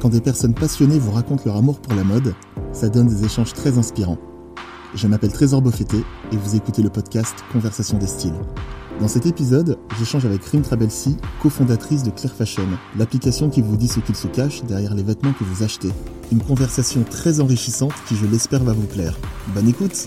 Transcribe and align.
Quand 0.00 0.10
des 0.10 0.20
personnes 0.20 0.54
passionnées 0.54 1.00
vous 1.00 1.10
racontent 1.10 1.42
leur 1.44 1.56
amour 1.56 1.80
pour 1.80 1.94
la 1.94 2.04
mode, 2.04 2.32
ça 2.72 2.88
donne 2.88 3.08
des 3.08 3.24
échanges 3.24 3.52
très 3.52 3.78
inspirants. 3.78 4.18
Je 4.94 5.08
m'appelle 5.08 5.32
Trésor 5.32 5.60
Beaufetté 5.60 5.96
et 6.32 6.36
vous 6.36 6.54
écoutez 6.54 6.82
le 6.82 6.88
podcast 6.88 7.34
Conversation 7.52 7.98
des 7.98 8.06
styles. 8.06 8.38
Dans 9.00 9.08
cet 9.08 9.26
épisode, 9.26 9.76
j'échange 9.98 10.24
avec 10.24 10.44
Rim 10.44 10.62
Trabelsi, 10.62 11.16
cofondatrice 11.42 12.04
de 12.04 12.10
Clear 12.10 12.32
Fashion, 12.32 12.62
l'application 12.96 13.50
qui 13.50 13.60
vous 13.60 13.76
dit 13.76 13.88
ce 13.88 13.98
qu'il 13.98 14.14
se 14.14 14.28
cache 14.28 14.62
derrière 14.62 14.94
les 14.94 15.02
vêtements 15.02 15.32
que 15.32 15.42
vous 15.42 15.64
achetez. 15.64 15.90
Une 16.30 16.42
conversation 16.42 17.02
très 17.02 17.40
enrichissante 17.40 17.92
qui, 18.06 18.14
je 18.14 18.26
l'espère, 18.26 18.62
va 18.62 18.72
vous 18.72 18.86
plaire. 18.86 19.18
Bonne 19.48 19.68
écoute 19.68 20.06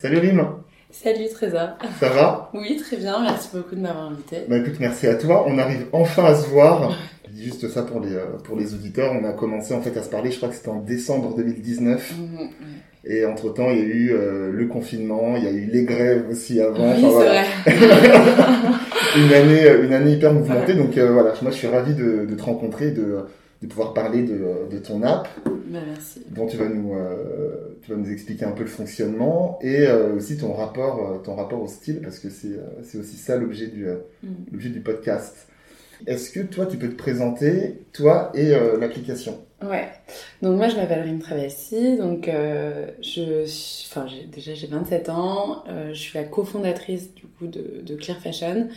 Salut 0.00 0.18
Rim 0.18 0.54
Salut 0.90 1.28
Trésor. 1.32 1.68
Ça 2.00 2.08
va? 2.08 2.50
Oui, 2.54 2.76
très 2.76 2.96
bien, 2.96 3.22
merci 3.22 3.48
beaucoup 3.54 3.76
de 3.76 3.80
m'avoir 3.80 4.06
invité. 4.06 4.38
Bah 4.48 4.56
écoute, 4.56 4.74
merci 4.80 5.06
à 5.06 5.14
toi. 5.14 5.44
On 5.46 5.58
arrive 5.58 5.86
enfin 5.92 6.24
à 6.24 6.34
se 6.34 6.48
voir. 6.48 6.92
Je 7.30 7.36
dis 7.36 7.44
juste 7.44 7.68
ça 7.68 7.82
pour 7.82 8.00
les, 8.00 8.12
euh, 8.14 8.24
pour 8.44 8.56
les 8.58 8.74
auditeurs. 8.74 9.12
On 9.20 9.24
a 9.24 9.32
commencé 9.32 9.72
en 9.74 9.80
fait 9.80 9.96
à 9.96 10.02
se 10.02 10.08
parler, 10.10 10.30
je 10.30 10.36
crois 10.38 10.48
que 10.48 10.54
c'était 10.56 10.68
en 10.68 10.80
décembre 10.80 11.34
2019. 11.36 12.14
Mhm, 12.18 12.48
Et 13.04 13.24
entre 13.24 13.48
temps, 13.54 13.70
il 13.70 13.78
y 13.78 13.82
a 13.82 13.84
eu 13.84 14.10
euh, 14.12 14.50
le 14.52 14.66
confinement, 14.66 15.36
il 15.36 15.44
y 15.44 15.46
a 15.46 15.50
eu 15.52 15.66
les 15.66 15.84
grèves 15.84 16.24
aussi 16.30 16.60
avant. 16.60 16.92
Oui, 16.92 17.04
Enfin, 17.04 17.08
voilà. 17.10 17.42
c'est 17.64 17.70
vrai. 17.70 18.10
une 19.16 19.32
année, 19.32 19.64
euh, 19.64 19.84
une 19.84 19.92
année 19.92 20.12
hyper 20.12 20.32
mouvementée. 20.34 20.74
Donc 20.74 20.96
euh, 20.98 21.12
voilà, 21.12 21.32
moi 21.42 21.50
je 21.50 21.56
suis 21.56 21.66
ravi 21.68 21.94
de, 21.94 22.26
de 22.26 22.34
te 22.34 22.42
rencontrer, 22.42 22.90
de, 22.90 23.18
de 23.62 23.66
pouvoir 23.66 23.94
parler 23.94 24.22
de, 24.22 24.38
de 24.70 24.78
ton 24.78 25.02
app, 25.02 25.28
Bah, 25.46 25.78
merci. 25.86 26.22
dont 26.30 26.46
tu 26.46 26.56
vas 26.56 26.68
nous, 26.68 26.94
euh, 26.94 27.76
tu 27.82 27.90
vas 27.92 27.96
nous 27.96 28.10
expliquer 28.10 28.44
un 28.44 28.52
peu 28.52 28.62
le 28.64 28.68
fonctionnement 28.68 29.58
et 29.62 29.86
aussi 30.16 30.36
ton 30.36 30.52
rapport, 30.52 31.20
ton 31.24 31.34
rapport 31.36 31.62
au 31.62 31.68
style, 31.68 32.00
parce 32.02 32.18
que 32.18 32.28
c'est, 32.28 32.98
aussi 32.98 33.16
ça 33.16 33.36
l'objet 33.36 33.68
du, 33.68 33.86
Mhm. 34.22 34.30
l'objet 34.52 34.68
du 34.70 34.80
podcast. 34.80 35.46
Est-ce 36.06 36.30
que 36.30 36.40
toi, 36.40 36.66
tu 36.66 36.76
peux 36.78 36.88
te 36.90 36.96
présenter, 36.96 37.84
toi 37.92 38.30
et 38.34 38.54
euh, 38.54 38.78
l'application? 38.78 39.46
Ouais. 39.62 39.88
Donc 40.40 40.56
moi 40.56 40.68
je 40.68 40.76
m'appelle 40.76 41.02
Rim 41.02 41.18
Travessi, 41.18 41.98
donc 41.98 42.28
euh, 42.28 42.90
je 43.02 43.44
enfin 43.90 44.06
déjà 44.32 44.54
j'ai 44.54 44.66
27 44.66 45.10
ans, 45.10 45.64
euh, 45.68 45.92
je 45.92 46.00
suis 46.00 46.18
la 46.18 46.24
cofondatrice 46.24 47.14
du 47.14 47.26
coup 47.26 47.46
de 47.46 47.94
Clear 47.96 48.18
Fashion 48.18 48.68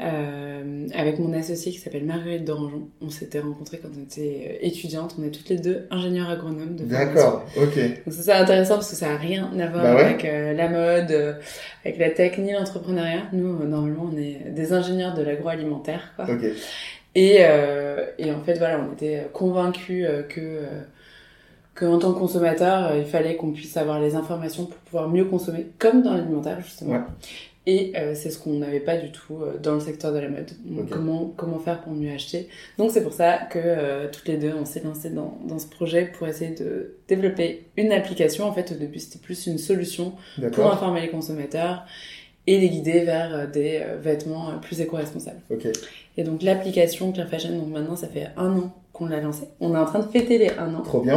euh, 0.00 0.88
avec 0.94 1.18
mon 1.20 1.32
associé 1.34 1.70
qui 1.70 1.78
s'appelle 1.78 2.04
Marguerite 2.04 2.44
Dorangeon. 2.44 2.88
On 3.00 3.10
s'était 3.10 3.38
rencontrés 3.38 3.78
quand 3.78 3.90
on 3.96 4.02
était 4.02 4.58
euh, 4.62 4.66
étudiantes, 4.66 5.14
on 5.18 5.22
est 5.24 5.30
toutes 5.30 5.48
les 5.48 5.58
deux 5.58 5.86
ingénieurs 5.90 6.28
agronomes 6.30 6.74
de. 6.74 6.84
D'accord, 6.84 7.44
ok. 7.56 7.78
Donc 8.04 8.12
ça, 8.14 8.22
c'est 8.22 8.32
intéressant 8.32 8.74
parce 8.74 8.90
que 8.90 8.96
ça 8.96 9.12
a 9.12 9.16
rien 9.16 9.48
à 9.58 9.66
voir 9.68 9.84
Bah 9.84 9.94
ouais. 9.94 10.02
avec 10.04 10.24
euh, 10.24 10.52
la 10.52 10.68
mode, 10.68 11.10
euh, 11.12 11.34
avec 11.84 11.98
la 11.98 12.10
tech 12.10 12.38
ni 12.38 12.52
l'entrepreneuriat. 12.52 13.22
Nous, 13.32 13.64
normalement, 13.66 14.10
on 14.12 14.16
est 14.16 14.50
des 14.50 14.72
ingénieurs 14.72 15.14
de 15.14 15.22
l'agroalimentaire, 15.22 16.12
quoi. 16.16 16.24
Ok. 16.28 16.44
Et, 17.16 17.36
et 18.18 18.32
en 18.32 18.40
fait, 18.44 18.54
voilà, 18.58 18.80
on 18.80 18.92
était 18.92 19.28
convaincus 19.32 20.04
que, 20.28 20.40
euh, 20.40 20.66
que 21.76 21.84
en 21.84 22.00
tant 22.00 22.12
que 22.12 22.18
consommateur, 22.18 22.96
il 22.96 23.04
fallait 23.04 23.36
qu'on 23.36 23.52
puisse 23.52 23.76
avoir 23.76 24.00
les 24.00 24.16
informations 24.16 24.66
pour 24.66 24.78
pouvoir 24.78 25.08
mieux 25.08 25.24
consommer, 25.24 25.66
comme 25.78 26.02
dans 26.02 26.14
l'alimentaire, 26.14 26.60
justement. 26.60 26.94
Ouais. 26.94 27.00
Et 27.66 27.92
euh, 27.96 28.14
c'est 28.14 28.28
ce 28.28 28.38
qu'on 28.38 28.54
n'avait 28.54 28.80
pas 28.80 28.98
du 28.98 29.10
tout 29.10 29.38
euh, 29.40 29.56
dans 29.58 29.74
le 29.74 29.80
secteur 29.80 30.12
de 30.12 30.18
la 30.18 30.28
mode. 30.28 30.50
Donc, 30.66 30.90
comment, 30.90 31.32
comment 31.34 31.58
faire 31.58 31.80
pour 31.80 31.94
mieux 31.94 32.12
acheter? 32.12 32.48
Donc 32.76 32.90
c'est 32.90 33.02
pour 33.02 33.14
ça 33.14 33.38
que 33.38 33.58
euh, 33.58 34.06
toutes 34.12 34.28
les 34.28 34.36
deux, 34.36 34.52
on 34.54 34.66
s'est 34.66 34.82
lancé 34.84 35.08
dans, 35.08 35.38
dans 35.46 35.58
ce 35.58 35.66
projet 35.66 36.04
pour 36.04 36.28
essayer 36.28 36.54
de 36.54 36.96
développer 37.08 37.64
une 37.78 37.90
application. 37.90 38.44
En 38.44 38.52
fait, 38.52 38.70
au 38.72 38.74
début, 38.74 38.98
c'était 38.98 39.18
plus 39.18 39.46
une 39.46 39.56
solution 39.56 40.12
pour 40.52 40.66
informer 40.70 41.00
les 41.00 41.08
consommateurs 41.08 41.86
et 42.46 42.58
les 42.58 42.68
guider 42.68 43.04
vers 43.04 43.34
euh, 43.34 43.46
des 43.46 43.80
euh, 43.82 43.96
vêtements 43.98 44.50
euh, 44.50 44.56
plus 44.60 44.80
éco-responsables. 44.80 45.40
Ok. 45.50 45.66
Et 46.18 46.24
donc 46.24 46.42
l'application 46.42 47.10
Clear 47.12 47.28
Fashion, 47.28 47.56
donc 47.56 47.68
maintenant 47.68 47.96
ça 47.96 48.08
fait 48.08 48.28
un 48.36 48.54
an 48.58 48.74
qu'on 48.92 49.06
l'a 49.06 49.20
lancée. 49.20 49.48
On 49.60 49.74
est 49.74 49.78
en 49.78 49.86
train 49.86 50.00
de 50.00 50.10
fêter 50.10 50.36
les 50.36 50.50
un 50.58 50.74
an. 50.74 50.82
Trop 50.82 51.00
bien. 51.00 51.16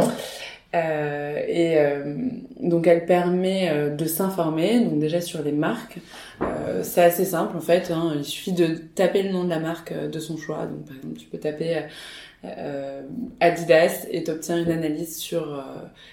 Euh, 0.74 1.40
et 1.46 1.78
euh, 1.78 2.14
donc 2.60 2.86
elle 2.86 3.06
permet 3.06 3.70
euh, 3.70 3.88
de 3.88 4.04
s'informer, 4.04 4.80
donc 4.80 4.98
déjà 4.98 5.22
sur 5.22 5.42
les 5.42 5.52
marques. 5.52 5.98
Euh, 6.42 6.82
c'est 6.82 7.02
assez 7.02 7.24
simple 7.24 7.56
en 7.56 7.60
fait, 7.60 7.90
hein. 7.90 8.12
il 8.16 8.24
suffit 8.24 8.52
de 8.52 8.66
taper 8.94 9.22
le 9.22 9.30
nom 9.30 9.44
de 9.44 9.48
la 9.48 9.60
marque 9.60 9.92
euh, 9.92 10.08
de 10.08 10.18
son 10.18 10.36
choix. 10.36 10.66
Donc 10.66 10.84
par 10.84 10.96
exemple 10.96 11.16
tu 11.18 11.26
peux 11.26 11.38
taper 11.38 11.84
Adidas 13.40 14.06
et 14.10 14.22
t'obtiens 14.22 14.58
une 14.62 14.70
analyse 14.70 15.16
sur 15.16 15.64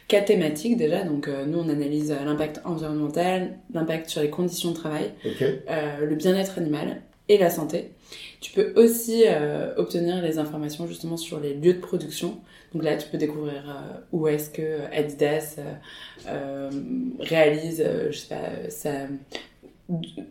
quatre 0.08 0.26
thématiques 0.26 0.78
déjà. 0.78 1.04
Donc 1.04 1.28
euh, 1.28 1.46
nous 1.46 1.60
on 1.60 1.70
analyse 1.70 2.16
l'impact 2.26 2.62
environnemental, 2.66 3.58
l'impact 3.74 4.10
sur 4.10 4.22
les 4.22 4.30
conditions 4.30 4.72
de 4.72 4.76
travail, 4.76 5.12
Ok. 5.26 5.42
euh, 5.42 6.06
le 6.06 6.16
bien-être 6.16 6.58
animal 6.58 7.02
et 7.30 7.38
la 7.38 7.50
santé. 7.50 7.92
Tu 8.42 8.52
peux 8.52 8.74
aussi 8.76 9.24
euh, 9.26 9.74
obtenir 9.78 10.22
les 10.22 10.38
informations 10.38 10.88
justement 10.88 11.18
sur 11.18 11.40
les 11.40 11.54
lieux 11.54 11.74
de 11.74 11.80
production. 11.80 12.40
Donc 12.74 12.84
là, 12.84 12.96
tu 12.98 13.08
peux 13.10 13.18
découvrir 13.18 13.64
euh, 13.68 13.98
où 14.12 14.28
est-ce 14.28 14.50
que 14.50 14.82
Adidas 14.94 15.56
euh, 16.28 16.70
réalise, 17.20 17.84
je 18.12 18.18
sais 18.18 18.28
pas, 18.36 18.70
sa 18.70 18.92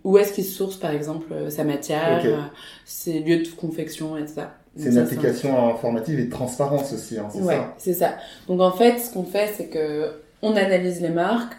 où 0.02 0.18
est-ce 0.18 0.32
qu'il 0.32 0.44
source 0.44 0.76
par 0.76 0.90
exemple 0.90 1.32
sa 1.48 1.62
matière, 1.62 2.50
ses 2.84 3.20
lieux 3.20 3.42
de 3.44 3.48
confection, 3.48 4.16
etc. 4.16 4.46
C'est 4.76 4.88
une 4.88 4.98
application 4.98 5.68
informative 5.68 6.18
et 6.18 6.24
de 6.24 6.30
transparence 6.30 6.92
aussi, 6.92 7.16
hein, 7.18 7.28
c'est 7.32 7.40
Ouais, 7.40 7.54
ça? 7.54 7.74
c'est 7.78 7.94
ça. 7.94 8.16
Donc 8.48 8.60
en 8.60 8.72
fait, 8.72 8.98
ce 8.98 9.12
qu'on 9.12 9.22
fait, 9.22 9.52
c'est 9.56 9.68
que 9.68 10.10
on 10.42 10.56
analyse 10.56 11.00
les 11.00 11.10
marques, 11.10 11.54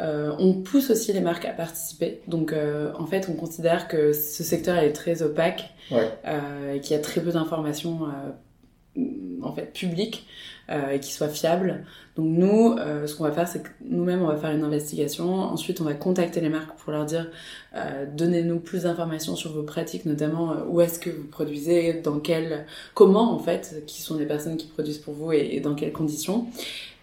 euh, 0.00 0.32
on 0.38 0.52
pousse 0.54 0.90
aussi 0.90 1.12
les 1.12 1.20
marques 1.20 1.44
à 1.46 1.52
participer. 1.52 2.20
Donc 2.28 2.52
euh, 2.52 2.92
en 2.98 3.06
fait, 3.06 3.28
on 3.30 3.34
considère 3.34 3.88
que 3.88 4.12
ce 4.12 4.42
secteur 4.42 4.76
est 4.78 4.92
très 4.92 5.22
opaque 5.22 5.70
Ouais. 5.90 6.10
euh, 6.26 6.74
et 6.74 6.80
qu'il 6.80 6.96
y 6.96 6.98
a 6.98 7.02
très 7.02 7.20
peu 7.20 7.30
d'informations 7.30 8.00
euh, 8.96 9.02
en 9.42 9.52
fait 9.52 9.72
publiques 9.72 10.26
euh, 10.68 10.90
et 10.90 11.00
qui 11.00 11.12
soient 11.12 11.28
fiables. 11.28 11.84
Donc 12.16 12.26
nous, 12.26 12.72
euh, 12.78 13.06
ce 13.06 13.14
qu'on 13.14 13.24
va 13.24 13.30
faire, 13.30 13.46
c'est 13.46 13.62
que 13.62 13.68
nous-mêmes, 13.84 14.22
on 14.22 14.26
va 14.26 14.36
faire 14.36 14.50
une 14.50 14.64
investigation. 14.64 15.32
Ensuite, 15.34 15.80
on 15.80 15.84
va 15.84 15.94
contacter 15.94 16.40
les 16.40 16.48
marques 16.48 16.76
pour 16.78 16.90
leur 16.92 17.04
dire 17.04 17.30
euh, 17.76 18.06
donnez-nous 18.12 18.58
plus 18.58 18.82
d'informations 18.84 19.36
sur 19.36 19.52
vos 19.52 19.62
pratiques, 19.62 20.06
notamment 20.06 20.56
où 20.68 20.80
est-ce 20.80 20.98
que 20.98 21.10
vous 21.10 21.26
produisez, 21.28 21.92
dans 22.02 22.18
quel, 22.18 22.66
comment 22.94 23.32
en 23.32 23.38
fait, 23.38 23.84
qui 23.86 24.00
sont 24.02 24.16
les 24.18 24.26
personnes 24.26 24.56
qui 24.56 24.66
produisent 24.66 24.98
pour 24.98 25.14
vous 25.14 25.32
et, 25.32 25.50
et 25.52 25.60
dans 25.60 25.74
quelles 25.74 25.92
conditions. 25.92 26.46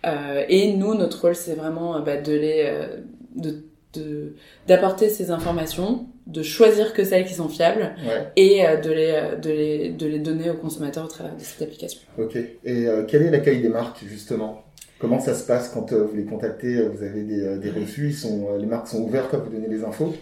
Euh, 0.05 0.43
et 0.49 0.73
nous, 0.73 0.95
notre 0.95 1.21
rôle, 1.21 1.35
c'est 1.35 1.53
vraiment 1.55 1.95
euh, 1.97 1.99
bah, 2.01 2.17
de 2.17 2.33
les, 2.33 2.63
euh, 2.65 2.87
de, 3.35 3.63
de- 3.93 4.35
d'apporter 4.67 5.09
ces 5.09 5.31
informations, 5.31 6.07
de 6.27 6.41
choisir 6.43 6.93
que 6.93 7.03
celles 7.03 7.25
qui 7.25 7.33
sont 7.33 7.47
fiables 7.49 7.95
Ouais. 8.05 8.27
et 8.35 8.65
euh, 8.65 8.77
de 8.77 8.91
les, 8.91 9.21
de 9.41 9.49
les, 9.49 9.89
de 9.89 10.05
les 10.07 10.19
donner 10.19 10.49
aux 10.49 10.55
consommateurs 10.55 11.05
au 11.05 11.07
travers 11.07 11.35
de 11.35 11.41
cette 11.41 11.61
application. 11.61 11.99
Ok. 12.17 12.35
Et 12.35 12.87
euh, 12.87 13.03
quel 13.07 13.21
est 13.23 13.31
l'accueil 13.31 13.61
des 13.61 13.69
marques 13.69 14.03
justement? 14.07 14.63
Comment 14.99 15.19
ça 15.19 15.33
se 15.33 15.45
passe 15.45 15.69
quand 15.69 15.91
euh, 15.91 16.03
vous 16.05 16.15
les 16.15 16.23
contactez 16.25 16.81
Vous 16.87 17.03
avez 17.03 17.23
des, 17.23 17.57
des 17.57 17.69
refus 17.71 18.09
Ils 18.09 18.13
sont, 18.15 18.57
Les 18.57 18.65
marques 18.65 18.87
sont 18.87 19.01
ouvertes 19.01 19.33
à 19.33 19.37
vous 19.37 19.49
donner 19.49 19.67
les 19.67 19.83
infos? 19.83 20.13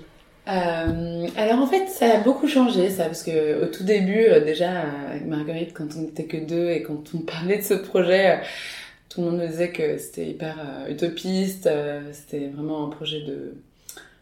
Euh, 0.48 1.28
alors 1.38 1.59
en 1.59 1.68
fait, 1.68 1.88
ça 1.88 2.06
a 2.16 2.18
beaucoup 2.24 2.48
changé, 2.48 2.90
ça, 2.90 3.06
parce 3.06 3.22
que 3.22 3.63
au 3.63 3.68
tout 3.68 3.84
début, 3.84 4.25
euh, 4.25 4.44
déjà 4.44 4.72
euh, 4.72 5.12
avec 5.12 5.28
Marguerite, 5.28 5.72
quand 5.74 5.86
on 5.96 6.02
n'était 6.02 6.24
que 6.25 6.38
deux 6.38 6.69
et 6.72 6.81
quand 6.81 7.03
on 7.13 7.19
parlait 7.25 7.58
de 7.58 7.63
ce 7.63 7.75
projet, 7.75 8.40
tout 9.14 9.22
le 9.22 9.28
monde 9.32 9.42
nous 9.42 9.48
disait 9.48 9.72
que 9.72 9.98
c'était 9.98 10.26
hyper 10.28 10.56
euh, 10.60 10.90
utopiste, 10.92 11.68
euh, 11.68 12.02
c'était 12.14 12.48
vraiment 12.48 12.86
un 12.88 12.90
projet 12.90 13.22
de 13.22 13.54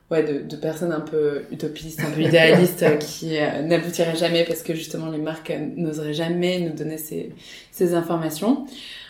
ouais 0.09 0.23
de, 0.23 0.39
de 0.39 0.55
personnes 0.55 0.91
un 0.91 1.01
peu 1.01 1.43
utopistes, 1.51 2.01
un 2.01 2.09
peu 2.09 2.21
idéalistes, 2.29 2.81
euh, 2.81 2.95
qui 2.97 3.37
euh, 3.37 3.61
n'aboutiraient 3.61 4.15
jamais 4.15 4.43
parce 4.43 4.63
que 4.63 4.73
justement 4.73 5.11
les 5.11 5.19
marques 5.19 5.53
n'oseraient 5.75 6.15
jamais 6.15 6.59
nous 6.59 6.73
donner 6.73 6.97
ces, 6.97 7.31
ces 7.71 7.93
informations. 7.93 8.65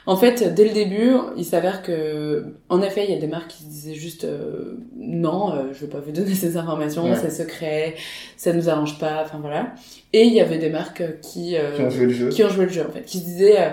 En 0.06 0.18
fait, 0.18 0.56
dès 0.56 0.66
le 0.68 0.74
début, 0.74 1.12
il 1.38 1.46
s'avère 1.46 1.84
que, 1.84 2.56
en 2.70 2.82
effet, 2.82 3.06
il 3.08 3.14
y 3.14 3.16
a 3.16 3.20
des 3.20 3.28
marques 3.28 3.50
qui 3.52 3.64
se 3.64 3.70
disaient 3.70 3.94
juste 3.94 4.24
euh, 4.24 4.76
non, 4.98 5.54
euh, 5.54 5.64
je 5.72 5.82
veux 5.82 5.88
pas 5.90 6.00
vous 6.00 6.12
donner 6.12 6.34
ces 6.44 6.58
informations, 6.58 7.04
Ouais. 7.06 7.16
c'est 7.16 7.30
secret, 7.30 7.96
ça 8.36 8.52
nous 8.52 8.68
arrange 8.70 8.98
pas, 9.00 9.22
enfin 9.24 9.38
voilà. 9.40 9.74
Et 10.12 10.24
il 10.24 10.34
y 10.34 10.42
avait 10.42 10.58
des 10.58 10.70
marques 10.72 11.04
qui 11.22 11.56
euh, 11.56 11.76
qui 11.78 11.82
ont 11.84 11.90
joué 11.92 12.06
le 12.08 12.12
jeu 12.14 12.30
qui 12.30 12.44
ont 12.44 12.50
joué 12.50 12.66
le 12.66 12.72
jeu 12.72 12.84
en 12.86 12.92
fait, 12.92 13.04
qui 13.04 13.20
se 13.20 13.24
disaient 13.24 13.62
euh, 13.62 13.70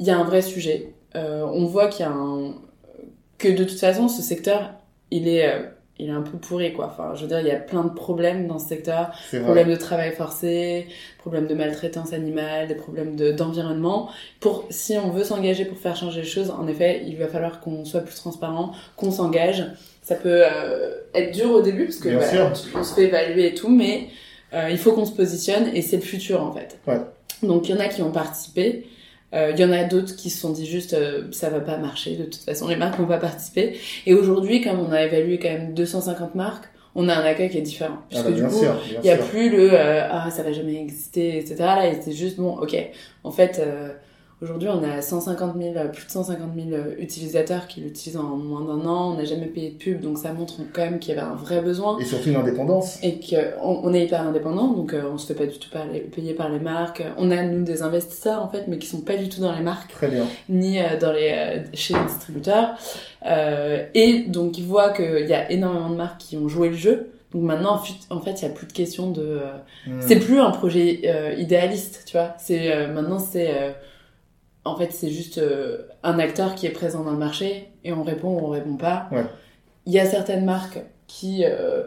il 0.00 0.06
y 0.06 0.10
a 0.10 0.18
un 0.18 0.24
vrai 0.24 0.42
sujet, 0.42 0.88
on 1.14 1.66
voit 1.66 1.88
qu'il 1.88 2.00
y 2.04 2.08
a 2.08 2.12
un 2.12 2.54
que 3.38 3.48
de 3.48 3.64
toute 3.64 3.78
façon 3.80 4.08
ce 4.08 4.22
secteur 4.22 4.70
il 5.10 5.28
est 5.28 5.46
euh, 5.48 5.62
il 5.98 6.08
est 6.08 6.12
un 6.12 6.22
peu 6.22 6.38
pourri 6.38 6.72
quoi. 6.72 6.86
Enfin, 6.86 7.12
je 7.14 7.22
veux 7.22 7.28
dire, 7.28 7.40
il 7.40 7.46
y 7.46 7.50
a 7.50 7.56
plein 7.56 7.84
de 7.84 7.90
problèmes 7.90 8.48
dans 8.48 8.58
ce 8.58 8.66
secteur 8.68 9.12
problèmes 9.44 9.68
de 9.70 9.76
travail 9.76 10.10
forcé, 10.12 10.86
problèmes 11.18 11.46
de 11.46 11.54
maltraitance 11.54 12.12
animale, 12.12 12.66
des 12.66 12.74
problèmes 12.74 13.14
de- 13.14 13.30
d'environnement. 13.30 14.08
pour 14.40 14.64
si 14.70 14.96
on 14.96 15.10
veut 15.10 15.22
s'engager 15.22 15.64
pour 15.64 15.76
faire 15.78 15.94
changer 15.94 16.22
les 16.22 16.26
choses, 16.26 16.50
en 16.50 16.66
effet, 16.66 17.02
il 17.06 17.16
va 17.18 17.28
falloir 17.28 17.60
qu'on 17.60 17.84
soit 17.84 18.00
plus 18.00 18.16
transparent, 18.16 18.72
qu'on 18.96 19.10
s'engage. 19.12 19.64
Ça 20.02 20.16
peut 20.16 20.42
euh, 20.44 20.96
être 21.14 21.32
dur 21.32 21.50
au 21.52 21.62
début 21.62 21.84
parce 21.84 21.98
que 21.98 22.08
bah, 22.18 22.24
on 22.74 22.82
se 22.84 22.94
fait 22.94 23.04
évaluer 23.04 23.48
et 23.48 23.54
tout, 23.54 23.68
mais 23.68 24.08
euh, 24.54 24.68
il 24.70 24.78
faut 24.78 24.92
qu'on 24.92 25.04
se 25.04 25.12
positionne 25.12 25.68
et 25.74 25.82
c'est 25.82 25.96
le 25.96 26.02
futur 26.02 26.42
en 26.42 26.52
fait. 26.52 26.78
Ouais. 26.88 27.00
Donc 27.42 27.68
il 27.68 27.74
y 27.74 27.78
en 27.78 27.80
a 27.80 27.86
qui 27.88 28.02
ont 28.02 28.10
participé. 28.12 28.86
Euh, 29.34 29.52
Il 29.54 29.60
y 29.60 29.64
en 29.64 29.72
a 29.72 29.84
d'autres 29.84 30.14
qui 30.14 30.28
se 30.30 30.38
sont 30.40 30.50
dit 30.50 30.66
juste 30.66 30.92
euh, 30.94 31.24
ça 31.32 31.48
va 31.50 31.60
pas 31.60 31.78
marcher 31.78 32.16
de 32.16 32.24
toute 32.24 32.42
façon 32.42 32.68
les 32.68 32.76
marques 32.76 32.98
vont 32.98 33.06
pas 33.06 33.18
participer. 33.18 33.78
Et 34.06 34.14
aujourd'hui 34.14 34.60
comme 34.60 34.80
on 34.80 34.92
a 34.92 35.02
évalué 35.02 35.38
quand 35.38 35.48
même 35.50 35.74
250 35.74 36.34
marques 36.34 36.66
on 36.94 37.08
a 37.08 37.14
un 37.14 37.24
accueil 37.24 37.48
qui 37.48 37.56
est 37.56 37.62
différent. 37.62 37.96
Ah 38.00 38.04
puisque 38.10 38.24
bah, 38.26 38.30
du 38.32 38.42
coup 38.44 38.64
il 39.02 39.06
y 39.06 39.10
a 39.10 39.16
sûr. 39.16 39.26
plus 39.26 39.48
le 39.50 39.72
euh, 39.72 40.06
ah 40.10 40.30
ça 40.30 40.42
va 40.42 40.52
jamais 40.52 40.80
exister 40.80 41.38
etc 41.38 41.56
là 41.60 41.90
c'est 42.00 42.12
juste 42.12 42.36
bon 42.36 42.56
ok. 42.58 42.76
En 43.24 43.30
fait 43.30 43.58
euh, 43.64 43.88
Aujourd'hui, 44.42 44.68
on 44.70 44.82
a 44.82 45.00
150 45.00 45.54
000, 45.56 45.72
plus 45.92 46.04
de 46.04 46.10
150 46.10 46.50
000 46.56 46.82
utilisateurs 46.98 47.68
qui 47.68 47.80
l'utilisent 47.80 48.18
en 48.18 48.36
moins 48.36 48.62
d'un 48.62 48.84
an. 48.88 49.12
On 49.12 49.16
n'a 49.16 49.24
jamais 49.24 49.46
payé 49.46 49.70
de 49.70 49.76
pub, 49.76 50.00
donc 50.00 50.18
ça 50.18 50.32
montre 50.32 50.54
quand 50.72 50.82
même 50.82 50.98
qu'il 50.98 51.14
y 51.14 51.16
avait 51.16 51.24
un 51.24 51.36
vrai 51.36 51.60
besoin. 51.60 51.96
Et 52.00 52.04
surtout 52.04 52.30
une 52.30 52.36
indépendance. 52.36 52.98
Et 53.04 53.20
qu'on 53.20 53.80
on 53.84 53.94
est 53.94 54.04
hyper 54.04 54.22
indépendant, 54.22 54.72
donc 54.72 54.94
euh, 54.94 55.04
on 55.12 55.16
se 55.16 55.28
fait 55.28 55.38
pas 55.38 55.46
du 55.46 55.56
tout 55.60 55.68
payer 56.12 56.34
par 56.34 56.48
les 56.48 56.58
marques. 56.58 57.04
On 57.18 57.30
a, 57.30 57.40
nous, 57.44 57.62
des 57.62 57.82
investisseurs, 57.82 58.42
en 58.42 58.48
fait, 58.48 58.64
mais 58.66 58.78
qui 58.78 58.88
sont 58.88 59.02
pas 59.02 59.16
du 59.16 59.28
tout 59.28 59.40
dans 59.40 59.54
les 59.54 59.62
marques. 59.62 59.92
Très 59.92 60.08
bien. 60.08 60.26
Ni 60.48 60.80
euh, 60.80 60.98
dans 61.00 61.12
les, 61.12 61.30
euh, 61.32 61.62
chez 61.74 61.94
les 61.94 62.04
distributeurs. 62.04 62.70
et 63.94 64.24
donc, 64.26 64.58
ils 64.58 64.66
voient 64.66 64.90
qu'il 64.90 65.26
y 65.28 65.34
a 65.34 65.52
énormément 65.52 65.90
de 65.90 65.96
marques 65.96 66.20
qui 66.20 66.36
ont 66.36 66.48
joué 66.48 66.70
le 66.70 66.76
jeu. 66.76 67.10
Donc 67.32 67.44
maintenant, 67.44 67.80
en 68.10 68.20
fait, 68.20 68.42
il 68.42 68.42
y 68.42 68.46
a 68.46 68.50
plus 68.50 68.66
de 68.66 68.72
question 68.72 69.12
de. 69.12 69.38
Hmm. 69.86 70.00
C'est 70.00 70.18
plus 70.18 70.40
un 70.40 70.50
projet 70.50 71.34
idéaliste, 71.38 72.02
tu 72.06 72.16
vois. 72.16 72.34
C'est 72.38 72.88
maintenant, 72.88 73.20
c'est 73.20 73.72
en 74.64 74.76
fait, 74.76 74.92
c'est 74.92 75.10
juste 75.10 75.38
euh, 75.38 75.88
un 76.02 76.18
acteur 76.18 76.54
qui 76.54 76.66
est 76.66 76.70
présent 76.70 77.02
dans 77.02 77.12
le 77.12 77.18
marché 77.18 77.70
et 77.84 77.92
on 77.92 78.02
répond 78.02 78.38
ou 78.38 78.46
on 78.46 78.48
répond 78.50 78.76
pas. 78.76 79.08
Il 79.86 79.92
y 79.92 79.98
a 79.98 80.06
certaines 80.06 80.44
marques 80.44 80.78
qui, 81.08 81.44
euh, 81.44 81.84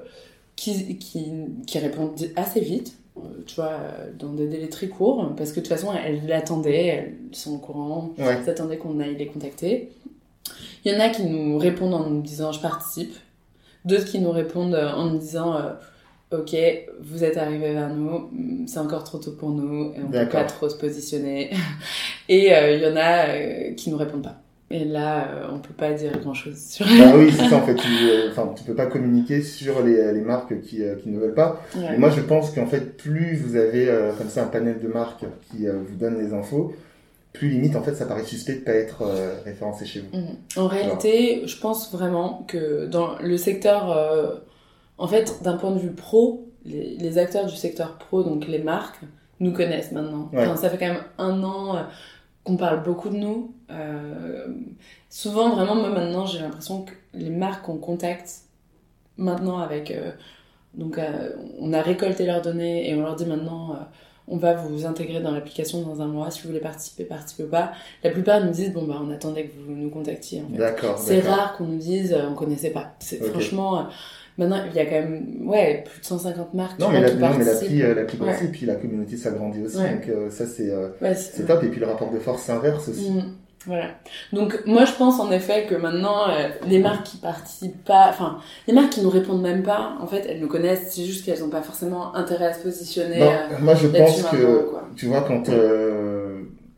qui, 0.55 0.97
qui, 0.97 1.31
qui, 1.65 1.79
répondent 1.79 2.19
assez 2.35 2.59
vite, 2.59 2.97
euh, 3.17 3.21
tu 3.45 3.55
vois, 3.55 3.79
dans 4.19 4.33
des 4.33 4.47
délais 4.47 4.67
très 4.67 4.87
courts, 4.87 5.33
parce 5.37 5.51
que 5.51 5.61
de 5.61 5.65
toute 5.65 5.69
façon, 5.69 5.93
elles 5.93 6.27
l'attendaient, 6.27 6.85
elles 6.87 7.15
sont 7.31 7.55
au 7.55 7.59
courant, 7.59 8.13
elles 8.17 8.49
attendaient 8.49 8.77
qu'on 8.77 8.99
aille 8.99 9.15
les 9.15 9.27
contacter. 9.27 9.91
Il 10.83 10.91
y 10.91 10.95
en 10.95 10.99
a 10.99 11.09
qui 11.09 11.23
nous 11.23 11.57
répondent 11.57 11.93
en 11.93 12.09
nous 12.09 12.21
disant 12.21 12.51
je 12.51 12.59
participe, 12.59 13.15
d'autres 13.85 14.05
qui 14.05 14.19
nous 14.19 14.31
répondent 14.31 14.75
en 14.75 15.05
nous 15.05 15.17
disant 15.17 15.55
ok, 16.31 16.55
vous 17.01 17.23
êtes 17.23 17.37
arrivé 17.37 17.73
vers 17.73 17.89
nous, 17.89 18.29
c'est 18.67 18.79
encore 18.79 19.03
trop 19.03 19.17
tôt 19.17 19.31
pour 19.31 19.49
nous, 19.49 19.93
et 19.93 19.99
on 20.03 20.09
peut 20.09 20.29
pas 20.29 20.43
trop 20.43 20.69
se 20.69 20.75
positionner. 20.75 21.51
et 22.29 22.47
il 22.47 22.53
euh, 22.53 22.77
y 22.77 22.85
en 22.87 22.95
a 22.95 23.29
euh, 23.29 23.73
qui 23.73 23.89
nous 23.89 23.97
répondent 23.97 24.23
pas. 24.23 24.41
Et 24.71 24.83
là, 24.83 25.27
euh, 25.27 25.47
on 25.53 25.59
peut 25.59 25.75
pas 25.75 25.91
dire 25.91 26.17
grand 26.19 26.33
chose 26.33 26.57
sur. 26.57 26.87
Ah 26.89 27.15
oui, 27.15 27.31
c'est 27.31 27.47
ça 27.47 27.57
en 27.57 27.61
fait. 27.65 27.75
Tu, 27.75 27.87
enfin, 28.31 28.51
tu 28.55 28.63
peux 28.63 28.73
pas 28.73 28.87
communiquer 28.87 29.43
sur 29.43 29.83
les, 29.83 30.11
les 30.11 30.21
marques 30.21 30.59
qui, 30.61 30.81
qui 31.03 31.09
ne 31.09 31.19
veulent 31.19 31.35
pas. 31.35 31.61
Et 31.93 31.97
moi, 31.97 32.09
je 32.09 32.21
pense 32.21 32.49
qu'en 32.51 32.65
fait, 32.65 32.97
plus 32.97 33.35
vous 33.35 33.55
avez 33.57 33.87
comme 34.17 34.29
ça 34.29 34.43
un 34.43 34.47
panel 34.47 34.79
de 34.81 34.87
marques 34.87 35.25
qui 35.51 35.67
vous 35.67 35.95
donne 35.95 36.17
les 36.17 36.33
infos, 36.33 36.73
plus 37.31 37.49
limite 37.49 37.75
en 37.75 37.83
fait 37.83 37.93
ça 37.93 38.05
paraît 38.05 38.23
suspect 38.23 38.55
de 38.55 38.59
pas 38.61 38.71
être 38.71 39.03
référencé 39.45 39.85
chez 39.85 39.99
vous. 39.99 40.17
Mhm. 40.17 40.35
En 40.57 40.67
réalité, 40.67 41.43
je 41.45 41.59
pense 41.59 41.93
vraiment 41.93 42.43
que 42.47 42.87
dans 42.87 43.19
le 43.21 43.37
secteur 43.37 44.41
en 44.97 45.07
fait, 45.07 45.41
d'un 45.43 45.57
point 45.57 45.71
de 45.71 45.79
vue 45.79 45.91
pro, 45.91 46.47
les, 46.65 47.17
acteurs 47.17 47.45
du 47.45 47.55
secteur 47.55 47.97
pro, 47.97 48.23
donc 48.23 48.47
les 48.47 48.59
marques, 48.59 49.01
nous 49.39 49.51
connaissent 49.51 49.91
maintenant. 49.91 50.31
ça 50.55 50.69
fait 50.69 50.77
quand 50.77 50.93
même 50.93 51.03
un 51.17 51.43
an 51.43 51.75
euh, 51.75 51.81
qu'on 52.43 52.55
parle 52.55 52.83
beaucoup 52.83 53.09
de 53.09 53.17
nous. 53.17 53.53
Euh, 53.69 54.47
souvent, 55.09 55.49
vraiment, 55.55 55.75
moi 55.75 55.89
maintenant, 55.89 56.25
j'ai 56.25 56.39
l'impression 56.39 56.83
que 56.83 56.93
les 57.13 57.29
marques 57.29 57.65
qu'on 57.65 57.77
contacte 57.77 58.29
maintenant 59.17 59.59
avec. 59.59 59.91
Euh, 59.91 60.11
donc, 60.73 60.99
on 61.59 61.71
a 61.71 61.81
récolté 61.81 62.25
leurs 62.25 62.41
données 62.41 62.89
et 62.89 62.95
on 62.95 63.01
leur 63.01 63.15
dit 63.15 63.25
maintenant 63.25 63.77
on 64.27 64.37
va 64.37 64.55
vous 64.55 64.85
intégrer 64.85 65.21
dans 65.21 65.31
l'application 65.31 65.81
dans 65.83 66.01
un 66.01 66.07
mois. 66.07 66.31
Si 66.31 66.41
vous 66.41 66.49
voulez 66.49 66.59
participer, 66.59 67.05
participez 67.05 67.43
pas. 67.43 67.71
La 68.03 68.09
plupart 68.09 68.43
nous 68.43 68.51
disent, 68.51 68.73
bon, 68.73 68.83
bah, 68.83 68.99
on 69.01 69.11
attendait 69.11 69.45
que 69.45 69.53
vous 69.57 69.71
nous 69.71 69.89
contactiez. 69.89 70.41
En 70.41 70.49
fait. 70.49 70.57
D'accord. 70.57 70.97
C'est 70.97 71.21
rare 71.21 71.55
qu'on 71.55 71.65
nous 71.65 71.77
dise, 71.77 72.13
on 72.13 72.33
connaissait 72.33 72.71
pas. 72.71 72.95
C'est 72.99 73.23
franchement, 73.23 73.87
Maintenant, 74.37 74.57
il 74.69 74.75
y 74.75 74.79
a 74.79 74.85
quand 74.85 74.91
même 74.91 75.47
ouais, 75.47 75.83
plus 75.85 76.01
de 76.01 76.05
150 76.05 76.53
marques. 76.53 76.79
Non, 76.79 76.89
mais, 76.89 76.99
la, 76.99 77.13
non 77.13 77.37
mais 77.37 77.45
l'appli, 77.45 77.81
euh, 77.81 77.95
l'appli 77.95 78.17
et 78.43 78.47
puis 78.49 78.65
la 78.65 78.75
communauté 78.75 79.15
s'agrandit 79.15 79.63
aussi. 79.63 79.77
Donc 79.77 80.09
euh, 80.09 80.29
ça, 80.29 80.45
c'est, 80.45 80.71
euh, 80.71 80.89
c'est 81.15 81.45
top. 81.45 81.63
Et 81.63 81.69
puis 81.69 81.79
le 81.79 81.85
rapport 81.85 82.11
de 82.11 82.19
force 82.19 82.43
s'inverse 82.43 82.89
aussi. 82.89 83.11
Mm. 83.11 83.33
Voilà. 83.65 83.87
Donc 84.33 84.61
moi, 84.65 84.85
je 84.85 84.91
pense 84.91 85.19
en 85.19 85.31
effet 85.31 85.65
que 85.67 85.73
maintenant, 85.75 86.27
les 86.67 86.79
marques 86.79 87.05
qui 87.05 87.17
participent 87.17 87.83
pas, 87.83 88.09
enfin, 88.09 88.39
les 88.67 88.73
marques 88.73 88.91
qui 88.91 89.01
nous 89.01 89.09
répondent 89.09 89.41
même 89.41 89.63
pas, 89.63 89.95
en 89.99 90.05
fait, 90.05 90.27
elles 90.29 90.39
nous 90.39 90.49
connaissent. 90.49 90.91
C'est 90.91 91.03
juste 91.03 91.25
qu'elles 91.25 91.39
n'ont 91.39 91.49
pas 91.49 91.63
forcément 91.63 92.13
intérêt 92.13 92.47
à 92.47 92.53
se 92.53 92.61
positionner. 92.61 93.19
Non, 93.19 93.31
moi, 93.61 93.73
je 93.73 93.87
pense 93.87 94.21
que, 94.23 94.67
tu 94.95 95.07
vois, 95.07 95.21
quand, 95.21 95.49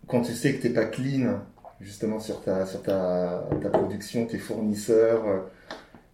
quand 0.07 0.21
tu 0.21 0.31
sais 0.31 0.53
que 0.53 0.61
t'es 0.61 0.69
pas 0.69 0.85
clean, 0.85 1.39
justement, 1.81 2.19
sur 2.19 2.39
ta, 2.41 2.65
sur 2.65 2.81
ta, 2.83 3.43
ta 3.61 3.69
production, 3.69 4.25
tes 4.25 4.37
fournisseurs, 4.37 5.25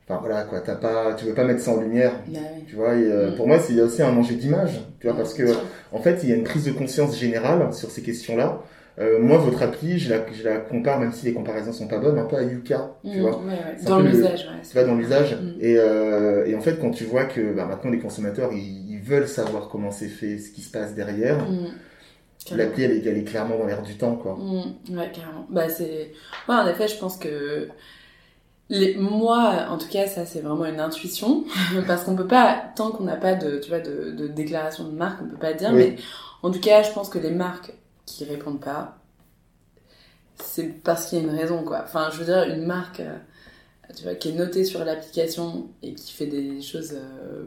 Enfin 0.07 0.19
voilà 0.21 0.43
quoi, 0.43 0.59
t'as 0.59 0.75
pas, 0.75 1.13
tu 1.13 1.25
veux 1.25 1.33
pas 1.33 1.45
mettre 1.45 1.61
ça 1.61 1.71
en 1.71 1.79
lumière, 1.79 2.11
bah 2.27 2.39
tu 2.67 2.75
vois. 2.75 2.95
Et, 2.95 3.03
euh. 3.03 3.35
Pour 3.37 3.47
moi, 3.47 3.59
c'est 3.59 3.79
aussi 3.81 4.01
un 4.01 4.15
enjeu 4.17 4.35
d'image, 4.35 4.81
tu 4.99 5.07
vois, 5.07 5.15
parce 5.15 5.33
que 5.33 5.43
en 5.93 5.99
fait, 5.99 6.19
il 6.23 6.29
y 6.29 6.33
a 6.33 6.35
une 6.35 6.43
prise 6.43 6.65
de 6.65 6.71
conscience 6.71 7.17
générale 7.17 7.73
sur 7.73 7.89
ces 7.89 8.01
questions-là. 8.01 8.61
Euh, 8.99 9.19
moi, 9.19 9.37
votre 9.37 9.63
appli, 9.63 9.97
je 9.97 10.09
la, 10.09 10.23
je 10.31 10.43
la 10.43 10.57
compare, 10.57 10.99
même 10.99 11.11
si 11.11 11.25
les 11.25 11.33
comparaisons 11.33 11.73
sont 11.73 11.87
pas 11.87 11.97
bonnes, 11.97 12.19
un 12.19 12.25
peu 12.25 12.35
à 12.35 12.43
Yuka, 12.43 12.95
tu 13.03 13.17
mm, 13.17 13.21
vois. 13.21 13.41
Dans 13.87 13.99
l'usage, 13.99 14.41
ouais. 14.41 14.61
Tu 14.61 14.73
vois, 14.73 14.83
dans 14.83 14.95
l'usage. 14.95 15.35
Et, 15.59 15.77
euh, 15.77 16.45
et 16.45 16.53
en 16.53 16.61
fait, 16.61 16.79
quand 16.79 16.91
tu 16.91 17.05
vois 17.05 17.25
que 17.25 17.53
bah, 17.53 17.65
maintenant 17.65 17.89
les 17.89 17.99
consommateurs, 17.99 18.51
ils, 18.53 18.91
ils, 18.91 19.01
veulent 19.01 19.27
savoir 19.27 19.69
comment 19.69 19.89
c'est 19.89 20.09
fait, 20.09 20.37
ce 20.37 20.51
qui 20.51 20.61
se 20.61 20.69
passe 20.69 20.93
derrière. 20.93 21.39
L'appli, 22.55 22.83
elle, 22.83 22.91
est, 22.91 23.05
elle 23.07 23.17
est 23.17 23.23
clairement 23.23 23.57
dans 23.57 23.65
l'air 23.65 23.81
du 23.81 23.95
temps, 23.95 24.15
quoi. 24.15 24.37
ouais, 24.37 25.11
carrément. 25.11 25.47
Bah, 25.49 25.69
c'est. 25.69 26.11
Ouais, 26.47 26.55
en 26.55 26.67
effet, 26.67 26.87
je 26.87 26.97
pense 26.97 27.17
que 27.17 27.69
les, 28.69 28.95
moi, 28.95 29.67
en 29.69 29.77
tout 29.77 29.87
cas, 29.87 30.07
ça 30.07 30.25
c'est 30.25 30.41
vraiment 30.41 30.65
une 30.65 30.79
intuition 30.79 31.45
parce 31.87 32.03
qu'on 32.03 32.15
peut 32.15 32.27
pas, 32.27 32.63
tant 32.75 32.91
qu'on 32.91 33.03
n'a 33.03 33.17
pas 33.17 33.35
de, 33.35 33.59
tu 33.59 33.69
vois, 33.69 33.79
de, 33.79 34.11
de, 34.11 34.27
déclaration 34.27 34.85
de 34.85 34.91
marque, 34.91 35.21
on 35.21 35.27
peut 35.27 35.37
pas 35.37 35.53
dire. 35.53 35.71
Mais 35.71 35.97
en 36.41 36.51
tout 36.51 36.59
cas, 36.59 36.83
je 36.83 36.91
pense 36.91 37.09
que 37.09 37.19
les 37.19 37.31
marques 37.31 37.73
qui 38.05 38.25
répondent 38.25 38.61
pas, 38.61 38.97
c'est 40.37 40.67
parce 40.83 41.07
qu'il 41.07 41.19
y 41.19 41.21
a 41.21 41.23
une 41.23 41.35
raison, 41.35 41.63
quoi. 41.63 41.81
Enfin, 41.83 42.09
je 42.11 42.17
veux 42.17 42.25
dire, 42.25 42.43
une 42.43 42.65
marque, 42.65 42.99
euh, 42.99 43.17
tu 43.95 44.03
vois, 44.03 44.15
qui 44.15 44.29
est 44.29 44.33
notée 44.33 44.65
sur 44.65 44.83
l'application 44.83 45.69
et 45.81 45.93
qui 45.93 46.11
fait 46.13 46.25
des 46.25 46.61
choses 46.61 46.93
euh, 46.93 47.45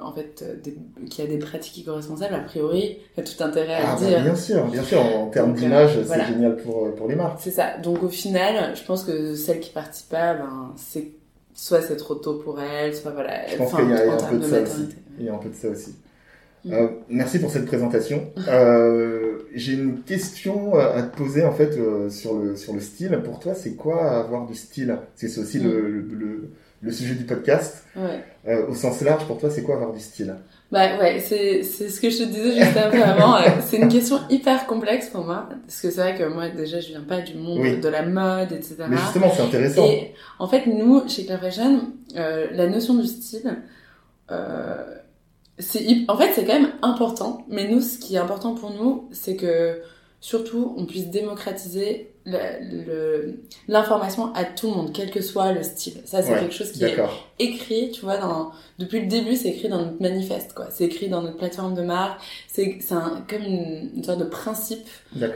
en 0.00 0.12
fait, 0.12 0.42
euh, 0.42 1.06
qui 1.08 1.22
a 1.22 1.26
des 1.26 1.38
pratiques 1.38 1.78
éco-responsables, 1.80 2.34
a 2.34 2.40
priori, 2.40 2.98
il 3.16 3.20
y 3.20 3.20
a 3.20 3.24
tout 3.24 3.42
intérêt 3.42 3.74
à 3.74 3.92
ah, 3.92 3.96
bah, 4.00 4.06
dire. 4.06 4.22
bien 4.22 4.36
sûr, 4.36 4.66
bien 4.66 4.82
sûr, 4.82 5.00
en 5.00 5.28
termes 5.28 5.54
d'image, 5.54 5.96
euh, 5.96 6.04
c'est 6.06 6.26
génial 6.26 6.56
pour, 6.56 6.86
euh, 6.86 6.94
pour 6.94 7.08
les 7.08 7.14
marques. 7.14 7.38
C'est 7.40 7.50
ça. 7.50 7.78
Donc 7.82 8.02
au 8.02 8.08
final, 8.08 8.74
je 8.76 8.84
pense 8.84 9.04
que 9.04 9.34
celles 9.34 9.60
qui 9.60 9.70
participent 9.70 10.10
pas, 10.10 10.34
ben, 10.34 10.72
c'est 10.76 11.12
soit 11.54 11.82
c'est 11.82 11.96
trop 11.96 12.14
tôt 12.14 12.34
pour 12.34 12.60
elles, 12.60 12.94
soit 12.94 13.10
voilà. 13.10 13.46
Je 13.48 13.56
pense 13.56 13.74
qu'il 13.74 13.88
y, 13.88 13.92
a 13.92 14.12
un 14.12 14.16
peu 14.16 14.38
de, 14.38 14.42
ça 14.42 14.62
aussi. 14.62 14.88
Il 15.18 15.26
y 15.26 15.28
a 15.28 15.34
un 15.34 15.38
peu 15.38 15.48
de 15.48 15.54
ça 15.54 15.68
aussi. 15.68 15.94
Mm. 16.64 16.72
Euh, 16.72 16.88
merci 17.08 17.38
pour 17.38 17.50
cette 17.50 17.66
présentation. 17.66 18.30
Euh, 18.48 19.38
J'ai 19.54 19.74
une 19.74 20.00
question 20.00 20.74
à 20.74 21.02
te 21.02 21.14
poser 21.16 21.44
en 21.44 21.52
fait 21.52 21.78
sur 22.10 22.38
le 22.38 22.56
sur 22.56 22.72
le 22.72 22.80
style. 22.80 23.20
Pour 23.24 23.38
toi, 23.38 23.54
c'est 23.54 23.74
quoi 23.74 24.18
avoir 24.18 24.46
du 24.46 24.54
style? 24.54 24.96
C'est 25.14 25.38
aussi 25.38 25.58
mm. 25.58 25.64
le, 25.64 25.80
le, 25.90 26.00
le 26.14 26.50
sujet 26.90 27.14
du 27.14 27.24
podcast. 27.24 27.84
Ouais. 27.96 28.24
Euh, 28.48 28.66
au 28.68 28.74
sens 28.74 29.00
large, 29.02 29.24
pour 29.26 29.38
toi, 29.38 29.50
c'est 29.50 29.62
quoi 29.62 29.76
avoir 29.76 29.92
du 29.92 30.00
style? 30.00 30.34
Bah 30.70 30.98
ouais, 30.98 31.20
c'est 31.20 31.62
c'est 31.62 31.88
ce 31.88 32.00
que 32.00 32.10
je 32.10 32.18
te 32.18 32.22
disais 32.24 32.64
juste 32.64 32.76
avant. 32.76 33.36
Euh, 33.36 33.40
c'est 33.64 33.76
une 33.76 33.88
question 33.88 34.18
hyper 34.30 34.66
complexe 34.66 35.10
pour 35.10 35.24
moi 35.24 35.48
parce 35.66 35.80
que 35.80 35.90
c'est 35.90 36.00
vrai 36.00 36.16
que 36.16 36.24
moi 36.24 36.48
déjà 36.48 36.80
je 36.80 36.88
viens 36.88 37.02
pas 37.02 37.20
du 37.20 37.34
monde 37.34 37.80
de 37.80 37.88
la 37.88 38.02
mode, 38.02 38.52
etc. 38.52 38.76
Mais 38.88 38.96
justement, 38.96 39.30
c'est 39.34 39.42
intéressant. 39.42 39.84
Et 39.84 40.14
en 40.38 40.48
fait, 40.48 40.66
nous 40.66 41.06
chez 41.08 41.26
Claire 41.26 41.40
Fashion, 41.40 41.92
euh, 42.16 42.46
la 42.52 42.66
notion 42.66 42.94
du 42.94 43.06
style. 43.06 43.58
C'est 45.58 45.84
en 46.08 46.16
fait 46.16 46.32
c'est 46.34 46.44
quand 46.44 46.58
même 46.58 46.72
important 46.80 47.44
mais 47.48 47.68
nous 47.68 47.80
ce 47.82 47.98
qui 47.98 48.14
est 48.16 48.18
important 48.18 48.54
pour 48.54 48.70
nous 48.70 49.08
c'est 49.12 49.36
que 49.36 49.82
surtout 50.22 50.72
on 50.78 50.86
puisse 50.86 51.08
démocratiser 51.08 52.14
l'information 53.66 54.32
à 54.34 54.44
tout 54.44 54.70
le 54.70 54.76
monde, 54.76 54.92
quel 54.94 55.10
que 55.10 55.20
soit 55.20 55.52
le 55.52 55.64
style. 55.64 56.00
Ça, 56.04 56.22
c'est 56.22 56.32
quelque 56.38 56.54
chose 56.54 56.70
qui 56.70 56.84
est 56.84 56.96
écrit, 57.40 57.90
tu 57.90 58.02
vois, 58.02 58.16
dans, 58.16 58.52
depuis 58.78 59.00
le 59.00 59.06
début, 59.06 59.34
c'est 59.34 59.48
écrit 59.48 59.68
dans 59.68 59.84
notre 59.84 60.00
manifeste, 60.00 60.54
quoi. 60.54 60.68
C'est 60.70 60.84
écrit 60.84 61.08
dans 61.08 61.22
notre 61.22 61.36
plateforme 61.36 61.74
de 61.74 61.82
marque. 61.82 62.22
C'est, 62.46 62.78
c'est 62.80 62.94
comme 63.28 63.42
une, 63.42 64.04
sorte 64.04 64.20
de 64.20 64.24
principe 64.24 64.86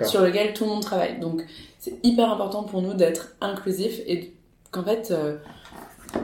sur 0.05 0.23
lequel 0.23 0.55
tout 0.55 0.63
le 0.65 0.71
monde 0.71 0.83
travaille. 0.83 1.19
Donc, 1.19 1.45
c'est 1.81 1.95
hyper 2.05 2.31
important 2.31 2.63
pour 2.63 2.81
nous 2.81 2.95
d'être 2.95 3.35
inclusif 3.41 4.01
et 4.07 4.33
qu'en 4.71 4.85
fait, 4.85 5.11
euh, 5.11 5.39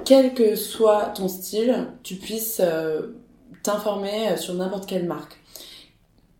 quel 0.05 0.35
que 0.35 0.55
soit 0.55 1.07
ton 1.17 1.27
style, 1.27 1.89
tu 2.05 2.15
puisses 2.15 2.61
euh, 2.65 3.09
t'informer 3.65 4.37
sur 4.37 4.55
n'importe 4.55 4.87
quelle 4.87 5.07
marque. 5.07 5.42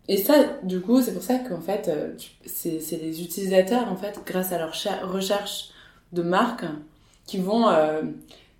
Et 0.09 0.17
ça, 0.17 0.33
du 0.63 0.81
coup, 0.81 1.01
c'est 1.01 1.13
pour 1.13 1.23
ça 1.23 1.35
qu'en 1.35 1.61
fait, 1.61 1.87
euh, 1.87 2.09
c'est 2.45 3.01
les 3.01 3.21
utilisateurs, 3.21 3.91
en 3.91 3.95
fait, 3.95 4.19
grâce 4.25 4.51
à 4.51 4.57
leur 4.57 4.73
recherche 5.11 5.69
de 6.11 6.21
marques, 6.21 6.65
qui 7.25 7.37
vont 7.37 7.69
euh, 7.69 8.01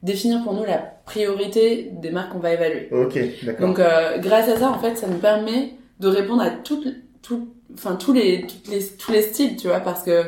définir 0.03 0.41
pour 0.43 0.53
nous 0.53 0.63
la 0.63 0.77
priorité 0.77 1.91
des 1.91 2.11
marques 2.11 2.31
qu'on 2.31 2.39
va 2.39 2.53
évaluer. 2.53 2.87
Ok, 2.91 3.19
d'accord. 3.43 3.67
Donc, 3.67 3.79
euh, 3.79 4.17
grâce 4.19 4.47
à 4.47 4.57
ça, 4.57 4.71
en 4.71 4.79
fait, 4.79 4.95
ça 4.95 5.07
nous 5.07 5.17
permet 5.17 5.73
de 5.99 6.07
répondre 6.07 6.41
à 6.41 6.49
toutes, 6.49 6.87
tout, 7.21 7.49
enfin, 7.73 7.95
tous 7.95 8.13
les, 8.13 8.45
les, 8.69 8.87
tous 8.97 9.11
les 9.11 9.21
styles, 9.21 9.57
tu 9.57 9.67
vois, 9.67 9.81
parce 9.81 10.03
que 10.03 10.23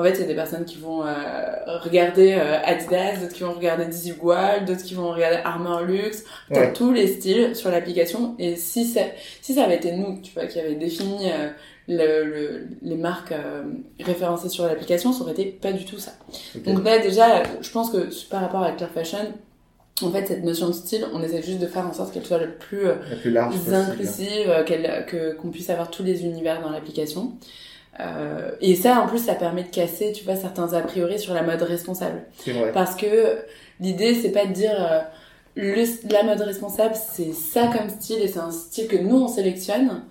en 0.00 0.02
fait, 0.02 0.14
il 0.14 0.20
y 0.20 0.24
a 0.24 0.26
des 0.26 0.34
personnes 0.34 0.64
qui 0.64 0.78
vont 0.78 1.04
euh, 1.04 1.12
regarder 1.82 2.32
euh, 2.32 2.58
Adidas, 2.64 3.18
d'autres 3.20 3.34
qui 3.34 3.42
vont 3.42 3.52
regarder 3.52 3.84
Desigual, 3.84 4.64
d'autres 4.64 4.82
qui 4.82 4.94
vont 4.94 5.10
regarder 5.10 5.38
Armor 5.44 5.82
Luxe, 5.82 6.24
tous 6.74 6.92
les 6.92 7.06
styles 7.06 7.54
sur 7.54 7.70
l'application. 7.70 8.34
Et 8.38 8.56
si 8.56 8.86
ça, 8.86 9.02
si 9.42 9.54
ça 9.54 9.64
avait 9.64 9.76
été 9.76 9.92
nous, 9.92 10.20
tu 10.22 10.32
vois, 10.32 10.46
qui 10.46 10.58
avait 10.58 10.74
défini 10.74 11.30
euh, 11.30 11.50
le, 11.88 12.66
les 12.82 12.96
marques 12.96 13.34
référencées 14.00 14.48
sur 14.48 14.64
l'application, 14.64 15.12
ça 15.12 15.22
aurait 15.22 15.32
été 15.32 15.46
pas 15.46 15.72
du 15.72 15.84
tout 15.84 15.98
ça. 15.98 16.12
Donc 16.64 16.82
là, 16.84 16.98
déjà, 16.98 17.42
je 17.60 17.70
pense 17.70 17.90
que 17.90 18.08
par 18.30 18.40
rapport 18.40 18.62
à 18.62 18.72
Clear 18.72 18.90
Fashion, 18.90 19.34
en 20.02 20.10
fait, 20.10 20.26
cette 20.26 20.44
notion 20.44 20.68
de 20.68 20.72
style, 20.72 21.04
on 21.12 21.22
essaie 21.22 21.42
juste 21.42 21.58
de 21.58 21.66
faire 21.66 21.86
en 21.86 21.92
sorte 21.92 22.14
qu'elle 22.14 22.24
soit 22.24 22.38
le 22.38 22.52
plus, 22.52 22.86
euh, 22.86 22.94
plus 23.20 23.30
large 23.30 23.54
inclusive, 23.70 24.64
qu'on 25.40 25.50
puisse 25.50 25.68
avoir 25.68 25.90
tous 25.90 26.02
les 26.02 26.24
univers 26.24 26.62
dans 26.62 26.70
l'application. 26.70 27.32
Euh, 28.00 28.50
et 28.60 28.74
ça, 28.76 29.00
en 29.00 29.06
plus, 29.06 29.18
ça 29.18 29.34
permet 29.34 29.64
de 29.64 29.68
casser, 29.68 30.12
tu 30.12 30.24
vois, 30.24 30.36
certains 30.36 30.72
a 30.72 30.80
priori 30.80 31.18
sur 31.18 31.34
la 31.34 31.42
mode 31.42 31.62
responsable. 31.62 32.22
C'est 32.38 32.52
vrai. 32.52 32.72
Parce 32.72 32.94
que 32.94 33.38
l'idée, 33.80 34.14
c'est 34.14 34.30
pas 34.30 34.46
de 34.46 34.52
dire 34.52 34.74
euh, 34.78 35.00
le, 35.56 35.84
la 36.12 36.22
mode 36.22 36.40
responsable, 36.40 36.94
c'est 36.94 37.32
ça 37.32 37.68
comme 37.76 37.90
style 37.90 38.20
et 38.20 38.28
c'est 38.28 38.38
un 38.38 38.52
style 38.52 38.88
que 38.88 38.96
nous 38.96 39.16
on 39.16 39.28
sélectionne. 39.28 40.02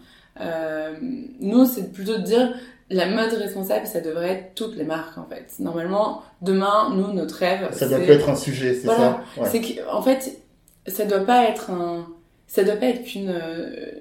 Euh, 0.42 0.94
nous, 1.40 1.66
c'est 1.66 1.92
plutôt 1.92 2.18
de 2.18 2.24
dire 2.24 2.54
la 2.90 3.08
mode 3.08 3.34
responsable, 3.34 3.86
ça 3.86 4.02
devrait 4.02 4.30
être 4.32 4.56
toutes 4.56 4.76
les 4.76 4.84
marques 4.84 5.18
en 5.18 5.26
fait. 5.26 5.54
Normalement, 5.60 6.24
demain, 6.42 6.94
nous, 6.96 7.14
notre 7.14 7.36
rêve. 7.36 7.70
Ça 7.72 7.88
doit 7.88 8.00
pas 8.00 8.14
être 8.14 8.30
un 8.30 8.36
sujet, 8.36 8.74
c'est 8.74 8.86
voilà. 8.86 9.22
ça? 9.36 9.42
Ouais. 9.42 9.50
C'est 9.50 9.62
qu'en 9.62 10.02
fait, 10.02 10.40
ça 10.88 11.06
doit 11.06 11.20
pas 11.26 11.46
être 11.46 11.70
un, 11.70 12.08
ça 12.48 12.64
doit 12.64 12.78
pas 12.78 12.88
être 12.88 13.04
qu'une 13.04 13.30
euh, 13.30 13.92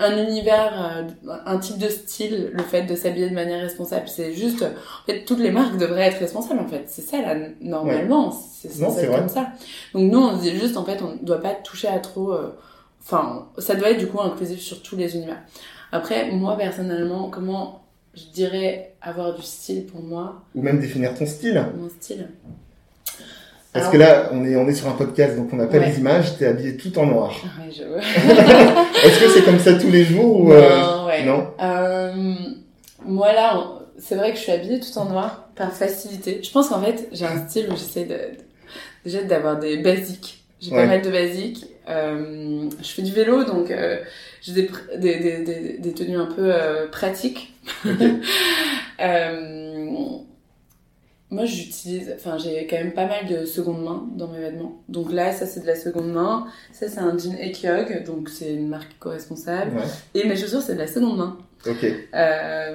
un 0.00 0.16
univers, 0.26 0.72
euh, 1.26 1.34
un 1.46 1.58
type 1.58 1.78
de 1.78 1.88
style, 1.88 2.50
le 2.52 2.62
fait 2.62 2.82
de 2.82 2.94
s'habiller 2.94 3.28
de 3.28 3.34
manière 3.34 3.60
responsable. 3.60 4.08
C'est 4.08 4.32
juste, 4.32 4.62
en 4.62 5.06
fait, 5.06 5.24
toutes 5.24 5.40
les 5.40 5.50
marques 5.50 5.76
devraient 5.78 6.08
être 6.08 6.18
responsables, 6.18 6.60
en 6.60 6.68
fait. 6.68 6.84
C'est 6.86 7.02
ça, 7.02 7.20
là, 7.20 7.34
normalement. 7.60 8.28
Ouais. 8.28 8.34
C'est 8.34 8.78
non, 8.78 8.90
c'est 8.90 9.06
comme 9.08 9.28
ça. 9.28 9.52
Donc, 9.94 10.10
nous, 10.10 10.18
on 10.18 10.36
dit 10.36 10.56
juste, 10.56 10.76
en 10.76 10.84
fait, 10.84 11.02
on 11.02 11.12
ne 11.14 11.24
doit 11.24 11.40
pas 11.40 11.54
toucher 11.54 11.88
à 11.88 11.98
trop, 11.98 12.32
euh, 12.32 12.56
enfin, 13.02 13.48
ça 13.58 13.74
doit 13.74 13.90
être, 13.90 13.98
du 13.98 14.06
coup, 14.06 14.20
inclusif 14.20 14.60
sur 14.60 14.82
tous 14.82 14.96
les 14.96 15.16
univers. 15.16 15.42
Après, 15.90 16.30
moi, 16.30 16.56
personnellement, 16.56 17.28
comment 17.28 17.82
je 18.14 18.24
dirais 18.26 18.94
avoir 19.00 19.34
du 19.34 19.42
style 19.42 19.86
pour 19.86 20.02
moi? 20.02 20.42
Ou 20.54 20.62
même 20.62 20.80
définir 20.80 21.14
ton 21.14 21.26
style. 21.26 21.64
Mon 21.76 21.88
style. 21.88 22.28
Parce 23.72 23.86
Alors, 23.86 23.92
que 23.92 23.98
là, 23.98 24.28
on 24.32 24.44
est, 24.44 24.54
on 24.56 24.68
est 24.68 24.74
sur 24.74 24.88
un 24.88 24.92
podcast, 24.92 25.34
donc 25.36 25.48
on 25.52 25.56
n'a 25.56 25.66
pas 25.66 25.78
ouais. 25.78 25.88
les 25.88 25.98
images, 25.98 26.36
t'es 26.36 26.46
habillée 26.46 26.76
tout 26.76 26.96
en 26.98 27.06
noir. 27.06 27.30
Ouais, 27.58 27.72
je... 27.72 27.82
Est-ce 29.06 29.20
que 29.20 29.30
c'est 29.30 29.44
comme 29.44 29.58
ça 29.58 29.74
tous 29.74 29.90
les 29.90 30.04
jours 30.04 30.40
ou 30.40 30.48
Non, 30.48 30.54
euh... 30.54 31.06
ouais. 31.06 31.24
non 31.24 31.46
euh, 31.62 32.34
Moi 33.06 33.32
là, 33.32 33.64
c'est 33.98 34.16
vrai 34.16 34.32
que 34.32 34.36
je 34.36 34.42
suis 34.42 34.52
habillée 34.52 34.78
tout 34.78 34.98
en 34.98 35.06
noir 35.06 35.48
par 35.56 35.72
facilité. 35.72 36.40
Je 36.42 36.50
pense 36.50 36.68
qu'en 36.68 36.82
fait, 36.82 37.08
j'ai 37.12 37.24
un 37.24 37.48
style 37.48 37.68
où 37.70 37.76
j'essaie 37.76 38.04
de, 38.04 38.18
déjà 39.06 39.22
d'avoir 39.22 39.58
des 39.58 39.78
basiques. 39.78 40.44
J'ai 40.60 40.70
ouais. 40.70 40.82
pas 40.82 40.86
mal 40.86 41.02
de 41.02 41.10
basiques. 41.10 41.66
Euh, 41.88 42.68
je 42.80 42.88
fais 42.88 43.02
du 43.02 43.12
vélo, 43.12 43.44
donc 43.44 43.70
euh, 43.70 43.98
j'ai 44.40 44.52
des, 44.52 44.70
des, 44.96 45.18
des, 45.18 45.78
des, 45.78 45.92
tenues 45.92 46.18
un 46.18 46.26
peu 46.26 46.52
euh, 46.54 46.88
pratiques. 46.88 47.54
Okay. 47.84 48.12
moi, 51.32 51.46
j'utilise, 51.46 52.12
enfin, 52.14 52.36
j'ai 52.36 52.66
quand 52.66 52.76
même 52.76 52.92
pas 52.92 53.06
mal 53.06 53.26
de 53.26 53.46
seconde 53.46 53.82
main 53.82 54.06
dans 54.16 54.28
mes 54.28 54.38
vêtements. 54.38 54.82
Donc 54.90 55.10
là, 55.10 55.32
ça, 55.32 55.46
c'est 55.46 55.60
de 55.60 55.66
la 55.66 55.76
seconde 55.76 56.12
main. 56.12 56.46
Ça, 56.72 56.88
c'est 56.88 57.00
un 57.00 57.16
jean 57.16 57.34
Ekyog, 57.40 58.04
donc 58.04 58.28
c'est 58.28 58.52
une 58.52 58.68
marque 58.68 58.98
co-responsable. 59.00 59.76
Ouais. 59.76 59.82
Et 60.20 60.28
mes 60.28 60.36
chaussures, 60.36 60.60
c'est 60.60 60.74
de 60.74 60.80
la 60.80 60.86
seconde 60.86 61.16
main. 61.16 61.38
Ok. 61.66 61.86
Euh, 62.14 62.74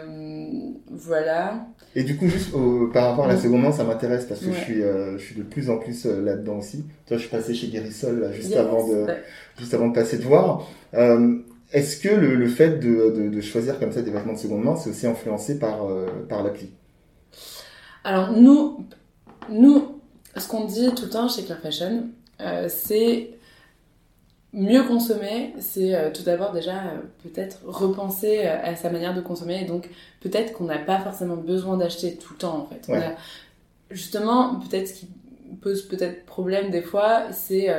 voilà. 0.89 1.67
Et 1.95 2.01
du 2.01 2.17
coup, 2.17 2.27
juste 2.27 2.51
au, 2.55 2.87
par 2.87 3.11
rapport 3.11 3.25
à 3.25 3.27
la 3.27 3.37
seconde 3.37 3.61
main, 3.61 3.71
ça 3.71 3.83
m'intéresse 3.83 4.25
parce 4.25 4.39
que 4.39 4.47
ouais. 4.47 4.53
je 4.53 4.63
suis, 4.63 4.81
euh, 4.81 5.19
je 5.19 5.23
suis 5.23 5.35
de 5.35 5.43
plus 5.43 5.69
en 5.69 5.77
plus 5.77 6.07
euh, 6.07 6.19
là-dedans 6.23 6.57
aussi. 6.57 6.83
Toi, 7.05 7.17
je 7.17 7.21
suis 7.21 7.29
passé 7.29 7.53
chez 7.53 7.67
Guérissol 7.67 8.21
là, 8.21 8.31
juste 8.31 8.49
yes, 8.49 8.57
avant 8.57 8.87
de, 8.87 9.03
ouais. 9.03 9.21
juste 9.59 9.75
avant 9.75 9.89
de 9.89 9.93
passer 9.93 10.17
te 10.17 10.23
voir. 10.23 10.67
Est-ce 11.73 11.97
que 11.97 12.09
le, 12.09 12.33
le 12.33 12.47
fait 12.47 12.79
de, 12.79 13.11
de, 13.11 13.29
de, 13.29 13.41
choisir 13.41 13.77
comme 13.77 13.91
ça 13.91 14.01
des 14.01 14.09
vêtements 14.09 14.33
de 14.33 14.39
seconde 14.39 14.63
main, 14.63 14.75
c'est 14.77 14.89
aussi 14.89 15.05
influencé 15.05 15.59
par, 15.59 15.85
par 16.27 16.41
l'appli? 16.41 16.71
Alors 18.03 18.31
nous, 18.31 18.85
nous, 19.49 19.99
ce 20.35 20.47
qu'on 20.47 20.65
dit 20.65 20.89
tout 20.95 21.05
le 21.05 21.09
temps 21.09 21.27
chez 21.27 21.43
Clear 21.43 21.59
Fashion, 21.59 22.09
euh, 22.41 22.67
c'est 22.69 23.31
mieux 24.53 24.83
consommer, 24.83 25.53
c'est 25.59 25.93
euh, 25.93 26.09
tout 26.11 26.23
d'abord 26.23 26.51
déjà 26.51 26.77
euh, 26.77 26.99
peut-être 27.23 27.59
repenser 27.65 28.45
à 28.45 28.75
sa 28.75 28.89
manière 28.89 29.13
de 29.13 29.21
consommer 29.21 29.61
et 29.61 29.65
donc 29.65 29.89
peut-être 30.21 30.53
qu'on 30.53 30.65
n'a 30.65 30.79
pas 30.79 30.99
forcément 30.99 31.35
besoin 31.35 31.77
d'acheter 31.77 32.15
tout 32.15 32.33
le 32.33 32.39
temps 32.39 32.57
en 32.57 32.65
fait. 32.65 32.91
Ouais. 32.91 33.03
A, 33.03 33.15
justement, 33.91 34.59
peut-être 34.59 34.87
ce 34.87 34.93
qui 34.93 35.07
pose 35.61 35.83
peut-être 35.83 36.25
problème 36.25 36.71
des 36.71 36.81
fois, 36.81 37.31
c'est 37.31 37.69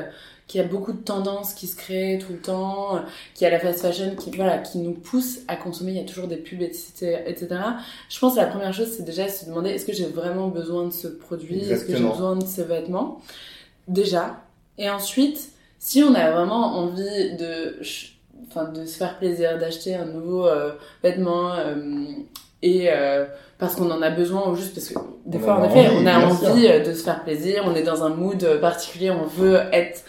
qu'il 0.49 0.61
y 0.61 0.65
a 0.65 0.67
beaucoup 0.67 0.93
de 0.93 0.99
tendances 0.99 1.53
qui 1.53 1.67
se 1.67 1.77
créent 1.77 2.19
tout 2.19 2.33
le 2.33 2.39
temps, 2.39 3.03
qu'il 3.35 3.45
y 3.45 3.47
a 3.47 3.51
la 3.51 3.61
fast 3.61 3.81
fashion 3.81 4.17
qui, 4.17 4.31
voilà, 4.31 4.59
qui 4.59 4.79
nous 4.79 4.95
pousse 4.95 5.41
à 5.47 5.57
consommer, 5.57 5.93
il 5.93 5.99
y 5.99 6.01
a 6.01 6.05
toujours 6.05 6.27
des 6.27 6.39
pubs, 6.39 6.63
etc. 6.63 7.19
etc. 7.27 7.49
Je 8.09 8.19
pense 8.19 8.35
que 8.35 8.41
la 8.41 8.47
première 8.47 8.73
chose, 8.73 8.89
c'est 8.97 9.05
déjà 9.05 9.29
se 9.29 9.45
demander 9.45 9.71
est-ce 9.71 9.85
que 9.85 9.93
j'ai 9.93 10.07
vraiment 10.07 10.49
besoin 10.49 10.87
de 10.87 10.93
ce 10.93 11.07
produit? 11.07 11.61
Est-ce 11.61 11.85
que 11.85 11.95
j'ai 11.95 12.03
besoin 12.03 12.35
de 12.35 12.47
ce 12.47 12.63
vêtement? 12.63 13.21
Déjà. 13.87 14.41
Et 14.79 14.89
ensuite, 14.89 15.51
si 15.79 16.03
on 16.03 16.15
a 16.15 16.31
vraiment 16.31 16.79
envie 16.79 17.37
de, 17.37 17.79
enfin, 18.49 18.65
de 18.65 18.87
se 18.87 18.97
faire 18.97 19.19
plaisir, 19.19 19.59
d'acheter 19.59 19.95
un 19.95 20.07
nouveau 20.07 20.47
euh, 20.47 20.73
vêtement, 21.03 21.53
euh, 21.53 21.75
et 22.63 22.87
euh, 22.91 23.27
parce 23.59 23.77
qu'on 23.77 23.91
en 23.91 24.03
a 24.03 24.11
besoin 24.11 24.49
ou 24.49 24.57
juste 24.57 24.75
parce 24.75 24.89
que 24.89 24.99
des 25.27 25.39
on 25.39 25.41
fois 25.41 25.61
en 25.61 25.65
effet 25.65 25.91
on 25.95 26.07
a 26.07 26.19
envie 26.19 26.69
de 26.69 26.93
se 26.93 27.05
faire 27.05 27.23
plaisir 27.23 27.63
on 27.65 27.75
est 27.77 27.85
dans 27.85 28.03
un 28.03 28.09
mood 28.09 28.45
particulier 28.61 29.13
on 29.13 29.27
veut 29.27 29.61
être 29.73 30.03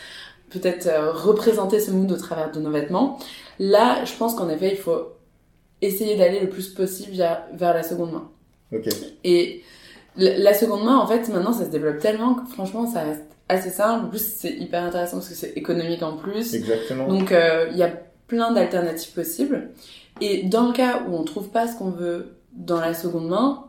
peut-être 0.50 0.88
euh, 0.88 1.12
représenter 1.12 1.80
ce 1.80 1.92
mood 1.92 2.12
au 2.12 2.18
travers 2.18 2.52
de 2.52 2.60
nos 2.60 2.72
vêtements. 2.72 3.20
Là, 3.60 4.04
je 4.06 4.14
pense 4.14 4.36
qu'en 4.36 4.50
effet, 4.50 4.72
il 4.72 4.78
faut 4.78 5.14
essayer 5.82 6.18
d'aller 6.18 6.40
le 6.40 6.50
plus 6.50 6.70
possible 6.70 7.16
vers, 7.16 7.44
vers 7.54 7.74
la 7.74 7.84
seconde 7.84 8.12
main. 8.12 8.30
Okay. 8.74 8.90
Et 9.24 9.64
la 10.18 10.54
seconde 10.54 10.84
main, 10.84 10.98
en 10.98 11.08
fait, 11.08 11.28
maintenant, 11.30 11.54
ça 11.54 11.66
se 11.66 11.70
développe 11.70 12.00
tellement 12.00 12.36
que 12.36 12.50
franchement, 12.50 12.86
ça 12.92 13.02
reste 13.02 13.26
assez 13.48 13.70
simple. 13.70 14.06
En 14.06 14.10
plus, 14.10 14.24
c'est 14.24 14.52
hyper 14.52 14.84
intéressant 14.84 15.18
parce 15.18 15.30
que 15.30 15.36
c'est 15.36 15.54
économique 15.56 16.04
en 16.04 16.18
plus. 16.18 16.54
Exactement. 16.54 17.08
Donc, 17.08 17.30
il 17.32 17.36
euh, 17.36 17.70
y 17.72 17.84
a 17.84 17.92
plein 18.28 18.52
d'alternatives 18.52 19.14
possibles. 19.14 19.70
Et 20.22 20.44
dans 20.44 20.68
le 20.68 20.74
cas 20.74 21.04
où 21.08 21.16
on 21.16 21.24
trouve 21.24 21.50
pas 21.50 21.68
ce 21.68 21.78
qu'on 21.78 21.92
veut 21.92 22.36
dans 22.54 22.80
la 22.80 22.94
seconde 22.94 23.30
main, 23.30 23.66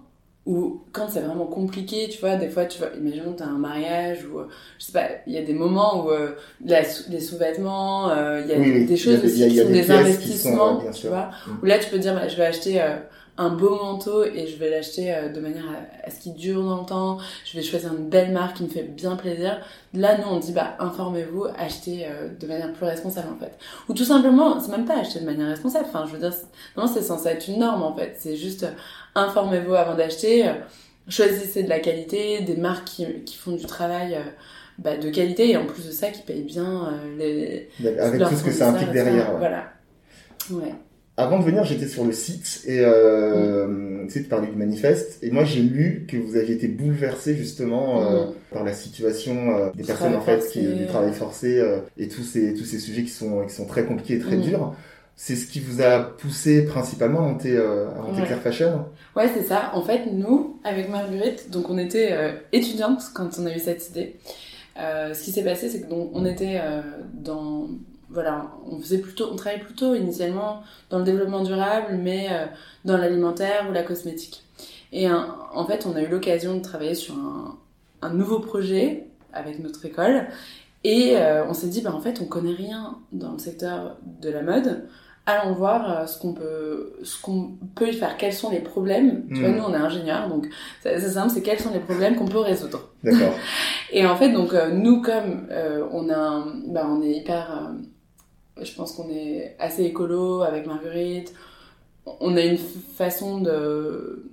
ou 0.46 0.82
quand 0.92 1.08
c'est 1.08 1.20
vraiment 1.20 1.46
compliqué, 1.46 2.08
tu 2.08 2.18
vois, 2.18 2.36
des 2.36 2.48
fois, 2.48 2.64
tu 2.64 2.78
vois, 2.78 2.88
imaginons 2.98 3.34
t'as 3.34 3.44
un 3.44 3.58
mariage 3.58 4.24
ou, 4.24 4.40
je 4.78 4.84
sais 4.84 4.92
pas, 4.92 5.08
il 5.26 5.34
y 5.34 5.38
a 5.38 5.42
des 5.42 5.52
moments 5.52 6.04
où 6.04 6.10
euh, 6.10 6.30
la, 6.64 6.80
les 7.08 7.20
sous-vêtements, 7.20 8.10
il 8.10 8.18
euh, 8.18 8.46
y 8.46 8.52
a 8.52 8.58
oui, 8.58 8.86
des 8.86 8.96
choses 8.96 9.18
y 9.18 9.22
a, 9.22 9.26
aussi 9.26 9.38
y 9.40 9.44
a, 9.44 9.48
qui 9.48 9.54
y 9.54 9.60
a 9.60 9.64
sont 9.64 9.70
des, 9.70 9.82
des 9.82 9.90
investissements, 9.90 10.80
sont, 10.80 10.90
tu 10.92 11.08
vois, 11.08 11.30
mmh. 11.46 11.50
où 11.62 11.66
là 11.66 11.78
tu 11.78 11.90
peux 11.90 11.98
dire, 11.98 12.14
bah, 12.14 12.26
je 12.26 12.36
vais 12.36 12.46
acheter 12.46 12.80
euh, 12.80 12.96
un 13.40 13.50
beau 13.50 13.70
manteau 13.70 14.24
et 14.24 14.46
je 14.46 14.56
vais 14.56 14.70
l'acheter 14.70 15.14
euh, 15.14 15.28
de 15.28 15.40
manière 15.40 15.64
à, 15.64 16.06
à, 16.06 16.10
ce 16.10 16.20
qu'il 16.20 16.34
dure 16.34 16.62
dans 16.62 16.80
le 16.80 16.86
temps, 16.86 17.18
je 17.44 17.56
vais 17.56 17.62
choisir 17.62 17.92
une 17.92 18.08
belle 18.08 18.32
marque 18.32 18.58
qui 18.58 18.64
me 18.64 18.68
fait 18.68 18.82
bien 18.82 19.16
plaisir. 19.16 19.60
Là, 19.94 20.18
nous, 20.18 20.28
on 20.28 20.38
dit, 20.38 20.52
bah, 20.52 20.76
informez-vous, 20.78 21.46
achetez 21.56 22.06
euh, 22.06 22.28
de 22.38 22.46
manière 22.46 22.72
plus 22.72 22.86
responsable, 22.86 23.28
en 23.34 23.38
fait. 23.38 23.52
Ou 23.88 23.94
tout 23.94 24.04
simplement, 24.04 24.60
c'est 24.60 24.70
même 24.70 24.84
pas 24.84 24.98
acheter 24.98 25.20
de 25.20 25.24
manière 25.24 25.48
responsable, 25.48 25.86
enfin, 25.88 26.04
je 26.06 26.12
veux 26.12 26.20
dire, 26.20 26.34
non, 26.76 26.86
c'est 26.86 27.02
censé 27.02 27.28
être 27.28 27.48
une 27.48 27.60
norme, 27.60 27.82
en 27.82 27.96
fait. 27.96 28.16
C'est 28.18 28.36
juste, 28.36 28.66
informez-vous 29.14 29.74
avant 29.74 29.94
d'acheter, 29.94 30.50
choisissez 31.08 31.62
de 31.62 31.68
la 31.68 31.80
qualité, 31.80 32.40
des 32.40 32.56
marques 32.56 32.84
qui, 32.84 33.06
qui 33.24 33.36
font 33.36 33.52
du 33.52 33.64
travail 33.66 34.14
euh, 34.14 34.22
bah, 34.78 34.96
de 34.96 35.10
qualité 35.10 35.50
et 35.50 35.56
en 35.56 35.66
plus 35.66 35.86
de 35.86 35.92
ça 35.92 36.10
qui 36.10 36.22
payent 36.22 36.42
bien 36.42 36.88
euh, 36.88 37.16
les 37.18 37.98
avec 37.98 38.22
tout 38.22 38.36
ce 38.36 38.44
que 38.44 38.52
ça 38.52 38.70
implique 38.70 38.92
derrière. 38.92 39.32
Ouais. 39.32 39.38
Voilà. 39.38 39.72
Ouais. 40.50 40.74
Avant 41.20 41.38
de 41.38 41.44
venir, 41.44 41.64
j'étais 41.64 41.86
sur 41.86 42.04
le 42.04 42.12
site 42.12 42.62
et 42.66 42.80
euh, 42.80 43.66
mm. 43.66 44.06
tu 44.06 44.12
sais, 44.12 44.22
tu 44.22 44.28
parlais 44.28 44.48
du 44.48 44.56
manifeste 44.56 45.22
et 45.22 45.30
moi 45.30 45.44
j'ai 45.44 45.60
lu 45.60 46.06
que 46.08 46.16
vous 46.16 46.36
aviez 46.36 46.54
été 46.54 46.68
bouleversé 46.68 47.34
justement 47.36 48.02
euh, 48.02 48.24
mm. 48.26 48.32
par 48.52 48.64
la 48.64 48.72
situation 48.72 49.56
euh, 49.56 49.70
des 49.74 49.84
personnes 49.84 50.14
en 50.14 50.20
fait 50.20 50.48
qui 50.50 50.62
du 50.62 50.86
travail 50.86 51.12
forcé 51.12 51.62
et 51.98 52.08
tous 52.08 52.22
ces 52.22 52.54
tous 52.54 52.64
ces 52.64 52.78
sujets 52.78 53.02
qui 53.02 53.10
sont 53.10 53.44
qui 53.46 53.54
sont 53.54 53.66
très 53.66 53.84
compliqués 53.84 54.14
et 54.14 54.18
très 54.18 54.36
mm. 54.36 54.42
durs 54.42 54.74
c'est 55.22 55.36
ce 55.36 55.46
qui 55.46 55.60
vous 55.60 55.82
a 55.82 56.00
poussé 56.00 56.64
principalement 56.64 57.18
à 57.18 57.28
monter, 57.28 57.54
euh, 57.54 57.90
à 57.90 58.00
monter 58.00 58.22
ouais. 58.22 58.26
Claire 58.26 58.40
Fashion 58.40 58.86
Ouais, 59.14 59.28
c'est 59.28 59.42
ça. 59.42 59.70
En 59.74 59.82
fait, 59.82 60.06
nous, 60.10 60.58
avec 60.64 60.88
Marguerite, 60.88 61.50
donc 61.50 61.68
on 61.68 61.76
était 61.76 62.12
euh, 62.12 62.32
étudiantes 62.52 63.02
quand 63.14 63.28
on 63.38 63.44
a 63.44 63.54
eu 63.54 63.58
cette 63.58 63.90
idée. 63.90 64.16
Euh, 64.78 65.12
ce 65.12 65.22
qui 65.22 65.30
s'est 65.30 65.44
passé, 65.44 65.68
c'est 65.68 65.82
que 65.82 65.90
donc 65.90 66.08
on 66.14 66.24
était 66.24 66.58
euh, 66.62 66.80
dans 67.12 67.68
voilà, 68.10 68.50
on 68.70 68.78
faisait 68.78 68.98
plutôt, 68.98 69.28
on 69.32 69.36
travaillait 69.36 69.62
plutôt 69.62 69.94
initialement 69.94 70.62
dans 70.90 70.98
le 70.98 71.04
développement 71.04 71.42
durable, 71.42 71.98
mais 72.00 72.28
euh, 72.30 72.46
dans 72.84 72.96
l'alimentaire 72.96 73.66
ou 73.68 73.72
la 73.72 73.82
cosmétique. 73.82 74.44
Et 74.92 75.08
en 75.08 75.64
fait, 75.66 75.86
on 75.86 75.94
a 75.94 76.02
eu 76.02 76.08
l'occasion 76.08 76.56
de 76.56 76.60
travailler 76.60 76.96
sur 76.96 77.14
un, 77.14 77.56
un 78.02 78.12
nouveau 78.12 78.40
projet 78.40 79.06
avec 79.32 79.60
notre 79.60 79.84
école. 79.86 80.26
Et 80.82 81.16
euh, 81.16 81.46
on 81.46 81.54
s'est 81.54 81.68
dit, 81.68 81.80
bah, 81.80 81.94
en 81.94 82.00
fait, 82.00 82.20
on 82.20 82.24
connaît 82.24 82.54
rien 82.54 82.98
dans 83.12 83.32
le 83.32 83.38
secteur 83.38 83.96
de 84.20 84.30
la 84.30 84.42
mode 84.42 84.88
allons 85.26 85.52
voir 85.52 85.90
euh, 85.90 86.06
ce 86.06 86.18
qu'on 86.18 86.32
peut, 86.32 86.92
ce 87.02 87.20
qu'on 87.20 87.52
peut 87.74 87.88
y 87.88 87.92
faire, 87.92 88.16
quels 88.16 88.32
sont 88.32 88.50
les 88.50 88.60
problèmes? 88.60 89.26
Tu 89.28 89.40
vois, 89.40 89.50
nous 89.50 89.62
on 89.62 89.72
est 89.72 89.76
ingénieurs, 89.76 90.28
donc 90.28 90.48
c'est 90.82 90.98
c'est 90.98 91.10
simple, 91.10 91.30
c'est 91.30 91.42
quels 91.42 91.60
sont 91.60 91.72
les 91.72 91.80
problèmes 91.80 92.16
qu'on 92.16 92.26
peut 92.26 92.38
résoudre? 92.38 92.90
D'accord. 93.02 93.34
Et 93.92 94.06
en 94.06 94.16
fait, 94.16 94.30
donc 94.30 94.54
euh, 94.54 94.70
nous 94.70 95.02
comme 95.02 95.46
euh, 95.50 95.86
on 95.92 96.10
a, 96.10 96.44
bah, 96.68 96.86
on 96.88 97.02
est 97.02 97.12
hyper, 97.12 97.50
euh, 97.50 97.72
je 98.62 98.74
pense 98.74 98.92
qu'on 98.92 99.08
est 99.10 99.56
assez 99.58 99.84
écolo 99.84 100.42
avec 100.42 100.66
Marguerite. 100.66 101.34
on 102.06 102.36
a 102.36 102.42
une 102.42 102.58
façon 102.58 103.40
de 103.40 104.30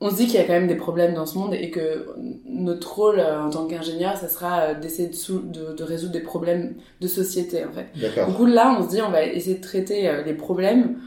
on 0.00 0.10
se 0.10 0.16
dit 0.16 0.26
qu'il 0.26 0.36
y 0.36 0.38
a 0.38 0.44
quand 0.44 0.52
même 0.52 0.68
des 0.68 0.76
problèmes 0.76 1.14
dans 1.14 1.26
ce 1.26 1.36
monde 1.36 1.54
et 1.54 1.70
que 1.70 2.06
notre 2.46 2.94
rôle 2.94 3.18
euh, 3.18 3.42
en 3.42 3.50
tant 3.50 3.66
qu'ingénieur, 3.66 4.16
ça 4.16 4.28
sera 4.28 4.60
euh, 4.60 4.74
d'essayer 4.74 5.08
de, 5.08 5.72
de, 5.74 5.82
résoudre 5.82 6.12
des 6.12 6.20
problèmes 6.20 6.74
de 7.00 7.08
société, 7.08 7.64
en 7.64 7.72
fait. 7.72 7.88
Du 7.94 8.34
coup, 8.34 8.46
là, 8.46 8.76
on 8.78 8.84
se 8.84 8.94
dit, 8.94 9.02
on 9.02 9.10
va 9.10 9.24
essayer 9.24 9.56
de 9.56 9.62
traiter 9.62 10.08
euh, 10.08 10.22
les 10.22 10.34
problèmes 10.34 10.98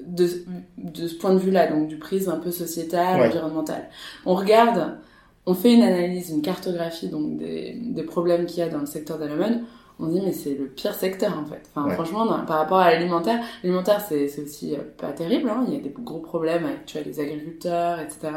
de, 0.00 0.28
de 0.76 1.08
ce 1.08 1.14
point 1.14 1.32
de 1.32 1.38
vue-là, 1.38 1.68
donc 1.68 1.88
du 1.88 1.96
prisme 1.96 2.30
un 2.30 2.36
peu 2.36 2.50
sociétal, 2.50 3.22
environnemental. 3.22 3.88
On 4.26 4.34
regarde, 4.34 4.98
on 5.46 5.54
fait 5.54 5.72
une 5.72 5.82
analyse, 5.82 6.28
une 6.28 6.42
cartographie 6.42 7.08
donc 7.08 7.38
des, 7.38 7.78
des 7.80 8.02
problèmes 8.02 8.44
qu'il 8.44 8.58
y 8.58 8.62
a 8.62 8.68
dans 8.68 8.80
le 8.80 8.86
secteur 8.86 9.18
d'Alemon 9.18 9.62
on 9.98 10.08
dit 10.08 10.20
mais 10.20 10.32
c'est 10.32 10.54
le 10.54 10.66
pire 10.66 10.94
secteur 10.94 11.38
en 11.38 11.44
fait. 11.46 11.70
Enfin 11.74 11.88
franchement 11.90 12.26
par 12.46 12.58
rapport 12.58 12.78
à 12.78 12.90
l'alimentaire, 12.90 13.42
l'alimentaire 13.62 14.00
c'est 14.00 14.26
aussi 14.42 14.74
euh, 14.74 14.80
pas 14.98 15.12
terrible, 15.12 15.48
hein. 15.48 15.64
il 15.68 15.74
y 15.74 15.76
a 15.76 15.80
des 15.80 15.94
gros 15.98 16.20
problèmes 16.20 16.64
avec 16.64 16.86
tu 16.86 16.98
vois, 16.98 17.06
les 17.06 17.20
agriculteurs, 17.20 18.00
etc., 18.00 18.32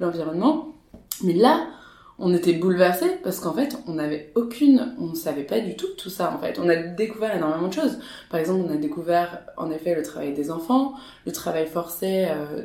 l'environnement. 0.00 0.74
Mais 1.22 1.32
là, 1.32 1.66
on 2.18 2.34
était 2.34 2.54
bouleversés 2.54 3.18
parce 3.22 3.40
qu'en 3.40 3.52
fait, 3.52 3.76
on 3.86 3.94
n'avait 3.94 4.32
aucune, 4.34 4.94
on 4.98 5.08
ne 5.08 5.14
savait 5.14 5.42
pas 5.42 5.60
du 5.60 5.76
tout 5.76 5.88
tout 5.98 6.08
ça 6.08 6.32
en 6.34 6.38
fait. 6.38 6.58
On 6.58 6.68
a 6.68 6.76
découvert 6.76 7.36
énormément 7.36 7.68
de 7.68 7.74
choses. 7.74 7.98
Par 8.30 8.40
exemple, 8.40 8.64
on 8.66 8.72
a 8.72 8.76
découvert 8.76 9.42
en 9.56 9.70
effet 9.70 9.94
le 9.94 10.02
travail 10.02 10.32
des 10.32 10.50
enfants, 10.50 10.94
le 11.26 11.32
travail 11.32 11.66
forcé 11.66 12.26
euh, 12.28 12.62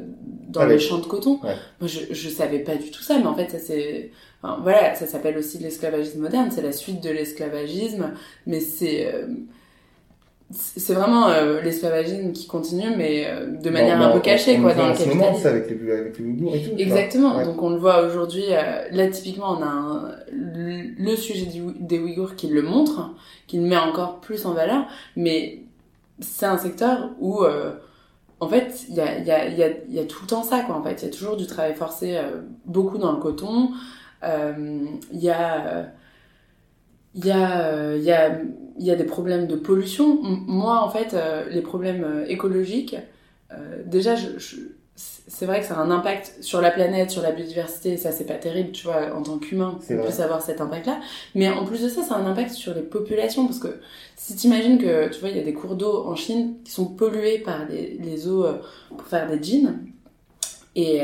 dans 0.48 0.62
ah 0.62 0.68
les 0.68 0.80
champs 0.80 1.00
de 1.00 1.06
coton. 1.06 1.40
Moi, 1.42 1.88
je, 1.88 2.00
je 2.12 2.30
savais 2.30 2.60
pas 2.60 2.76
du 2.76 2.92
tout 2.92 3.02
ça, 3.02 3.18
mais 3.18 3.26
en 3.26 3.36
fait, 3.36 3.50
ça 3.50 3.60
c'est, 3.60 4.12
voilà, 4.42 4.96
ça 4.96 5.06
s'appelle 5.06 5.38
aussi 5.38 5.58
l'esclavagisme 5.58 6.22
moderne. 6.22 6.50
C'est 6.52 6.62
la 6.62 6.72
suite 6.72 7.04
de 7.04 7.10
l'esclavagisme, 7.10 8.14
mais 8.48 8.62
c'est 8.62 9.14
euh, 9.14 9.28
c'est 10.54 10.94
vraiment 10.94 11.30
euh, 11.30 11.62
l'esclavagisme 11.62 12.32
qui 12.32 12.48
continue, 12.48 12.96
mais 12.96 13.26
euh, 13.28 13.48
de 13.48 13.70
manière 13.70 14.02
un 14.02 14.12
peu 14.12 14.20
cachée, 14.20 14.58
quoi, 14.60 14.74
dans 14.74 14.90
le 14.90 14.94
capitalisme. 14.94 15.48
avec 15.48 15.70
les, 15.70 15.92
avec 15.92 16.18
les 16.18 16.30
et 16.30 16.64
tout. 16.64 16.76
Exactement. 16.78 17.44
Donc 17.44 17.62
on 17.62 17.70
le 17.70 17.78
voit 17.78 18.02
aujourd'hui. 18.04 18.46
Euh, 18.50 18.88
là, 18.92 19.08
typiquement, 19.08 19.58
on 19.58 19.62
a 19.62 19.68
un, 19.68 20.12
le, 20.32 21.16
sujet 21.16 21.48
des 21.80 22.00
Ouïghours 22.00 22.36
qui 22.36 22.48
le 22.48 22.62
montre, 22.62 23.12
qui 23.48 23.58
le 23.58 23.64
met 23.64 23.78
encore 23.78 24.20
plus 24.20 24.46
en 24.46 24.54
valeur, 24.54 24.86
mais 25.16 25.64
c'est 26.20 26.46
un 26.46 26.58
secteur 26.58 27.12
où, 27.20 27.44
en 28.40 28.48
fait, 28.48 28.86
il 28.90 28.96
y 28.96 29.02
a, 29.02 29.20
y, 29.20 29.32
a, 29.32 29.48
y, 29.48 29.64
a, 29.64 29.70
y 29.90 30.00
a 30.00 30.06
tout 30.06 30.20
le 30.22 30.28
temps 30.28 30.44
ça, 30.44 30.62
quoi. 30.62 30.76
En 30.76 30.84
fait, 30.84 31.02
il 31.02 31.06
y 31.06 31.08
a 31.08 31.12
toujours 31.12 31.38
du 31.38 31.48
travail 31.48 31.76
forcé, 31.76 32.18
beaucoup 32.66 32.98
dans 32.98 33.12
le 33.12 33.20
coton. 33.20 33.70
Il 34.24 34.90
y 35.14 35.30
a 35.30 35.88
il 37.14 37.26
y 37.26 37.32
a 37.32 37.96
il 37.96 38.04
y 38.04 38.12
a 38.12 38.40
il 38.78 38.86
y 38.86 38.92
a 38.92 38.96
des 38.96 39.04
problèmes 39.04 39.48
de 39.48 39.56
pollution. 39.56 40.20
Moi, 40.22 40.80
en 40.80 40.90
fait, 40.90 41.14
euh, 41.14 41.50
les 41.50 41.62
problèmes 41.62 42.04
euh, 42.04 42.26
écologiques, 42.28 42.96
euh, 43.52 43.82
déjà, 43.86 44.16
je, 44.16 44.30
c'est 44.96 45.46
vrai 45.46 45.62
que 45.62 45.66
ça 45.66 45.76
a 45.76 45.82
un 45.82 45.92
impact 45.92 46.38
sur 46.42 46.62
la 46.62 46.72
planète, 46.72 47.10
sur 47.10 47.22
la 47.22 47.32
biodiversité, 47.32 47.98
ça, 47.98 48.12
c'est 48.12 48.26
pas 48.26 48.36
terrible, 48.36 48.72
tu 48.72 48.86
vois, 48.86 49.16
en 49.16 49.24
tant 49.24 49.40
qu'humain, 49.40 49.78
on 49.78 50.04
puisse 50.04 50.20
avoir 50.20 50.42
cet 50.42 50.62
impact-là. 50.62 51.00
Mais 51.36 51.50
en 51.50 51.66
plus 51.66 51.82
de 51.82 51.90
ça, 51.90 52.04
ça 52.04 52.16
a 52.16 52.18
un 52.18 52.26
impact 52.26 52.52
sur 52.52 52.74
les 52.74 52.82
populations, 52.82 53.46
parce 53.46 53.60
que 53.60 53.80
si 54.16 54.36
t'imagines 54.36 54.78
que, 54.78 55.10
tu 55.10 55.20
vois, 55.20 55.30
il 55.30 55.38
y 55.38 55.40
a 55.40 55.44
des 55.44 55.54
cours 55.54 55.76
d'eau 55.76 56.06
en 56.06 56.16
Chine 56.16 56.56
qui 56.64 56.72
sont 56.72 56.86
pollués 56.86 57.40
par 57.40 57.66
les, 57.68 57.98
les 58.00 58.28
eaux 58.28 58.46
pour 58.90 59.08
faire 59.08 59.30
des 59.30 59.42
jeans, 59.42 59.80
et 60.76 61.02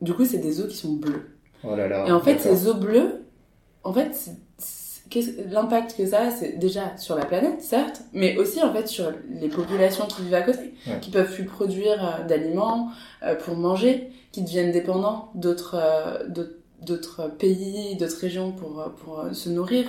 du 0.00 0.12
coup, 0.12 0.24
c'est 0.24 0.38
des 0.38 0.60
eaux 0.60 0.66
qui 0.66 0.76
sont 0.76 0.94
bleues. 0.94 1.30
Oh 1.64 1.74
là 1.76 1.88
là, 1.88 2.06
et 2.06 2.12
en 2.12 2.20
fait, 2.20 2.38
ces 2.38 2.68
eaux 2.68 2.74
bleues, 2.74 3.24
en 3.84 3.92
fait, 3.92 4.30
l'impact 5.50 5.96
que 5.96 6.06
ça 6.06 6.22
a, 6.22 6.30
c'est 6.30 6.58
déjà 6.58 6.96
sur 6.96 7.16
la 7.16 7.24
planète, 7.24 7.62
certes, 7.62 8.02
mais 8.12 8.36
aussi 8.36 8.62
en 8.62 8.72
fait 8.72 8.86
sur 8.88 9.12
les 9.40 9.48
populations 9.48 10.06
qui 10.06 10.22
vivent 10.22 10.34
à 10.34 10.42
côté, 10.42 10.74
qui 11.00 11.10
peuvent 11.10 11.32
plus 11.32 11.44
produire 11.44 12.04
euh, 12.04 12.26
d'aliments 12.26 12.90
euh, 13.22 13.34
pour 13.34 13.56
manger, 13.56 14.10
qui 14.32 14.42
deviennent 14.42 14.72
dépendants 14.72 15.30
d'autres 15.34 15.76
euh, 15.78 16.28
d'autres 16.82 17.28
pays, 17.38 17.96
d'autres 17.96 18.20
régions 18.20 18.52
pour 18.52 18.84
pour 19.02 19.24
se 19.32 19.48
nourrir. 19.48 19.86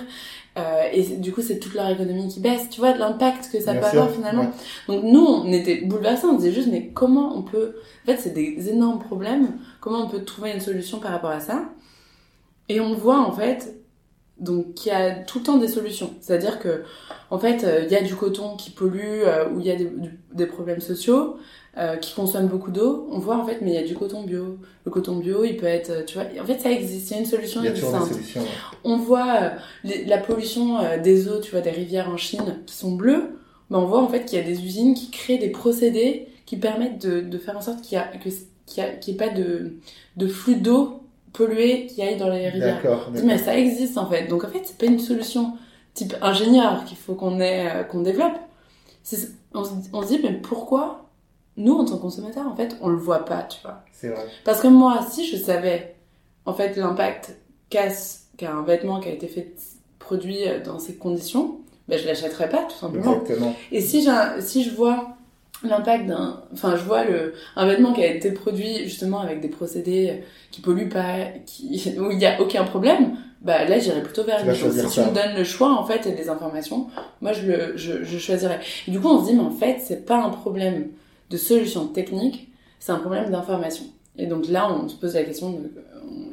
et 0.91 1.03
du 1.17 1.31
coup, 1.31 1.41
c'est 1.41 1.59
toute 1.59 1.75
leur 1.75 1.87
économie 1.87 2.27
qui 2.29 2.39
baisse. 2.39 2.67
Tu 2.71 2.79
vois 2.79 2.97
l'impact 2.97 3.51
que 3.51 3.59
ça 3.61 3.75
peut 3.75 3.85
avoir 3.85 4.09
finalement. 4.09 4.51
Donc 4.87 5.03
nous, 5.03 5.23
on 5.23 5.51
était 5.51 5.81
bouleversés. 5.81 6.25
On 6.25 6.33
disait 6.33 6.51
juste, 6.51 6.69
mais 6.71 6.87
comment 6.87 7.37
on 7.37 7.43
peut 7.43 7.75
En 8.03 8.05
fait, 8.07 8.17
c'est 8.17 8.33
des 8.33 8.69
énormes 8.69 8.97
problèmes. 8.97 9.59
Comment 9.81 9.99
on 9.99 10.09
peut 10.09 10.23
trouver 10.23 10.51
une 10.51 10.61
solution 10.61 10.99
par 10.99 11.11
rapport 11.11 11.29
à 11.29 11.39
ça? 11.39 11.65
Et 12.69 12.79
on 12.79 12.95
voit 12.95 13.19
en 13.19 13.31
fait 13.31 13.78
donc 14.39 14.85
il 14.85 14.89
y 14.89 14.91
a 14.91 15.11
tout 15.11 15.39
le 15.39 15.45
temps 15.45 15.57
des 15.57 15.67
solutions. 15.67 16.11
C'est-à-dire 16.21 16.59
que 16.59 16.83
en 17.29 17.39
fait, 17.39 17.63
euh, 17.63 17.83
il 17.85 17.91
y 17.91 17.95
a 17.95 18.01
du 18.01 18.15
coton 18.15 18.55
qui 18.55 18.71
pollue 18.71 19.21
euh, 19.23 19.49
ou 19.49 19.59
il 19.59 19.65
y 19.65 19.71
a 19.71 19.75
des, 19.75 19.91
des 20.33 20.45
problèmes 20.45 20.81
sociaux 20.81 21.37
euh, 21.77 21.95
qui 21.97 22.13
consomment 22.13 22.47
beaucoup 22.47 22.71
d'eau. 22.71 23.07
On 23.11 23.19
voit 23.19 23.37
en 23.37 23.45
fait, 23.45 23.59
mais 23.61 23.71
il 23.71 23.75
y 23.75 23.83
a 23.83 23.83
du 23.83 23.95
coton 23.95 24.23
bio. 24.23 24.57
Le 24.85 24.91
coton 24.91 25.17
bio, 25.17 25.43
il 25.43 25.57
peut 25.57 25.67
être, 25.67 26.05
tu 26.05 26.15
vois, 26.15 26.25
en 26.41 26.45
fait, 26.45 26.59
ça 26.59 26.71
existe. 26.71 27.11
Il 27.11 27.13
y 27.13 27.17
a 27.17 27.19
une 27.19 27.27
solution 27.27 27.61
il 27.61 27.65
y 27.65 27.67
a 27.67 27.71
existante. 27.71 28.07
Solutions, 28.11 28.41
On 28.83 28.97
voit 28.97 29.51
la 29.83 30.17
pollution 30.17 30.79
des 31.03 31.27
eaux, 31.27 31.39
tu 31.39 31.51
vois, 31.51 31.61
des 31.61 31.71
rivières 31.71 32.09
en 32.09 32.17
Chine 32.17 32.59
qui 32.65 32.75
sont 32.75 32.93
bleues. 32.93 33.39
Mais 33.69 33.77
on 33.77 33.85
voit 33.85 34.01
en 34.01 34.07
fait 34.07 34.25
qu'il 34.25 34.39
y 34.39 34.41
a 34.41 34.45
des 34.45 34.63
usines 34.65 34.95
qui 34.95 35.11
créent 35.11 35.37
des 35.37 35.51
procédés 35.51 36.27
qui 36.47 36.57
permettent 36.57 37.05
de, 37.05 37.21
de 37.21 37.37
faire 37.37 37.55
en 37.55 37.61
sorte 37.61 37.81
qu'il 37.81 37.95
y 37.95 38.01
a 38.01 38.07
que 38.07 38.29
qu'il 38.65 38.83
n'y 38.83 39.13
ait 39.13 39.17
pas 39.17 39.29
de, 39.29 39.73
de 40.17 40.27
flux 40.27 40.55
d'eau 40.55 41.01
polluer 41.33 41.87
qui 41.87 42.01
aille 42.01 42.17
dans 42.17 42.29
les 42.29 42.49
rivières. 42.49 42.75
D'accord. 42.81 43.11
Mais 43.23 43.37
ça 43.37 43.57
existe 43.57 43.97
en 43.97 44.09
fait. 44.09 44.27
Donc 44.27 44.43
en 44.43 44.47
fait, 44.47 44.61
c'est 44.63 44.77
pas 44.77 44.85
une 44.85 44.99
solution 44.99 45.53
type 45.93 46.15
ingénieur 46.21 46.85
qu'il 46.85 46.97
faut 46.97 47.15
qu'on 47.15 47.39
ait, 47.39 47.69
euh, 47.69 47.83
qu'on 47.83 48.01
développe. 48.01 48.37
On 49.53 49.63
se, 49.63 49.71
on 49.93 50.01
se 50.03 50.07
dit, 50.07 50.19
mais 50.23 50.33
pourquoi 50.33 51.09
nous, 51.57 51.73
en 51.73 51.85
tant 51.85 51.97
que 51.97 52.01
consommateurs, 52.01 52.47
en 52.47 52.55
fait, 52.55 52.77
on 52.81 52.89
le 52.89 52.97
voit 52.97 53.25
pas, 53.25 53.43
tu 53.43 53.59
vois? 53.61 53.83
C'est 53.91 54.09
vrai. 54.09 54.25
Parce 54.45 54.61
que 54.61 54.67
moi, 54.67 54.99
si 55.09 55.27
je 55.27 55.35
savais, 55.35 55.95
en 56.45 56.53
fait, 56.53 56.77
l'impact 56.77 57.35
casse 57.69 58.27
qu'un 58.37 58.61
vêtement 58.61 58.99
qui 58.99 59.09
a 59.09 59.11
été 59.11 59.27
fait, 59.27 59.53
produit 59.97 60.47
euh, 60.47 60.63
dans 60.63 60.79
ces 60.79 60.95
conditions, 60.95 61.59
ben, 61.87 61.99
je 61.99 62.05
l'achèterais 62.05 62.49
pas, 62.49 62.63
tout 62.63 62.77
simplement. 62.77 63.21
Exactement. 63.21 63.55
Et 63.71 63.81
si, 63.81 64.07
si 64.39 64.63
je 64.63 64.75
vois 64.75 65.17
l'impact 65.63 66.07
d'un 66.07 66.41
enfin 66.53 66.75
je 66.75 66.83
vois 66.83 67.03
le 67.03 67.33
un 67.55 67.65
vêtement 67.65 67.93
qui 67.93 68.01
a 68.01 68.07
été 68.07 68.31
produit 68.31 68.83
justement 68.83 69.19
avec 69.19 69.41
des 69.41 69.49
procédés 69.49 70.23
qui 70.51 70.61
polluent 70.61 70.89
pas 70.89 71.25
qui 71.45 71.95
où 71.99 72.11
il 72.11 72.19
y 72.19 72.25
a 72.25 72.39
aucun 72.41 72.63
problème 72.63 73.17
bah 73.41 73.65
là 73.65 73.79
j'irais 73.79 74.03
plutôt 74.03 74.23
vers 74.23 74.45
une 74.45 74.53
chose 74.55 74.79
si 74.87 75.01
tu 75.01 75.07
me 75.07 75.13
donnes 75.13 75.35
le 75.37 75.43
choix 75.43 75.73
en 75.73 75.85
fait 75.85 76.05
et 76.07 76.11
des 76.11 76.29
informations 76.29 76.87
moi 77.21 77.33
je 77.33 77.45
le 77.45 77.77
je, 77.77 78.03
je 78.03 78.17
choisirais 78.17 78.59
et 78.87 78.91
du 78.91 78.99
coup 78.99 79.07
on 79.07 79.21
se 79.21 79.29
dit 79.29 79.35
mais 79.35 79.43
en 79.43 79.51
fait 79.51 79.79
c'est 79.81 80.05
pas 80.05 80.17
un 80.17 80.29
problème 80.29 80.87
de 81.29 81.37
solution 81.37 81.87
technique 81.87 82.49
c'est 82.79 82.91
un 82.91 82.99
problème 82.99 83.29
d'information 83.29 83.85
et 84.17 84.25
donc 84.25 84.47
là 84.47 84.71
on 84.71 84.87
se 84.87 84.95
pose 84.95 85.13
la 85.15 85.23
question 85.23 85.51
de 85.51 85.71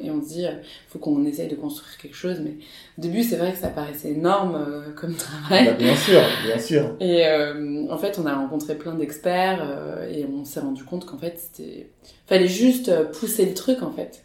et 0.02 0.10
on 0.10 0.22
se 0.22 0.28
dit, 0.28 0.40
il 0.40 0.46
euh, 0.46 0.62
faut 0.88 0.98
qu'on 0.98 1.24
essaye 1.24 1.48
de 1.48 1.54
construire 1.54 1.96
quelque 1.98 2.16
chose. 2.16 2.40
Mais 2.40 2.54
au 2.98 3.00
début, 3.00 3.22
c'est 3.22 3.36
vrai 3.36 3.52
que 3.52 3.58
ça 3.58 3.68
paraissait 3.68 4.10
énorme 4.10 4.54
euh, 4.56 4.92
comme 4.94 5.14
travail. 5.16 5.66
Bah, 5.66 5.72
bien 5.72 5.96
sûr, 5.96 6.20
bien 6.44 6.58
sûr. 6.58 6.96
Et 7.00 7.26
euh, 7.26 7.86
en 7.90 7.98
fait, 7.98 8.18
on 8.22 8.26
a 8.26 8.34
rencontré 8.34 8.76
plein 8.76 8.94
d'experts 8.94 9.64
et 10.10 10.24
on 10.24 10.44
s'est 10.44 10.60
rendu 10.60 10.84
compte 10.84 11.06
qu'en 11.06 11.18
fait, 11.18 11.38
c'était 11.38 11.90
fallait 12.26 12.48
juste 12.48 12.92
pousser 13.12 13.46
le 13.46 13.54
truc 13.54 13.82
en 13.82 13.92
fait. 13.92 14.24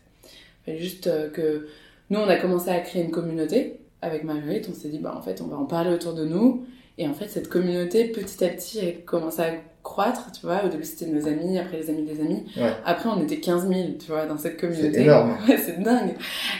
Fallait 0.65 0.79
juste 0.79 1.09
que 1.33 1.67
nous, 2.09 2.19
on 2.19 2.27
a 2.27 2.35
commencé 2.35 2.69
à 2.69 2.79
créer 2.79 3.03
une 3.03 3.11
communauté 3.11 3.79
avec 4.01 4.23
Marguerite. 4.23 4.67
On 4.69 4.73
s'est 4.73 4.89
dit, 4.89 4.99
bah 4.99 5.15
en 5.17 5.21
fait, 5.21 5.41
on 5.41 5.47
va 5.47 5.57
en 5.57 5.65
parler 5.65 5.91
autour 5.91 6.13
de 6.13 6.25
nous. 6.25 6.65
Et 6.97 7.07
en 7.07 7.13
fait, 7.13 7.27
cette 7.27 7.47
communauté, 7.47 8.05
petit 8.05 8.43
à 8.43 8.49
petit, 8.49 8.79
elle 8.79 9.05
commence 9.05 9.39
à 9.39 9.51
croître, 9.83 10.31
tu 10.31 10.45
vois. 10.45 10.63
Au 10.65 10.69
début, 10.69 10.83
c'était 10.83 11.07
nos 11.07 11.27
amis, 11.27 11.57
après 11.57 11.77
les 11.77 11.89
amis 11.89 12.03
des 12.03 12.19
amis. 12.21 12.45
Après, 12.85 13.09
on 13.09 13.21
était 13.21 13.39
15 13.39 13.67
000, 13.67 13.79
tu 13.99 14.07
vois, 14.07 14.25
dans 14.25 14.37
cette 14.37 14.59
communauté. 14.59 14.93
C'est 14.93 15.01
énorme. 15.03 15.37
Ouais, 15.47 15.57
c'est 15.57 15.81
dingue. 15.81 16.15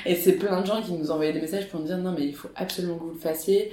Et 0.06 0.16
c'est 0.16 0.34
plein 0.34 0.62
de 0.62 0.66
gens 0.66 0.82
qui 0.82 0.94
nous 0.94 1.12
envoyaient 1.12 1.34
des 1.34 1.42
messages 1.42 1.70
pour 1.70 1.80
nous 1.80 1.88
dire 1.88 1.98
non, 1.98 2.14
mais 2.18 2.26
il 2.26 2.36
faut 2.36 2.50
absolument 2.56 2.96
que 2.98 3.04
vous 3.04 3.12
le 3.12 3.20
fassiez. 3.20 3.72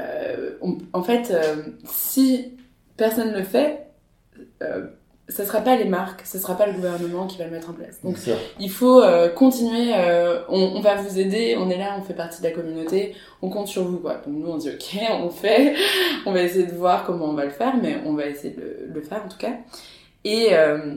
Euh, 0.00 0.52
en 0.92 1.02
fait, 1.02 1.30
euh, 1.30 1.62
si 1.84 2.56
personne 2.96 3.32
ne 3.32 3.38
le 3.38 3.44
fait, 3.44 3.88
euh, 4.62 4.86
ce 5.28 5.44
sera 5.44 5.60
pas 5.60 5.76
les 5.76 5.84
marques, 5.84 6.22
ce 6.24 6.38
sera 6.38 6.56
pas 6.56 6.66
le 6.66 6.72
gouvernement 6.72 7.26
qui 7.26 7.38
va 7.38 7.44
le 7.44 7.50
mettre 7.50 7.70
en 7.70 7.72
place. 7.72 8.00
Donc 8.02 8.16
il 8.58 8.70
faut 8.70 9.02
euh, 9.02 9.28
continuer, 9.28 9.94
euh, 9.94 10.40
on, 10.48 10.60
on, 10.76 10.80
va 10.80 10.96
vous 10.96 11.18
aider, 11.18 11.56
on 11.58 11.70
est 11.70 11.78
là, 11.78 11.96
on 11.98 12.02
fait 12.02 12.14
partie 12.14 12.42
de 12.42 12.46
la 12.46 12.52
communauté, 12.52 13.14
on 13.40 13.48
compte 13.48 13.68
sur 13.68 13.84
vous 13.84 13.98
quoi. 13.98 14.14
Donc 14.14 14.34
nous 14.34 14.48
on 14.48 14.56
dit 14.56 14.70
ok, 14.70 15.00
on 15.22 15.30
fait, 15.30 15.74
on 16.26 16.32
va 16.32 16.42
essayer 16.42 16.66
de 16.66 16.74
voir 16.74 17.04
comment 17.04 17.26
on 17.26 17.34
va 17.34 17.44
le 17.44 17.50
faire, 17.50 17.76
mais 17.80 17.98
on 18.04 18.14
va 18.14 18.26
essayer 18.26 18.54
de 18.54 18.92
le, 18.92 19.00
faire 19.00 19.22
en 19.24 19.28
tout 19.28 19.38
cas. 19.38 19.52
Et 20.24 20.48
euh, 20.52 20.96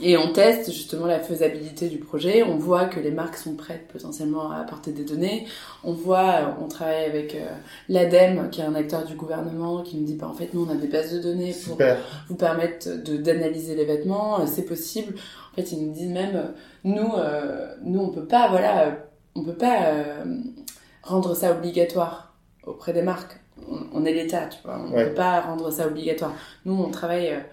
et 0.00 0.16
on 0.16 0.32
teste 0.32 0.72
justement 0.72 1.04
la 1.06 1.20
faisabilité 1.20 1.88
du 1.88 1.98
projet. 1.98 2.42
On 2.42 2.56
voit 2.56 2.86
que 2.86 2.98
les 2.98 3.10
marques 3.10 3.36
sont 3.36 3.54
prêtes 3.54 3.88
potentiellement 3.88 4.50
à 4.50 4.60
apporter 4.60 4.90
des 4.90 5.04
données. 5.04 5.46
On 5.84 5.92
voit, 5.92 6.56
on 6.62 6.68
travaille 6.68 7.04
avec 7.04 7.34
euh, 7.34 7.46
l'ADEME, 7.90 8.48
qui 8.50 8.62
est 8.62 8.64
un 8.64 8.74
acteur 8.74 9.04
du 9.04 9.14
gouvernement, 9.14 9.82
qui 9.82 9.98
nous 9.98 10.06
dit, 10.06 10.14
bah, 10.14 10.28
en 10.28 10.32
fait, 10.32 10.54
nous, 10.54 10.66
on 10.66 10.70
a 10.70 10.76
des 10.76 10.86
bases 10.86 11.12
de 11.12 11.20
données 11.20 11.54
pour 11.66 11.78
vous 12.28 12.36
permettre 12.36 12.88
d'analyser 13.18 13.74
les 13.74 13.84
vêtements. 13.84 14.40
Euh, 14.40 14.46
c'est 14.46 14.64
possible. 14.64 15.14
En 15.52 15.56
fait, 15.56 15.72
ils 15.72 15.86
nous 15.86 15.92
disent 15.92 16.10
même, 16.10 16.36
euh, 16.36 16.46
nous, 16.84 17.12
nous, 17.84 18.00
on 18.00 18.08
peut 18.08 18.26
pas, 18.26 18.48
voilà, 18.48 18.96
on 19.34 19.44
peut 19.44 19.52
pas 19.52 19.92
rendre 21.02 21.34
ça 21.34 21.52
obligatoire 21.52 22.34
auprès 22.64 22.94
des 22.94 23.02
marques. 23.02 23.38
On, 23.92 24.04
est 24.06 24.12
l'État, 24.12 24.46
tu 24.46 24.58
vois. 24.64 24.82
On 24.84 24.90
peut 24.90 25.14
pas 25.14 25.40
rendre 25.42 25.70
ça 25.70 25.86
obligatoire. 25.86 26.32
Nous, 26.64 26.74
on 26.74 26.90
travaille 26.90 27.44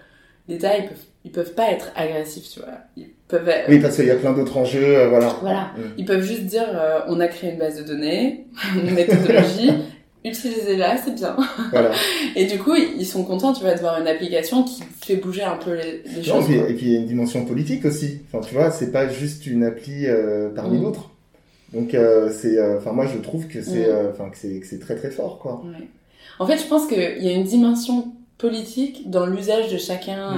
l'État, 0.48 0.78
ils 0.78 0.88
peuvent, 0.88 1.04
ils 1.24 1.30
peuvent 1.30 1.52
pas 1.52 1.70
être 1.70 1.92
agressifs, 1.96 2.48
tu 2.50 2.60
vois. 2.60 2.78
Ils 2.96 3.08
peuvent. 3.28 3.50
Oui, 3.68 3.78
parce 3.78 3.96
qu'il 3.96 4.06
y 4.06 4.10
a 4.10 4.16
plein 4.16 4.32
d'autres 4.32 4.56
enjeux, 4.56 4.98
euh, 4.98 5.08
voilà. 5.08 5.36
Voilà. 5.42 5.60
Mm. 5.76 5.80
Ils 5.98 6.04
peuvent 6.04 6.22
juste 6.22 6.44
dire, 6.44 6.66
euh, 6.74 7.00
on 7.08 7.20
a 7.20 7.28
créé 7.28 7.50
une 7.52 7.58
base 7.58 7.76
de 7.76 7.82
données, 7.82 8.46
une 8.74 8.94
méthodologie, 8.94 9.70
utilisez-la, 10.24 10.96
c'est 10.96 11.14
bien. 11.14 11.36
Voilà. 11.72 11.90
Et 12.36 12.46
du 12.46 12.58
coup, 12.58 12.74
ils 12.74 13.06
sont 13.06 13.24
contents, 13.24 13.52
tu 13.52 13.62
vois, 13.62 13.74
de 13.74 13.80
voir 13.80 14.00
une 14.00 14.08
application 14.08 14.62
qui 14.62 14.82
fait 15.02 15.16
bouger 15.16 15.42
un 15.42 15.56
peu 15.56 15.74
les, 15.74 16.22
choses. 16.22 16.50
et 16.50 16.74
puis 16.74 16.86
il 16.86 16.92
y 16.92 16.96
a 16.96 17.00
une 17.00 17.06
dimension 17.06 17.44
politique 17.44 17.84
aussi. 17.84 18.20
Enfin, 18.32 18.46
tu 18.46 18.54
vois, 18.54 18.70
c'est 18.70 18.90
pas 18.90 19.08
juste 19.08 19.46
une 19.46 19.64
appli 19.64 20.06
euh, 20.06 20.48
parmi 20.54 20.78
mm. 20.78 20.82
d'autres. 20.82 21.10
Donc 21.74 21.96
c'est, 22.32 22.60
enfin 22.78 22.90
moi 22.90 23.06
je 23.06 23.16
trouve 23.18 23.46
que 23.46 23.62
c'est, 23.62 23.86
mm. 23.86 24.08
enfin 24.10 24.28
que 24.28 24.36
c'est, 24.36 24.58
que 24.58 24.66
c'est 24.66 24.80
très 24.80 24.96
très 24.96 25.12
fort 25.12 25.38
quoi. 25.38 25.62
Ouais. 25.64 25.86
En 26.40 26.46
fait, 26.46 26.58
je 26.58 26.66
pense 26.66 26.88
qu'il 26.88 26.98
y 26.98 27.28
a 27.28 27.32
une 27.32 27.44
dimension 27.44 28.08
politique 28.38 29.08
dans 29.08 29.24
l'usage 29.24 29.70
de 29.70 29.78
chacun. 29.78 30.34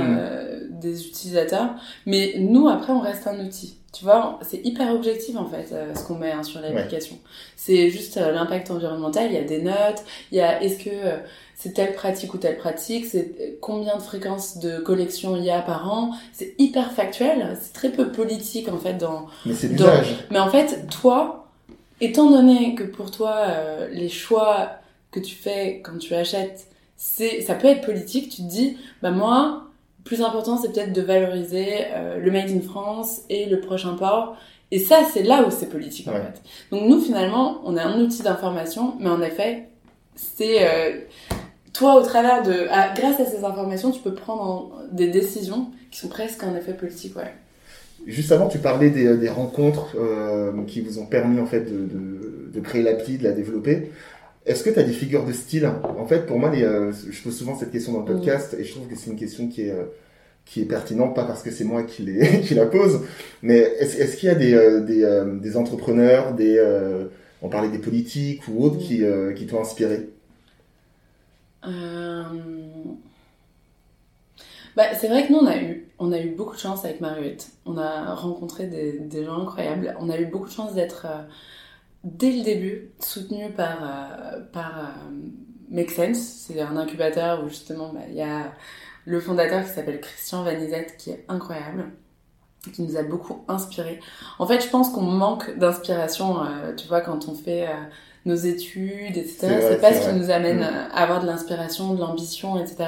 Euh, 0.84 0.90
des 0.90 1.06
utilisateurs, 1.06 1.74
mais 2.06 2.34
nous 2.38 2.68
après 2.68 2.92
on 2.92 3.00
reste 3.00 3.26
un 3.26 3.44
outil. 3.44 3.76
Tu 3.92 4.04
vois, 4.04 4.38
c'est 4.42 4.64
hyper 4.64 4.94
objectif 4.94 5.36
en 5.36 5.46
fait 5.46 5.68
euh, 5.72 5.94
ce 5.94 6.02
qu'on 6.04 6.14
met 6.14 6.32
hein, 6.32 6.42
sur 6.42 6.60
l'application. 6.60 7.18
C'est 7.56 7.90
juste 7.90 8.16
euh, 8.16 8.32
l'impact 8.32 8.70
environnemental. 8.70 9.26
Il 9.26 9.34
y 9.34 9.38
a 9.38 9.44
des 9.44 9.60
notes. 9.60 10.02
Il 10.30 10.38
y 10.38 10.40
a 10.40 10.62
est-ce 10.62 10.82
que 10.82 10.90
c'est 11.54 11.74
telle 11.74 11.92
pratique 11.92 12.32
ou 12.32 12.38
telle 12.38 12.56
pratique. 12.56 13.04
C'est 13.04 13.58
combien 13.60 13.96
de 13.96 14.02
fréquences 14.02 14.58
de 14.58 14.78
collection 14.78 15.36
il 15.36 15.44
y 15.44 15.50
a 15.50 15.60
par 15.60 15.92
an. 15.92 16.12
C'est 16.32 16.54
hyper 16.58 16.92
factuel. 16.92 17.56
C'est 17.60 17.74
très 17.74 17.90
peu 17.90 18.10
politique 18.10 18.68
en 18.68 18.78
fait 18.78 18.94
dans. 18.94 19.26
Mais 19.44 19.54
c'est 19.54 19.68
l'usage. 19.68 20.16
Mais 20.30 20.38
en 20.38 20.48
fait, 20.48 20.88
toi, 20.88 21.48
étant 22.00 22.30
donné 22.30 22.74
que 22.74 22.84
pour 22.84 23.10
toi 23.10 23.46
les 23.90 24.08
choix 24.08 24.70
que 25.10 25.20
tu 25.20 25.34
fais 25.34 25.82
quand 25.84 25.98
tu 25.98 26.14
achètes 26.14 26.66
c'est 27.02 27.40
ça 27.40 27.56
peut 27.56 27.66
être 27.66 27.84
politique. 27.84 28.30
Tu 28.30 28.42
te 28.42 28.48
dis, 28.48 28.78
bah 29.02 29.10
moi, 29.10 29.64
plus 30.04 30.22
important, 30.22 30.56
c'est 30.56 30.72
peut-être 30.72 30.92
de 30.92 31.02
valoriser 31.02 31.66
euh, 31.92 32.18
le 32.18 32.30
Made 32.30 32.50
in 32.50 32.60
France 32.60 33.22
et 33.28 33.46
le 33.46 33.60
prochain 33.60 33.94
port. 33.94 34.36
Et 34.70 34.78
ça, 34.78 35.00
c'est 35.12 35.22
là 35.22 35.44
où 35.46 35.50
c'est 35.50 35.68
politique 35.68 36.08
en 36.08 36.12
fait. 36.12 36.42
Donc 36.70 36.88
nous, 36.88 37.00
finalement, 37.00 37.60
on 37.64 37.76
a 37.76 37.82
un 37.82 38.00
outil 38.00 38.22
d'information, 38.22 38.94
mais 39.00 39.10
en 39.10 39.20
effet, 39.20 39.68
c'est 40.16 40.66
euh, 40.66 41.00
toi 41.72 41.96
au 41.96 42.02
travers 42.02 42.42
de, 42.42 42.66
grâce 42.94 43.20
à 43.20 43.26
ces 43.26 43.44
informations, 43.44 43.90
tu 43.90 44.00
peux 44.00 44.14
prendre 44.14 44.72
des 44.90 45.08
décisions 45.08 45.70
qui 45.90 45.98
sont 46.00 46.08
presque 46.08 46.42
en 46.42 46.56
effet 46.56 46.72
politiques, 46.72 47.16
ouais. 47.16 47.34
Juste 48.06 48.32
avant, 48.32 48.48
tu 48.48 48.58
parlais 48.58 48.90
des, 48.90 49.06
euh, 49.06 49.16
des 49.16 49.28
rencontres 49.28 49.94
qui 50.66 50.80
vous 50.80 50.98
ont 50.98 51.06
permis 51.06 51.38
en 51.40 51.46
fait 51.46 51.60
de, 51.60 51.86
de, 51.86 52.50
de 52.52 52.60
créer 52.60 52.82
l'appli, 52.82 53.18
de 53.18 53.24
la 53.24 53.32
développer. 53.32 53.92
Est-ce 54.44 54.64
que 54.64 54.70
tu 54.70 54.78
as 54.78 54.82
des 54.82 54.92
figures 54.92 55.24
de 55.24 55.32
style? 55.32 55.70
En 55.98 56.06
fait, 56.06 56.26
pour 56.26 56.38
moi, 56.38 56.50
les, 56.50 56.64
euh, 56.64 56.92
je 56.92 57.22
pose 57.22 57.36
souvent 57.36 57.56
cette 57.56 57.70
question 57.70 57.92
dans 57.92 58.00
le 58.00 58.04
podcast 58.04 58.56
et 58.58 58.64
je 58.64 58.72
trouve 58.72 58.88
que 58.88 58.96
c'est 58.96 59.10
une 59.10 59.18
question 59.18 59.46
qui 59.46 59.62
est, 59.62 59.70
euh, 59.70 59.84
qui 60.44 60.60
est 60.60 60.64
pertinente, 60.64 61.14
pas 61.14 61.24
parce 61.24 61.42
que 61.42 61.52
c'est 61.52 61.64
moi 61.64 61.84
qui, 61.84 62.02
les, 62.02 62.40
qui 62.44 62.54
la 62.54 62.66
pose, 62.66 63.02
mais 63.42 63.58
est-ce 63.58 64.00
est 64.00 64.16
qu'il 64.16 64.28
y 64.28 64.32
a 64.32 64.34
des, 64.34 64.54
euh, 64.54 64.80
des, 64.80 65.40
des, 65.40 65.56
entrepreneurs, 65.56 66.34
des, 66.34 66.60
on 67.40 67.48
parlait 67.48 67.68
des 67.68 67.78
politiques 67.78 68.42
ou 68.48 68.64
autres 68.64 68.78
qui, 68.78 69.04
qui 69.36 69.46
t'ont 69.46 69.60
inspiré? 69.60 70.08
Bah, 74.74 74.94
C'est 74.98 75.06
vrai 75.08 75.26
que 75.26 75.32
nous, 75.32 75.38
on 75.38 75.46
a, 75.46 75.56
eu, 75.56 75.86
on 76.00 76.10
a 76.10 76.18
eu 76.18 76.30
beaucoup 76.30 76.56
de 76.56 76.60
chance 76.60 76.84
avec 76.84 77.00
Marguerite. 77.00 77.52
On 77.66 77.78
a 77.78 78.14
rencontré 78.14 78.66
des, 78.66 78.98
des 78.98 79.24
gens 79.24 79.42
incroyables. 79.42 79.94
On 80.00 80.10
a 80.10 80.18
eu 80.18 80.26
beaucoup 80.26 80.46
de 80.46 80.52
chance 80.52 80.74
d'être 80.74 81.06
dès 82.04 82.32
le 82.32 82.42
début, 82.42 82.90
soutenu 83.00 83.50
par, 83.50 83.82
euh, 83.82 84.40
euh, 84.56 85.10
Make 85.70 85.90
Sense. 85.90 86.18
C'est 86.18 86.60
un 86.60 86.76
incubateur 86.76 87.44
où 87.44 87.48
justement 87.48 87.92
bah, 87.92 88.00
il 88.08 88.14
y 88.14 88.22
a 88.22 88.52
le 89.04 89.20
fondateur 89.20 89.64
qui 89.64 89.70
s'appelle 89.70 90.00
Christian 90.00 90.42
Vanizette 90.42 90.96
qui 90.96 91.10
est 91.10 91.24
incroyable 91.28 91.90
qui 92.72 92.82
nous 92.82 92.96
a 92.96 93.02
beaucoup 93.02 93.44
inspiré. 93.48 93.98
En 94.38 94.46
fait, 94.46 94.60
je 94.60 94.68
pense 94.68 94.90
qu'on 94.90 95.02
manque 95.02 95.58
d'inspiration, 95.58 96.44
euh, 96.44 96.72
tu 96.76 96.86
vois, 96.86 97.00
quand 97.00 97.28
on 97.28 97.34
fait 97.34 97.66
nos 98.24 98.36
études, 98.36 99.16
etc. 99.16 99.48
C'est 99.60 99.80
pas 99.80 99.92
ce 99.92 100.08
qui 100.08 100.14
nous 100.14 100.30
amène 100.30 100.60
mm. 100.60 100.88
à 100.92 101.02
avoir 101.02 101.20
de 101.20 101.26
l'inspiration, 101.26 101.94
de 101.94 102.00
l'ambition, 102.00 102.58
etc. 102.58 102.84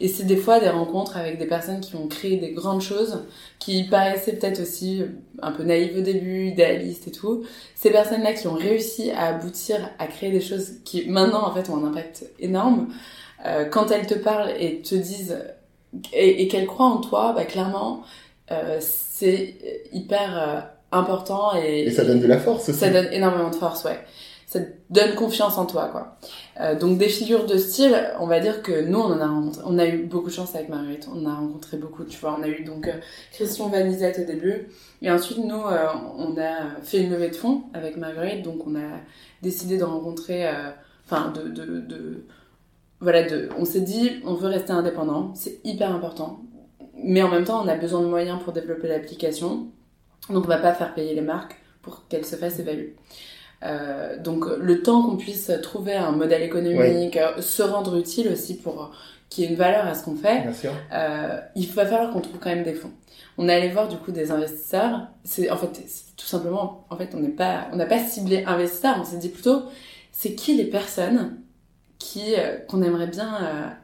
Et 0.00 0.08
c'est 0.08 0.24
des 0.24 0.36
fois 0.36 0.60
des 0.60 0.68
rencontres 0.68 1.16
avec 1.16 1.38
des 1.38 1.46
personnes 1.46 1.80
qui 1.80 1.96
ont 1.96 2.06
créé 2.06 2.36
des 2.36 2.52
grandes 2.52 2.82
choses, 2.82 3.24
qui 3.58 3.84
paraissaient 3.84 4.34
peut-être 4.34 4.60
aussi 4.60 5.02
un 5.40 5.52
peu 5.52 5.62
naïves 5.62 5.96
au 5.96 6.02
début, 6.02 6.48
idéalistes 6.48 7.08
et 7.08 7.12
tout. 7.12 7.44
Ces 7.74 7.90
personnes-là 7.90 8.34
qui 8.34 8.46
ont 8.46 8.54
réussi 8.54 9.10
à 9.12 9.28
aboutir 9.28 9.90
à 9.98 10.06
créer 10.06 10.30
des 10.30 10.40
choses 10.40 10.82
qui 10.84 11.08
maintenant 11.08 11.46
en 11.46 11.54
fait 11.54 11.70
ont 11.70 11.76
un 11.76 11.88
impact 11.88 12.26
énorme. 12.38 12.88
Euh, 13.46 13.64
quand 13.64 13.90
elles 13.90 14.06
te 14.06 14.14
parlent 14.14 14.52
et 14.58 14.80
te 14.82 14.94
disent 14.94 15.38
et, 16.12 16.46
qu'elles 16.48 16.66
croient 16.66 16.86
en 16.86 17.00
toi, 17.00 17.32
bah 17.34 17.44
clairement 17.44 18.02
euh, 18.50 18.78
c'est 18.80 19.54
hyper 19.92 20.38
euh, 20.38 20.60
important 20.92 21.52
et, 21.56 21.84
et 21.84 21.90
ça 21.90 22.04
donne 22.04 22.20
de 22.20 22.26
la 22.26 22.38
force 22.38 22.68
aussi. 22.68 22.78
Ça 22.78 22.90
donne 22.90 23.08
énormément 23.12 23.50
de 23.50 23.56
force, 23.56 23.84
ouais 23.84 23.98
ça 24.46 24.60
te 24.60 24.66
donne 24.90 25.16
confiance 25.16 25.58
en 25.58 25.66
toi, 25.66 25.88
quoi. 25.88 26.16
Euh, 26.60 26.78
donc 26.78 26.98
des 26.98 27.08
figures 27.08 27.46
de 27.46 27.58
style, 27.58 27.96
on 28.20 28.28
va 28.28 28.38
dire 28.38 28.62
que 28.62 28.80
nous, 28.80 28.98
on 28.98 29.12
en 29.12 29.20
a 29.20 29.26
rencontré, 29.26 29.62
on 29.66 29.76
a 29.76 29.86
eu 29.86 30.04
beaucoup 30.04 30.28
de 30.28 30.34
chance 30.34 30.54
avec 30.54 30.68
Marguerite, 30.68 31.08
on 31.12 31.26
a 31.26 31.34
rencontré 31.34 31.76
beaucoup, 31.76 32.04
tu 32.04 32.16
vois, 32.18 32.36
on 32.38 32.42
a 32.44 32.48
eu 32.48 32.62
donc 32.62 32.86
euh, 32.86 32.92
Christian 33.32 33.68
Vanizette 33.68 34.20
au 34.20 34.24
début, 34.24 34.68
et 35.02 35.10
ensuite 35.10 35.38
nous, 35.38 35.60
euh, 35.60 35.86
on 36.16 36.38
a 36.38 36.80
fait 36.82 36.98
une 37.02 37.10
levée 37.10 37.28
de 37.28 37.34
fonds 37.34 37.64
avec 37.74 37.96
Marguerite, 37.96 38.44
donc 38.44 38.64
on 38.66 38.76
a 38.76 39.00
décidé 39.42 39.78
de 39.78 39.84
rencontrer, 39.84 40.48
enfin 41.04 41.32
de, 41.32 41.48
de, 41.48 41.80
de, 41.80 42.24
voilà, 43.00 43.28
de, 43.28 43.48
on 43.58 43.64
s'est 43.64 43.80
dit, 43.80 44.22
on 44.24 44.34
veut 44.34 44.48
rester 44.48 44.72
indépendant, 44.72 45.32
c'est 45.34 45.58
hyper 45.64 45.92
important, 45.92 46.40
mais 46.94 47.22
en 47.22 47.28
même 47.28 47.44
temps, 47.44 47.62
on 47.64 47.68
a 47.68 47.74
besoin 47.74 48.00
de 48.00 48.06
moyens 48.06 48.40
pour 48.44 48.52
développer 48.52 48.86
l'application, 48.86 49.66
donc 50.30 50.44
on 50.44 50.48
va 50.48 50.58
pas 50.58 50.72
faire 50.72 50.94
payer 50.94 51.14
les 51.14 51.20
marques 51.20 51.56
pour 51.82 52.06
qu'elles 52.06 52.24
se 52.24 52.36
fassent 52.36 52.60
évaluer. 52.60 52.94
Euh, 53.62 54.18
donc 54.18 54.44
le 54.46 54.82
temps 54.82 55.02
qu'on 55.02 55.16
puisse 55.16 55.50
trouver 55.62 55.94
un 55.94 56.12
modèle 56.12 56.42
économique, 56.42 57.16
euh, 57.16 57.40
se 57.40 57.62
rendre 57.62 57.96
utile 57.96 58.28
aussi 58.28 58.56
pour 58.56 58.90
qu'il 59.28 59.44
y 59.44 59.46
ait 59.46 59.50
une 59.50 59.56
valeur 59.56 59.86
à 59.86 59.94
ce 59.94 60.04
qu'on 60.04 60.14
fait, 60.14 60.44
euh, 60.92 61.40
il 61.54 61.66
va 61.68 61.86
falloir 61.86 62.12
qu'on 62.12 62.20
trouve 62.20 62.38
quand 62.38 62.50
même 62.50 62.64
des 62.64 62.74
fonds. 62.74 62.92
On 63.38 63.48
est 63.48 63.54
allé 63.54 63.68
voir 63.68 63.88
du 63.88 63.96
coup 63.96 64.12
des 64.12 64.30
investisseurs. 64.30 65.08
C'est 65.24 65.50
en 65.50 65.56
fait 65.56 65.84
tout 66.16 66.26
simplement, 66.26 66.86
en 66.90 66.96
fait, 66.96 67.10
on 67.14 67.20
n'est 67.20 67.28
pas, 67.28 67.68
on 67.72 67.76
n'a 67.76 67.86
pas 67.86 67.98
ciblé 67.98 68.44
investisseurs. 68.46 68.96
On 69.00 69.04
s'est 69.04 69.18
dit 69.18 69.28
plutôt, 69.28 69.62
c'est 70.12 70.34
qui 70.34 70.56
les 70.56 70.64
personnes 70.64 71.38
qui 71.98 72.34
qu'on 72.68 72.82
aimerait 72.82 73.08
bien 73.08 73.76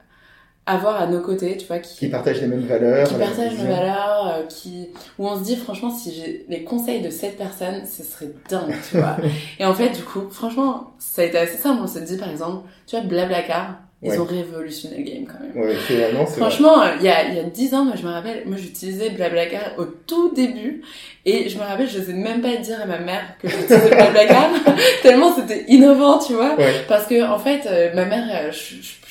avoir 0.67 1.01
à 1.01 1.07
nos 1.07 1.21
côtés, 1.21 1.57
tu 1.57 1.67
vois, 1.67 1.79
qui, 1.79 1.97
qui 1.97 2.09
partagent 2.09 2.41
les 2.41 2.47
mêmes 2.47 2.67
valeurs, 2.67 3.09
qui 3.09 3.15
partagent 3.15 3.59
nos 3.59 3.67
valeurs, 3.67 4.35
euh, 4.37 4.47
qui 4.47 4.91
où 5.19 5.27
on 5.27 5.37
se 5.37 5.45
dit 5.45 5.57
franchement 5.57 5.91
si 5.91 6.15
j'ai 6.15 6.47
les 6.49 6.63
conseils 6.63 7.01
de 7.01 7.11
cette 7.11 7.37
personne, 7.37 7.85
ce 7.85 8.05
serait 8.05 8.31
dingue, 8.49 8.75
tu 8.89 8.99
vois. 8.99 9.17
et 9.59 9.65
en 9.65 9.75
fait, 9.75 9.91
du 9.91 10.03
coup, 10.03 10.29
franchement, 10.31 10.95
ça 10.99 11.23
a 11.23 11.25
été 11.25 11.39
assez 11.39 11.57
simple. 11.57 11.81
On 11.83 11.87
s'est 11.89 12.03
dit 12.03 12.17
par 12.17 12.31
exemple, 12.31 12.69
tu 12.87 12.97
vois, 12.97 13.05
Blablacar, 13.05 13.79
ils 14.05 14.21
ont 14.21 14.25
révolutionné 14.25 14.99
le 14.99 15.03
game 15.05 15.25
quand 15.27 15.41
même. 15.41 15.65
Ouais, 15.65 15.75
finalement, 15.75 16.27
Franchement, 16.27 16.77
il 16.99 17.07
y 17.07 17.09
a 17.09 17.25
il 17.29 17.35
y 17.35 17.41
a 17.41 17.45
dix 17.45 17.75
ans, 17.75 17.85
moi 17.85 17.95
je 17.97 18.07
me 18.07 18.13
rappelle, 18.13 18.45
moi 18.47 18.57
j'utilisais 18.57 19.11
Blablacar 19.11 19.73
au 19.79 19.85
tout 19.85 20.33
début 20.33 20.83
et 21.25 21.49
je 21.49 21.59
me 21.59 21.63
rappelle, 21.63 21.89
je 21.89 22.01
sais 22.01 22.13
même 22.13 22.41
pas 22.41 22.57
dire 22.57 22.81
à 22.81 22.87
ma 22.87 22.99
mère 22.99 23.23
que 23.41 23.49
j'utilisais 23.49 23.89
Blablacar 23.97 24.51
tellement 25.03 25.35
c'était 25.35 25.65
innovant, 25.67 26.19
tu 26.19 26.35
vois. 26.35 26.57
Parce 26.89 27.07
que 27.07 27.29
en 27.29 27.39
fait, 27.39 27.67
euh, 27.67 27.93
ma 27.95 28.05
mère, 28.05 28.29
euh, 28.31 28.53
je, 28.53 28.77
je 28.81 29.02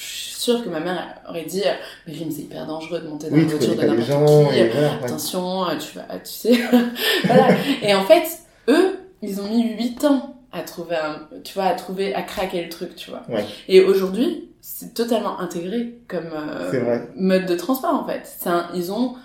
sûr 0.41 0.63
que 0.63 0.69
ma 0.69 0.79
mère 0.79 1.21
aurait 1.29 1.45
dit 1.45 1.63
mais 2.07 2.13
Jim 2.13 2.27
c'est 2.31 2.41
hyper 2.41 2.65
dangereux 2.65 2.99
de 2.99 3.07
monter 3.07 3.29
dans 3.29 3.35
oui, 3.35 3.43
une 3.43 3.47
voiture 3.47 3.75
de 3.75 3.81
n'importe 3.85 4.53
qui 4.53 4.59
attention 5.05 5.65
tu 5.79 5.97
vas 5.97 6.19
tu 6.19 6.31
sais. 6.31 6.59
Voilà. 7.25 7.49
Et 7.83 7.93
en 7.93 8.03
fait 8.03 8.23
eux 8.67 8.99
ils 9.21 9.39
ont 9.39 9.47
mis 9.47 9.75
8 9.77 10.03
ans 10.05 10.35
à 10.51 10.61
trouver 10.63 10.95
un, 10.95 11.27
tu 11.43 11.53
vois 11.53 11.65
à 11.65 11.75
trouver 11.75 12.15
à 12.15 12.23
craquer 12.23 12.63
le 12.63 12.69
truc 12.69 12.95
tu 12.95 13.11
vois. 13.11 13.21
Ouais. 13.29 13.45
et 13.67 13.81
aujourd'hui 13.81 14.49
c'est 14.61 14.93
totalement 14.93 15.39
intégré 15.39 15.99
comme 16.07 16.29
euh, 16.33 16.99
mode 17.15 17.45
de 17.45 17.55
transport 17.55 17.93
en 17.93 18.05
fait. 18.05 18.27
Un, 18.45 18.67
ils 18.75 18.91
ont 18.91 19.15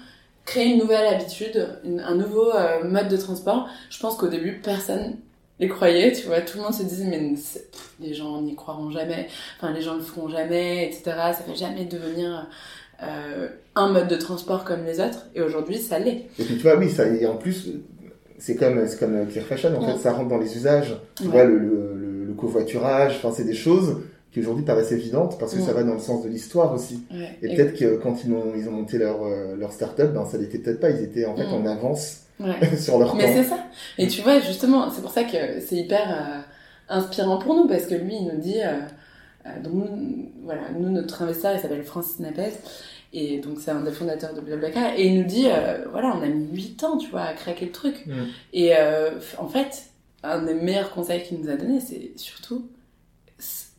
créé 0.44 0.66
une 0.66 0.78
nouvelle 0.78 1.14
habitude 1.14 1.80
un 1.84 2.14
nouveau 2.14 2.50
euh, 2.54 2.84
mode 2.84 3.08
de 3.08 3.16
transport. 3.16 3.68
Je 3.90 3.98
pense 4.00 4.16
qu'au 4.16 4.28
début 4.28 4.60
personne 4.62 5.16
les 5.58 5.68
croyait, 5.68 6.12
tu 6.12 6.26
vois, 6.26 6.40
tout 6.40 6.58
le 6.58 6.64
monde 6.64 6.74
se 6.74 6.82
disait 6.82 7.06
mais 7.06 7.32
les 8.00 8.14
gens 8.14 8.42
n'y 8.42 8.54
croiront 8.54 8.90
jamais, 8.90 9.28
enfin 9.56 9.72
les 9.72 9.80
gens 9.80 9.94
le 9.94 10.02
feront 10.02 10.28
jamais, 10.28 10.86
etc. 10.86 11.02
Ça 11.04 11.44
va 11.46 11.54
jamais 11.54 11.84
devenir 11.86 12.46
euh, 13.02 13.48
un 13.74 13.92
mode 13.92 14.08
de 14.08 14.16
transport 14.16 14.64
comme 14.64 14.84
les 14.84 15.00
autres, 15.00 15.26
et 15.34 15.40
aujourd'hui 15.40 15.78
ça 15.78 15.98
l'est. 15.98 16.26
Et 16.38 16.44
puis 16.44 16.56
tu 16.56 16.62
vois, 16.62 16.76
oui, 16.76 16.90
ça, 16.90 17.06
et 17.06 17.26
en 17.26 17.36
plus 17.36 17.72
c'est 18.38 18.56
comme 18.56 18.86
c'est 18.86 18.98
comme 18.98 19.26
Clear 19.28 19.46
Fashion, 19.46 19.74
en 19.76 19.80
fait, 19.80 19.98
ça 19.98 20.12
rentre 20.12 20.28
dans 20.28 20.38
les 20.38 20.54
usages. 20.56 20.94
Tu 21.14 21.24
vois 21.24 21.44
le, 21.44 21.58
le, 21.58 22.24
le, 22.26 22.34
covoiturage, 22.34 23.14
enfin 23.16 23.32
c'est 23.34 23.44
des 23.44 23.54
choses 23.54 24.02
qui 24.36 24.40
aujourd'hui 24.40 24.64
paraissent 24.64 24.92
évidentes 24.92 25.38
parce 25.38 25.54
que 25.54 25.62
ça 25.62 25.72
va 25.72 25.82
dans 25.82 25.94
le 25.94 25.98
sens 25.98 26.22
de 26.22 26.28
l'histoire 26.28 26.74
aussi. 26.74 27.02
Et, 27.42 27.56
peut-être 27.56 27.74
que 27.74 27.96
quand 27.96 28.22
ils 28.22 28.30
ont 28.32 28.52
ils 28.54 28.68
ont 28.68 28.72
monté 28.72 28.98
leur 28.98 29.24
euh, 29.24 29.56
leur 29.56 29.72
startup, 29.72 30.12
ben 30.12 30.26
ça 30.26 30.36
l'était 30.36 30.58
peut-être 30.58 30.78
pas, 30.78 30.90
ils 30.90 31.02
étaient 31.02 31.24
en 31.24 31.34
fait 31.34 31.46
en 31.46 31.64
avance 31.64 32.24
ouais. 32.38 32.76
sur 32.76 32.98
leur 32.98 33.16
Mais 33.16 33.32
c'est 33.32 33.44
ça. 33.44 33.64
Et 33.96 34.06
tu 34.08 34.20
vois, 34.20 34.40
justement, 34.40 34.90
c'est 34.90 35.00
pour 35.00 35.10
ça 35.10 35.24
que 35.24 35.60
c'est 35.60 35.76
hyper 35.76 36.06
euh, 36.10 36.40
inspirant 36.90 37.38
pour 37.38 37.54
nous, 37.54 37.66
parce 37.66 37.86
que 37.86 37.94
lui, 37.94 38.16
il 38.16 38.26
nous 38.26 38.38
dit, 38.38 38.60
euh, 38.60 38.80
euh 39.46 39.62
donc, 39.62 39.88
voilà, 40.44 40.62
nous, 40.78 40.90
notre 40.90 41.22
investisseur, 41.22 41.54
il 41.54 41.60
s'appelle 41.60 41.82
Francis 41.82 42.20
Napes, 42.20 42.52
Et 43.14 43.38
donc, 43.38 43.58
c'est 43.58 43.70
un 43.70 43.80
des 43.80 43.92
fondateurs 43.92 44.34
de 44.34 44.42
Blablacar. 44.42 44.92
Et 44.98 45.06
il 45.06 45.18
nous 45.18 45.26
dit, 45.26 45.46
voilà, 45.90 46.14
on 46.14 46.22
a 46.22 46.26
mis 46.26 46.46
8 46.52 46.84
ans, 46.84 46.98
tu 46.98 47.08
vois, 47.08 47.22
à 47.22 47.32
craquer 47.32 47.64
le 47.64 47.72
truc. 47.72 48.04
Mm. 48.06 48.12
Et 48.52 48.72
en 49.38 49.48
fait, 49.48 49.84
un 50.22 50.42
des 50.42 50.54
meilleurs 50.54 50.90
conseils 50.90 51.22
qu'il 51.22 51.38
nous 51.38 51.48
a 51.48 51.56
donné, 51.56 51.80
c'est 51.80 52.12
surtout 52.16 52.68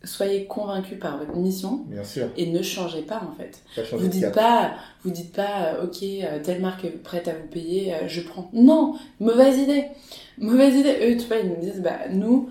soyez 0.04 0.46
convaincus 0.46 1.00
par 1.00 1.18
votre 1.18 1.36
mission 1.36 1.82
Bien 1.88 2.04
sûr. 2.04 2.28
et 2.38 2.46
ne 2.48 2.62
changez 2.62 3.02
pas 3.02 3.22
en 3.30 3.36
fait. 3.36 3.62
Vous 3.94 4.08
dites 4.08 4.32
pas, 4.32 4.76
vous 5.04 5.12
dites 5.12 5.36
pas, 5.36 5.74
euh, 5.76 5.84
ok, 5.86 5.98
euh, 6.04 6.40
telle 6.44 6.62
marque 6.62 6.86
est 6.86 6.90
prête 6.92 7.28
à 7.28 7.34
vous 7.34 7.48
payer, 7.48 7.94
euh, 7.94 8.08
je 8.08 8.22
prends. 8.22 8.50
Non, 8.54 8.96
mauvaise 9.20 9.58
idée, 9.58 9.86
mauvaise 10.38 10.76
idée. 10.76 10.98
Eux, 11.02 11.18
tu 11.18 11.28
vois, 11.28 11.38
ils 11.38 11.50
nous 11.50 11.60
disent, 11.60 11.82
bah 11.82 11.98
nous, 12.12 12.50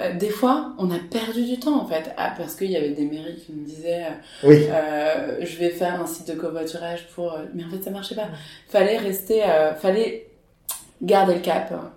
euh, 0.00 0.12
des 0.16 0.28
fois, 0.28 0.74
on 0.78 0.90
a 0.90 0.98
perdu 0.98 1.44
du 1.44 1.58
temps 1.58 1.80
en 1.80 1.86
fait, 1.86 2.12
ah, 2.16 2.34
parce 2.36 2.54
qu'il 2.56 2.70
y 2.70 2.76
avait 2.76 2.90
des 2.90 3.04
mairies 3.04 3.36
qui 3.36 3.52
nous 3.52 3.64
disaient, 3.64 4.04
euh, 4.04 4.48
Oui. 4.48 4.66
euh, 4.68 5.38
je 5.44 5.56
vais 5.58 5.70
faire 5.70 6.00
un 6.00 6.06
site 6.06 6.28
de 6.28 6.34
covoiturage 6.34 7.06
pour, 7.14 7.36
mais 7.54 7.64
en 7.64 7.68
fait 7.70 7.82
ça 7.82 7.90
marchait 7.90 8.14
pas. 8.16 8.28
Fallait 8.68 8.98
rester, 8.98 9.42
fallait 9.80 10.28
garder 11.02 11.34
le 11.34 11.40
cap, 11.40 11.72
hein, 11.72 11.92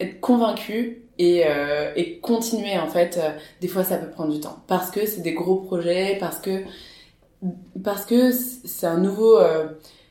être 0.00 0.20
convaincu 0.20 1.02
et, 1.18 1.42
euh, 1.46 1.92
et 1.96 2.18
continuer 2.18 2.78
en 2.78 2.88
fait. 2.88 3.18
Euh, 3.18 3.30
Des 3.60 3.68
fois 3.68 3.84
ça 3.84 3.96
peut 3.98 4.10
prendre 4.10 4.32
du 4.32 4.40
temps 4.40 4.58
parce 4.66 4.90
que 4.90 5.06
c'est 5.06 5.20
des 5.22 5.32
gros 5.34 5.56
projets, 5.56 6.16
parce 6.20 6.38
que 6.38 6.62
parce 7.84 8.04
que 8.06 8.32
c'est 8.32 8.86
un 8.86 8.98
nouveau 8.98 9.38
euh, 9.38 9.66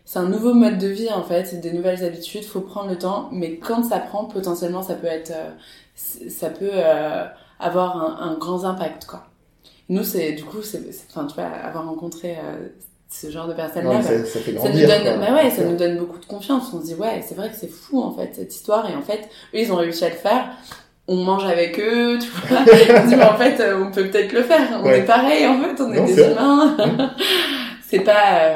c'est 0.06 0.20
un 0.20 0.30
nouveau 0.30 0.54
mode 0.54 0.78
de 0.78 0.88
vie 0.88 1.10
en 1.12 1.24
fait, 1.24 1.46
c'est 1.46 1.62
des 1.62 1.72
nouvelles 1.74 2.04
habitudes, 2.04 2.44
faut 2.46 2.62
prendre 2.62 2.89
le 2.89 2.98
temps, 2.98 3.30
mais 3.32 3.58
quand 3.58 3.84
ça 3.84 4.00
prend, 4.00 4.26
potentiellement 4.26 4.84
ça 4.84 4.96
peut 4.96 5.08
être 5.08 5.32
ça 5.96 6.50
peut 6.50 6.72
avoir 7.60 7.98
un, 7.98 8.32
un 8.32 8.38
grand 8.38 8.65
impact 8.65 9.06
quoi. 9.06 9.26
Nous 9.89 10.04
c'est 10.04 10.34
du 10.34 10.44
coup 10.44 10.62
c'est 10.62 10.82
enfin 11.10 11.26
tu 11.26 11.36
vois 11.36 11.46
avoir 11.46 11.88
rencontré 11.88 12.36
ce 13.10 13.30
genre 13.32 13.48
de 13.48 13.54
personnes 13.54 13.86
là 13.86 13.98
Ouais, 13.98 14.02
ça, 14.04 14.26
ça 14.26 14.39
ça 14.60 14.70
nous 14.70 14.80
donne, 14.88 15.20
bah 15.20 15.34
ouais, 15.34 15.50
ça 15.50 15.63
nous 15.63 15.78
donne 15.78 15.98
beaucoup 15.98 16.20
de 16.20 16.26
confiance. 16.26 16.74
On 16.74 16.82
se 16.82 16.86
dit, 16.88 16.96
ouais, 16.96 17.24
c'est 17.26 17.36
vrai 17.36 17.50
que 17.50 17.56
c'est 17.56 17.70
fou, 17.70 18.02
en 18.02 18.12
fait, 18.12 18.32
cette 18.36 18.54
histoire. 18.54 18.89
Et 18.89 18.96
en 18.96 19.02
fait, 19.02 19.30
eux, 19.54 19.60
ils 19.60 19.72
ont 19.72 19.76
réussi 19.78 20.04
à 20.04 20.10
le 20.10 20.15
faire. 20.15 20.50
On 21.08 21.18
mange 21.18 21.46
avec 21.46 21.80
eux, 21.80 22.18
tu 22.20 22.30
vois. 22.48 22.60
mais 23.10 23.24
en 23.24 23.38
fait, 23.38 23.60
euh, 23.62 23.84
on 23.86 23.91
peut 23.91 24.08
peut-être 24.08 24.34
le 24.34 24.41
faire. 24.41 24.80
On 24.82 24.86
Ouais. 24.88 25.00
est 25.00 25.04
pareil, 25.06 25.46
en 25.46 25.62
fait, 25.62 25.82
on 25.82 25.94
est 25.94 25.98
Non, 26.00 26.06
des 26.06 26.13
humains. 26.24 26.78
c'est 27.88 28.00
pas, 28.00 28.56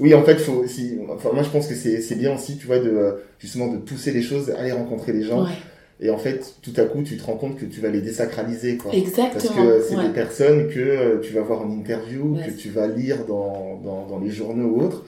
Oui, 0.00 0.14
en 0.14 0.22
fait, 0.24 0.36
faut 0.36 0.52
aussi. 0.64 0.98
Enfin, 1.10 1.30
moi, 1.34 1.42
je 1.42 1.50
pense 1.50 1.66
que 1.66 1.74
c'est 1.74 2.14
bien 2.18 2.34
aussi, 2.34 2.56
tu 2.56 2.66
vois, 2.66 2.78
de 2.78 2.88
euh, 2.88 3.12
justement 3.38 3.68
de 3.68 3.76
pousser 3.76 4.12
les 4.12 4.22
choses, 4.22 4.50
aller 4.58 4.72
rencontrer 4.72 5.12
les 5.12 5.22
gens. 5.24 5.42
ouais, 5.44 5.50
Et 6.00 6.08
en 6.08 6.16
fait, 6.18 6.54
tout 6.62 6.72
à 6.78 6.84
coup, 6.84 7.02
tu 7.02 7.18
te 7.18 7.24
rends 7.24 7.36
compte 7.36 7.58
que 7.58 7.66
tu 7.66 7.80
vas 7.82 7.90
les 7.90 8.00
désacraliser, 8.00 8.78
quoi. 8.78 8.90
Parce 8.90 9.02
exactement. 9.02 9.66
que 9.66 9.82
c'est 9.86 9.96
ouais. 9.96 10.04
des 10.04 10.12
personnes 10.14 10.68
que 10.68 11.20
tu 11.22 11.34
vas 11.34 11.42
voir 11.42 11.60
en 11.60 11.70
interview, 11.70 12.36
que 12.44 12.50
tu 12.50 12.70
vas 12.70 12.86
lire 12.86 13.26
dans, 13.28 13.78
dans, 13.84 14.06
dans 14.06 14.18
les 14.20 14.30
journaux 14.30 14.68
ou 14.68 14.82
autres, 14.84 15.04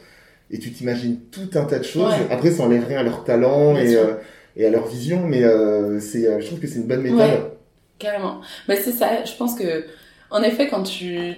et 0.51 0.59
tu 0.59 0.71
t'imagines 0.71 1.19
tout 1.33 1.49
un 1.59 1.65
tas 1.65 1.79
de 1.79 1.85
choses. 1.85 2.13
Ouais. 2.13 2.27
Après, 2.31 2.51
ça 2.51 2.65
enlève 2.65 2.85
rien 2.87 2.99
à 3.01 3.03
leur 3.03 3.25
talent 3.25 3.73
Bien 3.73 3.83
et, 3.83 3.97
euh, 3.97 4.13
et 4.57 4.67
à 4.67 4.71
leur 4.71 4.87
vision, 4.87 5.21
mais 5.21 5.45
euh, 5.45 6.01
c'est, 6.01 6.27
euh, 6.27 6.41
je 6.41 6.47
trouve 6.47 6.59
que 6.59 6.67
c'est 6.67 6.77
une 6.77 6.87
bonne 6.87 7.03
méthode. 7.03 7.53
Carrément. 7.99 8.41
Mais 8.69 8.77
c'est 8.77 8.93
ça, 8.93 9.25
je 9.25 9.35
pense 9.37 9.55
que, 9.55 9.85
en 10.31 10.43
effet, 10.43 10.69
quand 10.69 10.83
tu. 10.83 11.35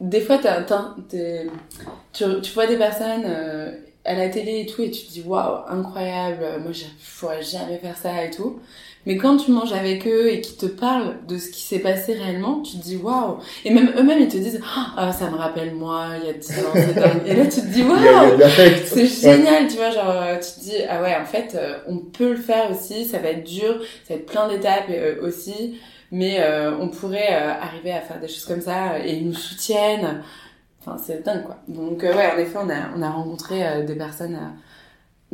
Des 0.00 0.20
fois, 0.20 0.38
tu, 0.38 2.24
tu 2.42 2.52
vois 2.52 2.66
des 2.66 2.76
personnes 2.76 3.22
euh, 3.26 3.70
à 4.04 4.14
la 4.14 4.28
télé 4.28 4.60
et 4.60 4.66
tout, 4.66 4.82
et 4.82 4.90
tu 4.90 5.06
te 5.06 5.12
dis 5.12 5.22
waouh, 5.22 5.60
incroyable, 5.68 6.44
moi 6.62 6.72
je 6.72 6.84
pourrais 7.18 7.42
jamais 7.42 7.78
faire 7.78 7.96
ça 7.96 8.24
et 8.24 8.30
tout. 8.30 8.60
Mais 9.06 9.18
quand 9.18 9.36
tu 9.36 9.50
manges 9.50 9.72
avec 9.72 10.06
eux 10.06 10.32
et 10.32 10.40
qu'ils 10.40 10.56
te 10.56 10.66
parlent 10.66 11.16
de 11.28 11.36
ce 11.36 11.50
qui 11.50 11.60
s'est 11.60 11.80
passé 11.80 12.14
réellement, 12.14 12.62
tu 12.62 12.78
te 12.78 12.82
dis 12.82 12.96
waouh. 12.96 13.38
Et 13.64 13.70
même 13.70 13.92
eux-mêmes, 13.98 14.20
ils 14.20 14.28
te 14.28 14.38
disent 14.38 14.60
ah, 14.96 15.12
ça 15.12 15.28
me 15.30 15.36
rappelle 15.36 15.74
moi, 15.74 16.12
il 16.22 16.26
y 16.26 16.30
a 16.30 16.32
10 16.32 16.50
ans, 16.60 16.70
c'est 16.74 16.94
dingue. 16.94 17.22
Et 17.26 17.34
là, 17.34 17.44
tu 17.44 17.60
te 17.60 17.66
dis 17.66 17.82
waouh. 17.82 17.98
C'est 18.86 19.06
génial, 19.06 19.66
tu 19.68 19.76
vois, 19.76 19.90
genre, 19.90 20.10
euh, 20.10 20.36
tu 20.36 20.58
te 20.58 20.60
dis, 20.60 20.76
ah 20.88 21.02
ouais, 21.02 21.14
en 21.20 21.24
fait, 21.26 21.54
euh, 21.54 21.78
on 21.86 21.98
peut 21.98 22.30
le 22.30 22.36
faire 22.36 22.70
aussi, 22.70 23.04
ça 23.04 23.18
va 23.18 23.28
être 23.28 23.44
dur, 23.44 23.80
ça 24.04 24.14
va 24.14 24.20
être 24.20 24.26
plein 24.26 24.48
d'étapes 24.48 24.88
euh, 24.88 25.26
aussi, 25.26 25.78
mais 26.10 26.40
on 26.80 26.88
pourrait 26.88 27.34
arriver 27.34 27.92
à 27.92 28.00
faire 28.00 28.20
des 28.20 28.28
choses 28.28 28.44
comme 28.44 28.60
ça, 28.60 28.98
et 29.04 29.16
ils 29.16 29.26
nous 29.26 29.34
soutiennent, 29.34 30.22
enfin, 30.80 30.96
c'est 30.96 31.24
dingue, 31.24 31.42
quoi. 31.42 31.56
Donc, 31.68 32.02
ouais, 32.02 32.32
en 32.34 32.38
effet, 32.38 32.58
on 32.62 32.70
a, 32.70 32.96
on 32.96 33.02
a 33.02 33.10
rencontré 33.10 33.84
des 33.84 33.96
personnes... 33.96 34.38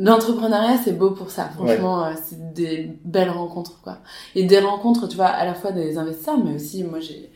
L'entrepreneuriat, 0.03 0.77
c'est 0.83 0.97
beau 0.97 1.11
pour 1.11 1.29
ça, 1.29 1.49
franchement, 1.55 2.05
euh, 2.05 2.11
c'est 2.27 2.53
des 2.53 2.89
belles 3.05 3.29
rencontres, 3.29 3.79
quoi. 3.83 3.99
Et 4.35 4.43
des 4.45 4.57
rencontres, 4.59 5.07
tu 5.07 5.15
vois, 5.15 5.27
à 5.27 5.45
la 5.45 5.53
fois 5.53 5.71
des 5.71 5.97
investisseurs, 5.97 6.37
mais 6.43 6.55
aussi, 6.55 6.83
moi, 6.83 6.99
j'ai... 6.99 7.29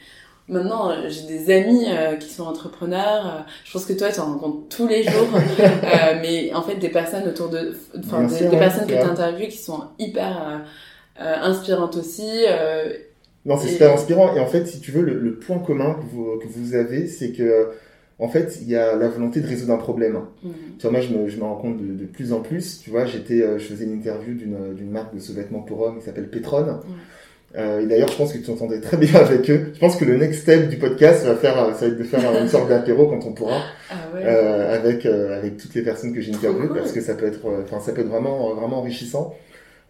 Maintenant, 0.48 0.90
euh, 0.92 1.10
j'ai 1.10 1.24
des 1.28 1.52
amis 1.54 1.86
euh, 1.88 2.16
qui 2.18 2.30
sont 2.30 2.44
entrepreneurs. 2.44 3.46
je 3.64 3.72
pense 3.74 3.86
que 3.86 3.94
toi, 3.94 4.12
tu 4.12 4.20
en 4.20 4.34
rencontres 4.34 4.68
tous 4.76 4.88
les 4.88 5.04
jours. 5.04 5.28
Euh, 5.60 6.20
mais 6.22 6.54
en 6.54 6.62
fait, 6.62 6.76
des 6.76 6.90
personnes 6.90 7.28
autour 7.28 7.50
de, 7.50 7.76
enfin, 8.00 8.24
des, 8.24 8.36
sûr, 8.36 8.50
des 8.50 8.56
ouais, 8.56 8.60
personnes 8.60 8.86
que 8.88 8.94
tu 8.94 9.00
interviews 9.00 9.48
qui 9.48 9.58
sont 9.58 9.82
hyper 10.00 10.62
euh, 11.22 11.36
inspirantes 11.42 11.96
aussi. 11.96 12.28
Non, 13.46 13.58
c'est 13.58 13.68
Et- 13.70 13.72
super 13.74 13.94
inspirant. 13.94 14.36
Et 14.36 14.40
en 14.40 14.48
fait, 14.48 14.66
si 14.66 14.80
tu 14.82 14.92
veux, 14.92 15.02
le, 15.02 15.20
le 15.20 15.40
point 15.40 15.60
commun 15.60 15.94
que 15.96 16.16
vous, 16.16 16.40
que 16.40 16.48
vous 16.48 16.76
avez, 16.76 17.08
c'est 17.08 17.32
que, 17.32 17.72
en 18.20 18.28
fait, 18.30 18.60
il 18.62 18.70
y 18.70 18.76
a 18.76 18.96
la 18.96 19.08
volonté 19.10 19.42
de 19.42 19.48
résoudre 19.48 19.74
un 19.74 19.78
problème. 19.78 20.14
mm, 20.44 20.50
Tu 20.80 20.82
vois, 20.84 20.92
moi, 20.92 21.02
je 21.02 21.14
me, 21.14 21.28
je 21.28 21.38
me 21.38 21.44
rends 21.44 21.58
compte 21.58 21.78
de, 21.78 21.94
de 21.94 22.06
plus 22.06 22.32
en 22.34 22.40
plus. 22.40 22.80
Tu 22.84 22.90
vois, 22.90 23.06
j'étais, 23.06 23.42
euh, 23.42 23.58
je 23.60 23.66
faisais 23.66 23.84
une 23.86 23.94
interview 23.94 24.34
d'une, 24.34 24.74
d'une 24.74 24.90
marque 24.92 25.14
de 25.14 25.20
sous-vêtements 25.20 25.60
pour 25.62 25.82
hommes 25.82 26.00
qui 26.00 26.06
s'appelle 26.06 26.30
Petron. 26.30 26.66
Euh, 27.58 27.80
et 27.82 27.86
d'ailleurs, 27.86 28.10
je 28.10 28.18
pense 28.18 28.34
que 28.34 28.38
tu 28.38 28.44
t'entendais 28.44 28.82
très 28.82 28.98
bien 28.98 29.14
avec 29.20 29.50
eux. 29.50 29.72
Je 29.74 29.80
pense 29.80 29.96
que 29.96 30.04
le 30.06 30.18
next 30.18 30.42
step 30.42 30.68
du 30.70 30.78
podcast 30.78 31.26
va 31.26 31.36
faire, 31.36 31.58
euh, 31.58 31.74
ça 31.74 31.82
va 31.86 31.88
être 31.94 31.98
de 31.98 32.04
faire 32.04 32.42
une 32.42 32.48
sorte 32.50 32.68
d'apéro 32.70 33.08
quand 33.08 33.26
on 33.26 33.32
pourra, 33.34 33.62
Ah 33.90 33.96
ouais. 34.14 34.22
euh, 34.26 34.76
avec, 34.76 35.06
euh, 35.06 35.38
avec 35.40 35.56
toutes 35.58 35.74
les 35.74 35.82
personnes 35.82 36.14
que 36.14 36.20
j'ai 36.20 36.34
interviewées, 36.34 36.68
cool. 36.68 36.78
parce 36.78 36.92
que 36.92 37.00
ça 37.02 37.14
peut 37.16 37.26
être, 37.28 37.46
euh, 37.48 37.62
enfin, 37.64 37.80
ça 37.80 37.94
peut 37.94 38.02
être 38.02 38.10
vraiment, 38.10 38.52
euh, 38.52 38.54
vraiment 38.56 38.80
enrichissant. 38.80 39.34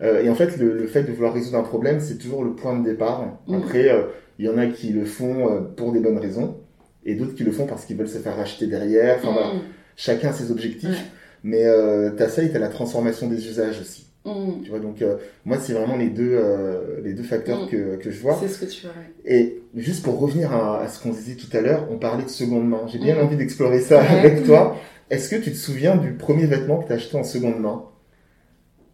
Euh, 0.03 0.21
et 0.21 0.29
en 0.29 0.35
fait, 0.35 0.57
le, 0.57 0.73
le 0.77 0.85
fait 0.87 1.03
de 1.03 1.11
vouloir 1.11 1.33
résoudre 1.33 1.57
un 1.57 1.63
problème, 1.63 1.99
c'est 1.99 2.17
toujours 2.19 2.43
le 2.43 2.51
point 2.53 2.77
de 2.77 2.83
départ. 2.83 3.25
Mhm. 3.47 3.55
Après, 3.55 3.89
euh, 3.89 4.01
il 4.37 4.45
y 4.45 4.49
en 4.49 4.57
a 4.59 4.67
qui 4.67 4.89
le 4.89 5.05
font 5.05 5.49
euh, 5.49 5.61
pour 5.75 5.91
des 5.91 5.99
bonnes 6.01 6.17
raisons, 6.19 6.57
et 7.05 7.15
d'autres 7.15 7.35
qui 7.35 7.43
le 7.43 7.51
font 7.51 7.65
parce 7.65 7.85
qu'ils 7.85 7.97
veulent 7.97 8.09
se 8.09 8.17
faire 8.17 8.35
racheter 8.35 8.67
derrière. 8.67 9.17
Enfin, 9.19 9.31
voilà. 9.33 9.47
Mm, 9.53 9.61
Chacun 9.95 10.29
a 10.29 10.33
ses 10.33 10.51
objectifs. 10.51 10.89
Ouais. 10.89 11.05
Mais 11.43 11.65
euh, 11.65 12.09
t'as 12.17 12.27
ça 12.27 12.41
et 12.43 12.51
t'as 12.51 12.59
la 12.59 12.69
transformation 12.69 13.27
des 13.27 13.47
usages 13.47 13.79
aussi. 13.79 14.07
mm. 14.25 14.63
Tu 14.63 14.69
vois, 14.71 14.79
donc 14.79 15.01
euh, 15.01 15.17
moi, 15.45 15.57
c'est 15.61 15.73
vraiment 15.73 15.95
les 15.95 16.09
deux, 16.09 16.31
euh, 16.33 17.01
les 17.03 17.13
deux 17.13 17.23
facteurs 17.23 17.65
Mm. 17.65 17.67
que, 17.69 17.95
que 17.97 18.09
je 18.11 18.19
vois. 18.19 18.37
C'est 18.41 18.47
ce 18.47 18.59
que 18.59 18.65
tu 18.65 18.81
vois. 18.87 18.95
Et 19.25 19.61
juste 19.75 20.03
pour 20.03 20.19
revenir 20.19 20.51
à, 20.51 20.81
à 20.81 20.87
ce 20.87 21.01
qu'on 21.01 21.11
disait 21.11 21.35
tout 21.35 21.55
à 21.55 21.61
l'heure, 21.61 21.87
on 21.91 21.97
parlait 21.97 22.23
de 22.23 22.29
seconde 22.29 22.67
main. 22.67 22.81
J'ai 22.87 22.97
bien 22.99 23.17
envie 23.21 23.37
d'explorer 23.37 23.79
ça 23.79 24.01
Ouais. 24.01 24.07
avec 24.19 24.43
toi. 24.43 24.75
Est-ce 25.11 25.29
que 25.29 25.35
tu 25.35 25.51
te 25.51 25.57
souviens 25.57 25.95
du 25.97 26.13
premier 26.15 26.47
vêtement 26.47 26.79
que 26.81 26.87
t'as 26.87 26.95
acheté 26.95 27.15
en 27.15 27.23
seconde 27.23 27.59
main? 27.59 27.83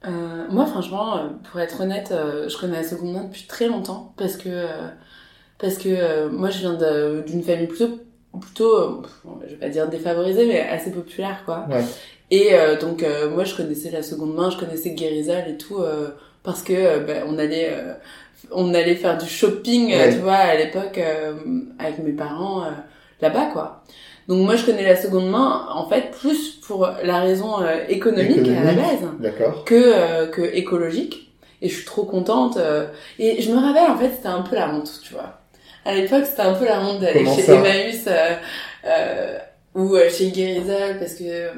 Euh, 0.08 0.46
moi, 0.50 0.66
franchement, 0.66 1.30
pour 1.50 1.60
être 1.62 1.82
honnête, 1.82 2.10
je 2.12 2.60
connais 2.60 2.78
la 2.78 2.84
seconde 2.84 3.14
main 3.14 3.24
depuis 3.26 3.46
très 3.48 3.68
longtemps 3.68 4.14
parce 4.18 4.36
que 4.36 4.50
parce 5.62 5.78
que 5.78 5.90
euh, 5.90 6.30
moi, 6.30 6.50
je 6.50 6.60
viens 6.60 6.78
d'une 7.26 7.44
famille 7.44 7.68
plutôt 7.68 8.00
plutôt, 8.40 8.76
euh, 8.78 9.02
je 9.46 9.52
vais 9.52 9.56
pas 9.60 9.70
dire 9.70 9.88
défavorisée, 9.90 10.48
mais 10.48 10.62
assez 10.62 10.90
populaire, 10.92 11.44
quoi. 11.46 11.66
Ouais. 11.70 11.84
Et 12.32 12.54
euh, 12.54 12.80
donc, 12.80 13.04
euh, 13.04 13.30
moi, 13.30 13.44
je 13.44 13.54
connaissais 13.56 13.92
la 13.92 14.04
seconde 14.04 14.34
main, 14.36 14.50
je 14.50 14.58
connaissais 14.58 14.92
Guérizal 14.92 15.50
et 15.50 15.58
tout 15.58 15.80
euh, 15.80 16.08
parce 16.44 16.62
que 16.64 17.00
ben, 17.00 17.24
on 17.28 17.38
allait 17.38 17.72
euh, 17.74 17.94
on 18.52 18.74
allait 18.74 18.96
faire 18.96 19.18
du 19.18 19.28
shopping, 19.28 19.88
Ouais. 19.94 20.12
tu 20.14 20.20
vois, 20.20 20.34
à 20.36 20.56
l'époque 20.56 20.98
euh, 20.98 21.34
avec 21.78 22.00
mes 22.00 22.14
parents 22.14 22.64
euh, 22.64 22.70
là-bas, 23.22 23.50
quoi. 23.52 23.84
Donc 24.30 24.46
moi, 24.46 24.56
je 24.56 24.66
connais 24.66 24.84
la 24.88 24.96
seconde 24.96 25.30
main, 25.30 25.68
en 25.74 25.88
fait, 25.90 26.12
plus 26.12 26.52
pour 26.66 26.88
la 27.04 27.20
raison 27.20 27.62
euh, 27.62 27.84
économique, 27.90 28.48
à 28.48 28.64
la 28.64 28.72
Économique. 28.72 29.20
base 29.20 29.64
que, 29.66 29.76
euh, 29.76 30.28
que 30.28 30.42
écologique. 30.42 31.34
Et 31.62 31.68
je 31.70 31.76
suis 31.76 31.86
trop 31.86 32.06
contente. 32.06 32.56
euh, 32.58 32.88
et 33.20 33.42
je 33.42 33.52
me 33.52 33.58
rappelle, 33.60 33.92
en 33.92 33.98
fait, 33.98 34.12
c'était 34.16 34.30
un 34.30 34.42
peu 34.42 34.56
la 34.56 34.74
honte, 34.74 35.02
tu 35.04 35.14
vois. 35.14 35.41
À 35.86 35.96
l'époque, 35.96 36.26
c'était 36.26 36.42
un 36.44 36.54
peu 36.54 36.66
la 36.66 36.80
honte 36.82 37.00
d'aller 37.00 37.26
chez 37.26 37.52
Emmaüs 37.52 38.04
euh, 38.08 38.36
euh, 38.86 39.38
ou 39.74 39.96
euh, 39.96 40.10
chez 40.10 40.30
Guérizol 40.30 41.00
parce 41.00 41.16
que, 41.16 41.50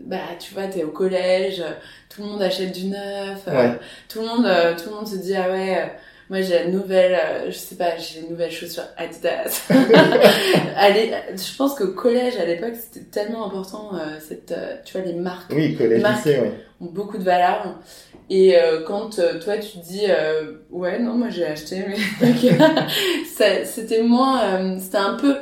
bah, 0.00 0.16
tu 0.38 0.52
vois, 0.54 0.66
t'es 0.66 0.82
au 0.84 0.90
collège, 0.90 1.62
tout 2.08 2.22
le 2.22 2.28
monde 2.28 2.42
achète 2.42 2.72
du 2.72 2.86
neuf, 2.86 3.42
euh, 3.46 3.74
tout 4.08 4.20
le 4.20 4.26
monde, 4.26 4.46
euh, 4.46 4.74
tout 4.76 4.90
le 4.90 4.96
monde 4.96 5.06
se 5.08 5.16
dit, 5.16 5.34
ah 5.36 5.48
ouais, 5.50 5.92
moi 6.30 6.42
j'ai 6.42 6.54
la 6.54 6.66
nouvelle, 6.66 7.14
euh, 7.14 7.46
je 7.50 7.56
sais 7.56 7.76
pas, 7.76 7.96
j'ai 7.96 8.20
les 8.20 8.28
nouvelles 8.28 8.50
chaussures 8.50 8.84
Adidas. 8.96 9.66
Allez, 10.76 11.12
je 11.34 11.56
pense 11.56 11.74
qu'au 11.74 11.88
collège, 11.88 12.36
à 12.36 12.44
l'époque, 12.44 12.74
c'était 12.74 13.06
tellement 13.06 13.46
important, 13.46 13.92
euh, 13.94 14.18
cette, 14.20 14.52
euh, 14.52 14.76
tu 14.84 14.98
vois, 14.98 15.06
les 15.06 15.14
marques 15.14 15.50
Oui, 15.54 15.74
collège, 15.76 16.02
lycée, 16.04 16.40
ont 16.80 16.86
beaucoup 16.86 17.18
de 17.18 17.24
valeur. 17.24 17.78
Et 18.30 18.54
quand 18.86 19.18
toi 19.40 19.56
tu 19.56 19.78
dis 19.78 20.04
ouais 20.70 20.98
non 20.98 21.14
moi 21.14 21.30
j'ai 21.30 21.46
acheté 21.46 21.82
mais 21.88 21.96
c'était 23.64 24.02
moins 24.02 24.78
c'était 24.78 24.98
un 24.98 25.14
peu 25.14 25.36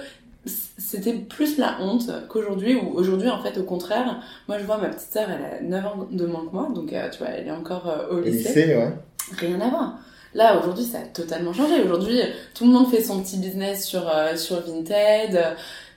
c'était 0.44 1.14
plus 1.14 1.58
la 1.58 1.78
honte 1.80 2.08
qu'aujourd'hui 2.28 2.76
ou 2.76 2.92
aujourd'hui 2.94 3.28
en 3.28 3.42
fait 3.42 3.58
au 3.58 3.64
contraire 3.64 4.22
moi 4.46 4.58
je 4.60 4.64
vois 4.64 4.78
ma 4.78 4.90
petite 4.90 5.10
sœur 5.12 5.26
elle 5.28 5.66
a 5.66 5.80
9 5.80 5.84
ans 5.84 6.08
de 6.08 6.26
moins 6.26 6.46
que 6.46 6.52
moi 6.52 6.68
donc 6.72 6.90
tu 6.90 7.18
vois 7.18 7.30
elle 7.36 7.48
est 7.48 7.50
encore 7.50 7.92
au 8.08 8.18
Au 8.18 8.20
lycée 8.20 8.50
lycée, 8.50 8.76
ouais. 8.76 8.92
rien 9.36 9.60
à 9.60 9.68
voir 9.68 9.98
là 10.36 10.58
aujourd'hui 10.58 10.84
ça 10.84 10.98
a 10.98 11.02
totalement 11.02 11.52
changé 11.52 11.82
aujourd'hui 11.82 12.20
tout 12.54 12.64
le 12.66 12.70
monde 12.70 12.88
fait 12.90 13.02
son 13.02 13.20
petit 13.22 13.38
business 13.38 13.84
sur 13.86 14.08
euh, 14.08 14.36
sur 14.36 14.60
Vinted 14.60 15.36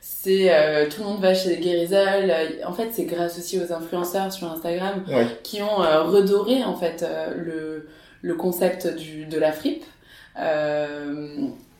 c'est 0.01 0.47
euh, 0.51 0.87
tout 0.89 1.01
le 1.01 1.07
monde 1.09 1.21
va 1.21 1.33
chez 1.33 1.57
Guérisol. 1.57 2.33
En 2.65 2.73
fait, 2.73 2.89
c'est 2.93 3.03
grâce 3.03 3.37
aussi 3.37 3.59
aux 3.59 3.71
influenceurs 3.73 4.31
sur 4.33 4.51
Instagram 4.51 5.03
Ouais. 5.07 5.27
qui 5.43 5.61
ont 5.61 5.81
euh, 5.83 6.03
redoré 6.03 6.63
en 6.63 6.75
fait 6.75 7.05
le, 7.37 7.87
le 8.21 8.35
concept 8.35 8.87
du, 8.95 9.25
de 9.25 9.37
la 9.37 9.51
fripe. 9.51 9.83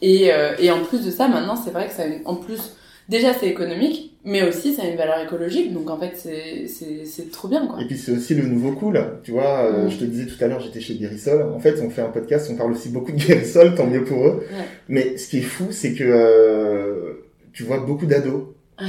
Et, 0.01 0.31
et 0.59 0.71
en 0.71 0.83
plus 0.83 1.03
de 1.05 1.11
ça, 1.11 1.27
maintenant, 1.27 1.55
c'est 1.55 1.71
vrai 1.71 1.87
que 1.87 1.93
ça 1.93 2.03
en 2.25 2.35
plus 2.35 2.73
déjà 3.09 3.33
c'est 3.33 3.47
économique, 3.47 4.13
mais 4.29 4.43
aussi 4.47 4.73
ça 4.73 4.83
a 4.83 4.85
une 4.87 4.95
valeur 4.97 5.19
écologique. 5.21 5.73
Donc 5.73 5.89
en 5.89 5.97
fait, 5.97 6.13
c'est 6.15 7.31
trop 7.31 7.47
bien 7.47 7.67
quoi. 7.67 7.81
Et 7.81 7.85
puis 7.85 7.97
c'est 7.97 8.11
aussi 8.11 8.35
le 8.35 8.43
nouveau 8.47 8.71
cool, 8.73 9.19
tu 9.23 9.31
vois, 9.31 9.65
euh, 9.65 9.89
je 9.89 9.97
te 9.97 10.03
disais 10.05 10.25
tout 10.25 10.41
à 10.43 10.47
l'heure, 10.47 10.59
j'étais 10.59 10.79
chez 10.79 10.95
Guérissol, 10.95 11.41
en 11.41 11.59
fait 11.59 11.79
on 11.81 11.89
fait 11.89 12.01
un 12.01 12.09
podcast, 12.09 12.49
on 12.51 12.55
parle 12.55 12.71
aussi 12.71 12.89
beaucoup 12.89 13.11
de 13.11 13.17
Guérissol, 13.17 13.75
tant 13.75 13.87
mieux 13.87 14.03
pour 14.03 14.25
eux, 14.27 14.45
Ouais. 14.51 14.65
mais 14.87 15.17
ce 15.17 15.27
qui 15.29 15.39
est 15.39 15.41
fou 15.41 15.65
c'est 15.71 15.93
que 15.93 16.03
euh, 16.05 17.25
tu 17.53 17.63
vois 17.63 17.79
beaucoup 17.79 18.05
d'ados, 18.05 18.43
Ouais. 18.79 18.87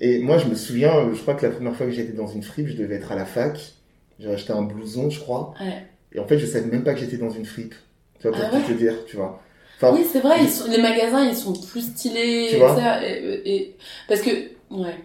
et 0.00 0.18
moi 0.20 0.38
je 0.38 0.46
me 0.48 0.54
souviens, 0.54 0.96
euh, 0.96 1.14
je 1.14 1.20
crois 1.20 1.34
que 1.34 1.44
la 1.46 1.52
première 1.52 1.74
fois 1.76 1.86
que 1.86 1.92
j'étais 1.92 2.12
dans 2.12 2.26
une 2.26 2.42
fripe, 2.42 2.68
je 2.68 2.76
devais 2.76 2.96
être 2.96 3.12
à 3.12 3.16
la 3.16 3.24
fac, 3.24 3.58
j'ai 4.18 4.30
acheté 4.30 4.52
un 4.52 4.62
blouson 4.62 5.10
je 5.10 5.20
crois, 5.20 5.54
Ouais. 5.60 5.84
et 6.12 6.18
en 6.18 6.26
fait 6.26 6.38
je 6.38 6.46
savais 6.46 6.66
même 6.66 6.82
pas 6.84 6.94
que 6.94 7.00
j'étais 7.00 7.18
dans 7.18 7.30
une 7.30 7.44
fripe, 7.44 7.74
tu 8.20 8.28
vois, 8.28 8.36
pour 8.36 8.46
Ah 8.52 8.56
tout 8.66 8.72
te 8.72 8.78
dire, 8.78 8.94
tu 9.06 9.16
vois. 9.16 9.40
Enfin, 9.80 9.96
Oui, 9.96 10.04
c'est 10.10 10.20
vrai, 10.20 10.36
ils 10.40 10.48
sont, 10.48 10.70
les 10.70 10.80
magasins, 10.80 11.24
ils 11.28 11.34
sont 11.34 11.52
plus 11.52 11.80
stylés, 11.80 12.46
Tu 12.50 12.56
vois 12.56 12.76
ça, 12.76 13.04
et, 13.04 13.42
et- 13.44 13.76
parce 14.08 14.20
que, 14.20 14.30
ouais. 14.72 14.96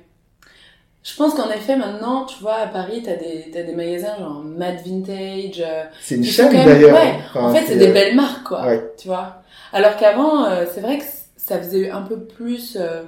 Je 1.03 1.15
pense 1.15 1.33
qu'en 1.35 1.49
effet, 1.51 1.77
maintenant, 1.77 2.25
tu 2.25 2.39
vois, 2.41 2.55
à 2.55 2.67
Paris, 2.67 3.01
t'as 3.03 3.15
des, 3.15 3.49
t'as 3.53 3.63
des 3.63 3.71
magasins 3.73 4.17
genre 4.19 4.41
Mad 4.43 4.75
Vintage. 4.85 5.63
euh, 5.65 5.83
c'est 6.01 6.15
une 6.15 6.25
chaîne 6.25 6.51
d'ailleurs. 6.51 6.93
ouais, 6.93 7.11
hein. 7.11 7.21
Enfin, 7.29 7.43
en 7.49 7.53
fait, 7.55 7.63
c'est 7.65 7.77
des 7.77 7.87
euh, 7.89 7.93
belles 7.93 8.15
marques, 8.15 8.43
quoi. 8.45 8.65
ouais. 8.65 8.91
Tu 8.97 9.07
vois. 9.07 9.41
Alors 9.71 9.95
qu'avant, 9.95 10.43
euh, 10.45 10.65
c'est 10.73 10.81
vrai 10.81 10.97
que 10.97 11.05
ça 11.37 11.59
faisait 11.59 11.89
un 11.91 12.01
peu 12.01 12.19
plus, 12.19 12.77
euh, 12.79 13.03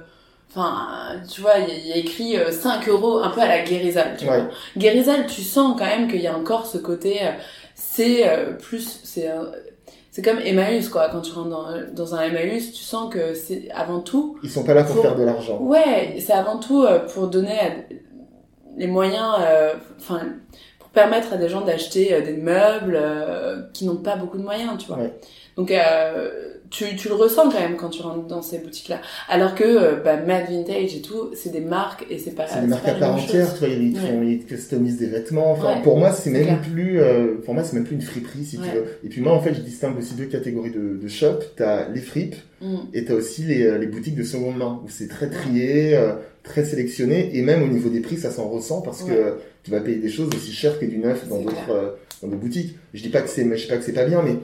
enfin, 0.50 1.20
tu 1.30 1.42
vois, 1.42 1.58
il 1.58 1.86
y, 1.88 1.92
a- 1.92 1.96
écrit 1.96 2.38
euh, 2.38 2.50
5 2.50 2.88
euros, 2.88 3.18
un 3.18 3.28
peu 3.30 3.42
à 3.42 3.48
la 3.48 3.60
Guérizal, 3.64 4.16
tu 4.18 4.24
Ouais. 4.26 4.38
vois. 4.40 4.48
Guérizal, 4.78 5.26
tu 5.26 5.42
sens 5.42 5.76
quand 5.78 5.84
même 5.86 6.08
qu'il 6.08 6.22
y 6.22 6.26
a 6.26 6.34
encore 6.34 6.66
ce 6.66 6.78
côté, 6.78 7.20
c'est 7.74 8.24
plus, 8.60 9.00
c'est 9.04 9.28
un- 9.28 9.50
c'est 10.22 10.30
comme 10.30 10.40
Emmaüs, 10.44 10.88
quoi. 10.88 11.08
Quand 11.10 11.20
tu 11.22 11.32
rentres 11.32 11.48
dans, 11.50 11.66
dans 11.94 12.14
un 12.14 12.20
Emmaüs, 12.22 12.72
tu 12.72 12.82
sens 12.82 13.12
que 13.12 13.34
c'est 13.34 13.70
avant 13.72 14.00
tout, 14.00 14.38
Ils 14.42 14.50
sont 14.50 14.64
pas 14.64 14.74
là 14.74 14.84
pour 14.84 15.00
faire 15.00 15.16
de 15.16 15.22
l'argent. 15.24 15.58
ouais, 15.60 16.16
c'est 16.20 16.32
avant 16.32 16.58
tout 16.58 16.82
euh, 16.84 16.98
pour 17.00 17.28
donner 17.28 17.58
à- 17.58 17.94
les 18.76 18.86
moyens, 18.86 19.34
euh, 19.40 19.72
enfin, 19.98 20.20
pour 20.78 20.88
permettre 20.90 21.32
à 21.32 21.36
des 21.36 21.48
gens 21.48 21.62
d'acheter 21.62 22.14
euh, 22.14 22.20
des 22.20 22.34
meubles 22.36 22.96
euh, 23.00 23.62
qui 23.72 23.84
n'ont 23.86 23.96
pas 23.96 24.16
beaucoup 24.16 24.38
de 24.38 24.42
moyens, 24.42 24.72
tu 24.78 24.86
vois. 24.88 24.98
Ouais. 24.98 25.14
Donc, 25.56 25.70
euh, 25.70 26.49
tu, 26.70 26.96
tu 26.96 27.08
le 27.08 27.14
ressens 27.14 27.50
quand 27.50 27.60
même 27.60 27.76
quand 27.76 27.88
tu 27.90 28.00
rentres 28.02 28.26
dans 28.26 28.42
ces 28.42 28.58
boutiques-là. 28.58 29.00
Alors 29.28 29.54
que, 29.54 29.64
euh, 29.64 29.96
bah, 29.96 30.16
Mad 30.16 30.48
Vintage 30.48 30.94
et 30.94 31.02
tout, 31.02 31.30
c'est 31.34 31.50
des 31.52 31.60
marques 31.60 32.06
et 32.08 32.18
c'est 32.18 32.30
pas, 32.30 32.46
C'est 32.46 32.60
des 32.60 32.66
marques 32.68 32.86
à 32.88 32.94
part 32.94 33.14
entière, 33.16 33.52
tu 33.52 33.58
vois, 33.60 33.68
ils, 33.68 33.92
Ouais. 33.94 34.00
font, 34.00 34.22
ils 34.22 34.44
customisent 34.46 34.98
des 34.98 35.06
vêtements. 35.06 35.52
Enfin, 35.52 35.76
Ouais, 35.76 35.82
pour 35.82 35.98
moi, 35.98 36.12
c'est 36.12 36.30
même 36.30 36.44
clair. 36.44 36.60
plus, 36.60 37.00
euh, 37.00 37.34
pour 37.44 37.54
moi, 37.54 37.64
c'est 37.64 37.74
même 37.74 37.84
plus 37.84 37.96
une 37.96 38.02
friperie, 38.02 38.44
si 38.44 38.56
tu 38.56 38.62
veux. 38.62 38.84
Et 39.04 39.08
puis 39.08 39.20
moi, 39.20 39.32
en 39.32 39.40
fait, 39.40 39.52
je 39.54 39.60
distingue 39.60 39.98
aussi 39.98 40.14
deux 40.14 40.26
catégories 40.26 40.70
de, 40.70 40.96
de 41.02 41.08
shop. 41.08 41.40
T'as 41.56 41.88
les 41.88 42.00
fripes 42.00 42.36
Mm. 42.62 42.76
et 42.92 43.04
t'as 43.06 43.14
aussi 43.14 43.42
les, 43.44 43.64
euh, 43.64 43.78
les 43.78 43.86
boutiques 43.86 44.14
de 44.16 44.22
seconde 44.22 44.58
main 44.58 44.82
où 44.84 44.88
c'est 44.90 45.08
très 45.08 45.30
trié, 45.30 45.96
euh, 45.96 46.12
très 46.42 46.62
sélectionné 46.62 47.30
et 47.34 47.40
même 47.40 47.62
au 47.62 47.68
niveau 47.68 47.88
des 47.88 48.00
prix, 48.00 48.18
ça 48.18 48.30
s'en 48.30 48.50
ressent 48.50 48.82
parce 48.82 49.02
que 49.02 49.36
tu 49.62 49.70
vas 49.70 49.80
payer 49.80 49.96
des 49.96 50.10
choses 50.10 50.28
aussi 50.34 50.52
chères 50.52 50.78
que 50.78 50.84
du 50.84 50.98
neuf 50.98 51.26
d'autres, 51.26 51.54
euh, 51.70 51.88
dans 52.20 52.28
d'autres 52.28 52.40
boutiques. 52.42 52.76
Je 52.92 53.02
dis 53.02 53.08
pas 53.08 53.22
que 53.22 53.30
c'est, 53.30 53.44
je 53.44 53.62
dis 53.62 53.66
pas 53.66 53.78
que 53.78 53.82
c'est 53.84 53.94
pas 53.94 54.04
bien, 54.04 54.20
mais 54.22 54.34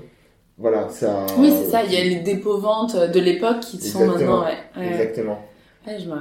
voilà, 0.59 0.89
ça. 0.89 1.27
Oui, 1.39 1.53
c'est 1.53 1.71
ça. 1.71 1.83
Il 1.85 1.93
y 1.93 1.97
a 1.97 2.05
les 2.05 2.17
dépôts-ventes 2.21 2.97
de 2.97 3.21
l'époque 3.21 3.61
qui 3.61 3.79
sont 3.79 4.01
Exactement. 4.05 4.39
maintenant, 4.41 4.45
ouais. 4.45 4.81
ouais. 4.83 4.89
Exactement. 4.93 5.39
Ouais, 5.87 5.99
je 6.01 6.07
me... 6.09 6.17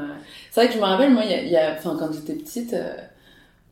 C'est 0.51 0.59
vrai 0.61 0.67
que 0.67 0.73
je 0.75 0.79
me 0.79 0.83
rappelle, 0.85 1.11
moi, 1.11 1.23
il 1.25 1.31
y 1.31 1.33
a, 1.33 1.41
il 1.41 1.49
y 1.49 1.57
a- 1.57 1.73
enfin, 1.77 1.95
quand 1.99 2.11
j'étais 2.13 2.33
petite, 2.33 2.73
euh, 2.73 2.93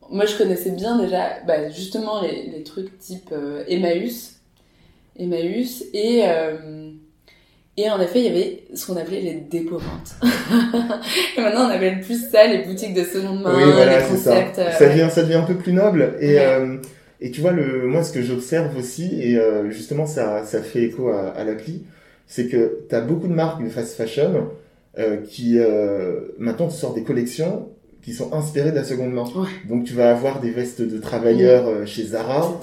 moi, 0.10 0.26
je 0.26 0.36
connaissais 0.38 0.72
bien 0.72 0.98
déjà, 0.98 1.40
bah, 1.48 1.70
justement, 1.70 2.22
les, 2.22 2.48
les 2.48 2.64
trucs 2.64 2.98
type 3.00 3.30
euh, 3.32 3.64
Emmaüs, 3.68 4.38
Emmaüs, 5.20 5.84
et 5.94 6.24
euh, 6.26 6.90
et 7.76 7.90
en 7.90 8.00
effet, 8.02 8.20
il 8.20 8.26
y 8.26 8.30
avait 8.30 8.64
ce 8.76 8.86
qu'on 8.86 8.98
appelait 8.98 9.22
les 9.22 9.34
dépôts-ventes. 9.34 10.16
et 11.38 11.42
maintenant, 11.42 11.66
on 11.66 11.70
appelle 11.70 12.02
plus 12.02 12.30
ça 12.30 12.46
les 12.48 12.60
boutiques 12.60 12.94
de 12.94 13.04
seconde 13.04 13.42
main, 13.42 13.54
oui, 13.56 13.64
voilà, 13.72 13.98
les 14.00 14.04
ça. 14.04 14.10
concepts. 14.10 14.60
euh, 14.60 14.72
Ça 14.72 14.88
devient, 14.90 15.08
ça 15.12 15.24
devient 15.24 15.36
un 15.36 15.44
peu 15.44 15.56
plus 15.56 15.74
noble. 15.74 16.16
Et, 16.22 16.40
et 17.26 17.32
tu 17.32 17.42
vois, 17.42 17.52
le, 17.52 17.88
moi, 17.88 18.04
ce 18.04 18.12
que 18.14 18.22
j'observe 18.22 18.78
aussi, 18.78 19.10
et 19.22 19.38
euh, 19.38 19.72
justement, 19.72 20.06
ça, 20.06 20.44
ça 20.46 20.62
fait 20.62 20.84
écho 20.84 21.10
à, 21.10 21.30
à 21.30 21.44
l'appli, 21.44 21.84
c'est 22.28 22.48
que 22.48 22.80
tu 22.90 22.94
as 22.96 23.02
beaucoup 23.02 23.28
de 23.28 23.34
marques 23.34 23.64
de 23.64 23.70
fast 23.70 23.96
fashion 23.96 24.50
euh, 25.00 25.18
qui, 25.18 25.58
euh, 25.58 26.20
maintenant, 26.38 26.68
tu 26.68 26.76
sors 26.76 26.94
des 26.94 27.04
collections 27.04 27.70
qui 28.02 28.14
sont 28.14 28.34
inspirées 28.34 28.72
de 28.72 28.76
la 28.76 28.84
seconde 28.84 29.14
main. 29.14 29.24
Ouais. 29.24 29.48
Donc, 29.70 29.86
tu 29.86 29.94
vas 29.94 30.12
avoir 30.12 30.42
des 30.42 30.52
vestes 30.52 30.82
de 30.82 30.98
travailleurs 31.00 31.88
chez 31.88 32.04
Zara, 32.04 32.60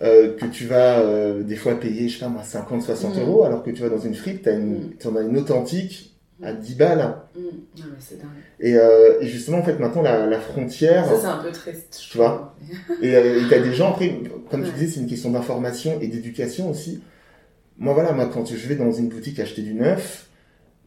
que 0.00 0.46
tu 0.46 0.64
vas 0.64 1.04
des 1.42 1.56
fois 1.56 1.74
payer, 1.78 2.08
je 2.08 2.14
sais 2.18 2.24
pas 2.24 2.30
moi, 2.30 2.42
50, 2.42 2.82
60 2.82 3.16
Mm. 3.16 3.20
euros, 3.20 3.44
alors 3.44 3.62
que 3.62 3.70
tu 3.70 3.82
vas 3.82 3.90
dans 3.90 3.98
une 3.98 4.14
fripe, 4.14 4.46
une, 4.46 4.76
Mm. 4.78 4.90
t'en 4.98 5.14
as 5.16 5.20
une 5.20 5.36
authentique 5.36 6.09
à 6.42 6.52
10 6.52 6.74
balles. 6.76 7.16
Mm. 7.36 7.40
Non, 7.40 7.50
mais 7.76 7.96
c'est 7.98 8.18
dingue. 8.18 8.28
Et, 8.60 8.74
euh, 8.76 9.20
et 9.20 9.26
justement, 9.26 9.58
en 9.58 9.62
fait, 9.62 9.78
maintenant, 9.78 10.02
la, 10.02 10.26
la 10.26 10.40
frontière... 10.40 11.06
Ça, 11.06 11.18
c'est 11.20 11.26
un 11.26 11.38
peu 11.38 11.50
triste. 11.52 11.98
Tu 12.10 12.16
vois. 12.18 12.54
Et 13.02 13.14
euh, 13.16 13.44
et 13.44 13.48
t'as 13.48 13.58
des 13.60 13.72
gens, 13.74 13.90
après, 13.90 14.18
comme 14.50 14.62
tu 14.62 14.68
Ouais. 14.68 14.74
disais, 14.76 14.86
c'est 14.94 15.00
une 15.00 15.06
question 15.08 15.30
d'information 15.30 15.98
et 16.00 16.08
d'éducation 16.08 16.70
aussi. 16.70 17.02
Moi, 17.78 17.94
voilà, 17.94 18.12
moi, 18.12 18.30
quand 18.32 18.46
je 18.46 18.68
vais 18.68 18.74
dans 18.76 18.92
une 18.92 19.08
boutique 19.08 19.38
acheter 19.40 19.62
du 19.62 19.74
neuf, 19.74 20.28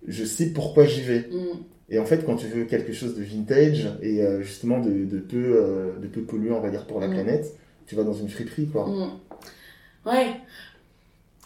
je 0.08 0.24
sais 0.26 0.48
pourquoi 0.48 0.86
j'y 0.86 1.02
vais. 1.02 1.28
Mm. 1.32 1.58
Et 1.90 2.00
en 2.00 2.06
fait, 2.06 2.26
quand 2.26 2.36
tu 2.36 2.48
veux 2.48 2.66
quelque 2.66 2.94
chose 2.94 3.16
de 3.16 3.24
vintage 3.24 3.88
et 4.02 4.24
euh, 4.24 4.42
justement 4.42 4.80
de, 4.80 5.06
de 5.06 5.20
peu, 5.20 5.38
euh, 5.56 5.92
de 6.02 6.08
peu 6.08 6.22
polluant, 6.22 6.58
on 6.58 6.62
va 6.62 6.70
dire, 6.70 6.86
pour 6.88 7.00
la 7.00 7.08
Mm. 7.08 7.14
planète, 7.14 7.54
tu 7.88 7.96
vas 7.96 8.04
dans 8.04 8.14
une 8.14 8.30
friperie, 8.30 8.68
quoi. 8.68 8.88
Mm. 8.88 9.12
Ouais. 10.10 10.28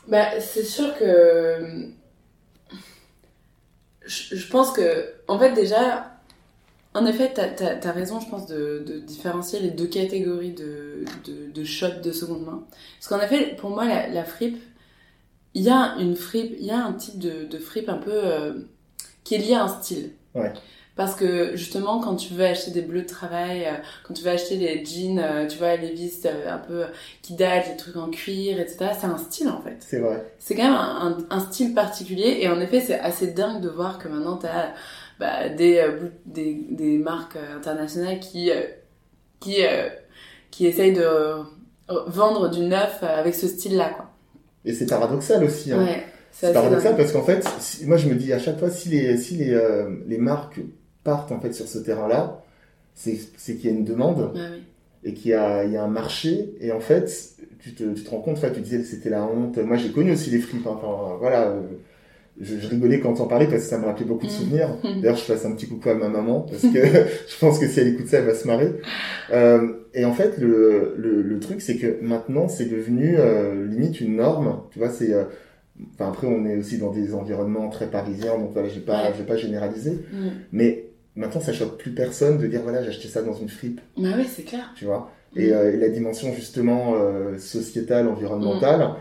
Bah, 0.08 0.40
c'est 0.40 0.64
sûr 0.64 0.98
que. 0.98 1.88
Je, 4.08 4.48
pense 4.48 4.72
que. 4.72 5.14
En 5.28 5.38
fait, 5.40 5.54
déjà. 5.54 6.14
En 6.94 7.06
effet, 7.06 7.32
t'as 7.34 7.88
as, 7.88 7.92
raison, 7.92 8.20
je 8.20 8.28
pense, 8.28 8.48
de, 8.48 9.04
différencier 9.06 9.60
les 9.60 9.70
deux 9.70 9.86
catégories 9.86 10.54
de, 10.54 11.06
de, 11.26 11.52
de 11.52 12.02
de 12.02 12.12
seconde 12.12 12.44
main. 12.46 12.64
Parce 13.00 13.08
qu'en 13.08 13.22
effet, 13.24 13.56
pour 13.56 13.70
moi, 13.70 13.86
la, 13.86 14.08
la 14.08 14.24
fripe, 14.24 14.58
il 15.54 15.62
y 15.62 15.70
a 15.70 15.96
une 16.00 16.16
fripe, 16.16 16.56
il 16.60 16.66
y 16.66 16.72
a 16.72 16.84
un 16.84 16.94
type 16.94 17.20
de, 17.20 17.46
de 17.46 17.58
fripe 17.60 17.90
un 17.90 17.98
peu. 17.98 18.12
euh, 18.14 18.54
qui 19.28 19.36
est 19.36 19.40
lié 19.40 19.56
à 19.56 19.64
un 19.66 19.68
style. 19.68 20.12
Ouais. 20.36 20.54
Parce 20.98 21.16
que 21.16 21.56
justement, 21.56 22.00
quand 22.02 22.16
tu 22.16 22.34
veux 22.34 22.44
acheter 22.46 22.72
des 22.72 22.82
bleus 22.82 23.04
de 23.04 23.08
travail, 23.08 23.66
euh, 23.66 23.72
quand 24.04 24.14
tu 24.16 24.24
veux 24.24 24.32
acheter 24.32 24.56
les 24.58 24.84
jeans, 24.84 25.20
euh, 25.20 25.46
tu 25.48 25.58
vois, 25.60 25.76
les 25.78 25.92
vis 25.92 26.22
euh, 26.26 26.52
un 26.52 26.58
peu 26.58 26.84
qui 27.22 27.36
datent, 27.36 27.68
les 27.70 27.78
trucs 27.78 27.96
en 27.96 28.10
cuir, 28.10 28.60
etc., 28.60 28.90
c'est 29.00 29.06
un 29.06 29.18
style 29.18 29.48
en 29.50 29.62
fait. 29.62 29.78
C'est 29.80 30.00
vrai. 30.00 30.26
C'est 30.40 30.56
quand 30.56 30.64
même 30.64 30.74
un, 30.74 31.18
un, 31.30 31.38
un 31.38 31.40
style 31.40 31.74
particulier 31.76 32.40
et 32.42 32.50
en 32.50 32.60
effet, 32.60 32.82
c'est 32.82 33.00
assez 33.00 33.28
dingue 33.28 33.62
de 33.62 33.70
voir 33.70 34.00
que 34.00 34.08
maintenant 34.10 34.38
tu 34.38 34.48
as 34.48 34.74
bah, 35.20 35.50
des, 35.50 35.86
des, 36.26 36.66
des 36.72 36.98
marques 36.98 37.38
internationales 37.56 38.20
qui, 38.20 38.50
qui, 39.40 39.58
qui 40.52 40.66
essayent 40.66 40.94
de 40.94 41.06
vendre 42.08 42.50
du 42.50 42.62
neuf 42.62 43.04
avec 43.04 43.36
ce 43.36 43.48
style-là. 43.48 43.90
quoi. 43.96 44.10
Et 44.66 44.74
c'est 44.74 44.88
paradoxal 44.88 45.44
aussi. 45.44 45.72
Hein. 45.72 45.84
Ouais, 45.84 46.04
C'est 46.32 46.52
paradoxal 46.54 46.92
dingue. 46.94 46.98
parce 47.02 47.14
qu'en 47.14 47.24
fait, 47.24 47.48
si- 47.60 47.86
moi 47.86 47.98
je 47.98 48.08
me 48.10 48.16
dis 48.16 48.34
à 48.34 48.40
chaque 48.40 48.60
fois, 48.60 48.70
si 48.70 48.90
les, 48.90 49.16
si 49.18 49.36
les, 49.38 49.54
euh, 49.54 49.90
les 50.08 50.18
marques 50.18 50.60
partent 51.10 51.32
en 51.32 51.40
fait 51.40 51.54
sur 51.54 51.68
ce 51.74 51.80
terrain-là, 51.80 52.44
c'est 52.94 53.18
c'est 53.38 53.56
qu'il 53.56 53.70
y 53.70 53.74
a 53.74 53.76
une 53.78 53.86
demande. 53.94 54.22
Ah 54.36 54.40
oui. 54.54 54.64
et 55.04 55.14
qu'il 55.14 55.32
y 55.32 55.34
a, 55.34 55.64
il 55.66 55.72
y 55.72 55.78
a 55.78 55.84
un 55.84 55.94
marché 56.02 56.32
et 56.60 56.72
en 56.72 56.80
fait 56.82 57.06
tu 57.62 57.70
te, 57.78 57.84
tu 57.98 58.04
te 58.04 58.10
rends 58.10 58.20
compte 58.26 58.40
tu 58.56 58.62
disais 58.62 58.80
que 58.84 58.90
c'était 58.94 59.10
la 59.18 59.24
honte 59.26 59.58
moi 59.70 59.78
j'ai 59.78 59.92
connu 59.92 60.12
aussi 60.12 60.30
les 60.32 60.40
fripes 60.40 60.66
hein. 60.68 60.76
enfin 60.82 61.18
voilà 61.20 61.42
euh, 61.50 61.62
je, 62.40 62.54
je 62.62 62.68
rigolais 62.68 63.00
quand 63.00 63.14
t'en 63.14 63.28
parlais 63.28 63.48
parce 63.48 63.64
que 63.64 63.70
ça 63.70 63.78
me 63.80 63.86
rappelait 63.86 64.06
beaucoup 64.12 64.26
de 64.26 64.32
Mm. 64.32 64.40
souvenirs 64.40 64.70
d'ailleurs 65.02 65.16
je 65.24 65.28
fasse 65.32 65.46
un 65.46 65.54
petit 65.56 65.68
coucou 65.68 65.90
à 65.90 65.94
ma 65.96 66.10
maman 66.10 66.42
parce 66.50 66.64
que 66.64 66.82
je 67.32 67.38
pense 67.40 67.60
que 67.60 67.68
si 67.68 67.80
elle 67.80 67.90
écoute 67.90 68.08
ça 68.08 68.18
elle 68.20 68.26
va 68.26 68.36
se 68.36 68.48
marrer 68.48 68.72
euh, 69.32 69.60
et 69.94 70.04
en 70.06 70.14
fait 70.14 70.38
le, 70.40 70.96
le, 70.98 71.22
le 71.22 71.40
truc 71.40 71.62
c'est 71.62 71.78
que 71.78 72.00
maintenant 72.02 72.48
c'est 72.48 72.66
devenu 72.78 73.16
euh, 73.18 73.66
limite 73.68 74.02
une 74.02 74.16
norme 74.18 74.62
tu 74.72 74.80
vois 74.80 74.90
c'est 74.90 75.14
euh, 75.14 75.26
enfin 75.94 76.10
après 76.10 76.26
on 76.28 76.46
est 76.46 76.58
aussi 76.58 76.80
dans 76.80 76.92
des 76.92 77.14
environnements 77.14 77.70
très 77.70 77.88
parisiens 77.88 78.38
donc 78.40 78.52
voilà 78.54 78.68
j'ai 78.68 78.80
pas 78.82 79.12
vais 79.12 79.24
pas 79.26 79.38
généraliser 79.38 79.94
Mm. 80.12 80.28
mais 80.52 80.87
maintenant 81.18 81.42
ça 81.42 81.52
choque 81.54 81.78
plus 81.78 81.92
personne 81.92 82.38
de 82.38 82.48
dire 82.48 82.62
voilà 82.64 82.82
j'ai 82.84 82.90
acheté 82.90 83.08
ça 83.10 83.22
dans 83.22 83.34
une 83.34 83.50
fripe 83.50 83.82
Bah 83.98 84.10
oui, 84.18 84.26
c'est 84.34 84.44
clair. 84.44 84.72
tu 84.76 84.86
vois? 84.86 85.12
Et, 85.36 85.52
euh, 85.54 85.74
et 85.74 85.78
la 85.78 85.90
dimension 85.90 86.34
justement 86.34 86.96
euh, 86.96 87.38
sociétale, 87.38 88.08
environnementale, 88.08 88.92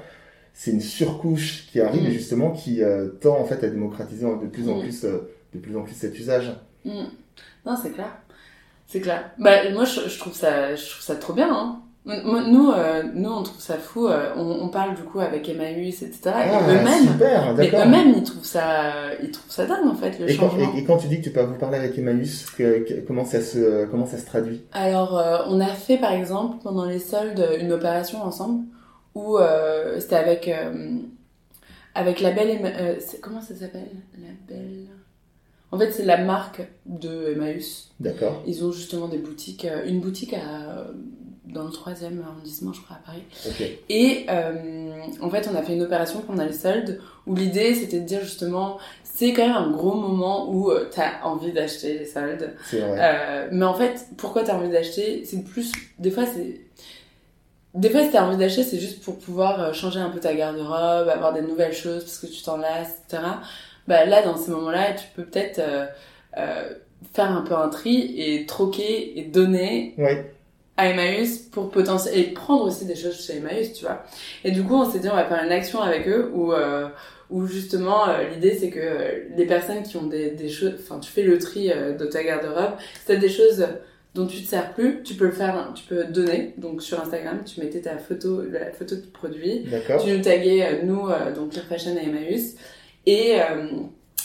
c'est 0.53 0.71
une 0.73 0.81
surcouche 0.81 1.67
qui 1.71 1.81
arrive 1.81 2.03
Mm. 2.03 2.07
et 2.07 2.11
justement 2.13 2.51
qui 2.51 2.83
euh, 2.83 3.09
tend 3.21 3.39
en 3.39 3.45
fait 3.45 3.63
à 3.65 3.69
démocratiser 3.69 4.27
de 4.27 4.47
plus 4.47 4.69
en 4.69 4.79
Mm. 4.79 4.81
plus, 4.83 5.03
de 5.05 5.59
plus 5.61 5.77
en 5.77 5.83
plus 5.83 5.95
cet 5.95 6.19
usage. 6.19 6.53
Mm. 6.85 7.05
Non, 7.65 7.77
c'est 7.81 7.91
clair. 7.91 8.11
C'est 8.87 9.01
clair. 9.01 9.31
Bah, 9.39 9.71
moi, 9.73 9.85
je, 9.85 10.09
je 10.09 10.19
trouve 10.19 10.35
ça, 10.35 10.75
je 10.75 10.89
trouve 10.91 11.03
ça 11.03 11.17
trop 11.17 11.33
bien, 11.33 11.49
hein. 11.53 11.81
Nous, 12.07 12.71
euh, 12.71 13.03
nous, 13.15 13.31
on 13.31 13.43
trouve 13.43 13.61
ça 13.61 13.79
fou. 13.79 14.07
euh, 14.07 14.33
on, 14.37 14.43
on 14.65 14.69
parle 14.69 14.95
du 14.95 15.03
coup 15.03 15.19
avec 15.19 15.49
Emmaüs, 15.49 16.03
etc. 16.03 16.21
Ah, 16.27 16.47
et 16.47 16.75
eux-mêmes, 16.75 17.09
super, 17.13 17.55
mais 17.57 17.69
eux-mêmes, 17.69 18.15
ils 18.17 18.23
trouvent 18.23 18.45
ça, 18.45 19.13
ils 19.21 19.33
trouvent 19.33 19.51
ça 19.51 19.67
dingue 19.67 19.89
en 19.89 19.95
fait 19.95 20.17
le 20.21 20.31
Et 20.31 20.37
quand, 20.37 20.51
changement. 20.51 20.73
et, 20.77 20.79
et 20.79 20.85
quand 20.85 20.99
tu 20.99 21.09
dis 21.09 21.19
que 21.19 21.25
tu 21.25 21.31
peux 21.33 21.41
vous 21.43 21.57
parler 21.57 21.79
avec 21.79 21.99
Emmaüs, 21.99 22.47
que, 22.57 22.85
que- 22.85 23.01
comment 23.07 23.25
ça 23.25 23.41
se 23.41 23.87
comment 23.87 24.07
ça 24.07 24.19
se 24.19 24.27
traduit? 24.27 24.63
Alors, 24.73 25.19
euh, 25.19 25.39
on 25.49 25.59
a 25.59 25.67
fait 25.67 25.99
par 25.99 26.13
exemple 26.13 26.59
pendant 26.63 26.85
les 26.85 27.01
soldes 27.01 27.45
une 27.61 27.73
opération 27.73 28.23
ensemble 28.23 28.63
où 29.17 29.39
c'était 29.99 30.15
avec 30.17 30.49
avec 31.97 32.21
la 32.21 32.31
belle 32.31 32.61
comment 33.21 33.41
ça 33.41 33.57
s'appelle? 33.57 33.89
La 34.19 34.29
belle. 34.55 34.87
En 35.73 35.79
fait, 35.79 35.91
c'est 35.91 36.05
la 36.05 36.19
marque 36.19 36.63
de 36.87 37.33
Emmaüs. 37.33 37.91
D'accord. 37.99 38.43
Ils 38.47 38.65
ont 38.65 38.71
justement 38.71 39.09
des 39.09 39.19
boutiques, 39.19 39.67
une 39.87 40.01
boutique 40.01 40.35
à 40.35 40.87
dans 41.47 41.65
le 41.65 41.71
troisième 41.71 42.23
arrondissement, 42.27 42.73
je 42.73 42.81
crois, 42.83 42.97
à 42.97 43.07
Paris. 43.07 43.23
Et 43.89 44.27
euh, 44.29 44.93
en 45.21 45.31
fait, 45.31 45.49
on 45.53 45.57
a 45.57 45.63
fait 45.63 45.75
une 45.75 45.83
opération 45.83 46.21
pendant 46.21 46.45
les 46.45 46.53
soldes 46.53 47.01
où 47.27 47.35
l'idée 47.35 47.75
c'était 47.75 48.01
de 48.01 48.05
dire 48.05 48.21
justement, 48.21 48.79
c'est 49.05 49.33
quand 49.33 49.47
même 49.47 49.57
un 49.57 49.71
gros 49.71 49.95
moment 49.95 50.51
où 50.51 50.71
euh, 50.71 50.91
t'as 50.93 51.23
envie 51.23 51.53
d'acheter 51.53 51.99
les 51.99 52.07
soldes. 52.07 52.55
C'est 52.67 52.81
vrai. 52.81 52.99
Euh, 53.01 53.49
mais 53.53 53.65
en 53.65 53.75
fait, 53.75 54.07
pourquoi 54.17 54.43
t'as 54.43 54.57
envie 54.57 54.71
d'acheter? 54.71 55.25
C'est 55.25 55.43
plus. 55.45 55.73
Des 55.99 56.11
fois, 56.11 56.25
c'est. 56.27 56.61
Des 57.75 57.91
fois, 57.91 58.03
si 58.05 58.11
t'as 58.11 58.25
envie 58.27 58.39
d'acheter, 58.39 58.63
c'est 58.63 58.79
juste 58.79 59.03
pour 59.03 59.19
pouvoir 59.19 59.61
euh, 59.61 59.73
changer 59.73 60.01
un 60.01 60.09
peu 60.09 60.19
ta 60.19 60.35
garde-robe, 60.35 61.09
avoir 61.09 61.33
des 61.35 61.43
nouvelles 61.43 61.75
choses 61.75 62.05
parce 62.05 62.19
que 62.19 62.27
tu 62.27 62.43
t'en 62.43 62.57
lasses, 62.57 63.03
etc. 63.07 63.23
Bah 63.87 64.05
là, 64.07 64.23
dans 64.23 64.37
ces 64.37 64.51
moments-là, 64.51 64.95
tu 64.95 65.05
peux 65.15 65.25
peut-être 65.25 65.59
euh, 65.59 65.87
euh, 66.39 66.71
faire 67.13 67.31
un 67.31 67.43
peu 67.43 67.55
un 67.55 67.69
tri 67.69 68.15
et 68.19 68.47
troquer 68.47 69.19
et 69.19 69.25
donner 69.25 69.95
Ouais. 69.99 70.33
À 70.77 70.89
Emmaüs 70.89 71.39
pour 71.39 71.71
potentiel 71.71 72.19
et 72.19 72.25
prendre 72.33 72.65
aussi 72.65 72.85
des 72.85 72.97
choses 72.97 73.25
chez 73.25 73.37
Emmaüs, 73.37 73.73
tu 73.73 73.85
vois. 73.85 74.05
Et 74.45 74.51
du 74.51 74.63
coup, 74.63 74.75
on 74.75 74.91
s'est 74.91 74.99
dit 74.99 75.09
on 75.09 75.15
va 75.15 75.25
faire 75.25 75.43
une 75.45 75.53
action 75.53 75.81
avec 75.81 76.07
eux 76.09 76.31
où 76.35 76.53
euh, 76.53 76.89
où 77.31 77.47
justement 77.47 78.09
euh, 78.09 78.29
l'idée 78.29 78.57
c'est 78.57 78.71
que 78.71 78.79
euh, 78.79 79.11
les 79.37 79.47
personnes 79.47 79.83
qui 79.83 79.97
ont 79.97 80.07
des 80.07 80.31
des 80.31 80.49
choses, 80.49 80.75
enfin 80.79 81.01
tu 81.01 81.11
fais 81.11 81.23
le 81.23 81.39
tri 81.39 81.69
de 81.69 82.07
ta 82.07 82.23
garde-robe, 82.23 82.75
si 83.01 83.07
t'as 83.07 83.17
des 83.17 83.29
choses 83.29 83.67
dont 84.15 84.27
tu 84.27 84.43
te 84.43 84.49
sers 84.49 84.73
plus, 84.73 85.03
tu 85.03 85.15
peux 85.15 85.27
le 85.27 85.33
faire, 85.33 85.73
tu 85.75 85.85
peux 85.85 86.05
donner. 86.05 86.55
Donc 86.57 86.83
sur 86.83 87.01
Instagram, 87.01 87.41
tu 87.45 87.61
mettais 87.61 87.81
ta 87.81 87.99
photo, 87.99 88.43
la 88.51 88.73
photo 88.73 88.95
de 88.97 89.03
produit, 89.13 89.65
D'accord. 89.71 90.03
tu 90.03 90.11
nous 90.11 90.23
taguais 90.23 90.83
nous 90.85 91.09
donc 91.35 91.51
Clear 91.51 91.67
Fashion 91.67 91.97
et 91.97 92.07
Emmaüs 92.09 92.57
et 93.07 93.41
euh, 93.41 93.69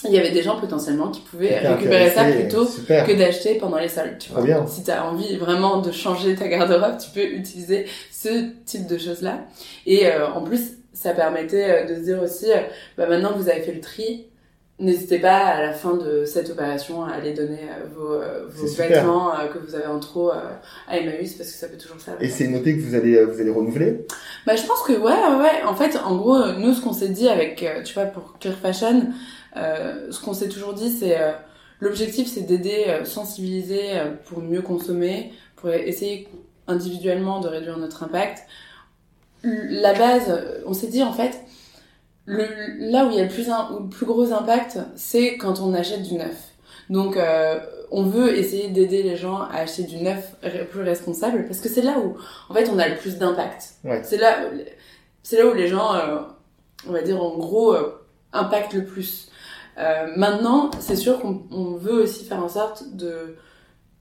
il 0.05 0.11
y 0.13 0.17
avait 0.19 0.31
des 0.31 0.41
gens 0.41 0.59
potentiellement 0.59 1.09
qui 1.09 1.21
pouvaient 1.21 1.59
récupérer 1.59 2.09
ça 2.09 2.23
plutôt 2.25 2.65
Super. 2.65 3.05
que 3.05 3.13
d'acheter 3.13 3.55
pendant 3.55 3.77
les 3.77 3.87
soldes, 3.89 4.17
tu 4.19 4.31
vois. 4.31 4.41
bien. 4.41 4.65
Si 4.67 4.83
t'as 4.83 5.03
envie 5.03 5.37
vraiment 5.37 5.81
de 5.81 5.91
changer 5.91 6.35
ta 6.35 6.47
garde-robe, 6.47 6.97
tu 6.97 7.09
peux 7.11 7.25
utiliser 7.25 7.85
ce 8.11 8.49
type 8.65 8.87
de 8.87 8.97
choses-là. 8.97 9.45
Et 9.85 10.07
euh, 10.07 10.27
en 10.29 10.41
plus, 10.41 10.77
ça 10.93 11.13
permettait 11.13 11.69
euh, 11.69 11.85
de 11.85 11.95
se 11.95 12.01
dire 12.01 12.21
aussi, 12.21 12.51
euh, 12.51 12.57
bah 12.97 13.07
maintenant 13.07 13.33
que 13.33 13.37
vous 13.39 13.49
avez 13.49 13.61
fait 13.61 13.73
le 13.73 13.81
tri, 13.81 14.27
n'hésitez 14.79 15.19
pas 15.19 15.37
à 15.37 15.61
la 15.61 15.73
fin 15.73 15.95
de 15.95 16.25
cette 16.25 16.49
opération 16.49 17.03
à 17.03 17.13
aller 17.13 17.33
donner 17.33 17.59
euh, 17.69 17.85
vos, 17.95 18.61
vos 18.61 18.67
super. 18.67 18.89
vêtements 18.89 19.31
que 19.53 19.59
vous 19.59 19.75
avez 19.75 19.85
en 19.85 19.99
trop 19.99 20.31
à 20.31 20.59
Emmaüs 20.91 21.33
parce 21.33 21.51
que 21.51 21.57
ça 21.57 21.67
peut 21.67 21.77
toujours 21.77 21.99
servir. 22.01 22.27
Et 22.27 22.29
c'est 22.31 22.47
noté 22.47 22.75
que 22.75 22.81
vous 22.81 22.95
allez 22.95 23.23
vous 23.23 23.39
allez 23.39 23.51
renouveler? 23.51 24.05
Bah, 24.45 24.55
je 24.55 24.63
pense 24.65 24.81
que 24.81 24.93
ouais, 24.93 25.11
ouais. 25.41 25.63
En 25.67 25.75
fait, 25.75 25.97
en 26.03 26.15
gros, 26.15 26.53
nous, 26.57 26.73
ce 26.73 26.81
qu'on 26.81 26.93
s'est 26.93 27.09
dit 27.09 27.29
avec, 27.29 27.63
tu 27.85 27.93
vois, 27.93 28.05
pour 28.05 28.37
Clear 28.39 28.55
Fashion, 28.57 29.03
ce 29.55 30.19
qu'on 30.23 30.33
s'est 30.33 30.49
toujours 30.49 30.73
dit, 30.73 30.91
c'est 30.91 31.19
euh, 31.19 31.31
l'objectif, 31.79 32.27
c'est 32.27 32.41
d'aider, 32.41 32.85
euh, 32.87 33.05
sensibiliser 33.05 33.97
euh, 33.99 34.11
pour 34.25 34.39
mieux 34.39 34.61
consommer, 34.61 35.33
pour 35.55 35.69
essayer 35.71 36.27
individuellement 36.67 37.39
de 37.39 37.47
réduire 37.47 37.77
notre 37.77 38.03
impact. 38.03 38.39
La 39.43 39.93
base, 39.93 40.29
euh, 40.29 40.61
on 40.65 40.73
s'est 40.73 40.87
dit 40.87 41.01
en 41.03 41.13
fait, 41.13 41.39
le, 42.25 42.45
là 42.91 43.05
où 43.05 43.09
il 43.09 43.17
y 43.17 43.19
a 43.19 43.23
le 43.23 43.29
plus, 43.29 43.49
un- 43.49 43.79
le 43.81 43.89
plus 43.89 44.05
gros 44.05 44.31
impact, 44.31 44.77
c'est 44.95 45.37
quand 45.37 45.59
on 45.59 45.73
achète 45.73 46.03
du 46.03 46.13
neuf. 46.15 46.37
Donc, 46.89 47.17
euh, 47.17 47.59
on 47.89 48.03
veut 48.03 48.37
essayer 48.37 48.69
d'aider 48.69 49.01
les 49.03 49.15
gens 49.17 49.41
à 49.41 49.55
acheter 49.57 49.83
du 49.83 49.97
neuf 49.97 50.35
plus 50.71 50.81
responsable 50.83 51.45
parce 51.45 51.59
que 51.59 51.67
c'est 51.69 51.81
là 51.81 51.97
où, 51.99 52.15
en 52.49 52.53
fait, 52.53 52.69
on 52.69 52.77
a 52.79 52.87
le 52.87 52.95
plus 52.95 53.17
d'impact. 53.17 53.71
Ouais. 53.83 54.01
C'est 54.03 54.17
là, 54.17 54.37
c'est 55.23 55.37
là 55.37 55.47
où 55.47 55.53
les 55.53 55.67
gens, 55.67 55.93
euh, 55.95 56.19
on 56.87 56.91
va 56.91 57.01
dire 57.01 57.21
en 57.21 57.37
gros, 57.37 57.73
euh, 57.73 58.01
impactent 58.33 58.73
le 58.73 58.85
plus. 58.85 59.29
Euh, 59.77 60.07
maintenant, 60.15 60.71
c'est 60.79 60.95
sûr 60.95 61.19
qu'on 61.19 61.43
on 61.51 61.75
veut 61.75 62.03
aussi 62.03 62.25
faire 62.25 62.43
en 62.43 62.49
sorte 62.49 62.83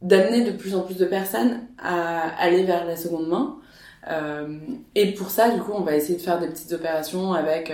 d'amener 0.03 0.45
de 0.45 0.53
plus 0.57 0.75
en 0.75 0.81
plus 0.81 0.97
de 0.97 1.05
personnes 1.05 1.61
à 1.79 2.29
aller 2.39 2.65
vers 2.65 2.85
la 2.85 2.97
seconde 2.97 3.29
main. 3.29 3.57
Euh, 4.09 4.59
et 4.95 5.13
pour 5.13 5.31
ça, 5.31 5.51
du 5.51 5.61
coup, 5.61 5.73
on 5.75 5.83
va 5.83 5.95
essayer 5.95 6.17
de 6.17 6.23
faire 6.23 6.39
des 6.39 6.49
petites 6.49 6.73
opérations 6.73 7.33
avec 7.33 7.73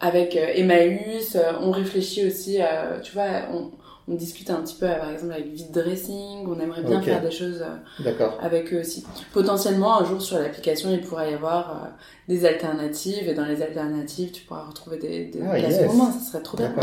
avec 0.00 0.36
euh, 0.36 0.46
Emmaüs. 0.54 1.36
On 1.60 1.70
réfléchit 1.70 2.26
aussi, 2.26 2.58
euh, 2.60 3.00
tu 3.00 3.12
vois, 3.12 3.26
on, 3.52 3.70
on 4.10 4.14
discute 4.14 4.48
un 4.50 4.62
petit 4.62 4.76
peu, 4.76 4.86
par 4.86 5.10
exemple, 5.10 5.32
avec 5.32 5.46
Vide 5.52 5.70
Dressing. 5.70 6.46
On 6.46 6.58
aimerait 6.60 6.82
bien 6.82 7.02
faire 7.02 7.20
des 7.20 7.30
choses 7.30 7.62
euh, 7.62 8.28
avec 8.40 8.72
eux 8.72 8.80
aussi. 8.80 9.04
Potentiellement, 9.32 10.00
un 10.00 10.04
jour 10.04 10.22
sur 10.22 10.38
l'application, 10.38 10.90
il 10.90 11.00
pourra 11.00 11.28
y 11.28 11.34
avoir 11.34 11.70
euh, 11.70 11.88
des 12.28 12.46
alternatives, 12.46 13.28
et 13.28 13.34
dans 13.34 13.44
les 13.44 13.60
alternatives, 13.62 14.32
tu 14.32 14.42
pourras 14.42 14.64
retrouver 14.64 14.98
des, 14.98 15.26
des 15.26 15.40
Ah, 15.48 15.58
yes. 15.58 15.92
moins, 15.94 16.10
ça 16.10 16.20
serait 16.20 16.42
trop 16.42 16.56
bien. 16.56 16.74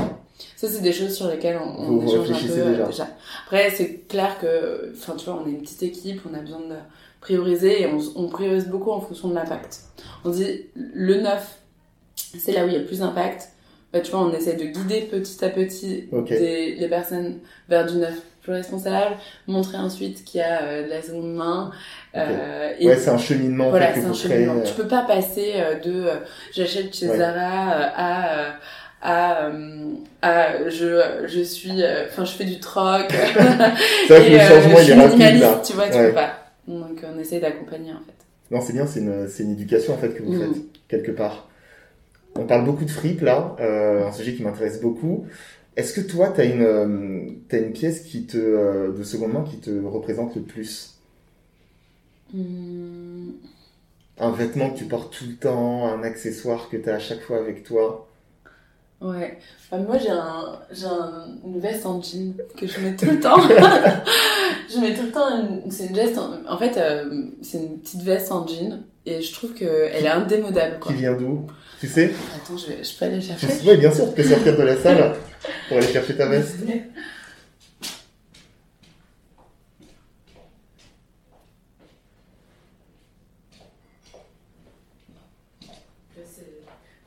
Ça, 0.55 0.67
c'est 0.67 0.81
des 0.81 0.91
choses 0.91 1.15
sur 1.15 1.27
lesquelles 1.27 1.57
on, 1.57 1.81
on 1.81 1.97
Vous 1.97 2.09
échange 2.09 2.31
un 2.31 2.47
peu 2.47 2.59
euh, 2.59 2.85
déjà. 2.85 3.07
Après, 3.45 3.69
c'est 3.71 4.07
clair 4.07 4.37
que, 4.39 4.93
enfin, 4.95 5.13
tu 5.17 5.25
vois, 5.25 5.41
on 5.43 5.47
est 5.47 5.51
une 5.51 5.61
petite 5.61 5.83
équipe, 5.83 6.21
on 6.29 6.33
a 6.33 6.39
besoin 6.39 6.59
de 6.59 6.75
prioriser, 7.21 7.81
et 7.81 7.87
on, 7.87 7.99
on 8.15 8.27
priorise 8.27 8.67
beaucoup 8.67 8.91
en 8.91 9.01
fonction 9.01 9.29
de 9.29 9.33
l'impact. 9.33 9.81
On 10.25 10.29
dit, 10.29 10.65
le 10.75 11.21
neuf, 11.21 11.59
c'est 12.15 12.51
là 12.51 12.65
où 12.65 12.67
il 12.67 12.73
y 12.73 12.75
a 12.75 12.79
le 12.79 12.85
plus 12.85 12.99
d'impact. 12.99 13.49
Bah, 13.93 13.99
tu 14.01 14.11
vois, 14.11 14.21
on 14.21 14.33
essaie 14.33 14.55
de 14.55 14.65
guider 14.65 15.01
petit 15.09 15.43
à 15.45 15.49
petit 15.49 16.09
des, 16.27 16.75
les 16.75 16.87
personnes 16.89 17.39
vers 17.69 17.85
du 17.85 17.97
neuf 17.97 18.15
plus 18.41 18.51
responsable, 18.53 19.15
montrer 19.47 19.77
ensuite 19.77 20.23
qu'il 20.23 20.39
y 20.39 20.43
a 20.43 20.61
euh, 20.63 20.83
de 20.85 20.89
la 20.89 21.01
seconde 21.01 21.33
main. 21.33 21.71
euh, 22.15 22.73
et 22.79 22.87
Ouais, 22.87 22.95
c'est 22.97 23.09
un 23.09 23.17
cheminement 23.17 23.67
en 23.67 23.69
voilà, 23.71 23.93
c'est 23.93 24.01
un 24.05 24.11
créez. 24.11 24.29
cheminement. 24.45 24.61
Tu 24.63 24.73
peux 24.73 24.87
pas 24.87 25.03
passer 25.03 25.53
euh, 25.55 25.79
de 25.79 25.91
euh, 26.07 26.15
j'achète 26.53 26.93
chez 26.95 27.09
Ouais. 27.09 27.17
Zara 27.17 27.73
euh, 27.73 27.87
à 27.95 28.37
euh, 28.37 28.51
à, 29.01 29.45
euh, 29.45 29.93
à 30.21 30.69
je 30.69 31.25
je 31.27 31.41
suis 31.41 31.81
euh, 31.83 32.05
enfin 32.07 32.25
je 32.25 32.31
fais 32.33 32.45
du 32.45 32.59
troc 32.59 33.05
C'est 34.07 34.13
vrai 34.19 34.25
que 34.25 34.31
le 34.31 34.39
euh, 34.39 34.47
changement 34.47 34.79
il 34.79 34.89
est 34.89 34.93
rapide 34.93 35.39
là. 35.41 35.61
tu 35.65 35.73
vois 35.73 35.87
tu 35.89 35.97
Ouais. 35.97 36.07
peux 36.09 36.13
pas 36.15 36.33
donc 36.67 36.99
on 37.15 37.19
essaie 37.19 37.39
d'accompagner 37.39 37.91
en 37.91 37.99
fait 38.05 38.15
Non, 38.55 38.61
c'est 38.61 38.73
bien, 38.73 38.85
c'est 38.87 38.99
une, 38.99 39.27
c'est 39.27 39.43
une 39.43 39.51
éducation 39.51 39.93
en 39.93 39.97
fait 39.97 40.09
que 40.09 40.21
vous 40.23 40.33
Mm. 40.33 40.53
faites 40.53 40.63
quelque 40.87 41.11
part. 41.11 41.47
On 42.37 42.45
parle 42.45 42.65
beaucoup 42.65 42.85
de 42.85 42.89
fripe 42.91 43.21
là, 43.21 43.55
euh, 43.59 44.07
un 44.07 44.11
sujet 44.11 44.35
qui 44.35 44.43
m'intéresse 44.43 44.81
beaucoup. 44.81 45.25
Est-ce 45.77 45.93
que 45.93 46.01
toi, 46.01 46.31
tu 46.33 46.41
as 46.41 46.45
une, 46.45 46.61
euh, 46.61 47.29
t'as 47.49 47.59
une 47.59 47.73
pièce 47.73 48.01
qui 48.01 48.25
te, 48.25 48.37
euh, 48.37 48.91
de 48.93 49.03
seconde 49.03 49.33
main 49.33 49.43
qui 49.43 49.59
te 49.59 49.69
représente 49.85 50.35
le 50.35 50.43
plus? 50.43 51.01
Hum, 52.33 53.39
Un 54.17 54.31
vêtement 54.31 54.71
que 54.71 54.77
tu 54.79 54.89
portes 54.89 55.17
tout 55.17 55.23
le 55.25 55.37
temps, 55.37 55.87
un 55.87 56.03
accessoire 56.03 56.67
que 56.67 56.75
tu 56.75 56.89
as 56.89 56.95
à 56.95 56.99
chaque 56.99 57.21
fois 57.21 57.37
avec 57.37 57.63
toi? 57.63 58.11
Ouais. 59.01 59.37
Enfin, 59.69 59.83
moi 59.83 59.97
j'ai 59.97 60.09
un 60.09 60.59
une 61.43 61.59
veste 61.59 61.85
en 61.85 62.01
jean 62.01 62.33
que 62.57 62.65
je 62.65 62.79
mets 62.79 62.95
tout 62.95 63.05
le 63.07 63.19
temps. 63.19 63.37
Je 64.69 64.79
mets 64.79 64.95
tout 64.95 65.03
le 65.03 65.11
temps 65.11 65.29
une- 65.29 65.69
c'est 65.71 65.87
une 65.87 65.95
veste 65.95 66.17
en, 66.17 66.43
en 66.51 66.57
fait 66.57 66.75
euh, 66.77 67.29
c'est 67.41 67.59
une 67.59 67.79
petite 67.79 68.01
veste 68.01 68.31
en 68.31 68.47
jean 68.47 68.83
et 69.05 69.21
je 69.21 69.33
trouve 69.33 69.53
que 69.53 69.89
elle 69.91 70.05
est 70.05 70.09
indémodable 70.09 70.79
quoi 70.79 70.91
Qui 70.91 70.97
vient 70.99 71.13
d'où? 71.13 71.47
Tu 71.79 71.87
sais? 71.87 72.11
Attends 72.35 72.57
je 72.57 72.67
vais 72.67 72.83
je 72.83 72.97
peux 72.97 73.05
aller 73.05 73.19
Tu 73.19 73.27
chercher? 73.27 73.47
Sais- 73.47 73.69
Oui, 73.69 73.77
bien 73.77 73.91
sûr, 73.91 74.07
tu 74.09 74.15
peux 74.21 74.23
sortir 74.27 74.57
de 74.57 74.63
la 74.63 74.75
salle 74.77 75.15
pour 75.67 75.77
aller 75.77 75.87
chercher 75.87 76.15
ta 76.15 76.25
veste. 76.27 76.55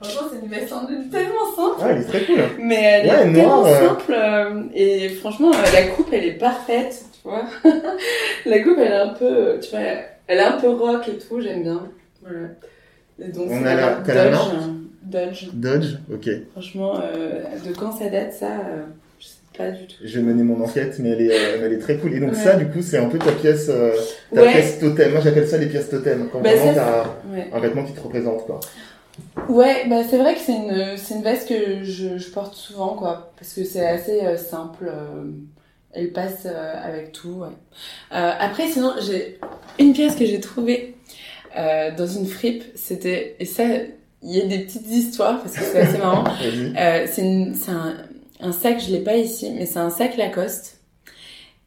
Franchement, 0.01 0.29
c'est 0.33 0.45
une 0.45 0.49
veste 0.51 0.69
tellement 1.11 1.57
simple. 1.57 1.77
Ah, 1.81 1.89
elle 1.91 1.99
est 1.99 2.05
très 2.05 2.25
cool. 2.25 2.39
hein. 2.41 2.49
Mais 2.61 2.81
elle 2.83 3.07
Ouais, 3.11 3.29
est 3.29 3.33
tellement 3.33 3.67
euh. 3.67 3.89
simple. 3.89 4.13
euh, 4.15 4.63
et 4.73 5.09
franchement, 5.09 5.51
euh, 5.53 5.73
la 5.73 5.83
coupe, 5.89 6.09
elle 6.13 6.25
est 6.25 6.39
parfaite, 6.39 7.05
tu 7.15 7.29
vois. 7.29 7.43
la 8.47 8.59
coupe, 8.61 8.79
elle 8.79 8.93
est 8.93 8.97
un 8.97 9.09
peu, 9.09 9.59
tu 9.61 9.71
vois, 9.71 9.81
elle 10.29 10.39
est 10.39 10.43
un 10.43 10.59
peu 10.61 10.69
rock 10.71 11.09
et 11.09 11.19
tout, 11.19 11.41
j'aime 11.41 11.63
bien. 11.63 11.83
Voilà. 12.23 12.49
Et 13.21 13.29
donc, 13.33 13.49
On 13.51 13.65
a 13.65 13.75
la- 13.75 13.95
Dodge. 14.01 14.35
hein. 14.35 14.75
Dodge. 15.03 15.47
Dodge, 15.55 15.95
ok. 16.13 16.29
Franchement, 16.53 17.01
euh, 17.03 17.43
de 17.67 17.73
quand 17.75 17.93
ça 17.93 18.09
date, 18.09 18.33
ça, 18.33 18.47
euh, 18.47 18.85
je 19.19 19.27
sais 19.27 19.35
pas 19.57 19.71
du 19.71 19.87
tout. 19.87 19.95
Je 20.05 20.19
vais 20.21 20.25
mener 20.25 20.43
mon 20.43 20.63
enquête, 20.63 20.97
mais 21.01 21.11
elle 21.11 21.23
est, 21.23 21.33
euh, 21.33 21.63
elle 21.65 21.73
est 21.73 21.79
très 21.79 21.97
cool. 21.97 22.13
Et 22.15 22.21
donc 22.21 22.31
Ouais. 22.33 22.37
ça, 22.37 22.55
du 22.57 22.67
coup, 22.69 22.83
c'est 22.83 22.99
un 22.99 23.09
peu 23.09 23.19
ta 23.19 23.33
pièce, 23.33 23.69
euh, 23.71 23.93
ta 24.35 24.43
Ouais. 24.43 24.53
pièce 24.53 24.79
totem. 24.79 25.13
Moi, 25.13 25.21
j'appelle 25.23 25.49
ça 25.49 25.57
les 25.59 25.67
pièces 25.67 25.89
totem. 25.89 26.29
Quand 26.31 26.41
Bah, 26.41 26.55
vraiment 26.55 26.75
t'as 26.75 27.05
Ouais. 27.33 27.49
un 27.53 27.59
vêtement 27.59 27.85
qui 27.85 27.93
te 27.95 28.01
représente, 28.01 28.45
quoi. 28.47 28.61
Ouais, 29.49 29.87
bah 29.91 30.03
c'est 30.09 30.19
vrai 30.19 30.35
que 30.35 30.41
c'est 30.41 30.53
une, 30.55 30.71
une 31.17 31.23
veste 31.25 31.49
que 31.49 31.83
je, 31.83 32.19
je 32.19 32.31
porte 32.31 32.55
souvent, 32.55 32.91
quoi. 32.95 33.33
Parce 33.37 33.53
que 33.55 33.65
c'est 33.65 33.85
assez 33.85 34.37
simple. 34.37 34.89
Elle 35.93 36.13
passe 36.13 36.47
euh, 36.47 36.75
avec 36.83 37.13
tout, 37.13 37.31
ouais. 37.31 37.49
Euh, 38.13 38.33
après, 38.39 38.69
sinon, 38.69 38.93
j'ai 39.01 39.39
une 39.79 39.93
pièce 39.93 40.17
que 40.17 40.27
j'ai 40.27 40.41
trouvée 40.41 40.97
euh, 41.57 41.91
dans 41.97 42.07
une 42.07 42.27
fripe. 42.27 42.65
C'était 42.75 43.37
et 43.39 43.45
ça, 43.45 43.65
il 44.23 44.31
y 44.31 44.41
a 44.41 44.47
des 44.47 44.61
petites 44.61 44.89
histoires 44.89 45.41
parce 45.41 45.57
que 45.57 45.65
c'est 45.65 45.81
assez 45.81 45.99
marrant. 45.99 46.25
c'est 46.41 47.71
un, 47.71 47.95
un, 48.41 48.53
sac, 48.53 48.81
je 48.81 48.93
l'ai 48.93 49.01
pas 49.01 49.17
ici, 49.17 49.51
mais 49.57 49.67
c'est 49.67 49.79
un 49.79 49.91
sac 49.91 50.17
Lacoste. 50.17 50.79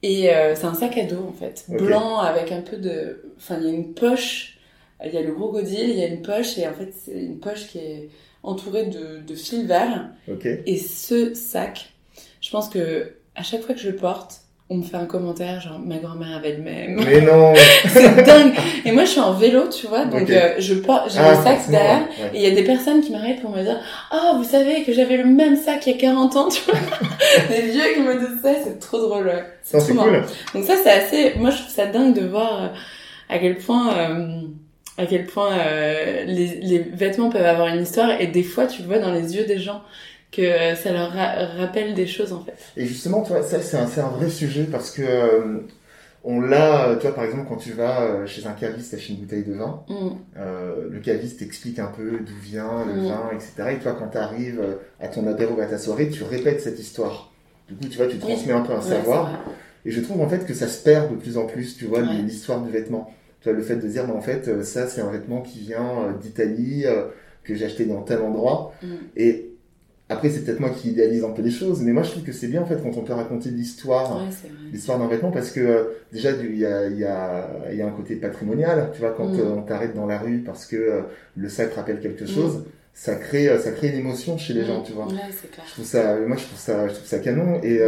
Et 0.03 0.33
euh, 0.33 0.55
c'est 0.55 0.65
un 0.65 0.73
sac 0.73 0.97
à 0.97 1.03
dos 1.03 1.27
en 1.27 1.33
fait, 1.33 1.65
blanc 1.69 2.17
avec 2.17 2.51
un 2.51 2.61
peu 2.61 2.77
de, 2.77 3.21
enfin 3.37 3.57
il 3.59 3.67
y 3.67 3.69
a 3.69 3.73
une 3.73 3.93
poche, 3.93 4.57
il 5.05 5.13
y 5.13 5.17
a 5.17 5.21
le 5.21 5.31
gros 5.31 5.51
godille, 5.51 5.91
il 5.91 5.95
y 5.95 6.03
a 6.03 6.07
une 6.07 6.23
poche 6.23 6.57
et 6.57 6.67
en 6.67 6.73
fait 6.73 6.91
c'est 6.91 7.19
une 7.21 7.39
poche 7.39 7.67
qui 7.67 7.77
est 7.77 8.09
entourée 8.41 8.87
de, 8.87 9.19
de 9.19 9.35
fil 9.35 9.67
vert. 9.67 10.09
Ok. 10.27 10.47
Et 10.65 10.77
ce 10.77 11.35
sac, 11.35 11.93
je 12.41 12.49
pense 12.49 12.67
que 12.69 13.13
à 13.35 13.43
chaque 13.43 13.61
fois 13.61 13.75
que 13.75 13.81
je 13.81 13.89
le 13.89 13.95
porte, 13.95 14.41
on 14.69 14.75
me 14.77 14.83
fait 14.83 14.95
un 14.95 15.05
commentaire 15.05 15.59
genre 15.59 15.79
ma 15.79 15.97
grand-mère 15.97 16.37
avait 16.37 16.55
le 16.55 16.63
même. 16.63 17.03
Mais 17.05 17.19
non. 17.21 17.53
c'est 17.87 18.23
dingue. 18.23 18.53
Et 18.85 18.91
moi 18.93 19.03
je 19.03 19.09
suis 19.11 19.19
en 19.19 19.33
vélo, 19.33 19.67
tu 19.67 19.87
vois, 19.87 20.05
donc 20.05 20.29
euh, 20.29 20.53
je 20.59 20.75
porte, 20.75 21.11
j'ai 21.11 21.19
Ah, 21.19 21.35
le 21.35 21.43
sac 21.43 21.69
derrière. 21.69 21.99
ouais. 22.01 22.29
Et 22.33 22.37
il 22.37 22.41
y 22.41 22.45
a 22.47 22.51
des 22.55 22.63
personnes 22.63 23.01
qui 23.01 23.11
m'arrêtent 23.11 23.41
pour 23.41 23.49
me 23.51 23.61
dire 23.63 23.77
Oh, 24.13 24.37
vous 24.37 24.45
savez 24.45 24.83
que 24.83 24.93
j'avais 24.93 25.17
le 25.17 25.25
même 25.25 25.57
sac 25.57 25.85
il 25.87 25.93
y 25.93 25.95
a 25.95 25.99
40 25.99 26.35
ans, 26.37 26.47
tu 26.47 26.61
vois. 26.71 26.79
des 27.49 27.61
vieux 27.63 27.83
qui 27.95 27.99
me 28.01 28.17
disent 28.17 28.41
ça, 28.41 28.53
c'est 28.63 28.79
trop 28.79 28.99
drôle, 28.99 29.27
ouais. 29.27 29.43
C'est 29.61 29.77
trop 29.79 29.87
cool. 29.87 29.95
marrant. 30.11 30.25
Donc 30.55 30.63
ça, 30.63 30.73
c'est 30.81 30.89
assez. 30.91 31.33
Moi, 31.37 31.49
je 31.49 31.57
trouve 31.57 31.71
ça 31.73 31.87
dingue 31.87 32.13
de 32.17 32.25
voir 32.25 32.63
euh, 32.63 32.67
à 33.29 33.39
quel 33.39 33.57
point, 33.57 33.93
euh, 33.97 34.41
à 34.97 35.05
quel 35.05 35.25
point 35.25 35.51
euh, 35.51 36.23
les, 36.25 36.59
les 36.61 36.79
vêtements 36.79 37.29
peuvent 37.29 37.45
avoir 37.45 37.67
une 37.67 37.81
histoire 37.81 38.09
et 38.21 38.27
des 38.27 38.43
fois, 38.43 38.67
tu 38.67 38.83
le 38.83 38.87
vois 38.87 38.99
dans 38.99 39.11
les 39.11 39.35
yeux 39.35 39.43
des 39.45 39.59
gens 39.59 39.81
que 40.31 40.75
ça 40.75 40.91
leur 40.93 41.11
ra- 41.11 41.45
rappelle 41.57 41.93
des 41.93 42.07
choses 42.07 42.31
en 42.33 42.43
fait. 42.43 42.57
Et 42.77 42.85
justement, 42.85 43.21
toi, 43.23 43.41
ça 43.43 43.59
c'est 43.61 44.01
un, 44.01 44.07
vrai 44.09 44.29
sujet 44.29 44.63
parce 44.63 44.91
que 44.91 45.01
euh, 45.03 45.57
on 46.23 46.39
l'a, 46.39 46.89
euh, 46.89 46.95
toi 46.97 47.13
par 47.13 47.23
exemple, 47.25 47.45
quand 47.49 47.57
tu 47.57 47.71
vas 47.73 48.01
euh, 48.03 48.25
chez 48.27 48.45
un 48.45 48.53
caviste 48.53 48.93
acheter 48.93 49.13
une 49.13 49.19
bouteille 49.19 49.43
de 49.43 49.53
vin, 49.53 49.83
Mm. 49.89 49.93
euh, 50.37 50.87
le 50.89 50.99
caviste 50.99 51.39
t'explique 51.39 51.79
un 51.79 51.87
peu 51.87 52.19
d'où 52.19 52.35
vient 52.41 52.85
le 52.85 52.93
Mm. 53.01 53.07
vin, 53.07 53.29
etc. 53.33 53.75
Et 53.75 53.79
toi, 53.79 53.95
quand 53.97 54.07
tu 54.09 54.17
arrives 54.17 54.61
à 54.99 55.07
ton 55.07 55.27
apéro 55.27 55.55
ou 55.55 55.61
à 55.61 55.65
ta 55.65 55.77
soirée, 55.77 56.09
tu 56.09 56.23
répètes 56.23 56.61
cette 56.61 56.79
histoire. 56.79 57.31
Du 57.67 57.75
coup, 57.75 57.87
tu 57.89 57.97
vois, 57.97 58.07
tu 58.07 58.13
Oui. 58.15 58.19
transmets 58.19 58.53
un 58.53 58.61
peu 58.61 58.73
un 58.73 58.77
Ouais, 58.77 58.81
savoir. 58.89 59.31
Et 59.85 59.91
je 59.91 59.99
trouve 60.01 60.21
en 60.21 60.29
fait 60.29 60.45
que 60.45 60.53
ça 60.53 60.67
se 60.67 60.83
perd 60.83 61.09
de 61.11 61.15
plus 61.15 61.37
en 61.37 61.45
plus, 61.47 61.75
tu 61.75 61.85
vois, 61.85 61.99
Ouais. 62.01 62.13
l'histoire 62.23 62.61
du 62.61 62.69
vêtement. 62.69 63.11
Tu 63.41 63.49
vois, 63.49 63.57
le 63.57 63.63
fait 63.63 63.77
de 63.77 63.87
dire, 63.87 64.05
mais 64.05 64.13
en 64.13 64.21
fait, 64.21 64.63
ça 64.63 64.87
c'est 64.87 65.01
un 65.01 65.09
vêtement 65.09 65.41
qui 65.41 65.59
vient 65.59 66.15
d'Italie, 66.21 66.85
que 67.43 67.55
j'ai 67.55 67.65
acheté 67.65 67.85
dans 67.85 68.01
tel 68.03 68.21
endroit. 68.21 68.73
Mm. 68.83 68.87
Et 69.17 69.50
après, 70.11 70.29
c'est 70.29 70.41
peut-être 70.43 70.59
moi 70.59 70.69
qui 70.71 70.89
idéalise 70.89 71.23
un 71.23 71.31
peu 71.31 71.41
les 71.41 71.51
choses, 71.51 71.81
mais 71.81 71.91
moi 71.93 72.03
je 72.03 72.11
trouve 72.11 72.23
que 72.23 72.31
c'est 72.31 72.47
bien 72.47 72.61
en 72.61 72.65
fait 72.65 72.77
quand 72.83 72.95
on 72.97 73.01
peut 73.03 73.13
raconter 73.13 73.49
l'histoire, 73.49 74.17
Ouais, 74.17 74.29
l'histoire 74.71 74.99
d'un 74.99 75.07
vêtement, 75.07 75.31
parce 75.31 75.51
que 75.51 75.59
euh, 75.59 75.83
déjà 76.11 76.31
il 76.31 76.57
y 76.57 76.65
a, 76.65 76.87
il 76.87 76.97
y, 76.97 77.05
a, 77.05 77.49
il 77.71 77.77
y 77.77 77.81
a 77.81 77.87
un 77.87 77.91
côté 77.91 78.15
patrimonial, 78.15 78.91
tu 78.93 78.99
vois, 79.01 79.11
quand 79.11 79.27
Mm. 79.27 79.39
euh, 79.39 79.55
on 79.57 79.61
t'arrête 79.63 79.95
dans 79.95 80.05
la 80.05 80.19
rue 80.19 80.39
parce 80.45 80.65
que 80.65 80.75
euh, 80.75 81.01
le 81.35 81.49
sac 81.49 81.73
rappelle 81.73 81.99
quelque 81.99 82.25
Mm. 82.25 82.27
chose, 82.27 82.63
ça 82.93 83.15
crée, 83.15 83.47
euh, 83.47 83.57
ça 83.57 83.71
crée 83.71 83.87
une 83.87 83.99
émotion 83.99 84.37
chez 84.37 84.53
les 84.53 84.63
Mm. 84.63 84.65
gens, 84.67 84.81
tu 84.83 84.91
vois. 84.91 85.07
Ouais, 85.07 85.13
c'est 85.31 85.49
clair. 85.49 85.65
Je 85.67 85.73
trouve 85.73 85.85
ça, 85.85 86.17
moi 86.27 86.35
je 86.37 86.43
trouve 86.45 86.59
ça, 86.59 86.87
je 86.89 86.93
trouve 86.95 87.07
ça 87.07 87.19
canon 87.19 87.59
et, 87.63 87.79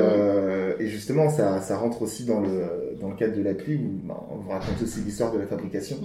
et 0.79 0.87
justement 0.87 1.29
ça, 1.29 1.61
ça 1.61 1.77
rentre 1.77 2.01
aussi 2.01 2.23
dans 2.25 2.39
le 2.39 2.93
dans 3.01 3.09
le 3.09 3.15
cadre 3.15 3.35
de 3.35 3.41
l'appli 3.43 3.75
où 3.75 3.89
bah, 4.07 4.15
on 4.31 4.35
vous 4.37 4.49
raconte 4.49 4.81
aussi 4.81 4.99
l'histoire 5.01 5.31
de 5.33 5.39
la 5.39 5.45
fabrication. 5.45 5.97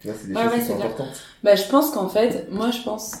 Tu 0.00 0.06
vois, 0.08 0.16
c'est 0.18 0.28
des 0.28 0.34
Ouais, 0.34 0.42
choses 0.44 0.52
ouais, 0.52 0.58
qui 0.60 0.64
sont 0.64 0.72
c'est 0.72 0.76
clair. 0.78 0.86
importantes. 0.86 1.20
Bah, 1.44 1.54
je 1.54 1.68
pense 1.68 1.90
qu'en 1.90 2.08
fait, 2.08 2.46
moi, 2.50 2.70
je 2.70 2.82
pense 2.82 3.12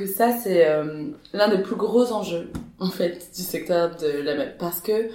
que 0.00 0.06
ça, 0.06 0.32
c'est 0.32 0.66
euh, 0.66 1.10
l'un 1.32 1.48
des 1.48 1.62
plus 1.62 1.76
gros 1.76 2.10
enjeux, 2.12 2.50
en 2.80 2.90
fait, 2.90 3.30
du 3.36 3.42
secteur 3.42 3.94
de 3.96 4.08
la 4.08 4.34
mode. 4.34 4.56
Parce 4.58 4.80
que 4.80 5.10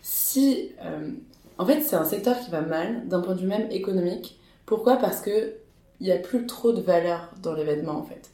si... 0.00 0.72
euh, 0.84 1.10
en 1.58 1.66
fait, 1.66 1.80
c'est 1.82 1.96
un 1.96 2.04
secteur 2.04 2.38
qui 2.40 2.50
va 2.50 2.62
mal, 2.62 3.06
d'un 3.08 3.20
point 3.20 3.34
de 3.34 3.40
vue 3.40 3.46
même 3.46 3.70
économique. 3.70 4.38
Pourquoi? 4.64 4.96
Parce 4.96 5.20
que 5.20 5.54
il 6.00 6.06
y 6.06 6.12
a 6.12 6.16
plus 6.16 6.46
trop 6.46 6.72
de 6.72 6.80
valeur 6.80 7.30
dans 7.42 7.52
les 7.52 7.64
vêtements, 7.64 7.98
en 7.98 8.04
fait. 8.04 8.30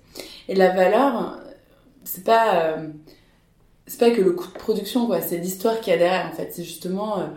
Et 0.49 0.55
la 0.55 0.71
valeur, 0.75 1.41
c'est 2.05 2.25
pas... 2.25 2.63
euh, 2.63 2.89
c'est 3.89 3.99
pas 3.99 4.11
que 4.11 4.21
le 4.21 4.33
coût 4.33 4.49
de 4.53 4.59
production, 4.59 5.07
quoi. 5.07 5.21
C'est 5.21 5.39
l'histoire 5.39 5.81
qu'il 5.81 5.93
y 5.93 5.97
a 5.97 5.99
derrière, 5.99 6.27
en 6.31 6.37
fait. 6.37 6.51
C'est 6.53 6.65
justement... 6.65 7.31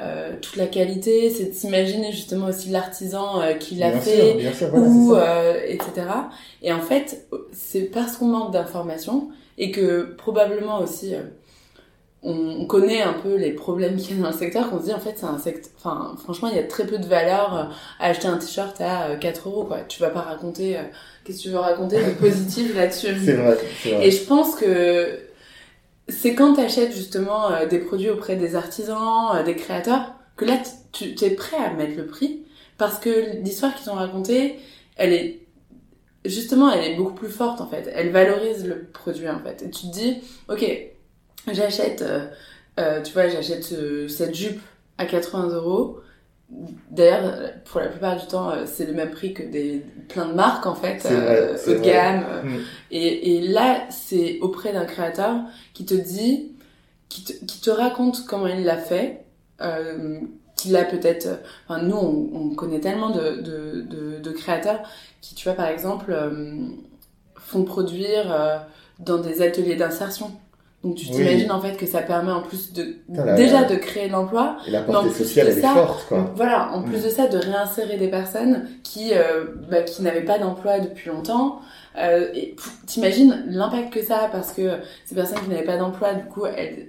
euh, 0.00 0.34
toute 0.40 0.56
la 0.56 0.66
qualité, 0.66 1.30
c'est 1.30 1.46
de 1.46 1.52
s'imaginer 1.52 2.10
justement 2.10 2.48
aussi 2.48 2.70
l'artisan 2.70 3.40
euh, 3.40 3.52
qui 3.54 3.76
l'a 3.76 3.92
fait, 3.92 4.40
sûr, 4.40 4.54
sûr, 4.54 4.68
voilà, 4.70 4.86
ou 4.86 5.14
euh, 5.14 5.60
etc. 5.66 5.92
Et 6.62 6.72
en 6.72 6.80
fait, 6.80 7.26
c'est 7.52 7.82
parce 7.82 8.16
qu'on 8.16 8.26
manque 8.26 8.52
d'informations 8.52 9.28
et 9.56 9.70
que 9.70 10.14
probablement 10.16 10.80
aussi 10.80 11.14
on 11.14 11.24
on 12.24 12.64
connaît 12.66 13.02
un 13.02 13.12
peu 13.12 13.36
les 13.36 13.52
problèmes 13.52 13.96
qu'il 13.98 14.16
y 14.16 14.18
a 14.18 14.22
dans 14.22 14.30
le 14.30 14.36
secteur 14.36 14.70
qu'on 14.70 14.80
se 14.80 14.86
dit 14.86 14.94
en 14.94 14.98
fait 14.98 15.14
c'est 15.16 15.26
un 15.26 15.38
secteur 15.38 15.70
enfin 15.78 16.16
franchement 16.22 16.48
il 16.48 16.56
y 16.56 16.58
a 16.58 16.64
très 16.64 16.86
peu 16.86 16.98
de 16.98 17.06
valeur 17.06 17.70
à 18.00 18.06
acheter 18.06 18.26
un 18.26 18.38
t-shirt 18.38 18.80
à 18.80 19.10
euh, 19.10 19.16
4 19.16 19.48
euros 19.48 19.64
quoi 19.64 19.80
tu 19.86 20.00
vas 20.00 20.08
pas 20.08 20.22
raconter 20.22 20.78
qu'est-ce 21.24 21.38
que 21.38 21.42
tu 21.42 21.48
veux 21.50 21.58
raconter 21.58 21.98
de 21.98 22.10
positif 22.18 22.74
là-dessus 22.74 23.14
C'est 23.24 23.34
vrai, 23.34 23.58
c'est 23.82 23.90
vrai. 23.90 24.06
et 24.06 24.10
je 24.10 24.24
pense 24.24 24.54
que 24.56 25.18
c'est 26.08 26.34
quand 26.34 26.54
tu 26.54 26.60
achètes 26.60 26.92
justement 26.94 27.50
euh, 27.52 27.66
des 27.66 27.78
produits 27.78 28.10
auprès 28.10 28.36
des 28.36 28.56
artisans, 28.56 29.36
euh, 29.36 29.42
des 29.42 29.56
créateurs, 29.56 30.12
que 30.36 30.44
là 30.44 30.58
tu 30.92 31.14
es 31.24 31.30
prêt 31.30 31.56
à 31.56 31.72
mettre 31.72 31.96
le 31.96 32.06
prix? 32.06 32.44
Parce 32.78 32.98
que 32.98 33.36
l'histoire 33.42 33.74
qu'ils 33.74 33.90
ont 33.90 33.94
racontée, 33.94 34.56
elle 34.96 35.12
est 35.12 35.40
justement 36.24 36.70
elle 36.72 36.92
est 36.92 36.96
beaucoup 36.96 37.14
plus 37.14 37.30
forte 37.30 37.60
en 37.60 37.68
fait. 37.68 37.90
Elle 37.94 38.10
valorise 38.10 38.66
le 38.66 38.84
produit 38.92 39.28
en 39.28 39.40
fait. 39.40 39.62
Et 39.62 39.70
tu 39.70 39.88
te 39.88 39.92
dis, 39.92 40.18
ok, 40.48 40.64
j'achète, 41.52 42.02
euh, 42.78 43.02
tu 43.02 43.12
vois, 43.12 43.28
j'achète 43.28 43.64
ce- 43.64 44.08
cette 44.08 44.34
jupe 44.34 44.60
à 44.98 45.06
80 45.06 45.48
euros. 45.48 46.00
D'ailleurs, 46.90 47.36
pour 47.64 47.80
la 47.80 47.88
plupart 47.88 48.16
du 48.16 48.26
temps, 48.26 48.50
euh, 48.50 48.64
c'est 48.66 48.86
le 48.86 48.92
même 48.92 49.10
prix 49.10 49.32
que 49.34 49.42
des 49.42 49.84
plein 50.08 50.26
de 50.26 50.34
marques 50.34 50.66
en 50.66 50.74
fait, 50.74 50.98
vrai, 50.98 51.12
euh, 51.12 51.56
haut 51.66 51.70
de 51.70 51.78
gamme. 51.78 52.24
Mm. 52.44 52.58
et, 52.92 53.36
et 53.36 53.40
là, 53.48 53.86
c'est 53.90 54.38
auprès 54.40 54.72
d'un 54.72 54.84
créateur 54.84 55.36
qui 55.72 55.84
te 55.84 55.94
dit, 55.94 56.52
qui 57.08 57.24
te, 57.24 57.32
qui 57.44 57.60
te 57.60 57.70
raconte 57.70 58.24
comment 58.26 58.46
il 58.46 58.64
l'a 58.64 58.76
fait, 58.76 59.24
euh, 59.62 60.20
qu'il 60.54 60.76
a 60.76 60.84
peut-être... 60.84 61.40
Enfin, 61.66 61.82
nous, 61.82 61.96
on, 61.96 62.30
on 62.34 62.54
connaît 62.54 62.80
tellement 62.80 63.10
de, 63.10 63.40
de, 63.40 63.80
de, 63.80 64.18
de 64.20 64.30
créateurs 64.30 64.80
qui, 65.20 65.34
tu 65.34 65.48
vois, 65.48 65.56
par 65.56 65.66
exemple, 65.68 66.12
euh, 66.12 66.68
font 67.36 67.64
produire 67.64 68.64
dans 69.00 69.18
des 69.18 69.42
ateliers 69.42 69.76
d'insertion. 69.76 70.30
Donc 70.84 70.96
tu 70.96 71.06
Oui. 71.06 71.12
t'imagines 71.12 71.50
en 71.50 71.60
fait 71.60 71.76
que 71.76 71.86
ça 71.86 72.02
permet 72.02 72.30
en 72.30 72.42
plus 72.42 72.72
de 72.74 72.96
Putain, 73.08 73.24
la- 73.24 73.34
déjà 73.34 73.64
de 73.64 73.74
créer 73.76 74.06
de 74.08 74.12
l'emploi, 74.12 74.58
Mais 74.70 74.78
en 74.78 74.82
portée 74.84 75.08
plus 75.08 75.24
sociale, 75.24 75.46
de 75.46 75.60
ça, 75.60 75.70
est 75.70 75.74
forte, 75.74 76.06
quoi. 76.08 76.30
voilà, 76.36 76.70
en 76.72 76.82
plus 76.82 76.98
Mm. 76.98 77.04
de 77.04 77.08
ça, 77.08 77.26
de 77.26 77.38
réinsérer 77.38 77.96
des 77.96 78.08
personnes 78.08 78.68
qui, 78.82 79.12
euh, 79.14 79.44
bah, 79.70 79.82
qui 79.82 80.02
n'avaient 80.02 80.24
pas 80.24 80.38
d'emploi 80.38 80.80
depuis 80.80 81.08
longtemps. 81.10 81.60
Euh, 81.96 82.26
et 82.34 82.54
t'imagines 82.86 83.44
l'impact 83.48 83.92
que 83.92 84.02
ça 84.04 84.24
a 84.24 84.28
parce 84.28 84.52
que 84.52 84.68
ces 85.06 85.14
personnes 85.14 85.38
qui 85.40 85.48
n'avaient 85.50 85.62
pas 85.62 85.76
d'emploi, 85.76 86.12
du 86.14 86.24
coup, 86.24 86.44
elles, 86.44 86.88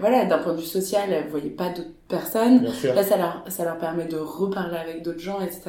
voilà, 0.00 0.24
d'un 0.24 0.38
point 0.38 0.52
de 0.52 0.60
vue 0.60 0.66
social, 0.66 1.12
elles 1.12 1.28
voyaient 1.28 1.50
pas 1.50 1.68
d'autres 1.70 1.88
personnes. 2.08 2.64
Là, 2.84 3.02
ça 3.02 3.16
leur, 3.16 3.44
ça 3.48 3.64
leur 3.64 3.78
permet 3.78 4.04
de 4.04 4.16
reparler 4.16 4.76
avec 4.76 5.02
d'autres 5.02 5.20
gens, 5.20 5.40
etc. 5.40 5.62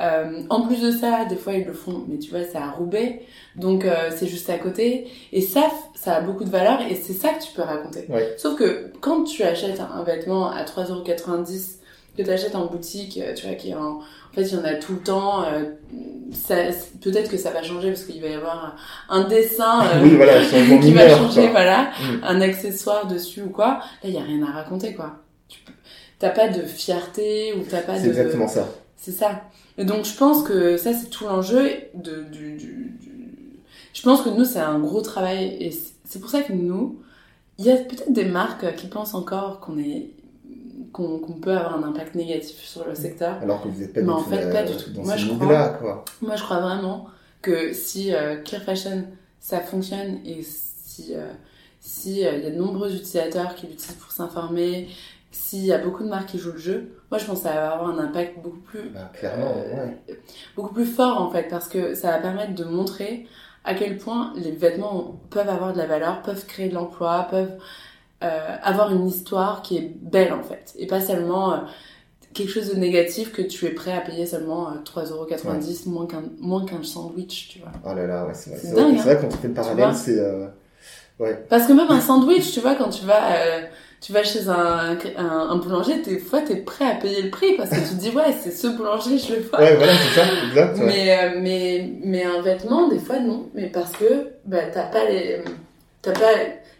Euh, 0.00 0.42
en 0.50 0.66
plus 0.66 0.80
de 0.80 0.90
ça, 0.90 1.24
des 1.24 1.36
fois, 1.36 1.52
ils 1.54 1.64
le 1.64 1.72
font, 1.72 2.04
mais 2.08 2.18
tu 2.18 2.30
vois, 2.30 2.44
c'est 2.44 2.58
à 2.58 2.70
Roubaix, 2.70 3.22
donc 3.56 3.84
euh, 3.84 4.10
c'est 4.14 4.26
juste 4.26 4.50
à 4.50 4.58
côté. 4.58 5.08
Et 5.32 5.40
ça, 5.40 5.70
ça 5.94 6.16
a 6.16 6.20
beaucoup 6.20 6.44
de 6.44 6.50
valeur 6.50 6.80
et 6.82 6.94
c'est 6.94 7.12
ça 7.12 7.30
que 7.30 7.42
tu 7.42 7.52
peux 7.52 7.62
raconter. 7.62 8.06
Ouais. 8.08 8.34
Sauf 8.36 8.58
que 8.58 8.92
quand 9.00 9.24
tu 9.24 9.42
achètes 9.42 9.80
un 9.80 10.02
vêtement 10.02 10.50
à 10.50 10.64
3,90€ 10.64 11.78
que 12.16 12.22
tu 12.22 12.30
achètes 12.30 12.54
en 12.54 12.66
boutique, 12.66 13.18
euh, 13.22 13.34
tu 13.34 13.46
vois, 13.46 13.54
qui 13.56 13.70
est 13.70 13.74
en... 13.74 13.98
En 13.98 14.34
fait, 14.34 14.42
il 14.42 14.54
y 14.54 14.56
en 14.56 14.64
a 14.64 14.74
tout 14.74 14.94
le 14.94 14.98
temps. 15.00 15.44
euh, 15.44 15.62
ça, 16.32 16.56
peut-être 17.00 17.30
que 17.30 17.36
ça 17.36 17.50
va 17.50 17.62
changer 17.62 17.88
parce 17.90 18.04
qu'il 18.04 18.20
va 18.20 18.28
y 18.28 18.34
avoir 18.34 18.76
un 19.08 19.24
dessin 19.28 19.84
euh, 19.86 20.00
Oui, 20.02 20.16
voilà, 20.16 20.42
changement 20.50 20.80
qui 20.80 20.92
va 20.92 21.08
changer, 21.08 21.42
quoi. 21.42 21.50
voilà, 21.50 21.90
Mm. 22.00 22.24
un 22.24 22.40
accessoire 22.40 23.06
dessus 23.06 23.42
ou 23.42 23.50
quoi. 23.50 23.80
Là, 24.02 24.08
il 24.08 24.14
y 24.14 24.18
a 24.18 24.22
rien 24.22 24.42
à 24.42 24.50
raconter, 24.52 24.94
quoi. 24.94 25.16
Tu 25.48 25.60
T'as 26.18 26.30
pas 26.30 26.48
de 26.48 26.62
fierté 26.62 27.52
ou 27.54 27.62
t'as 27.68 27.80
pas 27.82 27.96
C'est 27.96 28.04
de... 28.04 28.08
exactement 28.08 28.48
ça. 28.48 28.68
C'est 28.96 29.12
ça. 29.12 29.42
Et 29.76 29.84
donc 29.84 30.04
je 30.04 30.14
pense 30.16 30.42
que 30.44 30.76
ça 30.76 30.92
c'est 30.94 31.10
tout 31.10 31.24
l'enjeu 31.26 31.68
de 31.94 32.22
du, 32.32 32.56
du, 32.56 32.96
du- 33.00 33.58
Je 33.92 34.02
pense 34.02 34.22
que 34.22 34.30
nous 34.30 34.44
c'est 34.44 34.60
un 34.60 34.78
gros 34.78 35.02
travail 35.02 35.56
et 35.60 35.70
c'est- 35.72 35.92
c'est 36.08 36.20
pour 36.20 36.30
ça 36.30 36.42
que 36.42 36.52
nous, 36.52 37.00
il 37.58 37.66
y 37.66 37.70
a 37.72 37.76
peut-être 37.76 38.10
des 38.12 38.24
marques 38.24 38.74
qui 38.76 38.86
pensent 38.86 39.14
encore 39.14 39.58
qu'on 39.60 39.76
est 39.78 40.10
qu'on 40.94 41.18
peut 41.42 41.50
avoir 41.56 41.76
un 41.76 41.82
impact 41.88 42.14
négatif 42.14 42.56
sur 42.58 42.86
le 42.86 42.94
secteur. 42.94 43.36
Alors 43.42 43.62
que 43.62 43.68
vous 43.68 43.80
n'êtes 43.80 43.92
pas 43.92 44.00
Mais 44.00 44.06
du 44.06 44.12
en 44.12 44.22
tout 44.22 44.30
fait, 44.30 44.50
pas 44.52 44.62
du 44.62 44.76
tout. 44.76 44.90
dans 44.92 45.02
Moi, 45.04 45.14
ce 45.14 45.18
je 45.18 45.32
mood-là, 45.32 45.68
quoi. 45.80 46.04
Moi 46.22 46.36
je 46.36 46.42
crois 46.42 46.60
vraiment 46.60 47.08
que 47.42 47.72
si 47.74 48.14
euh, 48.14 48.36
Clear 48.42 48.62
Fashion 48.62 49.04
ça 49.40 49.60
fonctionne 49.60 50.20
et 50.24 50.42
si 50.42 51.14
euh, 51.14 51.26
si 51.80 52.26
euh, 52.26 52.38
y 52.38 52.46
a 52.46 52.50
de 52.50 52.56
nombreux 52.56 52.94
utilisateurs 52.94 53.54
qui 53.54 53.66
l'utilisent 53.66 53.96
pour 53.96 54.12
s'informer, 54.12 54.88
s'il 55.32 55.66
y 55.66 55.72
a 55.72 55.78
beaucoup 55.78 56.04
de 56.04 56.08
marques 56.08 56.28
qui 56.30 56.38
jouent 56.38 56.52
le 56.52 56.58
jeu, 56.58 56.88
moi 57.10 57.18
je 57.18 57.26
pense 57.26 57.38
que 57.38 57.48
ça 57.48 57.54
va 57.54 57.72
avoir 57.72 57.90
un 57.90 57.98
impact 57.98 58.38
beaucoup 58.42 58.60
plus 58.60 58.88
Bah, 58.90 59.10
clairement, 59.12 59.52
euh, 59.56 59.86
ouais. 59.86 60.20
beaucoup 60.56 60.72
plus 60.72 60.86
fort 60.86 61.20
en 61.20 61.30
fait 61.30 61.48
parce 61.50 61.68
que 61.68 61.94
ça 61.94 62.12
va 62.12 62.18
permettre 62.18 62.54
de 62.54 62.64
montrer 62.64 63.26
à 63.64 63.74
quel 63.74 63.98
point 63.98 64.32
les 64.36 64.52
vêtements 64.52 65.20
peuvent 65.30 65.48
avoir 65.48 65.72
de 65.72 65.78
la 65.78 65.86
valeur, 65.86 66.22
peuvent 66.22 66.46
créer 66.46 66.68
de 66.68 66.74
l'emploi, 66.74 67.26
peuvent 67.30 67.56
euh, 68.22 68.56
avoir 68.62 68.92
une 68.92 69.06
histoire 69.08 69.62
qui 69.62 69.76
est 69.76 69.92
belle 70.00 70.32
en 70.32 70.42
fait 70.42 70.72
et 70.78 70.86
pas 70.86 71.00
seulement 71.00 71.52
euh, 71.52 71.56
quelque 72.32 72.50
chose 72.50 72.70
de 72.70 72.76
négatif 72.76 73.32
que 73.32 73.42
tu 73.42 73.66
es 73.66 73.70
prêt 73.70 73.92
à 73.92 74.00
payer 74.00 74.26
seulement 74.26 74.70
3,90€ 74.84 75.88
moins 75.88 76.06
qu'un 76.06 76.22
moins 76.40 76.64
qu'un 76.64 76.82
sandwich, 76.82 77.48
tu 77.50 77.58
vois. 77.60 77.70
Oh 77.84 77.94
là 77.94 78.06
là, 78.06 78.26
ouais, 78.26 78.34
c'est 78.34 78.50
vrai. 78.50 78.58
C'est 78.62 78.72
vrai, 78.72 78.82
dingue, 78.82 78.96
c'est 78.98 79.02
vrai, 79.14 79.18
quand 79.20 79.28
tu 79.28 79.36
fais 79.38 79.48
le 79.48 79.54
parallèle, 79.54 79.94
c'est. 79.94 80.18
euh, 80.18 80.46
Ouais. 81.20 81.46
Parce 81.48 81.68
que 81.68 81.72
même 81.72 81.88
un 81.90 82.00
sandwich, 82.00 82.50
tu 82.52 82.58
vois, 82.58 82.74
quand 82.74 82.88
tu 82.88 83.04
vas, 83.04 83.36
euh, 83.36 83.60
tu 84.00 84.12
vas 84.12 84.24
chez 84.24 84.48
un, 84.48 84.98
un, 85.16 85.26
un 85.50 85.56
boulanger, 85.58 86.02
des 86.02 86.18
fois, 86.18 86.40
t'es 86.40 86.56
prêt 86.56 86.90
à 86.90 86.96
payer 86.96 87.22
le 87.22 87.30
prix 87.30 87.54
parce 87.56 87.70
que 87.70 87.76
tu 87.76 87.82
te 87.94 88.00
dis, 88.00 88.10
ouais, 88.10 88.34
c'est 88.42 88.50
ce 88.50 88.66
boulanger, 88.66 89.16
je 89.18 89.34
le 89.34 89.42
vois. 89.42 89.60
Ouais, 89.60 89.76
voilà, 89.76 89.92
c'est 89.94 90.20
ça, 90.20 90.26
exact. 90.48 90.76
ouais. 90.78 90.84
Mais, 90.86 91.16
euh, 91.16 91.38
mais, 91.40 91.92
mais 92.02 92.24
un 92.24 92.42
vêtement, 92.42 92.88
des 92.88 92.98
fois, 92.98 93.20
non. 93.20 93.48
Mais 93.54 93.68
parce 93.68 93.92
que, 93.92 94.32
bah, 94.44 94.66
t'as 94.72 94.86
pas 94.86 95.04
les, 95.08 95.40
t'as 96.02 96.10
pas 96.12 96.32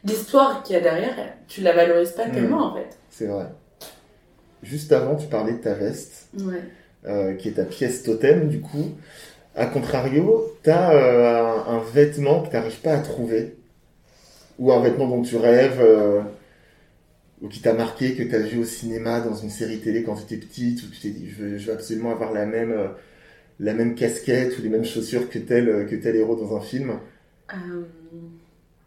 l'histoire 0.05 0.63
qu'il 0.63 0.75
y 0.75 0.79
a 0.79 0.83
derrière, 0.83 1.15
tu 1.49 1.61
la 1.63 1.73
valorises 1.75 2.13
pas 2.13 2.27
Mm. 2.29 2.33
tellement, 2.33 2.73
en 2.73 2.75
fait. 2.75 2.99
C'est 3.11 3.27
vrai. 3.27 3.47
Juste 4.63 4.93
avant, 4.93 5.17
tu 5.17 5.27
parlais 5.27 5.53
de 5.53 5.59
ta 5.59 5.75
veste, 5.75 6.29
Ouais. 6.39 6.63
euh, 7.07 7.35
qui 7.35 7.49
est 7.49 7.53
ta 7.53 7.65
pièce 7.65 8.03
totem, 8.03 8.49
du 8.49 8.61
coup. 8.61 8.93
A 9.57 9.67
contrario, 9.67 10.57
t'as 10.63 10.95
euh, 10.95 11.67
un, 11.69 11.77
un 11.77 11.79
vêtement 11.93 12.43
que 12.43 12.51
t'arrives 12.51 12.81
pas 12.81 12.95
à 12.95 12.99
trouver, 13.01 13.57
ou 14.59 14.73
un 14.73 14.81
vêtement 14.83 15.07
dont 15.07 15.23
tu 15.23 15.37
rêves, 15.37 15.81
euh, 15.81 16.23
ou 17.43 17.49
qui 17.49 17.61
t'a 17.61 17.75
marqué, 17.75 18.15
que 18.15 18.23
t'as 18.23 18.39
vu 18.39 18.59
au 18.61 18.65
cinéma, 18.65 19.21
dans 19.21 19.35
une 19.35 19.51
série 19.51 19.81
télé 19.81 20.03
quand 20.03 20.15
t'étais 20.17 20.45
petite, 20.45 20.83
où 20.83 20.87
tu 20.91 21.01
t'es 21.01 21.11
dit, 21.11 21.29
je 21.31 21.43
veux, 21.43 21.59
je 21.59 21.67
veux 21.67 21.73
absolument 21.75 22.11
avoir 22.11 22.33
la 22.33 22.47
même, 22.47 22.75
la 23.61 23.75
même 23.75 23.95
casquette 23.95 24.59
ou 24.59 24.63
les 24.63 24.71
mêmes 24.71 24.85
chaussures 24.85 25.29
que 25.29 25.39
tel, 25.39 25.87
que 25.89 25.95
tel 25.97 26.17
héros 26.17 26.37
dans 26.37 26.57
un 26.57 26.61
film. 26.61 26.95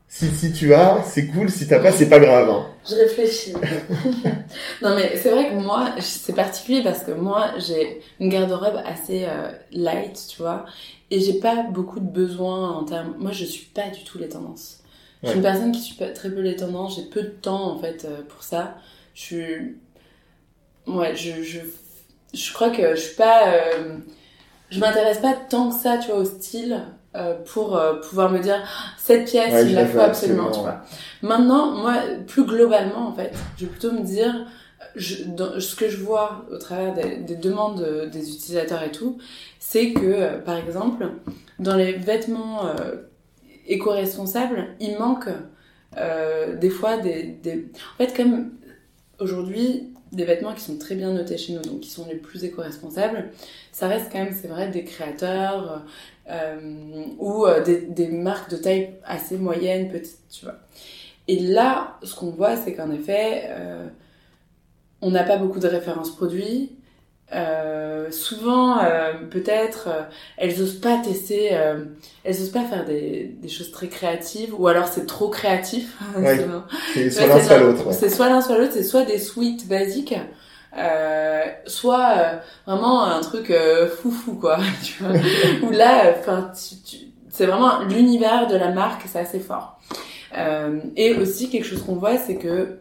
Si, 0.09 0.31
si 0.35 0.51
tu 0.51 0.73
as, 0.73 1.01
c'est 1.03 1.27
cool, 1.27 1.49
si 1.49 1.65
t'as 1.67 1.79
pas, 1.79 1.91
c'est 1.93 2.09
pas 2.09 2.19
grave. 2.19 2.49
hein. 2.49 2.65
Je 2.89 2.95
réfléchis. 2.95 3.53
non 4.81 4.95
mais 4.95 5.17
c'est 5.17 5.31
vrai 5.31 5.49
que 5.49 5.55
moi, 5.55 5.93
c'est 5.99 6.33
particulier 6.35 6.81
parce 6.83 7.03
que 7.03 7.11
moi, 7.11 7.51
j'ai 7.57 8.01
une 8.19 8.29
garde-robe 8.29 8.81
assez 8.85 9.25
euh, 9.25 9.51
light, 9.71 10.17
tu 10.29 10.37
vois, 10.41 10.65
et 11.11 11.19
j'ai 11.19 11.39
pas 11.39 11.63
beaucoup 11.63 11.99
de 11.99 12.05
besoins 12.09 12.71
en 12.71 12.85
termes... 12.85 13.15
Moi, 13.17 13.31
je 13.31 13.43
suis 13.45 13.65
pas 13.65 13.89
du 13.89 14.03
tout 14.03 14.17
les 14.17 14.29
tendances. 14.29 14.79
Je 15.23 15.29
suis 15.29 15.37
une 15.37 15.43
personne 15.43 15.71
qui 15.71 15.81
suit 15.81 15.97
très 16.15 16.29
peu 16.29 16.39
les 16.41 16.55
tendances, 16.55 16.95
j'ai 16.95 17.03
peu 17.09 17.23
de 17.23 17.29
temps 17.29 17.71
en 17.71 17.77
fait 17.79 18.05
euh, 18.05 18.21
pour 18.29 18.43
ça. 18.43 18.75
Je 19.13 19.21
suis... 19.21 19.77
Ouais, 20.87 21.15
je, 21.15 21.43
je, 21.43 21.59
je 22.33 22.53
crois 22.53 22.69
que 22.69 22.95
je 22.95 23.01
suis 23.01 23.15
pas... 23.15 23.53
euh, 23.53 23.97
Je 24.71 24.79
m'intéresse 24.79 25.19
pas 25.19 25.33
tant 25.35 25.69
que 25.69 25.75
ça, 25.75 25.97
tu 25.99 26.09
vois, 26.09 26.19
au 26.19 26.25
style 26.25 26.81
pour 27.45 27.77
euh, 27.77 27.95
pouvoir 27.95 28.31
me 28.31 28.39
dire 28.39 28.61
cette 28.97 29.25
pièce, 29.25 29.53
Ouais, 29.53 29.65
il 29.65 29.75
la 29.75 29.85
faut 29.85 29.99
absolument, 29.99 30.51
tu 30.51 30.59
vois. 30.59 30.81
Maintenant, 31.21 31.71
moi, 31.71 31.95
plus 32.27 32.45
globalement, 32.45 33.07
en 33.07 33.13
fait, 33.13 33.33
je 33.57 33.65
vais 33.65 33.71
plutôt 33.71 33.91
me 33.91 34.01
dire, 34.01 34.45
je, 34.95 35.23
dans, 35.23 35.59
ce 35.59 35.75
que 35.75 35.89
je 35.89 35.97
vois 35.97 36.45
au 36.51 36.57
travers 36.57 36.93
des, 36.93 37.17
des 37.17 37.35
demandes 37.35 37.81
euh, 37.81 38.07
des 38.07 38.29
utilisateurs 38.31 38.83
et 38.83 38.91
tout, 38.91 39.17
c'est 39.59 39.91
que, 39.93 40.05
euh, 40.05 40.39
par 40.39 40.55
exemple, 40.55 41.09
dans 41.59 41.75
les 41.75 41.93
vêtements 41.93 42.67
euh, 42.67 42.95
éco-responsables, 43.67 44.67
il 44.79 44.97
manque 44.97 45.27
euh, 45.97 46.55
des 46.55 46.69
fois 46.69 46.97
des, 46.97 47.23
des... 47.23 47.69
En 47.95 47.97
fait, 47.97 48.15
comme 48.15 48.51
aujourd'hui, 49.19 49.93
des 50.11 50.25
vêtements 50.25 50.53
qui 50.53 50.61
sont 50.61 50.77
très 50.77 50.95
bien 50.95 51.11
notés 51.11 51.37
chez 51.37 51.53
nous, 51.53 51.61
donc 51.61 51.81
qui 51.81 51.89
sont 51.89 52.05
les 52.07 52.15
plus 52.15 52.43
éco-responsables, 52.43 53.29
ça 53.71 53.87
reste 53.87 54.11
quand 54.11 54.19
même, 54.19 54.33
c'est 54.33 54.47
vrai, 54.47 54.69
des 54.69 54.83
créateurs 54.83 55.83
euh, 56.29 57.05
ou 57.19 57.45
euh, 57.45 57.63
des, 57.63 58.07
marques 58.07 58.49
de 58.51 58.57
taille 58.57 58.93
assez 59.05 59.37
moyenne, 59.37 59.89
petite, 59.89 60.19
tu 60.29 60.45
vois. 60.45 60.55
Et 61.27 61.39
là, 61.39 61.97
ce 62.03 62.15
qu'on 62.15 62.31
voit, 62.31 62.55
c'est 62.55 62.73
qu'en 62.73 62.91
effet, 62.91 63.43
euh, 63.47 63.87
on 65.01 65.11
n'a 65.11 65.23
pas 65.23 65.37
beaucoup 65.37 65.59
de 65.59 65.67
références 65.67 66.15
produits. 66.15 66.76
Euh, 67.33 68.09
souvent, 68.09 68.79
euh, 68.79 69.11
peut-être, 69.29 69.89
euh, 69.89 70.03
elles 70.37 70.61
osent 70.61 70.79
pas 70.79 70.97
tester, 71.03 71.49
euh, 71.51 71.83
elles 72.23 72.35
osent 72.41 72.51
pas 72.51 72.63
faire 72.63 72.85
des, 72.85 73.35
des 73.41 73.49
choses 73.49 73.69
très 73.71 73.89
créatives, 73.89 74.53
ou 74.57 74.67
alors 74.69 74.87
c'est 74.87 75.05
trop 75.05 75.27
créatif. 75.29 75.97
Ouais. 76.17 76.37
C'est- 76.93 77.09
soit 77.11 77.27
l'un, 77.27 77.41
soit 77.43 77.57
l'autre. 77.59 77.91
c'est 77.91 78.09
soit 78.09 78.29
l'un 78.29 78.41
soit 78.41 78.57
l'autre, 78.57 78.71
c'est 78.73 78.83
soit 78.83 79.03
des 79.03 79.19
suites 79.19 79.67
basiques, 79.67 80.15
euh, 80.77 81.43
soit 81.65 82.13
euh, 82.17 82.37
vraiment 82.65 83.03
un 83.03 83.19
truc 83.19 83.51
euh, 83.51 83.89
foufou 83.89 84.35
quoi. 84.35 84.57
Tu 84.83 85.03
vois 85.03 85.11
Où 85.63 85.71
là, 85.71 86.13
enfin, 86.17 86.51
c'est 87.29 87.45
vraiment 87.45 87.81
l'univers 87.81 88.47
de 88.47 88.55
la 88.55 88.69
marque, 88.71 89.03
c'est 89.05 89.19
assez 89.19 89.39
fort. 89.41 89.79
Euh, 90.37 90.79
et 90.95 91.13
aussi 91.15 91.49
quelque 91.49 91.65
chose 91.65 91.83
qu'on 91.83 91.95
voit, 91.95 92.17
c'est 92.17 92.35
que 92.37 92.79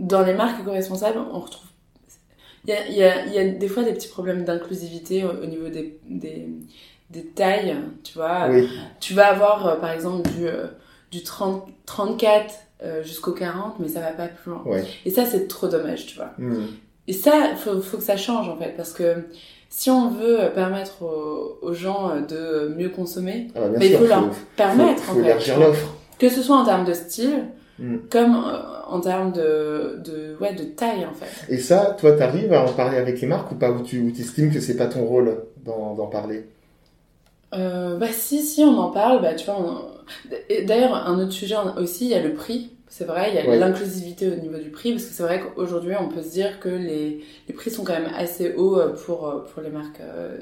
dans 0.00 0.22
les 0.22 0.34
marques 0.34 0.60
éco-responsables, 0.60 1.18
on 1.32 1.38
retrouve 1.40 1.68
il 2.66 2.70
y 2.70 2.72
a, 2.72 2.86
il 2.88 2.94
y, 2.96 3.02
a, 3.02 3.26
il 3.26 3.32
y 3.32 3.38
a 3.38 3.44
des 3.48 3.68
fois 3.68 3.82
des 3.82 3.92
petits 3.92 4.08
problèmes 4.08 4.44
d'inclusivité 4.44 5.24
au, 5.24 5.30
au 5.42 5.46
niveau 5.46 5.68
des, 5.68 5.98
des, 6.08 6.48
des 7.10 7.24
tailles, 7.26 7.76
tu 8.02 8.14
vois. 8.14 8.48
Oui, 8.50 8.68
Tu 9.00 9.14
vas 9.14 9.28
avoir, 9.28 9.66
euh, 9.66 9.76
par 9.76 9.90
exemple, 9.92 10.28
du, 10.30 10.46
euh, 10.46 10.66
du 11.10 11.22
30, 11.22 11.66
34 11.86 12.54
euh, 12.82 13.02
jusqu'au 13.02 13.32
40, 13.32 13.78
mais 13.80 13.88
ça 13.88 14.00
va 14.00 14.08
pas 14.12 14.28
plus 14.28 14.50
loin. 14.50 14.62
ouais. 14.66 14.84
Et 15.04 15.10
ça, 15.10 15.24
c'est 15.26 15.46
trop 15.48 15.68
dommage, 15.68 16.06
tu 16.06 16.16
vois. 16.16 16.32
Hmm. 16.38 16.66
Et 17.06 17.12
ça, 17.12 17.54
faut, 17.56 17.80
faut 17.80 17.98
que 17.98 18.02
ça 18.02 18.16
change, 18.16 18.48
en 18.48 18.56
fait, 18.56 18.74
parce 18.76 18.92
que 18.92 19.26
si 19.68 19.90
on 19.90 20.08
veut 20.10 20.40
euh, 20.42 20.50
permettre 20.50 21.02
aux, 21.02 21.58
aux 21.60 21.74
gens 21.74 22.20
de 22.20 22.72
mieux 22.76 22.88
consommer, 22.88 23.48
Ah, 23.54 23.60
bah, 23.68 23.76
mais 23.78 23.88
il 23.90 23.96
faut 23.98 24.06
leur 24.06 24.32
faut, 24.32 24.44
permettre, 24.56 25.02
faut 25.02 25.20
en 25.20 25.24
fait. 25.38 25.56
l'offre. 25.58 25.94
Que 26.18 26.28
ce 26.28 26.42
soit 26.42 26.56
en 26.56 26.64
termes 26.64 26.84
de 26.86 26.94
style, 26.94 27.44
Mm. 27.78 27.98
comme 28.10 28.34
euh, 28.36 28.82
en 28.86 29.00
termes 29.00 29.32
de, 29.32 30.00
de, 30.04 30.36
ouais, 30.40 30.54
de 30.54 30.64
taille, 30.64 31.06
en 31.06 31.14
fait. 31.14 31.34
Et 31.48 31.58
ça, 31.58 31.96
toi, 31.98 32.12
t'arrives 32.12 32.52
à 32.52 32.62
en 32.64 32.72
parler 32.74 32.98
avec 32.98 33.20
les 33.20 33.26
marques 33.26 33.50
ou 33.52 33.54
pas? 33.54 33.70
Ou 33.70 33.82
tu 33.82 34.00
ou 34.00 34.10
estimes 34.10 34.52
que 34.52 34.60
c'est 34.60 34.76
pas 34.76 34.86
ton 34.86 35.04
rôle 35.04 35.44
d'en 35.64 36.06
parler? 36.08 36.44
Euh, 37.54 37.96
bah 37.98 38.08
si, 38.12 38.42
si, 38.42 38.62
on 38.64 38.76
en 38.78 38.90
parle, 38.90 39.22
bah 39.22 39.34
tu 39.34 39.46
vois, 39.46 39.60
on- 39.60 39.94
D'ailleurs, 40.66 40.94
un 40.94 41.18
autre 41.18 41.32
sujet 41.32 41.56
aussi, 41.78 42.04
il 42.06 42.10
y 42.10 42.14
a 42.14 42.22
le 42.22 42.34
prix. 42.34 42.72
C'est 42.88 43.04
vrai, 43.06 43.30
il 43.30 43.34
y 43.36 43.38
a 43.38 43.46
Ouais. 43.46 43.58
l'inclusivité 43.58 44.28
au 44.30 44.36
niveau 44.36 44.58
du 44.58 44.70
prix, 44.70 44.92
parce 44.92 45.04
que 45.06 45.12
c'est 45.14 45.22
vrai 45.22 45.40
qu'aujourd'hui, 45.40 45.94
on 45.98 46.08
peut 46.08 46.22
se 46.22 46.30
dire 46.30 46.60
que 46.60 46.68
les, 46.68 47.24
les 47.48 47.54
prix 47.54 47.70
sont 47.70 47.84
quand 47.84 47.94
même 47.94 48.10
assez 48.14 48.54
hauts 48.54 48.78
euh, 48.78 48.94
pour, 48.94 49.44
pour 49.52 49.62
les 49.62 49.70
marques 49.70 50.00
euh, 50.00 50.38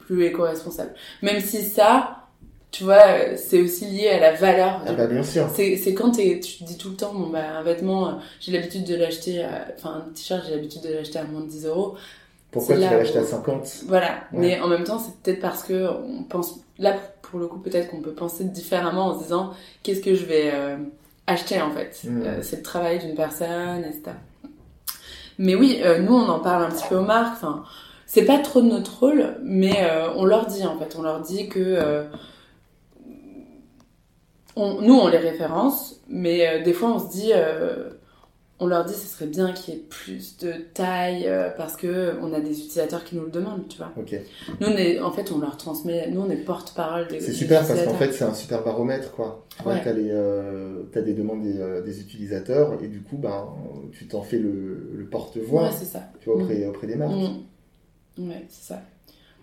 plus 0.00 0.24
éco-responsables. 0.24 0.94
Même 1.22 1.40
si 1.40 1.62
ça, 1.62 2.25
tu 2.72 2.84
vois, 2.84 3.02
euh, 3.06 3.36
c'est 3.36 3.60
aussi 3.62 3.86
lié 3.86 4.08
à 4.08 4.18
la 4.20 4.32
valeur. 4.34 4.82
Ah 4.86 4.92
bah 4.92 5.06
bien 5.06 5.22
sûr. 5.22 5.48
C'est 5.54 5.76
c'est 5.76 5.94
quand 5.94 6.10
t'es- 6.10 6.40
tu 6.40 6.58
te 6.58 6.64
dis 6.64 6.76
tout 6.76 6.90
le 6.90 6.96
temps, 6.96 7.12
bon, 7.14 7.28
bah, 7.28 7.58
un 7.58 7.62
vêtement, 7.62 8.08
euh, 8.08 8.12
j'ai 8.40 8.52
l'habitude 8.52 8.84
de 8.84 8.94
l'acheter, 8.96 9.44
enfin, 9.78 10.04
un 10.06 10.12
t-shirt, 10.12 10.42
j'ai 10.46 10.54
l'habitude 10.54 10.82
de 10.82 10.92
l'acheter 10.92 11.18
à 11.18 11.24
moins 11.24 11.40
de 11.40 11.46
10 11.48 11.64
euros. 11.66 11.94
Pourquoi 12.50 12.76
tu 12.76 12.82
vas 12.82 12.96
l'acheter 12.96 13.18
à 13.18 13.24
50 13.24 13.82
Voilà, 13.86 14.06
Ouais. 14.32 14.38
mais 14.40 14.60
en 14.60 14.68
même 14.68 14.84
temps, 14.84 14.98
c'est 14.98 15.14
peut-être 15.22 15.40
parce 15.40 15.62
que 15.62 15.88
on 15.88 16.22
pense 16.22 16.60
là 16.78 16.94
pour 17.22 17.38
le 17.40 17.46
coup 17.48 17.58
peut-être 17.58 17.90
qu'on 17.90 18.00
peut 18.00 18.12
penser 18.12 18.44
différemment 18.44 19.06
en 19.08 19.18
se 19.18 19.24
disant 19.24 19.50
qu'est-ce 19.82 20.00
que 20.00 20.14
je 20.14 20.24
vais 20.24 20.50
euh, 20.54 20.76
acheter 21.26 21.60
en 21.60 21.70
fait. 21.72 21.98
Mm. 22.04 22.22
Euh, 22.24 22.38
c'est 22.42 22.56
le 22.56 22.62
travail 22.62 22.98
d'une 22.98 23.14
personne, 23.14 23.84
etc. 23.84 24.12
Mais 25.38 25.54
oui, 25.54 25.80
euh, 25.84 25.98
nous 25.98 26.14
on 26.14 26.28
en 26.28 26.38
parle 26.40 26.64
un 26.64 26.70
petit 26.70 26.86
peu 26.88 26.96
aux 26.96 27.02
marques. 27.04 27.34
Enfin, 27.36 27.64
c'est 28.06 28.24
pas 28.24 28.38
trop 28.38 28.60
de 28.62 28.68
notre 28.68 29.00
rôle, 29.00 29.36
mais 29.42 29.74
on 30.16 30.24
leur 30.24 30.46
dit 30.46 30.64
en 30.64 30.78
fait, 30.78 30.94
on 30.98 31.02
leur 31.02 31.20
dit 31.20 31.48
que 31.48 32.06
on- 34.56 34.80
nous 34.82 34.94
on 34.94 35.08
les 35.08 35.18
référence, 35.18 36.00
mais 36.08 36.46
euh, 36.48 36.62
des 36.64 36.72
fois 36.72 36.90
on 36.94 36.98
se 36.98 37.10
dit 37.10 37.30
euh, 37.34 37.90
on 38.58 38.66
leur 38.66 38.86
dit 38.86 38.94
ce 38.94 39.06
serait 39.06 39.26
bien 39.26 39.52
qu'il 39.52 39.74
y 39.74 39.76
ait 39.76 39.80
plus 39.80 40.38
de 40.38 40.52
taille 40.72 41.24
euh, 41.26 41.50
parce 41.50 41.76
que 41.76 42.14
on 42.22 42.32
a 42.32 42.40
des 42.40 42.52
utilisateurs 42.58 43.04
qui 43.04 43.14
nous 43.16 43.24
le 43.24 43.30
demandent, 43.30 43.68
tu 43.68 43.76
vois. 43.76 43.92
Ok. 43.98 44.18
Nous, 44.60 44.66
on 44.68 44.76
est, 44.78 44.98
en 44.98 45.10
fait, 45.12 45.30
on 45.30 45.38
leur 45.40 45.58
transmet, 45.58 46.08
nous, 46.10 46.22
on 46.22 46.30
est 46.30 46.36
porte-parole 46.36 47.06
des 47.08 47.20
C'est 47.20 47.34
super 47.34 47.66
parce 47.66 47.84
qu'en 47.84 47.94
fait 47.94 48.12
c'est 48.12 48.24
un 48.24 48.32
super 48.32 48.64
baromètre 48.64 49.12
quoi. 49.12 49.44
Ouais. 49.66 49.82
t'as 49.84 49.92
t'as 50.92 51.00
des 51.02 51.12
demandes 51.12 51.42
des, 51.42 51.82
des 51.84 52.00
utilisateurs 52.00 52.82
et 52.82 52.88
du 52.88 53.02
coup 53.02 53.16
ben 53.18 53.46
tu 53.92 54.06
t'en 54.08 54.22
fais 54.22 54.38
le, 54.38 54.90
le 54.94 55.04
porte-voix 55.06 55.64
Ouais, 55.64 55.70
c'est 55.78 55.84
ça. 55.84 56.04
tu 56.20 56.30
vois 56.30 56.42
auprès 56.42 56.66
auprès 56.66 56.86
des 56.86 56.96
marques. 56.96 57.12
Mm. 57.12 58.28
Ouais, 58.30 58.46
c'est 58.48 58.72
ça. 58.72 58.80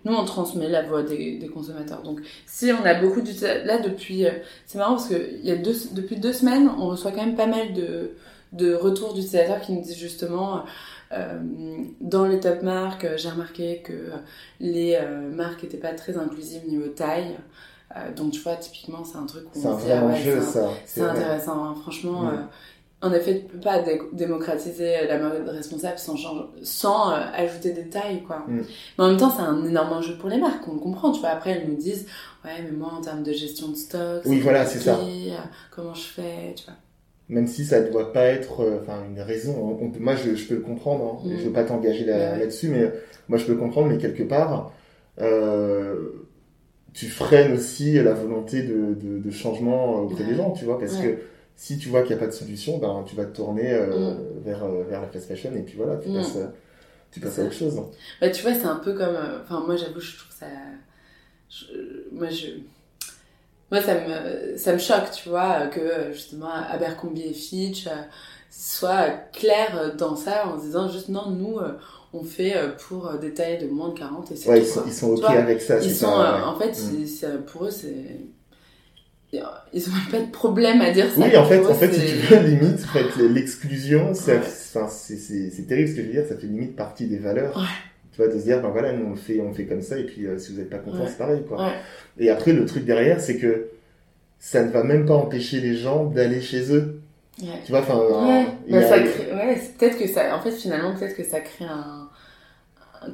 Nous, 0.04 0.14
on 0.14 0.24
transmet 0.24 0.68
la 0.68 0.82
voix 0.82 1.02
des, 1.02 1.38
des 1.38 1.48
consommateurs. 1.48 2.02
Donc, 2.02 2.20
si 2.46 2.70
on 2.72 2.84
a 2.84 2.94
beaucoup 2.94 3.20
d'utilisateurs, 3.20 3.66
là, 3.66 3.78
depuis, 3.78 4.26
euh, 4.26 4.30
c'est 4.66 4.78
marrant 4.78 4.96
parce 4.96 5.08
que 5.08 5.30
il 5.38 5.46
y 5.46 5.50
a 5.50 5.56
deux, 5.56 5.74
depuis 5.92 6.16
deux 6.16 6.32
semaines, 6.32 6.70
on 6.78 6.88
reçoit 6.88 7.10
quand 7.10 7.24
même 7.24 7.36
pas 7.36 7.46
mal 7.46 7.72
de, 7.72 8.12
de 8.52 8.74
retours 8.74 9.14
d'utilisateurs 9.14 9.60
qui 9.60 9.72
nous 9.72 9.82
disent 9.82 9.98
justement, 9.98 10.64
euh, 11.12 11.38
dans 12.00 12.26
les 12.26 12.40
top 12.40 12.62
marques, 12.62 13.04
euh, 13.04 13.16
j'ai 13.16 13.30
remarqué 13.30 13.82
que 13.82 14.10
les 14.60 14.98
euh, 15.00 15.30
marques 15.30 15.62
n'étaient 15.62 15.76
pas 15.76 15.92
très 15.92 16.16
inclusives 16.18 16.66
niveau 16.68 16.88
taille. 16.88 17.36
Euh, 17.96 18.12
donc, 18.12 18.32
tu 18.32 18.40
vois, 18.40 18.56
typiquement, 18.56 19.04
c'est 19.04 19.18
un 19.18 19.26
truc 19.26 19.44
où 19.54 19.58
on 19.58 19.78
se 19.78 19.82
dit, 19.82 19.88
vrai 19.88 19.98
ah 20.00 20.06
ouais, 20.06 20.72
c'est 20.84 21.00
intéressant, 21.00 21.64
hein. 21.64 21.74
franchement. 21.80 22.22
Mm. 22.22 22.48
Euh, 23.04 23.08
en 23.08 23.12
effet, 23.12 23.40
tu 23.40 23.44
peux 23.46 23.60
pas 23.60 23.80
dé- 23.82 24.00
démocratiser 24.12 25.06
la 25.06 25.18
mode 25.18 25.48
responsable 25.48 25.98
sans, 25.98 26.16
sans 26.62 27.10
euh, 27.12 27.16
ajouter 27.34 27.72
des 27.72 27.88
tailles, 27.88 28.22
quoi. 28.26 28.44
Mm. 28.48 28.60
Mais 28.98 29.04
en 29.04 29.08
même 29.08 29.16
temps, 29.18 29.30
c'est 29.30 29.42
un 29.42 29.64
énorme 29.64 29.92
enjeu 29.92 30.16
pour 30.18 30.28
les 30.28 30.38
marques, 30.38 30.66
on 30.68 30.74
le 30.74 30.80
comprend, 30.80 31.12
tu 31.12 31.20
vois. 31.20 31.30
Après, 31.30 31.50
elles 31.50 31.68
nous 31.68 31.76
disent, 31.76 32.06
ouais, 32.44 32.62
mais 32.64 32.70
moi, 32.72 32.92
en 32.96 33.00
termes 33.00 33.22
de 33.22 33.32
gestion 33.32 33.68
de 33.68 33.76
stock, 33.76 34.22
Oui, 34.26 34.40
voilà, 34.40 34.64
c'est 34.66 34.80
ça. 34.80 34.98
euh, 34.98 35.36
comment 35.70 35.94
je 35.94 36.02
fais, 36.06 36.54
tu 36.56 36.64
vois. 36.64 36.74
même 37.28 37.46
si 37.46 37.64
ça 37.64 37.80
ne 37.80 37.90
doit 37.90 38.12
pas 38.12 38.24
être 38.24 38.60
euh, 38.60 38.80
une 39.10 39.20
raison. 39.20 39.78
On 39.80 39.90
peut, 39.90 40.00
moi, 40.00 40.14
je, 40.16 40.34
je, 40.34 40.46
peux 40.46 40.54
le 40.56 40.60
comprendre. 40.60 41.20
Hein, 41.24 41.28
Je 41.38 41.44
veux 41.46 41.52
pas 41.52 41.64
t'engager 41.64 42.04
là, 42.04 42.36
là-dessus, 42.38 42.68
mais 42.68 42.92
moi, 43.28 43.38
je 43.38 43.44
peux 43.46 43.54
comprendre. 43.56 43.88
Mais 43.88 43.98
quelque 43.98 44.22
part, 44.22 44.72
euh, 45.20 46.10
tu 46.92 47.06
freines 47.08 47.52
aussi 47.54 47.94
la 47.94 48.12
volonté 48.12 48.62
de, 48.62 48.94
de, 48.94 49.18
de 49.18 49.30
changement 49.30 50.02
auprès 50.02 50.24
des 50.24 50.34
gens, 50.36 50.52
tu 50.52 50.64
vois, 50.64 50.78
parce 50.78 50.96
que 50.96 51.18
si 51.56 51.78
tu 51.78 51.88
vois 51.88 52.02
qu'il 52.02 52.16
n'y 52.16 52.22
a 52.22 52.24
pas 52.24 52.30
de 52.30 52.36
solution, 52.36 52.78
ben, 52.78 53.04
tu 53.06 53.16
vas 53.16 53.24
te 53.24 53.36
tourner 53.36 53.72
euh, 53.72 54.14
mm. 54.14 54.18
vers, 54.44 54.64
euh, 54.64 54.84
vers 54.84 55.00
la 55.00 55.08
fast 55.08 55.28
fashion 55.28 55.52
et 55.54 55.62
puis 55.62 55.76
voilà, 55.76 55.96
tu 55.96 56.08
mm. 56.08 56.14
passes, 56.14 56.38
tu 57.10 57.20
passes 57.20 57.38
à 57.38 57.42
autre 57.42 57.52
chose. 57.52 57.80
Bah, 58.20 58.30
tu 58.30 58.42
vois, 58.42 58.54
c'est 58.54 58.66
un 58.66 58.76
peu 58.76 58.94
comme. 58.94 59.16
Enfin, 59.42 59.62
moi, 59.66 59.76
j'avoue, 59.76 60.00
je 60.00 60.16
trouve 60.16 60.32
ça. 60.36 60.46
moi, 62.12 62.28
je 62.30 62.48
moi 63.70 63.82
ça 63.82 63.94
me 63.94 64.56
ça 64.56 64.72
me 64.72 64.78
choque 64.78 65.10
tu 65.12 65.28
vois 65.28 65.66
que 65.66 66.12
justement 66.12 66.50
Abercrombie 66.70 67.22
et 67.22 67.32
Fitch 67.32 67.86
euh, 67.86 67.90
soient 68.50 69.10
clairs 69.32 69.94
dans 69.96 70.16
ça 70.16 70.46
en 70.46 70.56
disant 70.56 70.88
juste 70.88 71.08
non 71.08 71.30
nous 71.30 71.58
euh, 71.58 71.72
on 72.12 72.22
fait 72.22 72.56
euh, 72.56 72.68
pour 72.88 73.14
des 73.14 73.34
tailles 73.34 73.58
de 73.58 73.66
moins 73.66 73.88
de 73.88 73.98
40 73.98 74.30
et 74.30 74.36
c'est 74.36 74.50
ouais, 74.50 74.60
ils, 74.60 74.66
sont, 74.66 74.82
ils 74.86 74.92
sont 74.92 75.10
ok 75.14 75.24
avec 75.24 75.60
ça 75.60 75.80
ils 75.80 75.94
sont 75.94 76.06
en 76.06 76.56
fait 76.58 76.72
mm. 76.72 77.42
pour 77.46 77.66
eux 77.66 77.70
c'est 77.70 78.20
ils 79.72 79.88
ont 79.88 80.10
pas 80.10 80.20
de 80.20 80.30
problème 80.30 80.80
à 80.80 80.90
dire 80.90 81.06
ça. 81.10 81.20
Oui, 81.20 81.36
en 81.36 81.44
fait, 81.44 81.64
en 81.64 81.74
fait, 81.74 81.92
si 81.92 82.00
tu 82.00 82.34
veux, 82.34 82.42
limite, 82.46 82.80
l'exclusion, 83.18 84.12
c'est 84.14 84.40
c'est 84.44 85.66
terrible 85.66 85.88
ce 85.88 85.94
que 85.94 86.02
je 86.02 86.06
veux 86.06 86.12
dire, 86.12 86.24
ça 86.28 86.36
fait 86.36 86.46
limite 86.46 86.76
partie 86.76 87.06
des 87.06 87.18
valeurs. 87.18 87.56
Ouais 87.56 87.62
tu 88.12 88.22
vois, 88.22 88.32
de 88.32 88.38
se 88.38 88.44
dire, 88.44 88.62
ben 88.62 88.68
voilà, 88.68 88.92
nous 88.92 89.10
on 89.10 89.16
fait, 89.16 89.40
on 89.40 89.52
fait 89.52 89.64
comme 89.64 89.82
ça, 89.82 89.98
et 89.98 90.04
puis 90.04 90.28
si 90.38 90.52
vous 90.52 90.58
n'êtes 90.58 90.70
pas 90.70 90.78
content, 90.78 91.04
c'est 91.04 91.18
pareil, 91.18 91.42
quoi. 91.48 91.72
Et 92.16 92.30
après, 92.30 92.52
le 92.52 92.64
truc 92.64 92.84
derrière, 92.84 93.20
c'est 93.20 93.38
que 93.38 93.70
ça 94.38 94.62
ne 94.62 94.70
va 94.70 94.84
même 94.84 95.06
pas 95.06 95.14
empêcher 95.14 95.60
les 95.60 95.74
gens 95.74 96.04
d'aller 96.04 96.42
chez 96.42 96.70
eux. 96.72 97.00
Tu 97.38 97.70
vois, 97.70 97.80
enfin. 97.80 97.96
Ouais, 97.96 98.46
bah, 98.68 98.78
ouais 98.78 99.60
peut-être 99.78 99.98
que 99.98 100.06
ça. 100.06 100.36
En 100.36 100.40
fait, 100.40 100.52
finalement, 100.52 100.94
peut-être 100.94 101.16
que 101.16 101.24
ça 101.24 101.40
crée 101.40 101.64
un, 101.64 102.08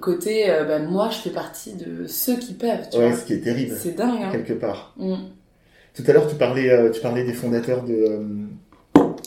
côté. 0.00 0.50
Euh, 0.50 0.64
bah, 0.64 0.80
moi, 0.80 1.08
je 1.10 1.18
fais 1.18 1.30
partie 1.30 1.74
de 1.74 2.06
ceux 2.06 2.36
qui 2.36 2.54
peuvent. 2.54 2.88
Tu 2.90 2.98
ouais, 2.98 3.14
ce 3.14 3.24
qui 3.24 3.34
est 3.34 3.40
terrible. 3.40 3.76
C'est 3.78 3.92
dingue. 3.92 4.22
Hein. 4.22 4.28
Quelque 4.32 4.52
part. 4.52 4.92
Mm. 4.96 5.14
Tout 5.94 6.02
à 6.06 6.12
l'heure, 6.12 6.28
tu 6.28 6.36
parlais, 6.36 6.70
euh, 6.70 6.90
tu 6.90 7.00
parlais 7.00 7.24
des 7.24 7.32
fondateurs 7.32 7.84
de, 7.84 7.92
euh, 7.94 8.22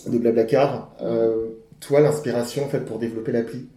de 0.07 0.17
Blablacar. 0.17 0.95
Euh, 1.01 1.49
toi, 1.79 1.99
l'inspiration, 1.99 2.65
en 2.65 2.69
fait, 2.69 2.79
pour 2.79 2.99
développer 2.99 3.31
l'appli, 3.31 3.67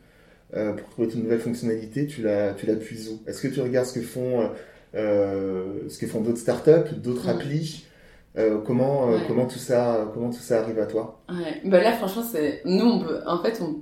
pour 0.52 0.88
trouver 0.90 1.12
une 1.14 1.24
nouvelle 1.24 1.40
fonctionnalité, 1.40 2.06
tu 2.06 2.22
la, 2.22 2.52
tu 2.54 2.66
la 2.66 2.76
puises 2.76 3.10
où? 3.10 3.28
Est-ce 3.28 3.42
que 3.42 3.48
tu 3.48 3.60
regardes 3.60 3.86
ce 3.86 3.94
que 3.94 4.00
font 4.00 4.48
ce 4.94 5.98
que 5.98 6.06
font 6.06 6.20
d'autres 6.20 6.38
startups, 6.38 6.94
d'autres 6.96 7.28
applis? 7.28 7.86
Euh, 8.38 8.58
comment 8.58 9.10
euh, 9.10 9.18
comment 9.26 9.46
tout 9.46 9.58
ça 9.58 10.10
comment 10.12 10.28
tout 10.28 10.40
ça 10.40 10.60
arrive 10.60 10.78
à 10.78 10.84
toi? 10.84 11.22
Ouais. 11.30 11.62
bah 11.64 11.82
là 11.82 11.92
franchement 11.92 12.22
c'est 12.22 12.60
nous 12.66 12.84
on 12.84 12.98
peut 13.00 13.20
en 13.26 13.42
fait 13.42 13.62
on, 13.62 13.76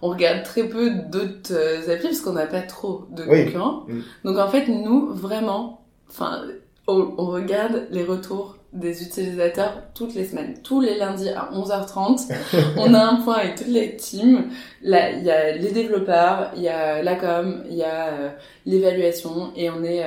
on 0.00 0.10
regarde 0.10 0.44
très 0.44 0.68
peu 0.68 0.90
d'autres 1.10 1.90
applis 1.90 2.08
parce 2.08 2.20
qu'on 2.20 2.34
n'a 2.34 2.46
pas 2.46 2.62
trop 2.62 3.06
de 3.10 3.24
concurrents 3.24 3.86
mm. 3.88 4.00
donc 4.24 4.38
en 4.38 4.48
fait 4.48 4.68
nous 4.68 5.12
vraiment 5.12 5.84
enfin 6.08 6.44
on, 6.86 7.14
on, 7.18 7.26
regarde 7.26 7.86
les 7.90 8.04
retours 8.04 8.56
des 8.72 9.02
utilisateurs 9.02 9.82
toutes 9.94 10.14
les 10.14 10.24
semaines 10.24 10.54
tous 10.62 10.80
les 10.80 10.96
lundis 10.96 11.28
à 11.28 11.50
11h30 11.52 12.32
on 12.76 12.94
a 12.94 13.00
un 13.00 13.16
point 13.16 13.34
avec 13.34 13.56
toutes 13.56 13.66
les 13.66 13.96
teams 13.96 14.50
là 14.82 15.10
il 15.10 15.24
y 15.24 15.30
a 15.30 15.56
les 15.56 15.72
développeurs 15.72 16.52
il 16.56 16.62
y 16.62 16.68
a 16.68 17.02
la 17.02 17.16
com 17.16 17.64
il 17.68 17.76
y 17.76 17.82
a 17.82 18.34
l'évaluation 18.64 19.50
et 19.56 19.70
on 19.70 19.82
est 19.82 20.04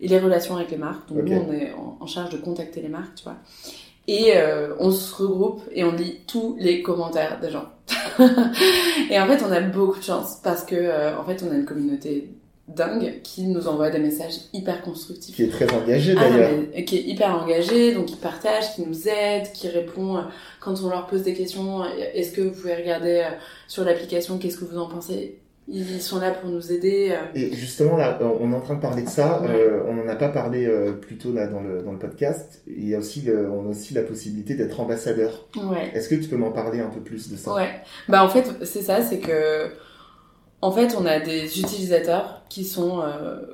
et 0.00 0.08
les 0.08 0.18
relations 0.18 0.56
avec 0.56 0.70
les 0.70 0.76
marques. 0.76 1.08
Donc 1.08 1.24
nous, 1.24 1.44
on 1.48 1.52
est 1.52 1.72
en, 1.72 2.06
charge 2.06 2.30
de 2.30 2.38
contacter 2.38 2.80
les 2.82 2.88
marques, 2.88 3.14
tu 3.16 3.24
vois. 3.24 3.36
Et 4.08 4.36
euh, 4.36 4.74
on 4.78 4.90
se 4.90 5.14
regroupe 5.22 5.62
et 5.72 5.84
on 5.84 5.92
lit 5.92 6.20
tous 6.26 6.56
les 6.60 6.82
commentaires 6.82 7.40
des 7.40 7.50
gens. 7.50 7.66
et 9.10 9.18
en 9.18 9.26
fait, 9.26 9.42
on 9.44 9.50
a 9.50 9.60
beaucoup 9.60 9.98
de 9.98 10.04
chance 10.04 10.38
parce 10.42 10.64
que 10.64 10.76
euh, 10.76 11.18
en 11.18 11.24
fait, 11.24 11.42
on 11.46 11.50
a 11.50 11.54
une 11.54 11.64
communauté 11.64 12.30
dingue 12.68 13.20
qui 13.22 13.44
nous 13.44 13.68
envoie 13.68 13.90
des 13.90 13.98
messages 13.98 14.40
hyper 14.52 14.82
constructifs. 14.82 15.34
Qui 15.34 15.44
est 15.44 15.48
très 15.48 15.72
engagé 15.72 16.14
ah, 16.16 16.28
d'ailleurs. 16.28 16.84
qui 16.84 16.96
est 16.98 17.02
hyper 17.02 17.42
engagé, 17.42 17.94
donc 17.94 18.06
qui 18.06 18.16
partage, 18.16 18.74
qui 18.74 18.82
nous 18.82 19.08
aide, 19.08 19.52
qui 19.52 19.68
répond 19.68 20.16
euh, 20.16 20.22
quand 20.60 20.74
on 20.82 20.88
leur 20.88 21.06
pose 21.06 21.22
des 21.22 21.34
questions. 21.34 21.84
Est-ce 22.14 22.32
que 22.32 22.40
vous 22.40 22.50
pouvez 22.50 22.74
regarder 22.74 23.28
sur 23.68 23.84
l'application 23.84 24.38
Qu'est-ce 24.38 24.58
que 24.58 24.64
vous 24.64 24.78
en 24.78 24.88
pensez? 24.88 25.38
Ils 25.68 26.00
sont 26.00 26.20
là 26.20 26.30
pour 26.30 26.48
nous 26.48 26.72
aider. 26.72 27.10
Euh. 27.10 27.24
Et 27.34 27.52
justement, 27.52 27.96
là, 27.96 28.18
on 28.40 28.52
est 28.52 28.54
en 28.54 28.60
train 28.60 28.76
de 28.76 28.80
parler 28.80 29.02
de 29.02 29.08
ça. 29.08 29.42
Euh, 29.42 29.82
on 29.88 29.94
n'en 29.94 30.06
a 30.06 30.14
pas 30.14 30.28
parlé 30.28 30.64
euh, 30.64 30.92
plus 30.92 31.18
tôt 31.18 31.32
là 31.32 31.48
dans 31.48 31.60
le, 31.60 31.82
dans 31.82 31.90
le 31.90 31.98
podcast. 31.98 32.62
Il 32.68 32.88
y 32.88 32.94
a 32.94 32.98
aussi, 32.98 33.28
on 33.28 33.66
a 33.66 33.70
aussi 33.70 33.92
la 33.92 34.02
possibilité 34.02 34.54
d'être 34.54 34.78
ambassadeur. 34.78 35.48
Ouais. 35.56 35.90
Est-ce 35.92 36.08
que 36.08 36.14
tu 36.14 36.28
peux 36.28 36.36
m'en 36.36 36.52
parler 36.52 36.78
un 36.78 36.88
peu 36.88 37.00
plus 37.00 37.30
de 37.30 37.36
ça? 37.36 37.52
Ouais. 37.52 37.68
Bah 38.08 38.22
en 38.22 38.28
fait, 38.28 38.44
c'est 38.64 38.82
ça, 38.82 39.02
c'est 39.02 39.18
que 39.18 39.70
en 40.66 40.72
fait, 40.72 40.96
on 40.98 41.06
a 41.06 41.20
des 41.20 41.60
utilisateurs 41.60 42.42
qui 42.48 42.64
sont 42.64 43.02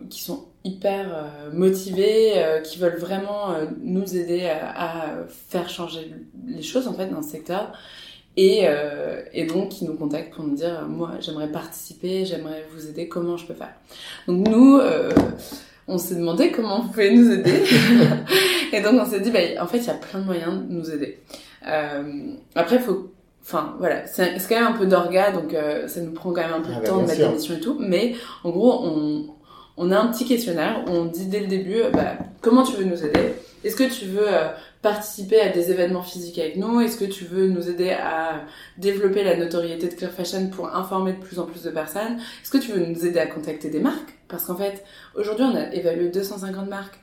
qui 0.09 0.23
sont 0.23 0.45
hyper 0.65 1.31
motivés, 1.53 2.35
qui 2.65 2.79
veulent 2.79 2.99
vraiment 2.99 3.55
nous 3.81 4.17
aider 4.17 4.49
à, 4.49 5.17
faire 5.49 5.69
changer 5.69 6.13
les 6.47 6.63
choses 6.63 6.89
en 6.89 6.95
fait 6.95 7.09
dans 7.09 7.23
ce 7.23 7.31
secteur. 7.31 7.73
Et, 8.37 8.63
euh, 8.65 9.23
et 9.33 9.45
donc, 9.45 9.81
ils 9.81 9.89
nous 9.89 9.95
contactent 9.95 10.35
pour 10.35 10.45
nous 10.45 10.55
dire, 10.55 10.87
moi, 10.89 11.13
j'aimerais 11.21 11.51
participer, 11.51 12.25
j'aimerais 12.25 12.65
vous 12.75 12.89
aider, 12.89 13.07
comment 13.09 13.37
je 13.37 13.47
peux 13.47 13.55
faire? 13.55 13.75
Donc 14.27 14.49
nous, 14.49 14.79
euh, 14.79 15.11
on 15.87 15.99
s'est 15.99 16.15
demandé 16.15 16.51
comment 16.51 16.81
vous 16.81 16.89
pouvez 16.89 17.15
nous 17.15 17.31
aider. 17.31 17.63
et 18.73 18.81
donc, 18.81 18.95
on 19.01 19.05
s'est 19.05 19.21
dit, 19.21 19.31
bah, 19.31 19.41
en 19.61 19.67
fait, 19.67 19.79
il 19.79 19.87
y 19.87 19.91
a 19.91 19.95
plein 19.95 20.21
de 20.21 20.25
moyens 20.25 20.67
de 20.67 20.73
nous 20.73 20.91
aider. 20.91 21.19
Euh, 21.67 22.35
après, 22.55 22.77
il 22.77 22.83
faut... 22.83 23.13
Enfin, 23.43 23.75
voilà, 23.79 24.07
c'est 24.07 24.35
quand 24.49 24.55
même 24.55 24.73
un 24.75 24.79
peu 24.79 24.87
d'orga, 24.87 25.33
donc 25.33 25.53
euh, 25.53 25.89
ça 25.89 26.01
nous 26.01 26.13
prend 26.13 26.33
quand 26.33 26.43
même 26.43 26.55
un 26.55 26.61
peu 26.61 26.69
de 26.69 26.77
ah, 26.77 26.81
bah, 26.81 26.89
temps 26.89 27.03
de 27.03 27.07
mettre 27.07 27.21
l'émission 27.21 27.55
et 27.55 27.61
tout. 27.61 27.77
Mais 27.81 28.15
en 28.45 28.51
gros, 28.51 28.85
on, 28.85 29.27
on 29.77 29.91
a 29.91 29.99
un 29.99 30.07
petit 30.09 30.25
questionnaire 30.25 30.85
où 30.87 30.91
on 30.91 31.05
dit 31.07 31.27
dès 31.27 31.41
le 31.41 31.49
début, 31.49 31.83
bah, 31.93 32.17
comment 32.41 32.63
tu 32.63 32.77
veux 32.77 32.85
nous 32.85 33.05
aider? 33.05 33.35
Est-ce 33.65 33.77
que 33.77 33.85
tu 33.85 34.07
veux 34.07 34.27
euh, 34.27 34.49
participer 34.81 35.41
à 35.41 35.49
des 35.49 35.71
événements 35.71 36.03
physiques 36.03 36.39
avec 36.39 36.57
nous? 36.57 36.81
Est-ce 36.81 36.97
que 36.97 37.05
tu 37.05 37.25
veux 37.25 37.49
nous 37.49 37.69
aider 37.69 37.91
à 37.91 38.45
développer 38.77 39.23
la 39.23 39.37
notoriété 39.37 39.89
de 39.89 39.95
Clear 39.95 40.11
Fashion 40.11 40.49
pour 40.49 40.75
informer 40.75 41.13
de 41.13 41.19
plus 41.19 41.39
en 41.39 41.47
plus 41.47 41.63
de 41.63 41.71
personnes? 41.71 42.19
Est-ce 42.43 42.51
que 42.51 42.59
tu 42.59 42.73
veux 42.73 42.85
nous 42.85 43.07
aider 43.07 43.21
à 43.21 43.27
contacter 43.27 43.71
des 43.71 43.81
marques? 43.81 44.19
Parce 44.29 44.45
qu'en 44.45 44.57
fait, 44.57 44.85
aujourd'hui, 45.15 45.45
on 45.45 45.57
a 45.57 45.73
évalué 45.73 46.09
250 46.09 46.69
marques. 46.69 46.99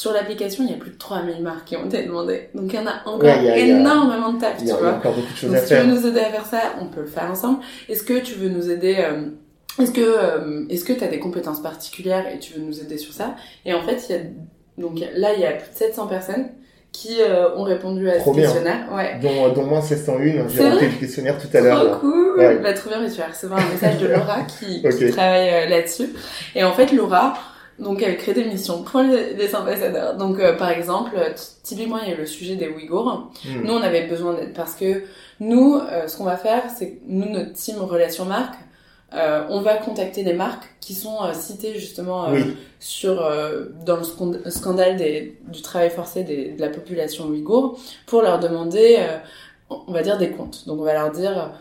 Sur 0.00 0.14
l'application, 0.14 0.64
il 0.64 0.70
y 0.70 0.72
a 0.72 0.78
plus 0.78 0.92
de 0.92 0.96
3000 0.96 1.42
marques 1.42 1.66
qui 1.66 1.76
ont 1.76 1.84
été 1.84 2.02
demandées. 2.04 2.48
Donc 2.54 2.72
il 2.72 2.76
y 2.76 2.78
en 2.78 2.86
a 2.86 3.02
encore 3.04 3.28
énormément 3.28 4.32
de 4.32 4.40
taf, 4.40 4.56
tu 4.56 4.64
vois. 4.64 4.94
encore 4.94 5.12
beaucoup 5.12 5.30
de 5.30 5.36
choses 5.36 5.50
Donc, 5.50 5.58
à 5.58 5.60
si 5.60 5.74
tu 5.74 5.74
veux 5.74 5.86
nous 5.94 6.06
aider 6.06 6.20
à 6.20 6.30
faire 6.30 6.46
ça, 6.46 6.62
on 6.80 6.86
peut 6.86 7.02
le 7.02 7.06
faire 7.06 7.30
ensemble. 7.30 7.58
Est-ce 7.86 8.02
que 8.02 8.18
tu 8.18 8.36
veux 8.36 8.48
nous 8.48 8.70
aider 8.70 8.96
euh, 8.98 9.26
est-ce 9.78 9.92
que 9.92 10.00
euh, 10.00 10.64
est-ce 10.70 10.86
que 10.86 10.94
tu 10.94 11.04
as 11.04 11.08
des 11.08 11.18
compétences 11.18 11.60
particulières 11.60 12.24
et 12.34 12.38
tu 12.38 12.54
veux 12.54 12.62
nous 12.62 12.80
aider 12.80 12.96
sur 12.96 13.12
ça? 13.12 13.36
Et 13.66 13.74
en 13.74 13.82
fait, 13.82 14.02
il 14.08 14.16
y 14.16 14.18
a 14.18 14.22
donc 14.78 15.00
là 15.14 15.34
il 15.34 15.40
y 15.42 15.44
a 15.44 15.52
plus 15.52 15.70
de 15.70 15.76
700 15.76 16.06
personnes 16.06 16.46
qui 16.92 17.20
euh, 17.20 17.54
ont 17.56 17.64
répondu 17.64 18.08
à 18.08 18.24
ce 18.24 18.30
questionnaire. 18.30 18.88
Ouais. 18.94 19.18
Dont, 19.20 19.52
dont 19.52 19.66
moi 19.66 19.82
701, 19.82 20.48
j'ai 20.48 20.66
rempli 20.66 20.86
le 20.86 20.98
questionnaire 20.98 21.36
tout 21.36 21.54
à 21.54 21.60
l'heure. 21.60 21.98
Trop 21.98 22.08
cool. 22.08 22.38
Ouais. 22.38 22.56
Bah, 22.56 22.72
trop 22.72 22.88
bien, 22.88 23.02
mais 23.02 23.10
tu 23.10 23.18
vas 23.18 23.26
recevoir 23.26 23.60
un 23.60 23.68
message 23.68 23.98
de 23.98 24.06
Laura 24.06 24.44
qui, 24.44 24.82
qui 24.82 25.10
travaille 25.10 25.68
là-dessus. 25.68 26.08
Et 26.54 26.64
en 26.64 26.72
fait, 26.72 26.90
Laura, 26.90 27.34
donc 27.80 28.02
elle 28.02 28.16
crée 28.16 28.34
des 28.34 28.44
missions 28.44 28.82
pour 28.82 29.00
les, 29.00 29.54
ambassadeurs. 29.54 30.16
Donc 30.16 30.38
par 30.56 30.70
exemple, 30.70 31.16
typiquement 31.62 31.98
il 31.98 32.10
y 32.10 32.12
a 32.12 32.16
le 32.16 32.26
sujet 32.26 32.56
des 32.56 32.68
Ouïghours. 32.68 33.30
Hmm. 33.44 33.62
Nous 33.64 33.72
on 33.72 33.82
avait 33.82 34.06
besoin 34.06 34.34
d'aide 34.34 34.52
parce 34.54 34.74
que 34.74 35.04
nous, 35.40 35.80
ce 36.06 36.16
qu'on 36.16 36.24
va 36.24 36.36
faire, 36.36 36.64
c'est 36.76 36.98
nous 37.06 37.28
notre 37.28 37.52
team 37.54 37.78
relation 37.78 38.24
marque, 38.24 38.56
euh, 39.12 39.44
on 39.48 39.60
va 39.60 39.76
contacter 39.76 40.22
des 40.22 40.34
marques 40.34 40.68
qui 40.80 40.94
sont 40.94 41.24
euh, 41.24 41.32
citées 41.32 41.74
justement 41.74 42.28
euh, 42.28 42.40
sur 42.78 43.16
dans 43.84 43.96
le 43.96 44.50
scandale 44.50 44.96
du 44.96 45.62
travail 45.62 45.90
forcé 45.90 46.22
de 46.22 46.60
la 46.60 46.68
population 46.68 47.26
ouïghour 47.26 47.78
pour 48.06 48.22
leur 48.22 48.38
demander, 48.38 48.98
on 49.68 49.92
va 49.92 50.02
dire 50.02 50.16
des 50.16 50.30
comptes. 50.30 50.66
Donc 50.66 50.80
on 50.80 50.84
va 50.84 50.94
leur 50.94 51.10
dire 51.10 51.52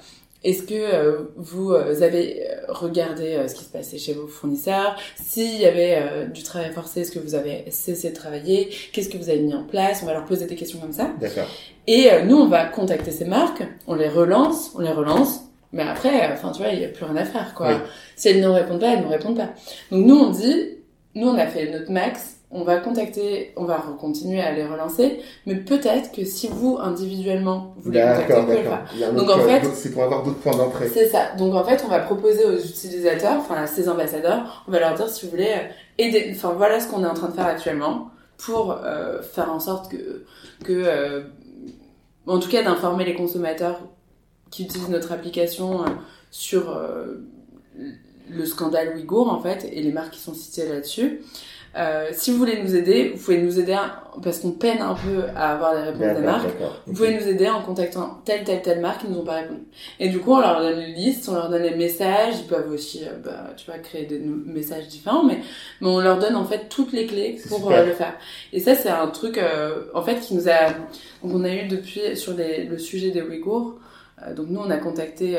est-ce 0.43 0.63
que 0.63 1.29
vous 1.35 1.73
avez 1.73 2.47
regardé 2.67 3.45
ce 3.47 3.55
qui 3.55 3.65
se 3.65 3.69
passait 3.69 3.97
chez 3.97 4.13
vos 4.13 4.27
fournisseurs? 4.27 4.95
S'il 5.15 5.59
y 5.59 5.65
avait 5.65 6.27
du 6.33 6.43
travail 6.43 6.71
forcé, 6.71 7.01
est-ce 7.01 7.11
que 7.11 7.19
vous 7.19 7.35
avez 7.35 7.65
cessé 7.71 8.11
de 8.11 8.15
travailler? 8.15 8.69
Qu'est-ce 8.93 9.09
que 9.09 9.17
vous 9.17 9.29
avez 9.29 9.39
mis 9.39 9.53
en 9.53 9.63
place? 9.63 9.99
On 10.01 10.05
va 10.05 10.13
leur 10.13 10.25
poser 10.25 10.45
des 10.45 10.55
questions 10.55 10.79
comme 10.79 10.93
ça. 10.93 11.11
D'accord. 11.19 11.47
Et 11.87 12.09
nous, 12.25 12.37
on 12.37 12.47
va 12.47 12.65
contacter 12.65 13.11
ces 13.11 13.25
marques, 13.25 13.63
on 13.87 13.95
les 13.95 14.07
relance, 14.07 14.71
on 14.75 14.79
les 14.79 14.91
relance, 14.91 15.41
mais 15.73 15.83
après, 15.83 16.31
enfin, 16.31 16.51
tu 16.51 16.63
vois, 16.63 16.71
il 16.71 16.79
n'y 16.79 16.85
a 16.85 16.89
plus 16.89 17.05
rien 17.05 17.17
à 17.17 17.25
faire, 17.25 17.53
quoi. 17.53 17.81
Si 18.15 18.29
elles 18.29 18.41
ne 18.41 18.47
répondent 18.47 18.79
pas, 18.79 18.93
elles 18.93 19.03
ne 19.03 19.07
répondent 19.07 19.37
pas. 19.37 19.49
Donc 19.91 20.05
nous, 20.05 20.15
on 20.15 20.29
dit, 20.29 20.77
nous, 21.15 21.27
on 21.27 21.37
a 21.37 21.47
fait 21.47 21.69
notre 21.69 21.91
max, 21.91 22.38
on 22.51 22.63
va 22.63 22.77
contacter, 22.77 23.53
on 23.57 23.65
va 23.65 23.77
continuer 23.99 24.41
à 24.41 24.51
les 24.51 24.65
relancer, 24.65 25.19
mais 25.45 25.55
peut-être 25.55 26.11
que 26.11 26.25
si 26.25 26.47
vous, 26.47 26.79
individuellement, 26.81 27.75
vous 27.77 27.91
les 27.91 28.01
contactez, 28.01 28.33
vous 28.33 28.41
pouvez 28.41 28.63
le 28.63 29.15
Donc 29.15 29.29
en 29.29 29.39
fait, 29.39 29.63
c'est 29.75 29.91
pour 29.91 30.03
avoir 30.03 30.23
d'autres 30.23 30.39
points 30.39 30.57
d'entrée. 30.57 30.89
C'est 30.89 31.09
ça. 31.09 31.35
Donc 31.37 31.53
en 31.53 31.63
fait, 31.63 31.83
on 31.85 31.89
va 31.89 31.99
proposer 31.99 32.43
aux 32.45 32.57
utilisateurs, 32.57 33.37
enfin 33.37 33.55
à 33.55 33.67
ces 33.67 33.87
ambassadeurs, 33.87 34.63
on 34.67 34.71
va 34.71 34.79
leur 34.79 34.95
dire 34.95 35.07
si 35.09 35.25
vous 35.25 35.31
voulez 35.31 35.53
aider, 35.99 36.31
enfin 36.35 36.53
voilà 36.57 36.79
ce 36.79 36.87
qu'on 36.87 37.03
est 37.03 37.07
en 37.07 37.13
train 37.13 37.29
de 37.29 37.33
faire 37.35 37.45
actuellement 37.45 38.09
pour 38.37 38.71
euh, 38.71 39.21
faire 39.21 39.51
en 39.51 39.59
sorte 39.59 39.91
que 39.91 40.25
que 40.63 40.73
euh, 40.73 41.21
en 42.25 42.39
tout 42.39 42.49
cas 42.49 42.63
d'informer 42.63 43.05
les 43.05 43.13
consommateurs 43.13 43.79
qui 44.49 44.63
utilisent 44.63 44.89
notre 44.89 45.11
application 45.11 45.85
sur 46.31 46.75
le 48.29 48.45
scandale 48.45 48.95
Ouïghour 48.95 49.31
en 49.31 49.39
fait 49.39 49.67
et 49.71 49.81
les 49.81 49.91
marques 49.91 50.13
qui 50.13 50.19
sont 50.19 50.33
citées 50.33 50.67
là-dessus. 50.67 51.21
Euh, 51.76 52.09
si 52.13 52.32
vous 52.32 52.38
voulez 52.38 52.61
nous 52.61 52.76
aider, 52.76 53.11
vous 53.15 53.24
pouvez 53.24 53.41
nous 53.41 53.59
aider 53.59 53.78
parce 54.24 54.39
qu'on 54.39 54.51
peine 54.51 54.82
un 54.82 54.95
peu 54.95 55.24
à 55.36 55.53
avoir 55.53 55.76
des 55.76 55.84
réponses 55.84 56.20
des 56.20 56.26
marques. 56.26 56.49
Vous 56.88 56.93
pouvez 56.93 57.13
nous 57.13 57.28
aider 57.28 57.47
en 57.47 57.61
contactant 57.61 58.22
telle, 58.26 58.43
telle, 58.43 58.61
telle 58.61 58.80
marque 58.82 59.01
qui 59.01 59.07
nous 59.07 59.20
ont 59.20 59.24
pas 59.24 59.36
répondu. 59.36 59.61
Et 59.99 60.09
du 60.09 60.20
coup, 60.20 60.34
on 60.34 60.39
leur 60.39 60.61
donne 60.61 60.82
une 60.82 60.95
liste, 60.95 61.30
on 61.30 61.36
leur 61.36 61.49
donne 61.49 61.61
les 61.61 61.76
messages. 61.76 62.36
Ils 62.39 62.47
peuvent 62.47 62.72
aussi, 62.72 63.03
euh, 63.03 63.17
bah, 63.24 63.53
tu 63.55 63.67
vois, 63.67 63.80
créer 63.80 64.05
des 64.05 64.20
messages 64.20 64.88
différents, 64.88 65.24
mais, 65.24 65.39
mais 65.82 65.88
on 65.88 65.99
leur 65.99 66.17
donne 66.17 66.36
en 66.36 66.45
fait 66.45 66.70
toutes 66.70 66.91
les 66.91 67.05
clés 67.05 67.39
pour 67.47 67.72
euh, 67.72 67.86
le 67.86 67.93
faire. 67.93 68.15
Et 68.51 68.59
ça, 68.59 68.74
c'est 68.74 68.89
un 68.89 69.07
truc, 69.07 69.39
en 69.93 70.01
fait, 70.01 70.20
qui 70.20 70.34
nous 70.34 70.49
a, 70.49 70.72
donc 71.24 71.34
on 71.36 71.43
a 71.43 71.53
eu 71.53 71.67
depuis 71.67 72.15
sur 72.15 72.34
les, 72.34 72.63
le 72.63 72.78
sujet 72.78 73.11
des 73.11 73.22
Ouïghours. 73.22 73.80
donc 74.36 74.47
nous, 74.49 74.59
on 74.59 74.70
a 74.70 74.78
contacté 74.78 75.38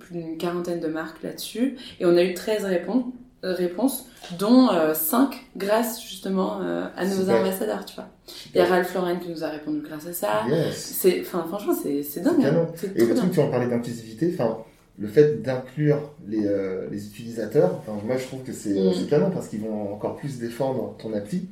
plus 0.00 0.14
d'une 0.14 0.36
quarantaine 0.36 0.80
de 0.80 0.88
marques 0.88 1.22
là-dessus 1.22 1.76
et 2.00 2.06
on 2.06 2.16
a 2.16 2.22
eu 2.22 2.34
13 2.34 2.64
réponses 2.64 3.04
réponses, 3.42 4.06
dont 4.38 4.68
5 4.92 5.18
euh, 5.18 5.36
grâce 5.56 6.02
justement 6.02 6.60
euh, 6.62 6.86
à 6.96 7.06
nos 7.06 7.30
ambassadeurs, 7.30 7.84
tu 7.84 7.94
vois. 7.94 8.08
Il 8.54 8.58
y 8.58 8.60
a 8.60 8.66
Ralph 8.66 8.94
Lauren 8.94 9.18
qui 9.18 9.30
nous 9.30 9.44
a 9.44 9.48
répondu 9.48 9.80
grâce 9.80 10.06
à 10.06 10.12
ça. 10.12 10.42
C'est, 10.72 11.20
enfin, 11.20 11.44
franchement, 11.48 11.74
c'est, 11.74 12.20
dingue. 12.20 12.44
Hein. 12.44 12.66
Et 12.94 13.04
le 13.04 13.14
truc, 13.14 13.32
tu 13.32 13.40
en 13.40 13.48
parlais 13.48 13.66
d'inclusivité, 13.66 14.30
enfin, 14.34 14.58
le 14.98 15.08
fait 15.08 15.42
d'inclure 15.42 16.12
les, 16.28 16.46
euh, 16.46 16.88
les 16.90 17.06
utilisateurs, 17.06 17.82
moi 18.04 18.18
je 18.18 18.26
trouve 18.26 18.42
que 18.42 18.52
c'est, 18.52 18.74
mm. 18.74 19.06
canon 19.08 19.30
parce 19.30 19.48
qu'ils 19.48 19.60
vont 19.60 19.94
encore 19.94 20.16
plus 20.16 20.38
défendre 20.38 20.94
ton 20.98 21.14
appli 21.14 21.48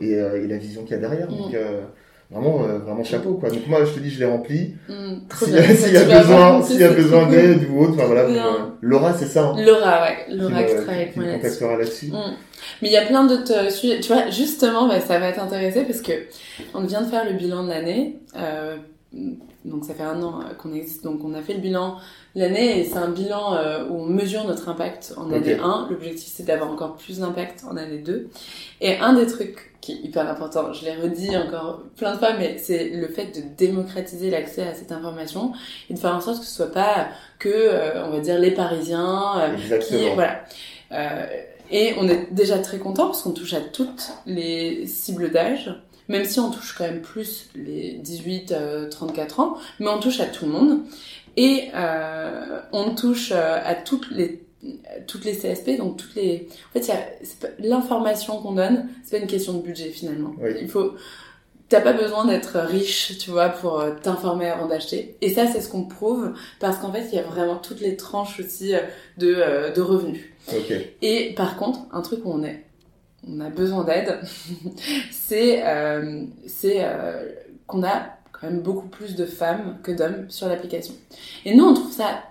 et, 0.00 0.12
et 0.14 0.46
la 0.48 0.56
vision 0.56 0.82
qu'il 0.82 0.92
y 0.92 0.94
a 0.94 0.98
derrière. 0.98 1.30
Mm. 1.30 1.36
Donc, 1.36 1.56
Vraiment, 2.30 2.64
euh, 2.64 2.78
vraiment 2.78 3.04
chapeau, 3.04 3.34
quoi. 3.34 3.50
Donc 3.50 3.66
moi, 3.66 3.84
je 3.84 3.92
te 3.92 4.00
dis, 4.00 4.10
je 4.10 4.18
l'ai 4.18 4.24
rempli. 4.24 4.74
Mm, 4.88 5.14
s'il 5.34 5.54
y, 5.92 5.96
a 5.96 6.20
besoin, 6.20 6.62
s'il 6.64 6.80
y 6.80 6.84
a 6.84 6.90
besoin 6.90 7.26
d'aide 7.30 7.68
ou 7.70 7.82
autre, 7.82 7.92
enfin 7.94 8.06
voilà. 8.06 8.22
Euh, 8.22 8.52
Laura, 8.80 9.12
c'est 9.12 9.26
ça. 9.26 9.48
Hein, 9.48 9.62
Laura, 9.62 10.02
ouais. 10.02 10.34
Laura 10.34 10.62
qui, 10.62 10.74
travaille 10.74 11.02
avec 11.02 11.16
moi 11.16 11.76
là-dessus. 11.76 12.06
Mm. 12.06 12.34
Mais 12.82 12.88
il 12.88 12.92
y 12.92 12.96
a 12.96 13.06
plein 13.06 13.24
d'autres 13.24 13.66
euh, 13.66 13.70
sujets. 13.70 14.00
Tu 14.00 14.12
vois, 14.12 14.30
justement, 14.30 14.88
bah, 14.88 15.00
ça 15.00 15.18
va 15.18 15.32
t'intéresser 15.32 15.82
parce 15.82 16.00
que 16.00 16.12
on 16.72 16.82
vient 16.84 17.02
de 17.02 17.06
faire 17.06 17.24
le 17.24 17.32
bilan 17.34 17.64
de 17.64 17.68
l'année. 17.68 18.18
Euh, 18.36 18.76
donc 19.64 19.84
ça 19.84 19.94
fait 19.94 20.02
un 20.02 20.22
an 20.22 20.40
qu'on 20.58 20.72
existe. 20.72 21.04
Donc 21.04 21.24
on 21.24 21.34
a 21.34 21.42
fait 21.42 21.54
le 21.54 21.60
bilan 21.60 21.96
l'année 22.34 22.80
et 22.80 22.84
c'est 22.84 22.98
un 22.98 23.10
bilan 23.10 23.56
où 23.90 24.00
on 24.00 24.06
mesure 24.06 24.44
notre 24.44 24.68
impact 24.68 25.14
en 25.16 25.30
année 25.32 25.54
1. 25.54 25.88
L'objectif 25.90 26.32
c'est 26.34 26.44
d'avoir 26.44 26.70
encore 26.70 26.96
plus 26.96 27.20
d'impact 27.20 27.64
en 27.68 27.76
année 27.76 27.98
2. 27.98 28.28
Et 28.80 28.98
un 28.98 29.14
des 29.14 29.26
trucs 29.26 29.74
qui 29.84 29.92
est 29.92 29.96
hyper 29.96 30.26
important, 30.30 30.72
je 30.72 30.82
l'ai 30.86 30.94
redit 30.94 31.36
encore 31.36 31.82
plein 31.96 32.14
de 32.14 32.18
fois, 32.18 32.32
mais 32.38 32.56
c'est 32.56 32.88
le 32.88 33.06
fait 33.06 33.26
de 33.26 33.42
démocratiser 33.58 34.30
l'accès 34.30 34.66
à 34.66 34.72
cette 34.72 34.92
information 34.92 35.52
et 35.90 35.94
de 35.94 35.98
faire 35.98 36.14
en 36.14 36.22
sorte 36.22 36.40
que 36.40 36.46
ce 36.46 36.54
soit 36.54 36.72
pas 36.72 37.08
que, 37.38 37.50
euh, 37.50 38.06
on 38.06 38.10
va 38.10 38.20
dire, 38.20 38.38
les 38.38 38.52
Parisiens 38.52 39.34
euh, 39.40 39.78
qui, 39.78 40.08
voilà. 40.14 40.40
Euh, 40.92 41.26
et 41.70 41.92
on 41.98 42.08
est 42.08 42.32
déjà 42.32 42.58
très 42.60 42.78
content 42.78 43.06
parce 43.06 43.20
qu'on 43.20 43.32
touche 43.32 43.52
à 43.52 43.60
toutes 43.60 44.10
les 44.24 44.86
cibles 44.86 45.30
d'âge, 45.30 45.70
même 46.08 46.24
si 46.24 46.40
on 46.40 46.50
touche 46.50 46.74
quand 46.76 46.84
même 46.84 47.02
plus 47.02 47.48
les 47.54 48.00
18-34 48.04 49.40
ans, 49.40 49.56
mais 49.80 49.88
on 49.88 49.98
touche 49.98 50.20
à 50.20 50.26
tout 50.26 50.46
le 50.46 50.52
monde. 50.52 50.80
Et 51.36 51.70
on 52.72 52.94
touche 52.94 53.32
à 53.32 53.74
toutes 53.74 54.10
les 54.10 54.44
toutes 55.06 55.24
les 55.24 55.32
CSP, 55.32 55.76
donc 55.78 55.96
toutes 55.96 56.14
les. 56.14 56.48
En 56.74 56.80
fait, 56.80 56.92
l'information 57.58 58.40
qu'on 58.40 58.52
donne, 58.52 58.88
c'est 59.02 59.16
pas 59.18 59.22
une 59.22 59.28
question 59.28 59.54
de 59.54 59.62
budget 59.62 59.90
finalement. 59.90 60.34
Il 60.60 60.68
faut. 60.68 60.94
T'as 61.70 61.80
pas 61.80 61.94
besoin 61.94 62.26
d'être 62.26 62.58
riche, 62.58 63.16
tu 63.18 63.30
vois, 63.30 63.48
pour 63.48 63.80
euh, 63.80 63.92
t'informer 64.00 64.50
avant 64.50 64.68
d'acheter. 64.68 65.16
Et 65.22 65.30
ça, 65.30 65.46
c'est 65.46 65.62
ce 65.62 65.68
qu'on 65.68 65.84
prouve 65.84 66.34
parce 66.60 66.76
qu'en 66.76 66.92
fait, 66.92 67.06
il 67.10 67.16
y 67.16 67.18
a 67.18 67.22
vraiment 67.22 67.56
toutes 67.56 67.80
les 67.80 67.96
tranches 67.96 68.38
aussi 68.38 68.74
euh, 68.74 68.80
de, 69.16 69.34
euh, 69.34 69.72
de 69.72 69.80
revenus. 69.80 70.20
Et 71.00 71.32
par 71.34 71.56
contre, 71.56 71.80
un 71.90 72.02
truc 72.02 72.20
où 72.26 72.32
on 72.32 72.44
est, 72.44 72.62
on 73.28 73.40
a 73.40 73.50
besoin 73.50 73.84
d'aide, 73.84 74.20
c'est 75.10 75.62
c'est 76.46 76.86
qu'on 77.66 77.82
a 77.82 78.06
quand 78.32 78.46
même 78.48 78.60
beaucoup 78.60 78.88
plus 78.88 79.14
de 79.14 79.24
femmes 79.26 79.78
que 79.82 79.92
d'hommes 79.92 80.26
sur 80.28 80.48
l'application. 80.48 80.94
Et 81.44 81.54
nous, 81.54 81.64
on 81.64 81.74
trouve 81.74 81.92
ça 81.92 82.22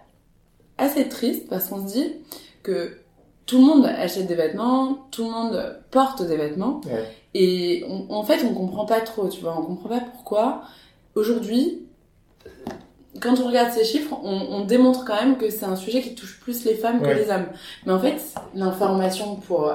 assez 0.77 1.07
triste 1.07 1.47
parce 1.49 1.67
qu'on 1.67 1.87
se 1.87 1.93
dit 1.93 2.13
que 2.61 2.97
tout 3.45 3.57
le 3.57 3.65
monde 3.65 3.85
achète 3.85 4.27
des 4.27 4.35
vêtements, 4.35 5.07
tout 5.11 5.25
le 5.25 5.31
monde 5.31 5.79
porte 5.91 6.25
des 6.25 6.37
vêtements. 6.37 6.81
Et 7.33 7.83
en 8.09 8.23
fait, 8.23 8.45
on 8.45 8.53
comprend 8.53 8.85
pas 8.85 9.01
trop, 9.01 9.27
tu 9.27 9.41
vois. 9.41 9.57
On 9.57 9.63
comprend 9.63 9.89
pas 9.89 9.99
pourquoi. 9.99 10.61
Aujourd'hui, 11.15 11.85
quand 13.19 13.39
on 13.39 13.47
regarde 13.47 13.71
ces 13.71 13.83
chiffres, 13.83 14.15
on, 14.23 14.65
démontre 14.65 15.05
quand 15.05 15.15
même 15.15 15.37
que 15.37 15.49
c'est 15.49 15.65
un 15.65 15.75
sujet 15.75 16.01
qui 16.01 16.15
touche 16.15 16.39
plus 16.39 16.63
les 16.65 16.75
femmes 16.75 17.01
que 17.01 17.09
les 17.09 17.29
hommes. 17.29 17.47
Mais 17.85 17.91
en 17.91 17.99
fait, 17.99 18.21
l'information 18.55 19.35
pour 19.35 19.73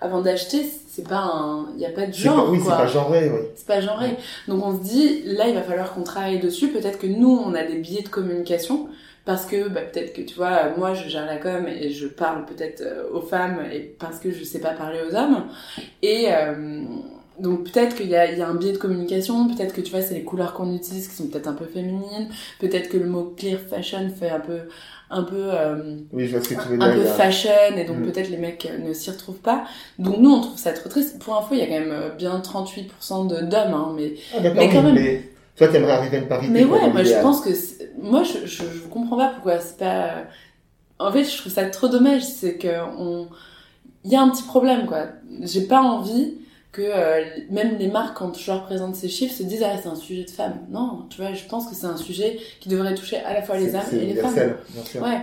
avant 0.00 0.20
d'acheter, 0.20 0.64
c'est 0.88 1.06
pas 1.06 1.20
un, 1.20 1.68
il 1.76 1.80
y 1.80 1.86
a 1.86 1.90
pas 1.90 2.06
de 2.06 2.12
genre. 2.12 2.48
oui, 2.50 2.60
c'est 2.62 2.70
pas 2.70 2.86
genré, 2.86 3.30
oui. 3.30 3.40
C'est 3.54 3.66
pas 3.66 3.80
genré. 3.80 4.16
Donc 4.48 4.64
on 4.64 4.76
se 4.76 4.82
dit, 4.82 5.22
là, 5.24 5.48
il 5.48 5.54
va 5.54 5.62
falloir 5.62 5.92
qu'on 5.92 6.02
travaille 6.02 6.40
dessus. 6.40 6.68
Peut-être 6.68 6.98
que 6.98 7.06
nous, 7.06 7.42
on 7.44 7.54
a 7.54 7.64
des 7.64 7.76
billets 7.76 8.02
de 8.02 8.08
communication 8.08 8.88
parce 9.24 9.44
que 9.44 9.68
bah, 9.68 9.82
peut-être 9.82 10.14
que 10.14 10.22
tu 10.22 10.34
vois 10.34 10.70
moi 10.76 10.94
je 10.94 11.08
gère 11.08 11.26
la 11.26 11.36
com 11.36 11.66
et 11.68 11.90
je 11.90 12.06
parle 12.06 12.46
peut-être 12.46 12.80
euh, 12.80 13.10
aux 13.12 13.20
femmes 13.20 13.60
et 13.70 13.80
parce 13.80 14.18
que 14.18 14.30
je 14.30 14.42
sais 14.44 14.60
pas 14.60 14.70
parler 14.70 14.98
aux 15.08 15.14
hommes 15.14 15.44
et 16.02 16.32
euh, 16.32 16.82
donc 17.40 17.64
peut-être 17.64 17.96
qu'il 17.96 18.08
y 18.08 18.16
a, 18.16 18.30
il 18.30 18.38
y 18.38 18.42
a 18.42 18.48
un 18.48 18.54
biais 18.54 18.72
de 18.72 18.78
communication, 18.78 19.48
peut-être 19.48 19.74
que 19.74 19.80
tu 19.80 19.90
vois 19.90 20.02
c'est 20.02 20.14
les 20.14 20.24
couleurs 20.24 20.52
qu'on 20.54 20.74
utilise 20.74 21.08
qui 21.08 21.14
sont 21.14 21.28
peut-être 21.28 21.48
un 21.48 21.54
peu 21.54 21.66
féminines, 21.66 22.28
peut-être 22.58 22.88
que 22.88 22.96
le 22.96 23.06
mot 23.06 23.34
clear 23.36 23.58
fashion 23.58 24.10
fait 24.10 24.30
un 24.30 24.40
peu 24.40 24.60
un 25.12 25.24
peu 25.24 25.48
euh, 25.52 25.96
oui, 26.12 26.26
je 26.26 26.36
vois 26.36 26.44
ce 26.44 26.54
que 26.54 26.62
tu 26.62 26.68
veux 26.68 26.78
dire, 26.78 26.86
un 26.86 26.92
peu 26.92 27.04
fashion 27.04 27.76
et 27.76 27.84
donc 27.84 27.98
mm. 27.98 28.12
peut-être 28.12 28.30
les 28.30 28.36
mecs 28.36 28.70
ne 28.84 28.92
s'y 28.92 29.10
retrouvent 29.10 29.40
pas. 29.40 29.64
Donc 29.98 30.18
nous 30.18 30.30
on 30.30 30.40
trouve 30.40 30.58
ça 30.58 30.72
trop 30.72 30.88
triste. 30.88 31.18
Pour 31.18 31.36
info, 31.36 31.48
il 31.52 31.58
y 31.58 31.62
a 31.62 31.66
quand 31.66 31.84
même 31.84 32.12
bien 32.16 32.38
38% 32.38 33.28
d'hommes 33.28 33.52
hein, 33.52 33.92
mais 33.96 34.14
ah, 34.36 34.40
mais 34.40 34.68
quand 34.68 34.82
même 34.82 34.94
mais 34.94 35.22
toi 35.56 35.68
t'aimerais 35.68 35.92
arriver 35.92 36.18
à 36.18 36.20
une 36.20 36.28
parité. 36.28 36.52
Mais 36.52 36.64
ouais, 36.64 36.90
moi 36.90 37.02
je 37.02 37.14
pense 37.20 37.40
que 37.40 37.50
moi, 38.00 38.22
je, 38.22 38.46
je, 38.46 38.62
je, 38.62 38.88
comprends 38.88 39.16
pas 39.16 39.28
pourquoi 39.28 39.58
c'est 39.60 39.78
pas. 39.78 40.24
En 40.98 41.12
fait, 41.12 41.24
je 41.24 41.36
trouve 41.36 41.52
ça 41.52 41.64
trop 41.66 41.88
dommage. 41.88 42.22
C'est 42.22 42.56
que 42.56 42.68
on, 42.98 43.28
il 44.04 44.10
y 44.10 44.16
a 44.16 44.22
un 44.22 44.30
petit 44.30 44.42
problème, 44.42 44.86
quoi. 44.86 45.06
J'ai 45.42 45.62
pas 45.62 45.80
envie 45.80 46.38
que 46.72 46.82
euh, 46.82 47.24
même 47.50 47.78
les 47.78 47.88
marques, 47.88 48.16
quand 48.16 48.36
je 48.38 48.50
leur 48.50 48.64
présente 48.64 48.94
ces 48.94 49.08
chiffres, 49.08 49.34
se 49.34 49.42
disent 49.42 49.64
ah 49.64 49.76
c'est 49.82 49.88
un 49.88 49.96
sujet 49.96 50.24
de 50.24 50.30
femmes. 50.30 50.58
Non, 50.70 51.06
tu 51.10 51.20
vois, 51.20 51.32
je 51.32 51.44
pense 51.44 51.68
que 51.68 51.74
c'est 51.74 51.86
un 51.86 51.96
sujet 51.96 52.38
qui 52.60 52.68
devrait 52.68 52.94
toucher 52.94 53.18
à 53.18 53.34
la 53.34 53.42
fois 53.42 53.56
les 53.56 53.74
hommes 53.74 53.82
et 53.92 54.06
les 54.06 54.14
femmes. 54.14 54.34
Bien 54.34 54.84
sûr. 54.84 55.02
Ouais. 55.02 55.20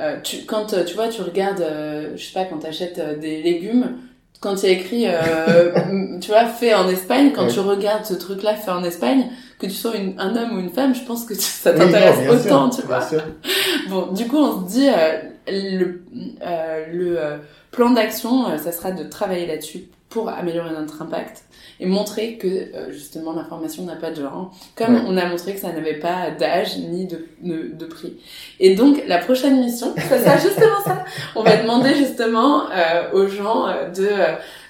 Euh, 0.00 0.20
tu, 0.22 0.44
quand 0.44 0.74
euh, 0.74 0.84
tu 0.84 0.94
vois, 0.94 1.08
tu 1.08 1.22
regardes, 1.22 1.60
euh, 1.60 2.12
je 2.16 2.24
sais 2.24 2.32
pas, 2.32 2.44
quand 2.44 2.58
tu 2.58 2.66
achètes 2.66 3.00
des 3.18 3.42
légumes, 3.42 3.96
quand 4.40 4.62
il 4.62 4.68
y 4.68 4.72
a 4.72 4.78
écrit, 4.78 5.04
euh, 5.06 6.18
tu 6.20 6.30
vois, 6.30 6.46
fait 6.46 6.74
en 6.74 6.88
Espagne, 6.88 7.32
quand 7.34 7.48
tu 7.48 7.60
regardes 7.60 8.04
ce 8.04 8.14
truc-là 8.14 8.54
fait 8.54 8.70
en 8.70 8.84
Espagne, 8.84 9.26
que 9.58 9.66
tu 9.66 9.72
sois 9.72 9.96
une, 9.96 10.14
un 10.18 10.36
homme 10.36 10.56
ou 10.56 10.60
une 10.60 10.70
femme, 10.70 10.94
je 10.94 11.02
pense 11.02 11.24
que 11.24 11.34
ça 11.38 11.72
t'intéresse 11.72 12.28
autant, 12.28 12.70
tu 12.70 12.82
vois. 12.82 13.00
Bon, 13.88 14.12
du 14.12 14.26
coup, 14.26 14.36
on 14.36 14.66
se 14.66 14.72
dit, 14.72 14.88
euh, 14.88 15.18
le, 15.48 16.02
euh, 16.42 16.86
le 16.92 17.18
euh, 17.18 17.36
plan 17.70 17.90
d'action, 17.90 18.56
ça 18.58 18.72
sera 18.72 18.92
de 18.92 19.04
travailler 19.04 19.46
là-dessus 19.46 19.84
pour 20.08 20.28
améliorer 20.28 20.70
notre 20.70 21.02
impact 21.02 21.44
et 21.80 21.86
montrer 21.86 22.38
que 22.38 22.48
justement 22.90 23.32
l'information 23.32 23.84
n'a 23.84 23.94
pas 23.94 24.10
de 24.10 24.16
genre, 24.22 24.52
comme 24.74 24.96
on 25.06 25.16
a 25.16 25.26
montré 25.26 25.54
que 25.54 25.60
ça 25.60 25.72
n'avait 25.72 25.98
pas 25.98 26.30
d'âge 26.30 26.78
ni 26.78 27.06
de, 27.06 27.26
de, 27.42 27.70
de, 27.72 27.84
prix. 27.84 28.16
Et 28.58 28.74
donc 28.74 29.02
la 29.06 29.18
prochaine 29.18 29.60
mission, 29.60 29.94
ça 29.96 30.18
sera 30.18 30.36
justement 30.42 30.80
ça. 30.84 31.04
On 31.36 31.42
va 31.42 31.56
demander 31.56 31.94
justement 31.94 32.64
aux 33.12 33.28
gens 33.28 33.66
de 33.94 34.08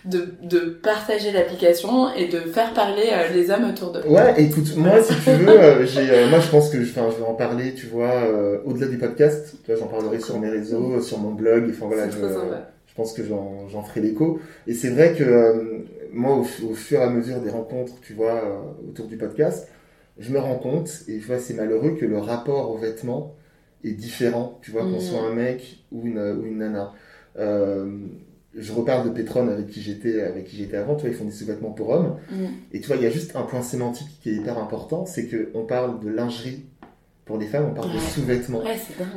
de, 0.08 0.28
de 0.42 0.58
partager 0.58 1.32
l'application 1.32 2.12
et 2.14 2.28
de 2.28 2.38
faire 2.38 2.72
parler 2.72 3.08
euh, 3.12 3.28
les 3.34 3.50
hommes 3.50 3.68
autour 3.68 3.92
d'eux. 3.92 4.02
Ouais, 4.06 4.34
écoute, 4.38 4.76
moi, 4.76 5.02
si 5.02 5.14
tu 5.14 5.30
veux, 5.30 5.48
euh, 5.48 5.86
j'ai, 5.86 6.10
euh, 6.10 6.28
moi, 6.28 6.40
je 6.40 6.48
pense 6.48 6.70
que, 6.70 6.78
enfin, 6.78 7.08
je 7.10 7.22
vais 7.22 7.28
en 7.28 7.34
parler, 7.34 7.74
tu 7.74 7.86
vois, 7.86 8.12
au-delà 8.64 8.86
du 8.86 8.98
podcast. 8.98 9.54
Tu 9.64 9.72
vois, 9.72 9.80
j'en 9.80 9.86
parlerai 9.86 10.20
sur 10.20 10.38
mes 10.38 10.48
réseaux, 10.48 11.00
sur 11.00 11.18
mon 11.18 11.32
blog. 11.32 11.70
Enfin 11.70 11.86
voilà, 11.86 12.08
je, 12.08 12.16
je, 12.16 12.18
pense 12.98 13.12
que 13.12 13.22
j'en, 13.24 13.82
ferai 13.82 14.00
l'écho. 14.00 14.40
Et 14.66 14.74
c'est 14.74 14.90
vrai 14.90 15.14
que 15.14 15.84
moi, 16.12 16.36
au, 16.36 16.42
fur 16.42 17.00
et 17.00 17.02
à 17.02 17.08
mesure 17.08 17.40
des 17.40 17.50
rencontres, 17.50 17.94
tu 18.02 18.12
vois, 18.12 18.76
autour 18.86 19.06
du 19.06 19.16
podcast, 19.16 19.68
je 20.18 20.32
me 20.32 20.38
rends 20.40 20.58
compte, 20.58 21.04
et 21.06 21.18
tu 21.18 21.24
vois, 21.24 21.38
c'est 21.38 21.54
malheureux 21.54 21.92
que 21.92 22.04
le 22.04 22.18
rapport 22.18 22.72
aux 22.72 22.76
vêtements 22.76 23.36
est 23.84 23.92
différent, 23.92 24.58
tu 24.62 24.72
vois, 24.72 24.82
qu'on 24.82 24.96
mmh. 24.96 25.00
soit 25.00 25.22
un 25.22 25.32
mec 25.32 25.84
ou 25.92 26.04
une, 26.04 26.18
ou 26.18 26.44
une 26.44 26.58
nana. 26.58 26.92
Euh, 27.38 27.86
je 28.56 28.72
reparle 28.72 29.08
de 29.08 29.10
Petron 29.10 29.46
avec 29.46 29.68
qui 29.68 29.80
j'étais 29.80 30.22
avec 30.22 30.46
qui 30.46 30.56
j'étais 30.56 30.76
avant 30.76 30.96
tu 30.96 31.02
vois 31.02 31.10
ils 31.10 31.16
font 31.16 31.26
des 31.26 31.30
sous-vêtements 31.30 31.70
pour 31.70 31.90
hommes 31.90 32.16
mm. 32.30 32.46
et 32.72 32.80
tu 32.80 32.86
vois 32.88 32.96
il 32.96 33.02
y 33.02 33.06
a 33.06 33.10
juste 33.10 33.36
un 33.36 33.42
point 33.42 33.62
sémantique 33.62 34.08
qui 34.22 34.30
est 34.30 34.34
hyper 34.34 34.58
important 34.58 35.04
c'est 35.04 35.26
que 35.26 35.50
on 35.54 35.64
parle 35.64 36.00
de 36.00 36.08
lingerie 36.08 36.64
pour 37.28 37.38
les 37.38 37.46
femmes 37.46 37.66
on 37.70 37.74
parle 37.74 37.92
de 37.92 37.98
sous-vêtements 38.00 38.62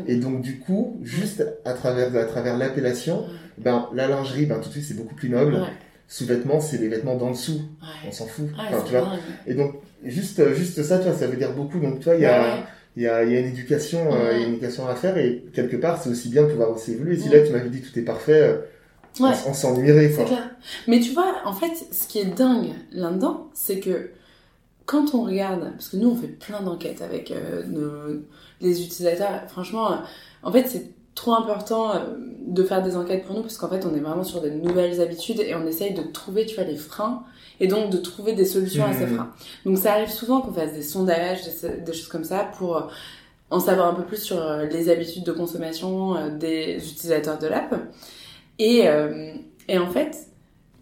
et 0.07 0.15
donc 0.17 0.41
du 0.41 0.59
coup 0.59 0.97
juste 1.01 1.43
à 1.65 1.73
travers 1.73 2.15
à 2.15 2.25
travers 2.25 2.57
l'appellation 2.57 3.25
ben 3.57 3.87
la 3.95 4.07
lingerie 4.07 4.45
ben 4.45 4.59
tout 4.59 4.67
de 4.69 4.73
suite 4.73 4.85
c'est 4.85 4.93
beaucoup 4.97 5.15
plus 5.15 5.29
noble 5.29 5.55
sous-vêtements, 6.07 6.59
c'est 6.59 6.77
les 6.77 6.89
vêtements 6.89 7.15
d'en 7.15 7.31
dessous. 7.31 7.61
On 8.05 8.11
s'en 8.11 8.25
fout. 8.25 8.45
Enfin, 8.67 8.79
c'est 8.79 8.83
tu 8.85 8.91
vois. 8.91 9.01
dingue. 9.01 9.19
Et 9.47 9.53
donc, 9.53 9.75
juste, 10.03 10.53
juste 10.55 10.83
ça, 10.83 10.97
tu 10.99 11.05
vois, 11.07 11.13
ça 11.13 11.25
veut 11.27 11.37
dire 11.37 11.53
beaucoup. 11.53 11.79
Donc, 11.79 11.99
tu 11.99 12.03
vois, 12.05 12.15
il 12.15 12.21
y 12.21 12.25
a, 12.25 12.65
il 12.97 13.03
y 13.03 13.07
a, 13.07 13.23
il 13.23 13.31
y 13.31 13.37
a 13.37 13.39
une 13.39 13.45
éducation, 13.47 13.99
euh, 14.13 14.35
une 14.37 14.49
éducation 14.49 14.85
à 14.89 14.95
faire 14.95 15.17
et 15.17 15.45
quelque 15.53 15.77
part, 15.77 16.03
c'est 16.03 16.09
aussi 16.09 16.27
bien 16.27 16.43
de 16.43 16.47
pouvoir 16.49 16.71
aussi 16.71 16.91
évoluer. 16.91 17.17
Si 17.17 17.29
là, 17.29 17.39
tu 17.47 17.53
m'avais 17.53 17.69
dit 17.69 17.79
tout 17.81 17.97
est 17.97 18.01
parfait, 18.01 18.41
euh, 18.41 18.57
on, 19.21 19.23
Ouais. 19.23 19.31
s- 19.31 19.45
on 19.47 19.53
s'ennuierait, 19.53 20.09
quoi. 20.09 20.25
Mais 20.89 20.99
tu 20.99 21.13
vois, 21.13 21.33
en 21.45 21.53
fait, 21.53 21.71
ce 21.93 22.05
qui 22.09 22.19
est 22.19 22.25
dingue 22.25 22.71
là-dedans, 22.91 23.49
c'est 23.53 23.79
que 23.79 24.09
quand 24.91 25.15
on 25.15 25.23
regarde, 25.23 25.71
parce 25.71 25.87
que 25.89 25.97
nous 25.97 26.09
on 26.09 26.15
fait 26.15 26.27
plein 26.27 26.61
d'enquêtes 26.61 27.01
avec 27.01 27.31
euh, 27.31 27.63
nos, 27.65 28.21
les 28.59 28.83
utilisateurs, 28.83 29.43
franchement, 29.47 29.91
euh, 29.93 29.95
en 30.43 30.51
fait 30.51 30.67
c'est 30.67 30.91
trop 31.15 31.33
important 31.33 31.83
euh, 31.95 31.99
de 32.57 32.63
faire 32.63 32.81
des 32.83 32.95
enquêtes 32.97 33.23
pour 33.25 33.35
nous 33.35 33.41
parce 33.41 33.57
qu'en 33.57 33.69
fait 33.69 33.85
on 33.85 33.95
est 33.95 33.99
vraiment 34.01 34.25
sur 34.25 34.41
des 34.41 34.51
nouvelles 34.51 34.99
habitudes 34.99 35.39
et 35.39 35.55
on 35.55 35.65
essaye 35.65 35.93
de 35.93 36.01
trouver, 36.01 36.45
tu 36.45 36.55
vois, 36.55 36.65
les 36.65 36.75
freins 36.75 37.23
et 37.61 37.67
donc 37.67 37.89
de 37.89 37.97
trouver 37.97 38.33
des 38.33 38.43
solutions 38.45 38.85
à 38.85 38.93
ces 38.93 39.05
Mhm. 39.05 39.15
freins. 39.15 39.31
Donc 39.65 39.77
ça 39.77 39.93
arrive 39.93 40.09
souvent 40.09 40.41
qu'on 40.41 40.51
fasse 40.53 40.73
des 40.73 40.81
sondages, 40.83 41.39
des, 41.45 41.77
des 41.85 41.93
choses 41.93 42.07
comme 42.09 42.25
ça 42.25 42.49
pour 42.57 42.89
en 43.49 43.59
savoir 43.59 43.87
un 43.87 43.93
peu 43.93 44.03
plus 44.03 44.21
sur 44.21 44.41
les 44.71 44.89
habitudes 44.89 45.23
de 45.23 45.31
consommation 45.31 46.15
des 46.37 46.75
utilisateurs 46.75 47.37
de 47.39 47.47
l'app. 47.47 47.75
Et, 48.59 48.85
et 49.67 49.77
en 49.77 49.89
fait, 49.95 50.17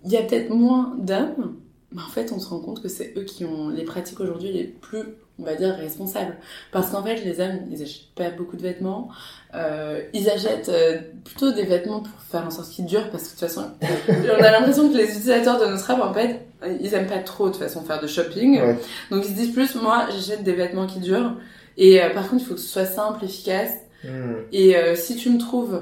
il 0.06 0.12
y 0.12 0.18
a 0.18 0.22
peut-être 0.24 0.50
moins 0.52 0.96
d'hommes, 1.00 1.56
mais 1.92 2.02
en 2.02 2.10
fait, 2.10 2.32
on 2.32 2.40
se 2.40 2.48
rend 2.48 2.60
compte 2.60 2.82
que 2.82 2.88
c'est 2.88 3.14
eux 3.18 3.24
qui 3.24 3.46
ont 3.46 3.70
les 3.70 3.84
pratiques 3.84 4.20
aujourd'hui 4.20 4.52
les 4.52 4.64
plus, 4.64 5.04
on 5.40 5.44
va 5.44 5.56
dire, 5.56 5.76
responsables. 5.76 6.38
Parce 6.72 6.92
qu'en 6.92 7.02
fait, 7.02 7.24
les 7.24 7.40
hommes, 7.40 7.62
ils 7.72 7.82
achètent 7.82 8.14
pas 8.16 8.30
beaucoup 8.30 8.58
de 8.58 8.62
vêtements. 8.62 9.10
Euh, 9.56 10.02
ils 10.14 10.30
achètent 10.30 10.70
euh, 10.70 11.00
plutôt 11.26 11.52
des 11.52 11.64
vêtements 11.64 12.02
pour 12.02 12.22
faire 12.22 12.46
en 12.46 12.52
sorte 12.52 12.70
qu'ils 12.70 12.86
durent, 12.86 13.10
parce 13.10 13.24
que 13.24 13.28
de 13.30 13.40
toute 13.40 13.50
façon, 13.50 13.72
on 14.40 14.44
a 14.44 14.52
l'impression 14.52 14.90
que 14.90 14.98
les 14.98 15.06
utilisateurs 15.06 15.60
de 15.60 15.66
notre 15.66 15.90
app, 15.90 16.02
en 16.02 16.14
fait, 16.14 16.42
ils 16.80 16.94
aiment 16.94 17.08
pas 17.08 17.20
trop 17.20 17.48
de 17.48 17.54
toute 17.54 17.62
façon 17.62 17.82
faire 17.82 18.02
de 18.02 18.08
shopping. 18.08 18.62
Ouais. 18.62 18.78
Donc 19.10 19.26
ils 19.26 19.32
se 19.32 19.36
disent 19.36 19.54
plus, 19.54 19.76
moi, 19.76 20.08
j'achète 20.12 20.44
des 20.44 20.54
vêtements 20.54 20.86
qui 20.86 21.00
durent. 21.00 21.36
Et 21.78 22.04
euh, 22.04 22.10
par 22.14 22.30
contre, 22.30 22.44
il 22.44 22.46
faut 22.46 22.56
que 22.56 22.60
ce 22.60 22.68
soit 22.68 22.86
simple, 22.86 23.26
efficace. 23.26 23.72
Mhm. 24.04 24.36
Et 24.52 24.76
euh, 24.76 24.96
si 24.96 25.16
tu 25.16 25.30
me 25.30 25.40
trouves 25.40 25.82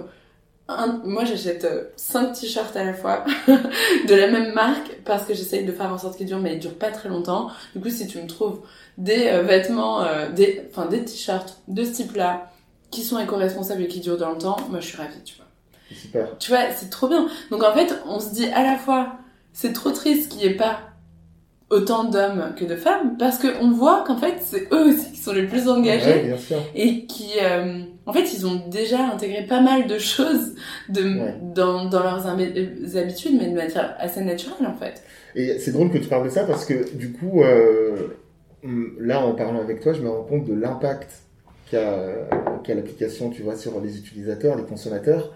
un... 0.67 1.01
moi 1.03 1.25
j'achète 1.25 1.67
5 1.95 2.33
t-shirts 2.33 2.75
à 2.75 2.83
la 2.83 2.93
fois 2.93 3.23
de 3.47 4.13
la 4.15 4.27
même 4.27 4.53
marque 4.53 4.99
parce 5.05 5.25
que 5.25 5.33
j'essaye 5.33 5.65
de 5.65 5.71
faire 5.71 5.91
en 5.91 5.97
sorte 5.97 6.17
qu'ils 6.17 6.27
durent 6.27 6.39
mais 6.39 6.55
ils 6.55 6.59
durent 6.59 6.77
pas 6.77 6.91
très 6.91 7.09
longtemps. 7.09 7.49
Du 7.75 7.81
coup 7.81 7.89
si 7.89 8.07
tu 8.07 8.21
me 8.21 8.27
trouves 8.27 8.61
des 8.97 9.27
euh, 9.27 9.43
vêtements, 9.43 10.03
euh, 10.03 10.29
des 10.29 10.67
enfin 10.69 10.85
des 10.85 11.03
t-shirts 11.03 11.61
de 11.67 11.83
ce 11.83 11.91
type-là 11.91 12.51
qui 12.91 13.03
sont 13.03 13.19
éco-responsables 13.19 13.83
et 13.83 13.87
qui 13.87 13.99
durent 13.99 14.17
dans 14.17 14.31
le 14.31 14.37
temps, 14.37 14.57
moi 14.69 14.79
je 14.79 14.87
suis 14.87 14.97
ravie, 14.97 15.21
tu 15.23 15.35
vois. 15.35 15.45
Super. 15.95 16.37
Tu 16.37 16.51
vois, 16.51 16.71
c'est 16.75 16.89
trop 16.89 17.07
bien. 17.07 17.27
Donc 17.51 17.63
en 17.63 17.73
fait, 17.73 18.01
on 18.05 18.19
se 18.19 18.33
dit 18.33 18.47
à 18.47 18.63
la 18.63 18.77
fois 18.77 19.13
c'est 19.53 19.73
trop 19.73 19.91
triste 19.91 20.31
qu'il 20.31 20.39
n'y 20.39 20.45
ait 20.45 20.57
pas 20.57 20.79
autant 21.69 22.05
d'hommes 22.05 22.53
que 22.57 22.63
de 22.65 22.75
femmes 22.77 23.17
parce 23.19 23.37
que 23.37 23.47
on 23.61 23.71
voit 23.71 24.03
qu'en 24.07 24.15
fait 24.17 24.35
c'est 24.39 24.71
eux 24.73 24.85
aussi 24.87 25.11
qui 25.11 25.17
sont 25.19 25.33
les 25.33 25.45
plus 25.47 25.67
engagés 25.67 26.05
Ouais, 26.09 26.23
bien 26.23 26.37
sûr. 26.37 26.57
et 26.75 27.05
qui, 27.05 27.31
euh, 27.41 27.79
en 28.05 28.13
fait, 28.13 28.33
ils 28.33 28.47
ont 28.47 28.61
déjà 28.69 28.99
intégré 29.13 29.45
pas 29.45 29.59
mal 29.59 29.85
de 29.87 29.97
choses 29.99 30.55
de, 30.87 31.01
Ouais. 31.03 31.35
dans, 31.53 31.85
dans 31.85 32.01
leurs 32.03 32.25
hab- 32.25 32.39
habitudes, 32.95 33.37
mais 33.37 33.47
de 33.49 33.55
manière 33.55 33.95
assez 33.99 34.21
naturelle, 34.23 34.65
en 34.67 34.75
fait. 34.75 35.03
Et 35.35 35.59
c'est 35.59 35.71
drôle 35.73 35.91
que 35.91 35.97
tu 35.97 36.07
parles 36.07 36.23
de 36.23 36.29
ça 36.29 36.45
parce 36.45 36.63
que 36.63 36.95
du 36.95 37.11
coup, 37.11 37.43
euh, 37.43 38.15
là, 38.99 39.25
en 39.25 39.33
parlant 39.35 39.59
avec 39.59 39.81
toi, 39.81 39.91
je 39.93 40.01
me 40.01 40.09
rends 40.09 40.23
compte 40.23 40.45
de 40.45 40.53
l'impact 40.53 41.09
qu'a 41.69 41.95
qu'a 42.63 42.75
l'application, 42.75 43.29
tu 43.29 43.41
vois, 43.41 43.55
sur 43.57 43.79
les 43.81 43.97
utilisateurs, 43.97 44.55
les 44.55 44.63
consommateurs. 44.63 45.33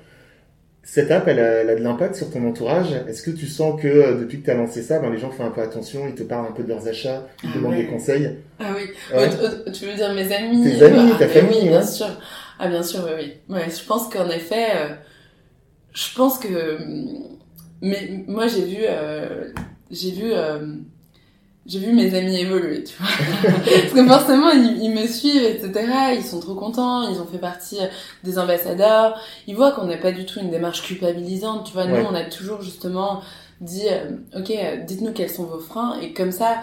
Cette 0.84 1.12
app, 1.12 1.28
elle 1.28 1.40
a, 1.40 1.44
elle 1.62 1.70
a 1.70 1.76
de 1.76 1.82
l'impact 1.84 2.16
sur 2.16 2.32
ton 2.32 2.46
entourage? 2.48 2.92
Est-ce 3.08 3.22
que 3.22 3.30
tu 3.32 3.46
sens 3.48 3.80
que 3.80 3.88
euh, 3.88 4.16
depuis 4.20 4.40
que 4.40 4.46
tu 4.46 4.52
as 4.52 4.56
lancé 4.56 4.82
ça, 4.82 5.00
ben, 5.00 5.12
les 5.12 5.20
gens 5.20 5.30
font 5.30 5.46
un 5.46 5.52
peu 5.52 5.62
attention, 5.62 6.08
ils 6.08 6.16
te 6.16 6.24
parlent 6.24 6.48
un 6.48 6.52
peu 6.52 6.64
de 6.64 6.70
leurs 6.70 6.88
achats, 6.88 7.28
ils 7.44 7.52
te 7.52 7.54
Ah 7.54 7.58
demandent 7.58 7.72
ouais. 7.74 7.84
des 7.84 7.88
conseils? 7.88 8.38
Ah 8.60 8.74
oui. 8.76 8.90
Ouais. 9.16 9.30
Tu 9.72 9.86
veux 9.86 9.94
dire 9.96 10.14
mes 10.14 10.34
amis? 10.34 10.64
Tes 10.64 10.84
amis, 10.84 11.12
Ah, 11.14 11.20
ta 11.20 11.28
famille, 11.28 11.60
Oui, 11.62 11.70
bien 11.70 11.84
sûr. 11.84 12.08
Ah, 12.60 12.68
bien 12.68 12.84
sûr, 12.84 13.02
oui, 13.06 13.12
oui. 13.50 13.56
Ouais, 13.56 13.66
je 13.70 13.86
pense 13.86 14.10
qu'en 14.10 14.30
effet, 14.30 14.70
euh, 14.76 14.90
je 15.94 16.16
pense 16.16 16.40
que, 16.40 16.82
hum, 16.82 17.38
mais 17.82 18.24
moi 18.28 18.48
j'ai 18.48 18.66
vu, 18.66 18.78
euh, 18.82 19.52
j'ai 19.92 20.12
vu, 20.12 20.32
euh, 20.34 20.60
j'ai 21.66 21.80
vu 21.80 21.94
mes 21.94 22.14
amis 22.16 22.38
évoluer, 22.38 22.84
tu 22.84 22.96
vois. 22.98 23.08
Parce 23.64 23.94
que 23.94 24.06
forcément, 24.08 24.50
ils, 24.52 24.84
ils 24.84 24.92
me 24.94 25.06
suivent, 25.08 25.44
etc. 25.44 25.72
Ils 26.16 26.24
sont 26.24 26.40
trop 26.40 26.56
contents, 26.56 27.08
ils 27.10 27.20
ont 27.20 27.26
fait 27.28 27.38
partie 27.38 27.80
euh, 27.80 27.88
des 28.24 28.40
ambassadeurs. 28.40 29.20
Ils 29.48 29.56
voient 29.56 29.72
qu'on 29.72 29.86
n'a 29.86 29.98
pas 29.98 30.12
du 30.12 30.26
tout 30.26 30.40
une 30.40 30.50
démarche 30.50 30.82
culpabilisante, 30.84 31.66
tu 31.68 31.74
vois. 31.74 31.86
Nous, 31.86 31.96
Ouais. 31.96 32.06
on 32.10 32.16
a 32.16 32.24
toujours 32.24 32.62
justement 32.62 33.22
dit, 33.62 33.84
euh, 33.92 34.10
ok, 34.40 34.50
euh, 34.50 34.78
dites-nous 34.78 35.12
quels 35.14 35.30
sont 35.30 35.44
vos 35.44 35.60
freins, 35.60 36.00
et 36.02 36.14
comme 36.14 36.32
ça, 36.32 36.62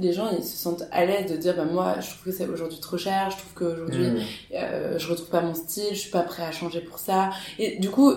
les 0.00 0.14
gens, 0.14 0.30
ils 0.34 0.42
se 0.42 0.56
sentent 0.56 0.84
à 0.90 1.04
l'aise 1.04 1.30
de 1.30 1.36
dire, 1.36 1.54
bah 1.54 1.66
moi, 1.70 1.96
je 2.00 2.08
trouve 2.08 2.24
que 2.24 2.32
c'est 2.32 2.48
aujourd'hui 2.48 2.80
trop 2.80 2.96
cher, 2.96 3.28
je 3.30 3.36
trouve 3.36 3.52
qu'aujourd'hui, 3.54 4.06
Hum. 4.06 4.16
euh, 4.54 4.98
je 4.98 5.08
retrouve 5.08 5.28
pas 5.28 5.42
mon 5.42 5.54
style, 5.54 5.84
je 5.92 5.98
suis 5.98 6.10
pas 6.10 6.22
prêt 6.22 6.42
à 6.44 6.50
changer 6.50 6.80
pour 6.80 6.98
ça. 6.98 7.28
Et 7.58 7.76
du 7.80 7.90
coup, 7.90 8.14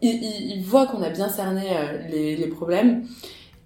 ils, 0.00 0.10
ils, 0.22 0.58
ils 0.58 0.62
voient 0.62 0.86
qu'on 0.86 1.02
a 1.02 1.08
bien 1.10 1.28
cerné 1.28 1.62
euh, 1.72 1.98
les, 2.08 2.36
les 2.36 2.46
problèmes. 2.46 3.04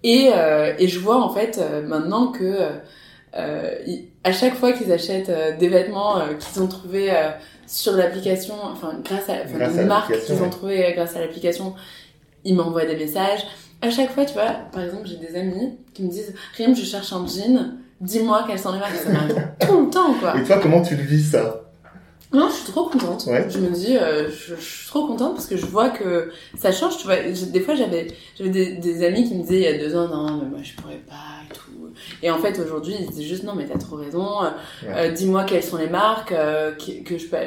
Et, 0.07 0.29
euh, 0.31 0.71
et 0.77 0.87
je 0.87 0.99
vois 0.99 1.19
en 1.19 1.33
fait 1.33 1.57
euh, 1.59 1.81
maintenant 1.81 2.27
que 2.27 2.57
euh, 3.35 3.75
à 4.23 4.31
chaque 4.31 4.53
fois 4.53 4.71
qu'ils 4.71 4.91
achètent 4.91 5.31
des 5.57 5.67
vêtements 5.67 6.21
qu'ils 6.39 6.61
ont 6.61 6.67
trouvés 6.67 7.11
sur 7.65 7.93
l'application, 7.93 8.53
enfin 8.71 8.99
grâce 9.03 9.27
à, 9.29 9.33
enfin, 9.45 9.57
Grâce 9.57 9.73
des 9.73 9.79
à 9.79 9.85
marques 9.85 10.19
qu'ils 10.25 10.43
ont 10.43 10.49
trouvées 10.51 10.93
grâce 10.95 11.15
à 11.15 11.21
l'application, 11.21 11.73
ils 12.43 12.53
m'envoient 12.53 12.85
des 12.85 12.95
messages. 12.95 13.47
À 13.81 13.89
chaque 13.89 14.11
fois, 14.11 14.25
tu 14.25 14.33
vois, 14.33 14.51
par 14.71 14.83
exemple, 14.83 15.07
j'ai 15.07 15.17
des 15.17 15.35
amis 15.35 15.75
qui 15.95 16.03
me 16.03 16.09
disent 16.09 16.35
Rim, 16.55 16.75
je 16.75 16.85
cherche 16.85 17.11
un 17.11 17.25
jean, 17.25 17.73
dis-moi 17.99 18.45
quelles 18.47 18.59
sont 18.59 18.73
les 18.73 18.79
marques. 18.79 18.95
Ça 18.95 19.09
m'arrive 19.09 19.47
tout 19.59 19.85
le 19.85 19.89
temps, 19.89 20.13
quoi. 20.13 20.39
Et 20.39 20.43
toi, 20.43 20.59
comment 20.61 20.83
tu 20.83 20.95
le 20.95 21.03
vis 21.03 21.31
ça? 21.31 21.64
Non, 22.33 22.49
je 22.49 22.55
suis 22.55 22.71
trop 22.71 22.85
contente. 22.89 23.25
Ouais. 23.27 23.45
Je 23.49 23.59
me 23.59 23.69
dis, 23.69 23.97
euh, 23.97 24.29
je, 24.29 24.55
je 24.55 24.61
suis 24.61 24.87
trop 24.87 25.07
contente 25.07 25.35
parce 25.35 25.47
que 25.47 25.55
je 25.57 25.65
vois 25.65 25.89
que 25.89 26.31
ça 26.57 26.71
change. 26.71 26.97
Tu 26.97 27.05
vois, 27.05 27.17
des 27.17 27.59
fois 27.61 27.75
j'avais 27.75 28.07
j'avais 28.37 28.49
des, 28.49 28.73
des 28.75 29.05
amis 29.05 29.27
qui 29.27 29.35
me 29.35 29.41
disaient 29.43 29.57
il 29.57 29.61
y 29.61 29.67
a 29.67 29.77
deux 29.77 29.95
ans 29.95 30.07
non 30.07 30.37
mais 30.43 30.49
moi 30.49 30.59
je 30.63 30.73
pourrais 30.73 31.01
pas 31.07 31.13
et 31.49 31.53
tout. 31.53 31.93
Et 32.23 32.29
en 32.31 32.39
fait 32.39 32.59
aujourd'hui 32.59 32.95
ils 32.99 33.09
disent 33.09 33.27
juste 33.27 33.43
non 33.43 33.53
mais 33.55 33.65
t'as 33.67 33.77
trop 33.77 33.95
raison. 33.95 34.43
Euh, 34.43 34.49
euh, 34.87 35.11
Dis-moi 35.11 35.43
quelles 35.45 35.63
sont 35.63 35.77
les 35.77 35.87
marques 35.87 36.31
euh, 36.33 36.71
que, 36.73 37.03
que 37.03 37.17
je 37.17 37.27
peux. 37.27 37.37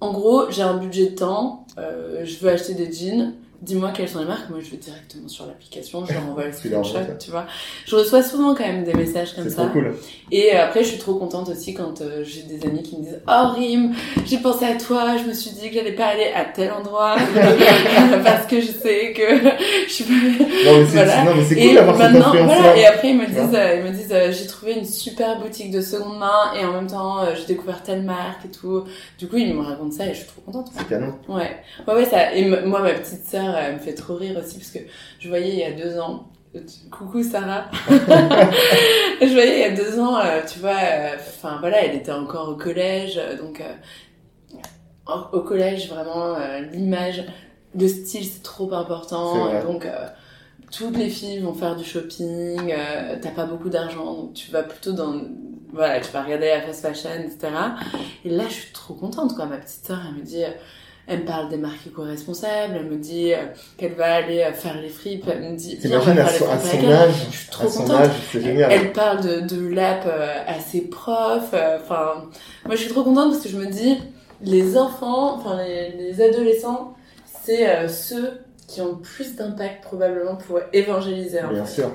En 0.00 0.12
gros 0.12 0.50
j'ai 0.50 0.62
un 0.62 0.78
budget 0.78 1.10
de 1.10 1.14
temps. 1.16 1.66
euh, 1.78 2.24
je 2.24 2.38
veux 2.38 2.50
acheter 2.50 2.74
des 2.74 2.90
jeans. 2.92 3.34
Dis-moi 3.62 3.92
quelles 3.96 4.08
sont 4.08 4.18
les 4.18 4.24
marques. 4.26 4.50
Moi 4.50 4.58
je 4.60 4.70
vais 4.70 4.76
directement 4.76 5.28
sur 5.28 5.46
l'application. 5.46 6.04
Je 6.04 6.12
leur 6.12 6.24
envoie 6.26 6.46
le 6.46 6.52
screenshot. 6.52 6.98
Tu 7.20 7.30
vois. 7.30 7.46
Je 7.86 7.94
reçois 7.96 8.22
souvent 8.22 8.54
quand 8.54 8.64
même 8.66 8.82
des 8.84 8.92
messages 8.94 9.34
comme 9.34 9.48
ça. 9.48 9.62
trop 9.64 9.68
cool. 9.72 9.94
Et 10.32 10.54
euh, 10.54 10.64
après, 10.64 10.82
je 10.82 10.88
suis 10.88 10.98
trop 10.98 11.14
contente 11.14 11.48
aussi 11.48 11.72
quand 11.72 12.00
euh, 12.00 12.24
j'ai 12.24 12.42
des 12.42 12.66
amis 12.66 12.82
qui 12.82 12.96
me 12.98 13.04
disent 13.04 13.20
Oh 13.28 13.50
Rim, 13.54 13.92
j'ai 14.26 14.38
pensé 14.38 14.64
à 14.64 14.74
toi, 14.76 15.16
je 15.16 15.28
me 15.28 15.32
suis 15.32 15.50
dit 15.52 15.68
que 15.70 15.76
j'allais 15.76 15.92
pas 15.92 16.06
aller 16.06 16.32
à 16.34 16.44
tel 16.44 16.72
endroit 16.72 17.16
parce 18.24 18.46
que 18.46 18.60
je 18.60 18.66
sais 18.66 19.12
que 19.12 19.22
je 19.86 19.92
suis 19.92 20.04
pas. 20.04 20.10
Non, 20.12 20.78
mais 20.80 20.86
c'est 20.86 21.54
Voilà. 21.54 21.64
cool 21.66 21.74
d'avoir 21.74 21.96
cette 21.96 22.42
voilà, 22.42 22.76
et 22.76 22.86
après 22.86 23.08
ils 23.10 23.18
me 23.18 23.26
disent, 23.26 23.54
euh, 23.54 23.76
ils 23.76 23.82
me 23.84 23.90
disent, 23.96 24.12
euh, 24.12 24.32
j'ai 24.32 24.46
trouvé 24.46 24.72
une 24.74 24.84
super 24.84 25.38
boutique 25.40 25.70
de 25.70 25.80
seconde 25.80 26.18
main 26.18 26.52
et 26.58 26.64
en 26.64 26.72
même 26.72 26.86
temps 26.86 27.20
euh, 27.22 27.34
j'ai 27.36 27.46
découvert 27.46 27.82
telle 27.82 28.02
marque 28.02 28.44
et 28.44 28.48
tout. 28.50 28.84
Du 29.18 29.28
coup 29.28 29.36
ils 29.36 29.54
me 29.54 29.60
racontent 29.62 29.90
ça 29.96 30.06
et 30.06 30.10
je 30.14 30.18
suis 30.20 30.26
trop 30.26 30.40
contente. 30.42 30.68
C'est 30.76 30.88
canon. 30.88 31.14
Ouais, 31.28 31.56
ouais, 31.86 31.94
ouais, 31.94 32.04
ça. 32.04 32.34
Et 32.34 32.44
moi, 32.64 32.80
ma 32.80 32.90
petite 32.94 33.24
sœur, 33.26 33.51
elle 33.56 33.74
me 33.74 33.78
fait 33.80 33.94
trop 33.94 34.14
rire 34.16 34.38
aussi 34.38 34.58
parce 34.58 34.70
que 34.70 34.78
je 35.18 35.28
voyais 35.28 35.50
il 35.52 35.58
y 35.58 35.64
a 35.64 35.72
deux 35.72 35.98
ans. 35.98 36.28
Coucou 36.90 37.22
Sarah. 37.22 37.64
je 37.88 39.32
voyais 39.32 39.54
il 39.56 39.60
y 39.60 39.64
a 39.64 39.70
deux 39.84 39.98
ans, 39.98 40.18
euh, 40.18 40.40
tu 40.50 40.58
vois, 40.58 40.76
euh, 40.82 41.14
enfin 41.18 41.56
voilà, 41.60 41.84
elle 41.84 41.96
était 41.96 42.12
encore 42.12 42.48
au 42.50 42.56
collège, 42.56 43.16
euh, 43.16 43.38
donc 43.38 43.60
euh, 43.62 43.72
au- 45.32 45.40
collège 45.40 45.88
vraiment 45.88 46.34
euh, 46.34 46.60
l'image, 46.72 47.24
le 47.78 47.88
style 47.88 48.24
c'est 48.26 48.42
trop 48.42 48.72
important, 48.74 49.48
et 49.48 49.62
donc 49.62 49.86
toutes 50.70 50.96
les 50.96 51.08
filles 51.08 51.40
vont 51.40 51.54
faire 51.54 51.76
du 51.76 51.84
shopping, 51.84 52.74
t'as 53.20 53.30
pas 53.30 53.44
beaucoup 53.46 53.68
d'argent, 53.70 54.04
donc 54.14 54.34
tu 54.34 54.50
vas 54.50 54.62
plutôt 54.62 54.92
dans, 54.92 55.14
voilà, 55.72 56.00
tu 56.00 56.10
vas 56.12 56.22
regarder 56.22 56.48
la 56.48 56.60
fast 56.60 56.82
fashion, 56.82 57.10
etc. 57.24 57.48
Et 58.26 58.30
là, 58.30 58.44
je 58.48 58.52
suis 58.54 58.72
trop 58.72 58.92
contente, 58.94 59.34
quoi. 59.34 59.46
Ma 59.46 59.56
petite 59.56 59.86
sœur, 59.86 60.00
elle 60.06 60.16
me 60.20 60.22
dit, 60.22 60.42
elle 61.06 61.20
me 61.20 61.24
parle 61.24 61.48
des 61.48 61.56
marques 61.56 61.86
éco-responsables, 61.86 62.74
elle 62.76 62.86
me 62.86 62.96
dit 62.96 63.34
euh, 63.34 63.38
qu'elle 63.76 63.94
va 63.94 64.14
aller 64.14 64.40
euh, 64.42 64.52
faire 64.52 64.80
les 64.80 64.88
fripes, 64.88 65.24
elle 65.28 65.42
me 65.52 65.56
dit, 65.56 65.76
viens, 65.82 65.98
à 65.98 66.26
son, 66.28 66.48
à 66.48 66.58
son 66.58 66.90
âge, 66.90 67.14
Je 67.32 67.36
suis 67.36 67.50
trop 67.50 67.66
à 67.66 67.70
son 67.70 67.82
contente. 67.82 68.00
âge, 68.02 68.10
c'est 68.30 68.40
génial. 68.40 68.70
Elle 68.72 68.92
parle 68.92 69.20
de, 69.22 69.40
de 69.40 69.66
l'app 69.68 70.04
euh, 70.06 70.28
à 70.46 70.60
ses 70.60 70.82
profs. 70.82 71.50
euh, 71.54 71.78
Enfin, 71.82 72.24
moi, 72.66 72.76
je 72.76 72.80
suis 72.82 72.90
trop 72.90 73.02
contente 73.02 73.30
parce 73.32 73.42
que 73.42 73.48
je 73.48 73.56
me 73.58 73.66
dis, 73.66 73.98
les 74.42 74.76
enfants, 74.78 75.36
enfin, 75.36 75.62
les, 75.64 75.90
les 75.92 76.20
adolescents, 76.22 76.94
c'est 77.44 77.68
euh, 77.68 77.88
ceux 77.88 78.40
qui 78.68 78.80
ont 78.80 78.92
le 78.92 78.98
plus 79.02 79.34
d'impact 79.36 79.82
probablement 79.82 80.36
pour 80.36 80.60
évangéliser. 80.72 81.42
en 81.42 81.48
Bien 81.52 81.64
fait. 81.64 81.82
sûr. 81.82 81.90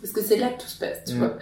Parce 0.00 0.12
que 0.14 0.22
c'est 0.22 0.36
là 0.36 0.48
que 0.48 0.62
tout 0.62 0.68
se 0.68 0.78
passe, 0.78 1.04
tu 1.06 1.14
Mm. 1.14 1.18
vois. 1.18 1.36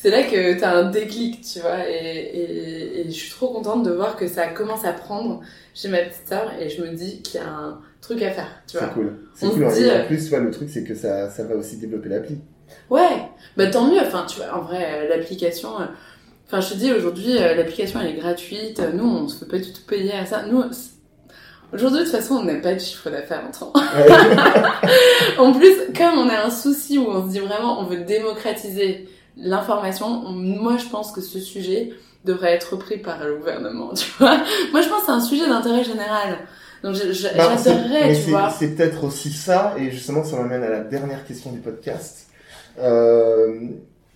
C'est 0.00 0.10
là 0.10 0.22
que 0.24 0.58
t'as 0.60 0.72
un 0.74 0.90
déclic, 0.90 1.40
tu 1.42 1.60
vois. 1.60 1.88
Et, 1.88 1.94
et, 1.94 3.00
et 3.00 3.04
je 3.06 3.10
suis 3.10 3.30
trop 3.30 3.48
contente 3.48 3.82
de 3.84 3.90
voir 3.92 4.16
que 4.16 4.28
ça 4.28 4.46
commence 4.48 4.84
à 4.84 4.92
prendre 4.92 5.40
chez 5.74 5.88
ma 5.88 5.98
petite 5.98 6.28
sœur. 6.28 6.52
Et 6.60 6.68
je 6.68 6.82
me 6.82 6.88
dis 6.94 7.22
qu'il 7.22 7.40
y 7.40 7.42
a 7.44 7.48
un 7.48 7.80
truc 8.02 8.20
à 8.22 8.30
faire, 8.30 8.48
tu 8.68 8.76
vois. 8.76 8.88
C'est 8.88 8.92
cool. 8.94 9.18
C'est 9.34 9.46
cool. 9.48 9.58
dit, 9.72 9.90
en 9.90 9.94
euh, 9.94 10.06
plus, 10.06 10.24
tu 10.24 10.30
vois, 10.30 10.40
le 10.40 10.50
truc, 10.50 10.68
c'est 10.70 10.84
que 10.84 10.94
ça, 10.94 11.30
ça 11.30 11.44
va 11.44 11.54
aussi 11.56 11.78
développer 11.78 12.08
l'appli. 12.10 12.38
Ouais, 12.90 13.28
bah 13.56 13.66
tant 13.68 13.86
mieux. 13.90 14.00
Enfin, 14.00 14.26
tu 14.28 14.36
vois, 14.36 14.54
en 14.56 14.62
vrai, 14.62 14.84
euh, 14.86 15.08
l'application. 15.08 15.80
euh, 15.80 15.86
Enfin, 16.46 16.60
je 16.60 16.74
te 16.74 16.78
dis, 16.78 16.92
aujourd'hui, 16.92 17.32
l'application, 17.32 18.00
elle 18.02 18.08
est 18.16 18.20
gratuite. 18.20 18.80
Nous, 18.92 19.02
on 19.04 19.26
se 19.28 19.38
fait 19.44 19.50
pas 19.50 19.58
du 19.58 19.72
tout 19.72 19.80
payer 19.88 20.12
à 20.12 20.26
ça. 20.26 20.44
Nous, 20.44 20.62
aujourd'hui, 21.72 22.00
de 22.00 22.04
toute 22.04 22.12
façon, 22.14 22.34
on 22.36 22.44
n'a 22.44 22.54
pas 22.56 22.74
de 22.74 22.78
chiffre 22.78 23.10
d'affaires 23.10 23.42
en 23.46 23.50
temps. 23.50 23.72
Ouais. 23.74 25.38
en 25.38 25.52
plus, 25.52 25.72
comme 25.96 26.18
on 26.18 26.28
a 26.28 26.44
un 26.46 26.50
souci 26.50 26.98
où 26.98 27.06
on 27.08 27.26
se 27.26 27.32
dit 27.32 27.40
vraiment, 27.40 27.80
on 27.80 27.84
veut 27.84 27.98
démocratiser 28.04 29.08
l'information, 29.36 30.06
on- 30.26 30.32
moi, 30.32 30.76
je 30.76 30.86
pense 30.88 31.12
que 31.12 31.20
ce 31.20 31.40
sujet 31.40 31.92
devrait 32.24 32.52
être 32.52 32.72
repris 32.74 32.98
par 32.98 33.24
le 33.24 33.36
gouvernement, 33.36 33.92
tu 33.94 34.06
vois. 34.18 34.36
Moi, 34.72 34.80
je 34.82 34.88
pense 34.88 35.00
que 35.00 35.06
c'est 35.06 35.12
un 35.12 35.20
sujet 35.20 35.46
d'intérêt 35.46 35.84
général. 35.84 36.38
Donc, 36.82 36.94
Bah, 36.94 37.00
c'est- 37.00 37.12
j'adorerais, 37.14 38.08
mais 38.08 38.14
tu 38.14 38.30
vois. 38.30 38.50
C'est 38.58 38.68
peut-être 38.76 39.04
aussi 39.04 39.30
ça, 39.30 39.74
et 39.78 39.90
justement, 39.90 40.22
ça 40.24 40.36
m'amène 40.36 40.62
à 40.62 40.68
la 40.70 40.80
dernière 40.80 41.24
question 41.26 41.50
du 41.50 41.58
podcast. 41.60 42.26
Euh, 42.78 43.58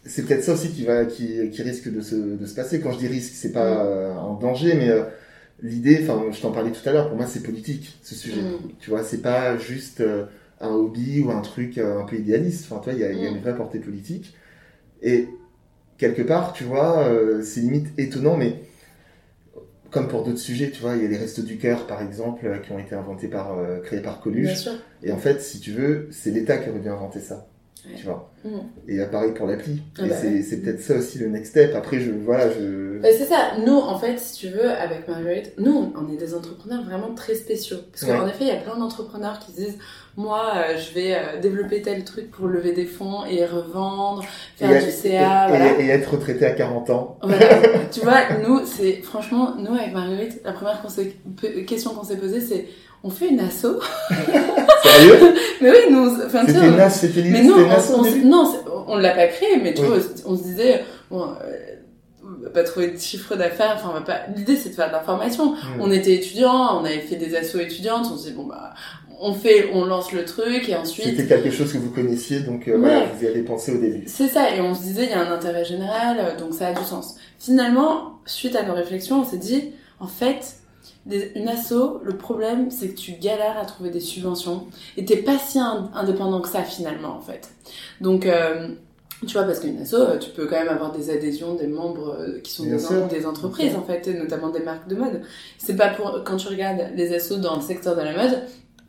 c'est 0.05 0.27
peut-être 0.27 0.43
ça 0.45 0.53
aussi 0.53 0.71
qui 0.71 0.85
va, 0.85 1.05
qui, 1.05 1.51
qui 1.51 1.63
risque 1.63 1.93
de 1.93 2.01
se, 2.01 2.15
de 2.15 2.47
se 2.47 2.55
passer. 2.55 2.81
Quand 2.81 2.93
je 2.93 2.99
dis 2.99 3.09
risque, 3.09 3.33
c'est 3.35 3.53
pas 3.53 3.65
Mm. 3.75 3.87
euh, 3.87 4.13
un 4.15 4.39
danger, 4.41 4.75
mais 4.75 4.89
euh, 4.89 5.03
l'idée, 5.63 6.01
enfin, 6.03 6.25
je 6.33 6.41
t'en 6.41 6.53
parlais 6.53 6.71
tout 6.73 6.87
à 6.89 6.93
l'heure, 6.93 7.09
pour 7.09 7.17
moi, 7.17 7.27
c'est 7.27 7.43
politique, 7.43 7.99
ce 8.03 8.15
sujet. 8.15 8.43
Mm. 8.43 8.59
Tu 8.81 8.91
vois, 8.91 9.03
c'est 9.03 9.23
pas 9.23 9.57
juste 9.59 10.01
euh, 10.01 10.27
un 10.61 10.71
hobby 10.71 11.21
ou 11.21 11.31
un 11.31 11.41
truc 11.41 11.79
euh, 11.79 12.01
un 12.01 12.05
peu 12.05 12.17
idéaliste. 12.17 12.71
Enfin, 12.71 12.81
il 12.93 12.99
y 12.99 13.05
a, 13.05 13.13
il 13.13 13.19
y 13.23 13.27
a 13.27 13.31
Mm. 13.31 13.37
une 13.37 13.41
vraie 13.43 13.57
portée 13.57 13.79
politique. 13.79 14.35
Et 15.03 15.29
quelque 15.99 16.23
part, 16.23 16.53
tu 16.53 16.65
vois, 16.65 17.05
euh, 17.09 17.43
c'est 17.43 17.61
limite 17.61 17.89
étonnant, 17.99 18.37
mais 18.37 18.57
comme 19.91 20.09
pour 20.09 20.23
d'autres 20.25 20.39
sujets, 20.39 20.71
tu 20.71 20.81
vois, 20.83 20.97
il 20.97 21.03
y 21.03 21.07
a 21.07 21.09
les 21.09 21.17
restos 21.17 21.43
du 21.43 21.57
cœur, 21.57 21.87
par 21.87 22.03
exemple, 22.03 22.61
qui 22.65 22.73
ont 22.73 22.79
été 22.79 22.95
inventés 22.95 23.29
par, 23.29 23.57
créés 23.85 24.03
par 24.03 24.15
Bien 24.15 24.23
Coluche. 24.23 24.55
sûr. 24.57 24.73
Et 25.03 25.13
en 25.13 25.17
fait, 25.19 25.41
si 25.41 25.61
tu 25.61 25.73
veux, 25.73 26.09
c'est 26.11 26.31
l'État 26.31 26.59
qui 26.59 26.69
aurait 26.69 26.81
dû 26.81 26.89
inventer 26.89 27.21
ça. 27.21 27.47
Tu 27.97 28.05
vois. 28.05 28.31
Mm. 28.45 28.49
Et 28.89 29.01
euh, 29.01 29.07
pareil 29.07 29.33
pour 29.33 29.47
l'appli. 29.47 29.83
Ah 29.99 30.07
et 30.07 30.09
bah 30.09 30.15
c'est, 30.21 30.29
ouais. 30.29 30.57
peut-être 30.59 30.81
ça 30.81 30.97
aussi 30.97 31.19
le 31.19 31.29
next 31.29 31.51
step. 31.53 31.75
Après, 31.75 31.99
je, 32.01 32.11
voilà, 32.13 32.51
je. 32.51 32.99
Bah, 32.99 33.09
c'est 33.17 33.25
ça. 33.25 33.53
Nous, 33.65 33.77
en 33.77 33.99
fait, 33.99 34.19
si 34.19 34.37
tu 34.37 34.49
veux, 34.49 34.71
avec 34.71 35.09
Marguerite, 35.09 35.53
nous, 35.59 35.93
on 35.97 36.13
est 36.13 36.17
des 36.17 36.35
entrepreneurs 36.35 36.85
vraiment 36.85 37.15
très 37.15 37.35
spéciaux. 37.35 37.79
Parce 37.93 38.05
qu'en 38.05 38.25
Ouais. 38.25 38.31
effet, 38.31 38.45
il 38.45 38.49
y 38.49 38.53
a 38.53 38.57
plein 38.57 38.77
d'entrepreneurs 38.77 39.39
qui 39.41 39.53
se 39.53 39.57
disent, 39.57 39.79
moi, 40.17 40.53
euh, 40.57 40.77
je 40.77 40.95
vais 40.95 41.15
euh, 41.15 41.41
développer 41.41 41.83
tel 41.83 42.05
truc 42.05 42.31
pour 42.31 42.47
lever 42.47 42.73
des 42.73 42.87
fonds 42.87 43.25
et 43.25 43.45
revendre, 43.45 44.25
faire 44.57 44.71
et, 44.77 44.85
du 44.85 44.91
CA, 44.91 45.47
et- 45.47 45.49
voilà. 45.49 45.81
et 45.81 45.89
être 45.89 46.13
retraité 46.13 46.47
à 46.47 46.53
40 46.53 46.91
ans. 46.91 47.19
Voilà. 47.23 47.47
tu 47.93 48.01
vois, 48.01 48.37
nous, 48.47 48.65
c'est 48.67 49.03
franchement, 49.03 49.55
nous 49.57 49.75
avec 49.75 49.93
Marguerite, 49.93 50.41
la 50.45 50.53
première 50.53 50.83
question 51.67 51.91
qu'on 51.95 52.05
s'est 52.05 52.17
posée, 52.17 52.41
c'est 52.41 52.67
on 53.05 53.11
fait 53.11 53.29
une 53.29 53.41
asso 53.41 53.67
Sérieux? 54.83 55.35
Mais 55.61 55.71
oui, 55.71 55.77
nous, 55.91 56.09
enfin, 56.25 56.45
tu 56.45 56.53
sais, 56.53 56.59
C'était 56.59 56.69
on- 56.69 56.77
NAS, 56.77 56.91
c'était 56.91 57.23
mais 57.23 57.43
non, 57.43 57.57
on, 57.57 58.01
on- 58.01 58.27
non, 58.27 58.55
on 58.87 58.97
l'a 58.97 59.11
pas 59.11 59.27
créé, 59.27 59.57
mais 59.63 59.75
tu 59.75 59.83
Oui. 59.83 59.89
vois, 59.89 59.99
on 60.27 60.37
se 60.37 60.43
disait, 60.45 60.85
bon, 61.11 61.23
euh, 61.25 61.55
on 62.23 62.43
va 62.45 62.51
pas 62.51 62.63
trouver 62.63 62.93
de 62.93 62.99
chiffre 62.99 63.35
d'affaires, 63.35 63.73
enfin, 63.77 63.89
on 63.91 63.95
va 63.95 64.01
pas. 64.03 64.21
L'idée, 64.37 64.55
c'est 64.57 64.69
de 64.71 64.75
faire 64.75 64.87
de 64.89 64.93
l'information. 64.93 65.53
Hmm. 65.53 65.81
On 65.81 65.91
était 65.91 66.15
étudiants, 66.15 66.81
on 66.81 66.85
avait 66.85 67.01
fait 67.01 67.17
des 67.17 67.35
assos 67.37 67.59
étudiantes, 67.59 68.07
on 68.13 68.17
se 68.17 68.29
dit 68.29 68.35
bon 68.35 68.45
bah, 68.45 68.73
on 69.21 69.33
fait, 69.35 69.71
on 69.73 69.85
lance 69.85 70.13
le 70.13 70.25
truc 70.25 70.69
et 70.69 70.77
ensuite. 70.77 71.07
C'était 71.17 71.27
quelque 71.27 71.51
chose 71.51 71.73
que 71.73 71.79
vous 71.79 71.91
connaissiez, 71.91 72.41
donc 72.41 72.69
euh, 72.69 72.75
Ouais. 72.75 72.79
voilà, 72.79 73.07
vous 73.07 73.25
y 73.25 73.27
avez 73.27 73.43
pensé 73.43 73.73
au 73.75 73.79
début. 73.79 74.05
C'est 74.07 74.29
ça, 74.29 74.55
et 74.55 74.61
on 74.61 74.75
se 74.77 74.83
disait 74.83 75.05
il 75.05 75.11
y 75.11 75.15
a 75.15 75.21
un 75.21 75.33
intérêt 75.33 75.65
général, 75.65 76.37
donc 76.39 76.55
ça 76.55 76.69
a 76.69 76.73
du 76.73 76.85
sens. 76.85 77.17
Finalement, 77.41 78.21
suite 78.27 78.55
à 78.55 78.63
nos 78.63 78.75
réflexions, 78.75 79.23
on 79.23 79.25
s'est 79.25 79.39
dit, 79.39 79.73
en 79.99 80.07
fait, 80.07 80.55
des- 81.09 81.33
une 81.35 81.49
asso, 81.49 82.01
le 82.05 82.17
problème, 82.17 82.71
c'est 82.71 82.89
que 82.89 82.97
tu 82.97 83.13
galères 83.13 83.59
à 83.59 83.65
trouver 83.65 83.91
des 83.91 84.01
subventions, 84.01 84.67
et 84.97 85.05
t'es 85.05 85.17
pas 85.17 85.39
si 85.39 85.59
in- 85.59 85.91
indépendant 85.95 86.41
que 86.41 86.49
ça 86.49 86.63
finalement, 86.63 87.17
en 87.17 87.21
fait. 87.21 87.51
Donc, 88.01 88.27
euh, 88.27 88.69
tu 89.27 89.33
vois, 89.33 89.43
parce 89.43 89.59
qu'une 89.59 89.81
asso, 89.81 89.95
euh, 89.95 90.19
tu 90.19 90.31
peux 90.31 90.47
quand 90.47 90.59
même 90.59 90.69
avoir 90.69 90.93
des 90.93 91.11
adhésions 91.11 91.55
des 91.55 91.67
membres 91.67 92.17
euh, 92.21 92.39
qui 92.41 92.53
sont 92.53 92.65
des, 92.65 92.79
sûr. 92.79 93.09
des 93.09 93.27
entreprises, 93.27 93.75
en 93.75 93.83
fait, 93.83 94.07
et 94.07 94.15
notamment 94.15 94.51
des 94.51 94.61
marques 94.61 94.87
de 94.89 94.95
mode. 94.95 95.23
C'est 95.59 95.75
pas 95.77 95.89
pour, 95.89 96.23
quand 96.25 96.37
tu 96.37 96.47
regardes 96.49 96.91
les 96.95 97.13
assos 97.15 97.39
dans 97.39 97.57
le 97.57 97.63
secteur 97.63 97.97
de 97.97 98.03
la 98.03 98.13
mode, 98.15 98.43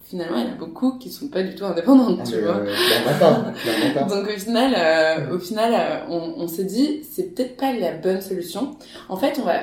finalement, 0.04 0.38
il 0.38 0.44
y 0.46 0.50
en 0.50 0.54
a 0.54 0.56
beaucoup 0.56 0.98
qui 1.00 1.10
sont 1.12 1.28
pas 1.30 1.42
du 1.44 1.56
tout 1.56 1.66
indépendantes, 1.66 2.20
Ah, 2.22 2.28
tu 2.30 2.42
vois. 2.42 2.58
euh, 2.58 2.74
pas. 3.20 4.04
Donc 4.04 4.28
au 4.28 4.40
final, 4.40 4.74
euh, 4.76 5.36
au 5.36 5.40
final, 5.40 5.74
euh, 5.74 6.06
on, 6.10 6.44
on 6.44 6.48
s'est 6.48 6.64
dit 6.64 7.02
c'est 7.10 7.34
peut-être 7.36 7.58
pas 7.58 7.72
la 7.74 7.94
bonne 7.94 8.22
solution. 8.22 8.76
En 9.08 9.18
fait, 9.18 9.38
on 9.40 9.44
va, 9.46 9.62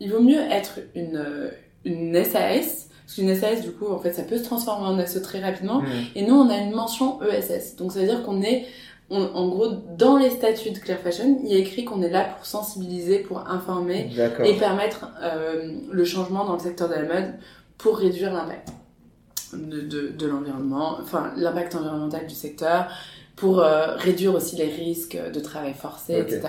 il 0.00 0.10
vaut 0.12 0.20
mieux 0.20 0.40
être 0.50 0.80
une 0.94 1.16
une 1.84 2.14
SAS 2.24 2.88
parce 3.06 3.14
qu'une 3.16 3.34
SAS 3.34 3.62
du 3.62 3.72
coup 3.72 3.88
en 3.90 3.98
fait 3.98 4.12
ça 4.12 4.22
peut 4.22 4.38
se 4.38 4.44
transformer 4.44 4.86
en 4.86 4.98
asso 4.98 5.20
très 5.22 5.40
rapidement. 5.40 5.80
Hmm. 5.80 5.86
Et 6.14 6.22
nous 6.26 6.34
on 6.34 6.48
a 6.48 6.56
une 6.58 6.72
mention 6.72 7.18
ESS, 7.22 7.76
donc 7.76 7.92
ça 7.92 8.00
veut 8.00 8.06
dire 8.06 8.22
qu'on 8.22 8.42
est 8.42 8.66
on- 9.12 9.30
en 9.34 9.48
gros 9.48 9.66
dans 9.98 10.16
les 10.18 10.30
statuts 10.30 10.70
de 10.70 10.78
Clear 10.78 10.98
Fashion, 11.00 11.40
il 11.42 11.50
y 11.50 11.54
a 11.56 11.58
écrit 11.58 11.84
qu'on 11.84 12.00
est 12.02 12.10
là 12.10 12.22
pour 12.24 12.46
sensibiliser, 12.46 13.18
pour 13.18 13.40
informer 13.48 14.08
et 14.46 14.54
permettre 14.54 15.06
euh, 15.22 15.72
le 15.90 16.04
changement 16.04 16.44
dans 16.44 16.52
le 16.52 16.60
secteur 16.60 16.88
de 16.88 16.94
la 16.94 17.02
mode 17.02 17.34
pour 17.78 17.96
réduire 17.98 18.32
l'impact 18.32 18.68
de, 19.52 19.80
de, 19.80 20.08
de 20.16 20.26
l'environnement, 20.28 20.98
enfin 21.02 21.32
l'impact 21.36 21.74
environnemental 21.74 22.26
du 22.28 22.34
secteur, 22.36 22.86
pour 23.34 23.58
euh, 23.60 23.96
réduire 23.96 24.32
aussi 24.34 24.54
les 24.54 24.68
risques 24.68 25.18
de 25.34 25.40
travail 25.40 25.74
forcé, 25.74 26.14
etc. 26.20 26.42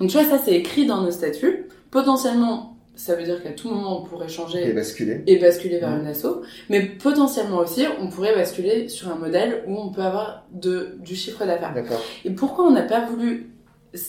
Donc 0.00 0.10
tu 0.10 0.18
vois, 0.18 0.26
ça 0.28 0.42
c'est 0.44 0.54
écrit 0.54 0.86
dans 0.86 1.02
nos 1.02 1.12
statuts. 1.12 1.68
Potentiellement, 1.92 2.73
ça 2.96 3.14
veut 3.16 3.24
dire 3.24 3.42
qu'à 3.42 3.50
tout 3.50 3.68
moment 3.70 4.00
on 4.00 4.04
pourrait 4.04 4.28
changer 4.28 4.68
Et 4.68 4.72
basculer. 4.72 5.22
et 5.26 5.36
basculer 5.38 5.78
vers 5.78 5.90
Mhm. 5.90 6.00
une 6.02 6.06
asso, 6.08 6.26
mais 6.70 6.80
potentiellement 6.86 7.58
aussi 7.58 7.84
on 8.00 8.08
pourrait 8.08 8.34
basculer 8.34 8.88
sur 8.88 9.08
un 9.10 9.16
modèle 9.16 9.64
où 9.66 9.76
on 9.76 9.90
peut 9.90 10.02
avoir 10.02 10.44
de, 10.52 10.96
du 11.00 11.16
chiffre 11.16 11.44
d'affaires. 11.44 11.74
Et 12.24 12.30
pourquoi 12.30 12.66
on 12.66 12.70
n'a 12.70 12.82
pas 12.82 13.04
voulu 13.04 13.50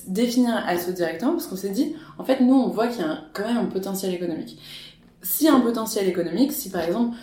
définir 0.07 0.55
ASSO 0.67 0.91
directement? 0.93 1.31
Parce 1.33 1.47
qu'on 1.47 1.55
s'est 1.55 1.69
dit, 1.69 1.95
en 2.17 2.23
fait, 2.23 2.39
nous, 2.41 2.55
on 2.55 2.69
voit 2.69 2.87
qu'il 2.87 3.01
y 3.01 3.03
a 3.03 3.09
un- 3.11 3.23
quand 3.33 3.45
même 3.47 3.57
un 3.57 3.65
potentiel 3.65 4.13
économique. 4.13 4.57
A 5.47 5.51
un 5.53 5.59
potentiel 5.59 6.07
économique, 6.07 6.51
si 6.51 6.69
par 6.69 6.83
exemple, 6.83 7.15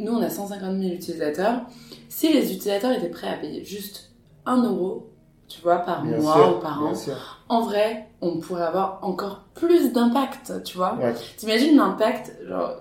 nous, 0.00 0.12
on 0.12 0.22
a 0.22 0.30
150 0.30 0.80
000 0.80 0.94
utilisateurs, 0.94 1.62
si 2.08 2.32
les 2.32 2.52
utilisateurs 2.52 2.92
étaient 2.92 3.08
prêts 3.08 3.28
à 3.28 3.36
payer 3.36 3.64
juste 3.64 4.10
1 4.46 4.62
euro, 4.64 5.07
tu 5.48 5.60
vois, 5.62 5.78
par 5.78 6.02
Bien 6.02 6.18
mois 6.18 6.34
sûr. 6.34 6.56
ou 6.56 6.60
par 6.60 6.82
an, 6.84 6.94
sûr. 6.94 7.14
en 7.48 7.62
vrai, 7.62 8.08
on 8.20 8.38
pourrait 8.38 8.62
avoir 8.64 8.98
encore 9.02 9.42
plus 9.54 9.92
d'impact, 9.92 10.62
tu 10.64 10.76
vois. 10.76 10.94
Ouais. 10.96 11.14
T'imagines 11.36 11.76
l'impact, 11.76 12.32
genre, 12.46 12.72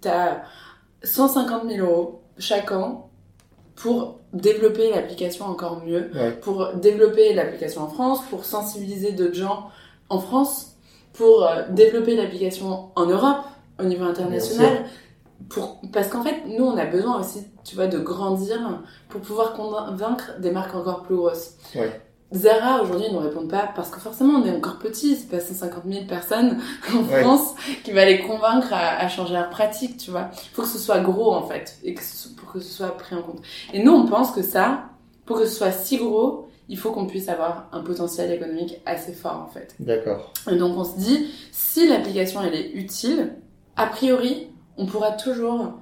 t'as 0.00 0.38
150 1.04 1.68
000 1.70 1.86
euros 1.86 2.22
chaque 2.38 2.72
an 2.72 3.10
pour 3.76 4.18
développer 4.32 4.90
l'application 4.90 5.46
encore 5.46 5.82
mieux, 5.84 6.10
Ouais. 6.14 6.32
pour 6.32 6.74
développer 6.74 7.32
l'application 7.34 7.82
en 7.82 7.88
France, 7.88 8.20
pour 8.30 8.44
sensibiliser 8.44 9.12
d'autres 9.12 9.34
gens 9.36 9.68
en 10.08 10.18
France, 10.18 10.72
pour 11.12 11.44
euh, 11.44 11.62
développer 11.70 12.16
l'application 12.16 12.90
en 12.96 13.06
Europe, 13.06 13.44
au 13.80 13.84
niveau 13.84 14.04
international. 14.04 14.84
Pour... 15.48 15.80
Parce 15.92 16.08
qu'en 16.08 16.22
fait, 16.24 16.42
nous, 16.46 16.64
on 16.64 16.76
a 16.76 16.84
besoin 16.84 17.20
aussi, 17.20 17.44
tu 17.64 17.76
vois, 17.76 17.86
de 17.86 17.98
grandir 17.98 18.58
pour 19.08 19.20
pouvoir 19.20 19.52
convaincre 19.54 20.32
des 20.40 20.50
marques 20.50 20.74
encore 20.74 21.02
plus 21.02 21.14
grosses. 21.16 21.54
Ouais. 21.76 22.00
Zara, 22.34 22.82
aujourd'hui, 22.82 23.06
ils 23.08 23.12
nous 23.14 23.20
répondent 23.20 23.48
pas 23.50 23.70
parce 23.74 23.88
que 23.90 23.98
forcément, 24.00 24.34
on 24.40 24.44
est 24.44 24.54
encore 24.54 24.78
petit, 24.78 25.16
c'est 25.16 25.30
pas 25.30 25.40
150 25.40 25.84
000 25.88 26.04
personnes 26.06 26.58
en 26.94 26.98
Ouais. 27.04 27.22
France 27.22 27.54
qui 27.84 27.92
va 27.92 28.04
les 28.04 28.20
convaincre 28.20 28.68
à, 28.72 28.98
à 28.98 29.08
changer 29.08 29.32
leur 29.32 29.48
pratique, 29.48 29.96
tu 29.96 30.10
vois. 30.10 30.28
Il 30.34 30.50
faut 30.54 30.62
que 30.62 30.68
ce 30.68 30.78
soit 30.78 31.00
gros, 31.00 31.32
en 31.34 31.46
fait, 31.46 31.78
et 31.84 31.94
que 31.94 32.02
ce- 32.02 32.28
pour 32.28 32.52
que 32.52 32.60
ce 32.60 32.70
soit 32.70 32.96
pris 32.98 33.14
en 33.16 33.22
compte. 33.22 33.40
Et 33.72 33.82
nous, 33.82 33.92
on 33.92 34.06
pense 34.06 34.30
que 34.32 34.42
ça, 34.42 34.90
pour 35.24 35.38
que 35.38 35.46
ce 35.46 35.54
soit 35.54 35.72
si 35.72 35.96
gros, 35.96 36.48
il 36.68 36.76
faut 36.78 36.90
qu'on 36.92 37.06
puisse 37.06 37.30
avoir 37.30 37.66
un 37.72 37.80
potentiel 37.80 38.30
économique 38.30 38.76
assez 38.84 39.14
fort, 39.14 39.46
en 39.48 39.50
fait. 39.50 39.74
D'accord. 39.80 40.34
Et 40.50 40.56
donc, 40.56 40.76
on 40.76 40.84
se 40.84 40.98
dit, 40.98 41.28
si 41.50 41.88
l'application, 41.88 42.42
elle 42.42 42.54
est 42.54 42.72
utile, 42.72 43.36
a 43.76 43.86
priori, 43.86 44.48
on 44.76 44.84
pourra 44.84 45.12
toujours 45.12 45.72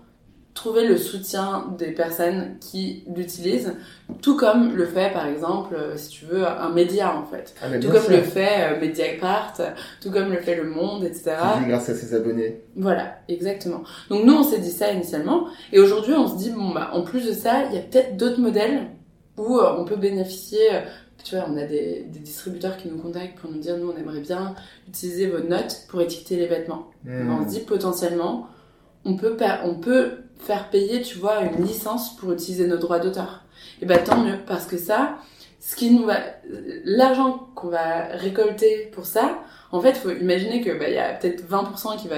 trouver 0.57 0.89
le 0.89 0.97
soutien 0.97 1.67
des 1.79 1.93
personnes 1.93 2.57
qui 2.61 3.05
l'utilisent, 3.15 3.75
tout 4.23 4.37
comme 4.37 4.75
le 4.75 4.87
fait, 4.87 5.13
par 5.13 5.27
exemple, 5.27 5.77
euh, 5.77 5.97
si 5.97 6.09
tu 6.09 6.25
veux, 6.25 6.45
un 6.45 6.71
média, 6.71 7.15
en 7.15 7.25
fait. 7.25 7.55
Ah, 7.63 7.67
Tout 7.79 7.91
comme 7.91 8.03
sûr. 8.03 8.17
le 8.17 8.23
fait 8.23 8.73
euh, 8.73 8.81
Mediapart, 8.81 9.55
tout 10.01 10.11
comme 10.11 10.33
le 10.33 10.39
fait 10.39 10.57
Le 10.57 10.65
Monde, 10.65 11.05
etc. 11.05 11.37
Grâce 11.69 11.91
à 11.91 11.95
ses 11.95 12.15
abonnés. 12.15 12.63
Voilà, 12.75 13.19
exactement. 13.29 13.83
Donc 14.09 14.25
nous, 14.25 14.33
on 14.33 14.43
s'est 14.43 14.59
dit 14.59 14.71
ça 14.71 14.91
initialement, 14.91 15.47
et 15.73 15.79
aujourd'hui, 15.79 16.15
on 16.15 16.27
se 16.27 16.37
dit 16.37 16.51
bon 16.51 16.71
bah, 16.73 16.91
en 16.93 17.03
plus 17.03 17.25
de 17.27 17.33
ça, 17.33 17.67
il 17.71 17.77
y 17.77 17.79
a 17.79 17.83
peut-être 17.83 18.17
d'autres 18.17 18.41
modèles 18.41 18.89
où 19.37 19.59
euh, 19.59 19.77
on 19.79 19.85
peut 19.85 19.97
bénéficier. 19.97 20.59
Tu 21.23 21.35
vois, 21.37 21.47
on 21.51 21.57
a 21.57 21.65
des, 21.65 22.07
des 22.09 22.21
distributeurs 22.21 22.77
qui 22.77 22.89
nous 22.89 22.99
contactent 22.99 23.39
pour 23.39 23.51
nous 23.51 23.59
dire 23.59 23.77
nous, 23.77 23.91
on 23.91 23.97
aimerait 23.97 24.21
bien 24.21 24.55
utiliser 24.89 25.27
vos 25.27 25.41
notes 25.47 25.85
pour 25.89 26.01
étiqueter 26.01 26.37
les 26.37 26.47
vêtements. 26.47 26.91
Hmm. 27.05 27.31
On 27.31 27.45
se 27.45 27.51
dit 27.51 27.61
potentiellement, 27.61 28.47
on 29.07 29.17
peut 29.17 29.37
on 29.65 29.75
peut 29.77 30.11
faire 30.39 30.69
payer, 30.71 31.01
tu 31.03 31.19
vois, 31.19 31.41
une 31.43 31.65
licence 31.65 32.15
pour 32.17 32.33
utiliser 32.33 32.67
nos 32.67 32.77
droits 32.77 32.99
d'auteur. 32.99 33.43
Et 33.81 33.87
bah 33.87 33.99
tant 33.99 34.19
mieux, 34.23 34.37
parce 34.47 34.67
que 34.67 34.77
ça, 34.77 35.17
ce 35.61 35.75
qui 35.77 35.91
nous 35.91 36.05
va, 36.05 36.17
l'argent 36.85 37.49
qu'on 37.55 37.69
va 37.69 38.05
récolter 38.13 38.91
pour 38.95 39.07
ça, 39.07 39.39
en 39.73 39.81
fait, 39.81 39.95
faut 39.97 40.11
imaginer 40.11 40.61
que 40.63 40.71
bah 40.79 40.89
il 40.89 40.95
y 40.95 40.99
a 40.99 41.13
peut-être 41.15 41.43
20% 41.49 41.97
qui 42.01 42.09
va 42.09 42.17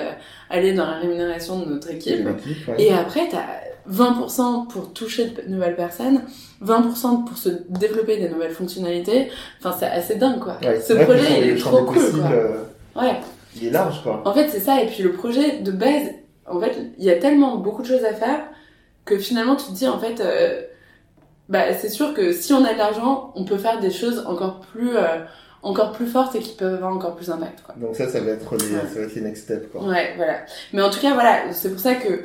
aller 0.50 0.72
dans 0.74 0.86
la 0.86 0.98
rémunération 0.98 1.60
de 1.60 1.66
notre 1.74 1.90
équipe. 1.90 2.26
ouais. 2.26 2.74
Et 2.78 2.92
après, 2.92 3.28
t'as, 3.30 3.44
20% 3.90 4.68
pour 4.68 4.92
toucher 4.92 5.28
de 5.28 5.50
nouvelles 5.50 5.76
personnes, 5.76 6.22
20% 6.62 7.24
pour 7.24 7.38
se 7.38 7.48
développer 7.70 8.18
des 8.18 8.28
nouvelles 8.28 8.52
fonctionnalités. 8.52 9.30
Enfin, 9.60 9.74
c'est 9.78 9.86
assez 9.86 10.16
dingue, 10.16 10.40
quoi. 10.40 10.58
Ouais, 10.62 10.78
Ce 10.80 10.92
projet, 10.92 11.40
il 11.40 11.48
est 11.50 11.56
trop 11.56 11.84
cool, 11.84 12.10
quoi. 12.12 12.30
euh, 12.32 12.58
Ouais. 12.96 13.16
il 13.56 13.68
est 13.68 13.70
large, 13.70 14.02
quoi. 14.02 14.22
En 14.26 14.34
fait, 14.34 14.48
c'est 14.50 14.60
ça. 14.60 14.82
Et 14.82 14.86
puis 14.88 15.02
le 15.02 15.12
projet 15.12 15.60
de 15.60 15.70
base, 15.70 16.10
en 16.50 16.60
fait, 16.60 16.76
il 16.98 17.04
y 17.04 17.10
a 17.10 17.16
tellement 17.16 17.56
beaucoup 17.56 17.82
de 17.82 17.86
choses 17.86 18.04
à 18.04 18.12
faire 18.12 18.40
que 19.04 19.18
finalement, 19.18 19.56
tu 19.56 19.66
te 19.66 19.72
dis, 19.72 19.88
en 19.88 19.98
fait, 19.98 20.20
euh, 20.20 20.62
bah, 21.48 21.72
c'est 21.74 21.88
sûr 21.88 22.12
que 22.14 22.32
si 22.32 22.52
on 22.52 22.64
a 22.64 22.72
de 22.74 22.78
l'argent, 22.78 23.32
on 23.36 23.44
peut 23.44 23.56
faire 23.58 23.80
des 23.80 23.90
choses 23.90 24.22
encore 24.26 24.60
plus, 24.60 24.96
euh, 24.96 25.20
encore 25.62 25.92
plus 25.92 26.06
fortes 26.06 26.34
et 26.34 26.40
qui 26.40 26.54
peuvent 26.54 26.74
avoir 26.74 26.92
encore 26.94 27.16
plus 27.16 27.28
d'impact, 27.28 27.62
quoi. 27.62 27.74
Donc 27.78 27.96
ça, 27.96 28.08
ça 28.08 28.20
va 28.20 28.32
être 28.32 28.56
les, 28.56 28.64
Ouais. 28.66 28.80
ça 28.92 29.00
va 29.00 29.06
être 29.06 29.14
les 29.14 29.20
next 29.22 29.44
steps, 29.44 29.68
quoi. 29.72 29.82
Ouais, 29.86 30.12
voilà. 30.16 30.40
Mais 30.72 30.82
en 30.82 30.90
tout 30.90 31.00
cas, 31.00 31.14
voilà, 31.14 31.52
c'est 31.52 31.70
pour 31.70 31.80
ça 31.80 31.94
que 31.94 32.24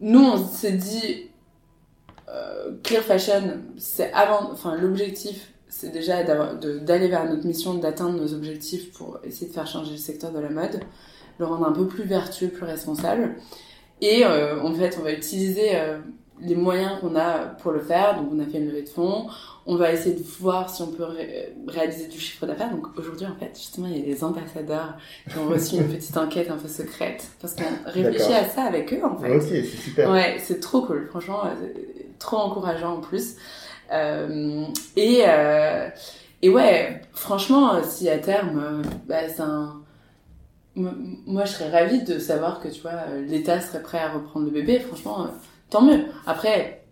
nous, 0.00 0.24
on 0.24 0.36
s'est 0.46 0.72
dit, 0.72 1.28
euh, 2.28 2.70
Clear 2.82 3.02
Fashion, 3.02 3.60
c'est 3.76 4.12
avant, 4.12 4.50
enfin, 4.52 4.74
l'objectif, 4.76 5.52
c'est 5.68 5.90
déjà 5.92 6.22
d'aller 6.22 7.08
vers 7.08 7.26
notre 7.28 7.46
mission, 7.46 7.74
d'atteindre 7.74 8.18
nos 8.18 8.32
objectifs 8.32 8.92
pour 8.94 9.18
essayer 9.24 9.48
de 9.48 9.52
faire 9.52 9.66
changer 9.66 9.92
le 9.92 9.96
secteur 9.98 10.32
de 10.32 10.38
la 10.40 10.48
mode, 10.48 10.80
le 11.38 11.46
rendre 11.46 11.66
un 11.66 11.72
peu 11.72 11.86
plus 11.86 12.04
vertueux, 12.04 12.48
plus 12.48 12.64
responsable. 12.64 13.36
Et 14.00 14.24
euh, 14.24 14.60
en 14.62 14.72
fait, 14.74 14.96
on 15.00 15.04
va 15.04 15.12
utiliser 15.12 15.70
euh, 15.74 15.98
les 16.40 16.54
moyens 16.54 17.00
qu'on 17.00 17.16
a 17.16 17.38
pour 17.62 17.72
le 17.72 17.80
faire. 17.80 18.16
Donc, 18.16 18.28
on 18.32 18.38
a 18.40 18.44
fait 18.46 18.58
une 18.58 18.66
levée 18.68 18.82
de 18.82 18.88
fonds. 18.88 19.26
On 19.68 19.76
va 19.76 19.90
essayer 19.92 20.14
de 20.14 20.22
voir 20.38 20.68
si 20.70 20.82
on 20.82 20.88
peut 20.88 21.04
ré- 21.04 21.54
réaliser 21.66 22.06
du 22.06 22.18
chiffre 22.20 22.46
d'affaires. 22.46 22.70
Donc, 22.70 22.86
aujourd'hui, 22.98 23.26
en 23.26 23.34
fait, 23.34 23.50
justement, 23.54 23.88
il 23.88 23.98
y 23.98 24.02
a 24.02 24.04
des 24.14 24.22
ambassadeurs 24.22 24.96
qui 25.30 25.38
ont 25.38 25.48
reçu 25.48 25.76
une 25.76 25.88
petite 25.88 26.16
enquête 26.16 26.50
un 26.50 26.56
peu 26.56 26.68
secrète 26.68 27.26
parce 27.40 27.54
qu'on 27.54 27.64
réfléchit 27.90 28.32
à 28.34 28.44
ça 28.48 28.62
avec 28.64 28.92
eux, 28.92 29.00
en 29.04 29.16
fait. 29.16 29.34
Ok, 29.36 29.42
c'est 29.48 29.62
super. 29.64 30.10
Ouais, 30.10 30.36
c'est 30.40 30.60
trop 30.60 30.82
cool, 30.82 31.06
franchement, 31.08 31.40
euh, 31.46 31.66
trop 32.18 32.36
encourageant 32.36 32.96
en 32.96 33.00
plus. 33.00 33.36
Euh, 33.92 34.64
et, 34.96 35.22
et 36.42 36.48
ouais, 36.50 37.00
franchement, 37.12 37.82
si 37.82 38.08
à 38.08 38.18
terme, 38.18 38.82
bah, 39.08 39.28
c'est 39.34 39.40
un. 39.42 39.80
Moi, 40.76 41.44
je 41.46 41.52
serais 41.52 41.70
ravie 41.70 42.02
de 42.02 42.18
savoir 42.18 42.60
que, 42.60 42.68
tu 42.68 42.82
vois, 42.82 42.90
euh, 43.10 43.24
l'État 43.26 43.60
serait 43.60 43.80
prêt 43.82 43.98
à 43.98 44.10
reprendre 44.12 44.44
le 44.46 44.52
bébé. 44.52 44.78
Franchement, 44.78 45.22
euh, 45.24 45.28
tant 45.70 45.80
mieux. 45.82 46.00
Après, 46.26 46.82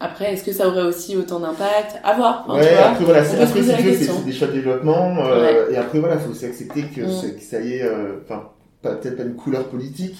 après, 0.00 0.32
est-ce 0.32 0.42
que 0.44 0.52
ça 0.52 0.66
aurait 0.66 0.82
aussi 0.82 1.16
autant 1.16 1.38
d'impact? 1.38 2.00
À 2.02 2.14
voir. 2.16 2.44
Tu 2.46 2.52
Ouais, 2.52 2.74
après 2.76 3.04
voilà, 3.04 3.24
c'est 3.24 4.24
des 4.24 4.32
choix 4.32 4.48
de 4.48 4.52
développement, 4.52 5.18
euh, 5.24 5.70
et 5.70 5.76
après 5.76 6.00
voilà, 6.00 6.18
faut 6.18 6.30
aussi 6.30 6.46
accepter 6.46 6.82
que, 6.94 7.02
Mm. 7.02 7.36
que 7.36 7.42
ça 7.42 7.60
y 7.60 7.74
est, 7.74 7.88
enfin, 8.24 8.48
peut-être 8.82 9.16
pas 9.16 9.22
une 9.22 9.34
couleur 9.36 9.64
politique, 9.68 10.16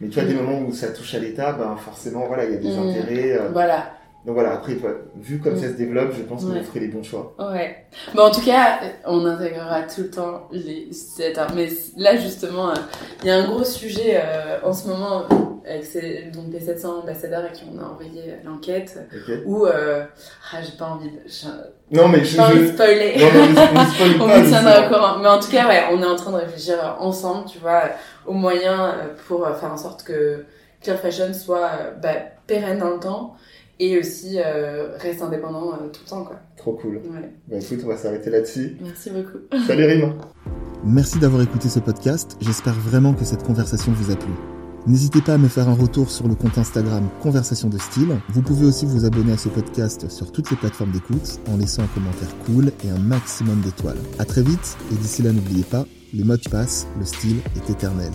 mais 0.00 0.08
tu 0.08 0.14
vois, 0.14 0.22
Mm. 0.24 0.28
des 0.28 0.34
moments 0.34 0.60
où 0.60 0.72
ça 0.72 0.88
touche 0.88 1.14
à 1.14 1.18
l'État, 1.18 1.52
ben 1.52 1.76
forcément, 1.76 2.26
voilà, 2.28 2.44
il 2.44 2.52
y 2.52 2.54
a 2.54 2.58
des 2.58 2.70
Mm. 2.76 2.88
intérêts. 2.88 3.32
euh, 3.32 3.48
Voilà. 3.52 3.92
Donc 4.28 4.34
voilà, 4.34 4.52
après, 4.52 4.76
vu 5.16 5.38
comme 5.40 5.54
Mm. 5.54 5.58
ça 5.58 5.68
se 5.68 5.72
développe, 5.72 6.12
je 6.14 6.20
pense 6.22 6.44
que 6.44 6.50
Ouais. 6.50 6.58
vous 6.60 6.64
ferez 6.66 6.80
les 6.80 6.88
bons 6.88 7.02
choix. 7.02 7.34
Ouais. 7.38 7.86
Bon, 8.14 8.24
en 8.24 8.30
tout 8.30 8.42
cas, 8.44 8.78
on 9.06 9.24
intégrera 9.24 9.80
tout 9.84 10.02
le 10.02 10.10
temps 10.10 10.48
les 10.52 10.82
utilisateurs. 10.82 11.46
Mais 11.56 11.68
là, 11.96 12.14
justement, 12.14 12.68
euh, 12.68 12.74
il 13.22 13.28
y 13.28 13.30
a 13.30 13.36
un 13.36 13.46
gros 13.48 13.64
sujet 13.64 14.20
euh, 14.22 14.58
en 14.62 14.74
ce 14.74 14.86
moment 14.86 15.22
avec 15.66 15.82
ces, 15.86 16.24
donc 16.34 16.44
les 16.52 16.60
700 16.60 17.00
ambassadeurs 17.00 17.44
à 17.44 17.48
qui 17.48 17.64
on 17.74 17.78
a 17.82 17.86
envoyé 17.88 18.34
l'enquête 18.44 18.98
Ok 19.14 19.34
où 19.46 19.64
euh, 19.66 20.04
ah, 20.52 20.58
j'ai 20.62 20.76
pas 20.78 20.86
envie 20.86 21.08
de, 21.10 21.18
j'ai 21.26 21.48
Non, 21.90 22.08
mais 22.08 22.22
je, 22.22 22.36
pas 22.36 22.48
envie 22.48 22.60
de 22.60 22.66
je- 22.66 22.72
spoiler. 22.74 23.16
non, 23.18 23.26
mais 23.34 23.40
on 24.20 24.28
pas, 24.28 24.38
vous 24.40 24.48
tiendra 24.50 24.84
au 24.84 24.88
courant. 24.92 25.18
Mais 25.20 25.28
en 25.28 25.40
tout 25.40 25.50
cas, 25.50 25.66
ouais, 25.68 25.84
on 25.90 26.02
est 26.02 26.06
en 26.06 26.16
train 26.16 26.32
de 26.32 26.36
réfléchir 26.36 26.96
ensemble, 27.00 27.46
tu 27.48 27.58
vois, 27.60 27.82
aux 28.26 28.34
moyens 28.34 28.92
pour 29.26 29.46
faire 29.56 29.72
en 29.72 29.78
sorte 29.78 30.02
que 30.04 30.44
Clear 30.82 30.98
Fashion 30.98 31.32
soit 31.34 31.70
bah, 32.02 32.10
pérenne 32.46 32.78
dans 32.78 32.90
le 32.90 33.00
temps 33.00 33.34
et 33.80 33.98
aussi 33.98 34.38
euh, 34.38 34.96
reste 34.98 35.22
indépendant 35.22 35.72
euh, 35.72 35.88
tout 35.92 36.00
le 36.04 36.10
temps, 36.10 36.24
quoi. 36.24 36.36
Trop 36.56 36.72
cool. 36.74 36.96
Ouais. 36.96 37.32
Bah 37.48 37.56
écoute, 37.60 37.80
on 37.84 37.88
va 37.88 37.96
s'arrêter 37.96 38.30
là-dessus. 38.30 38.76
Merci 38.82 39.10
beaucoup. 39.10 39.38
Salut 39.66 39.84
Rima. 39.84 40.14
Merci 40.84 41.18
d'avoir 41.18 41.42
écouté 41.42 41.68
ce 41.68 41.80
podcast, 41.80 42.36
j'espère 42.40 42.74
vraiment 42.74 43.12
que 43.12 43.24
cette 43.24 43.42
conversation 43.42 43.92
vous 43.92 44.12
a 44.12 44.16
plu. 44.16 44.32
N'hésitez 44.86 45.20
pas 45.20 45.34
à 45.34 45.38
me 45.38 45.48
faire 45.48 45.68
un 45.68 45.74
retour 45.74 46.10
sur 46.10 46.28
le 46.28 46.34
compte 46.34 46.56
Instagram 46.56 47.08
Conversation 47.20 47.68
de 47.68 47.76
Style. 47.78 48.16
Vous 48.30 48.42
pouvez 48.42 48.64
aussi 48.64 48.86
vous 48.86 49.04
abonner 49.04 49.32
à 49.32 49.36
ce 49.36 49.48
podcast 49.48 50.08
sur 50.08 50.32
toutes 50.32 50.50
les 50.50 50.56
plateformes 50.56 50.92
d'écoute 50.92 51.40
en 51.52 51.56
laissant 51.56 51.82
un 51.82 51.88
commentaire 51.88 52.34
cool 52.46 52.72
et 52.84 52.90
un 52.90 52.98
maximum 52.98 53.60
d'étoiles. 53.60 53.98
À 54.18 54.24
très 54.24 54.42
vite 54.42 54.78
et 54.92 54.94
d'ici 54.94 55.22
là 55.22 55.32
n'oubliez 55.32 55.64
pas, 55.64 55.84
les 56.14 56.24
modes 56.24 56.48
passent, 56.48 56.86
le 56.98 57.04
style 57.04 57.38
est 57.56 57.70
éternel. 57.70 58.12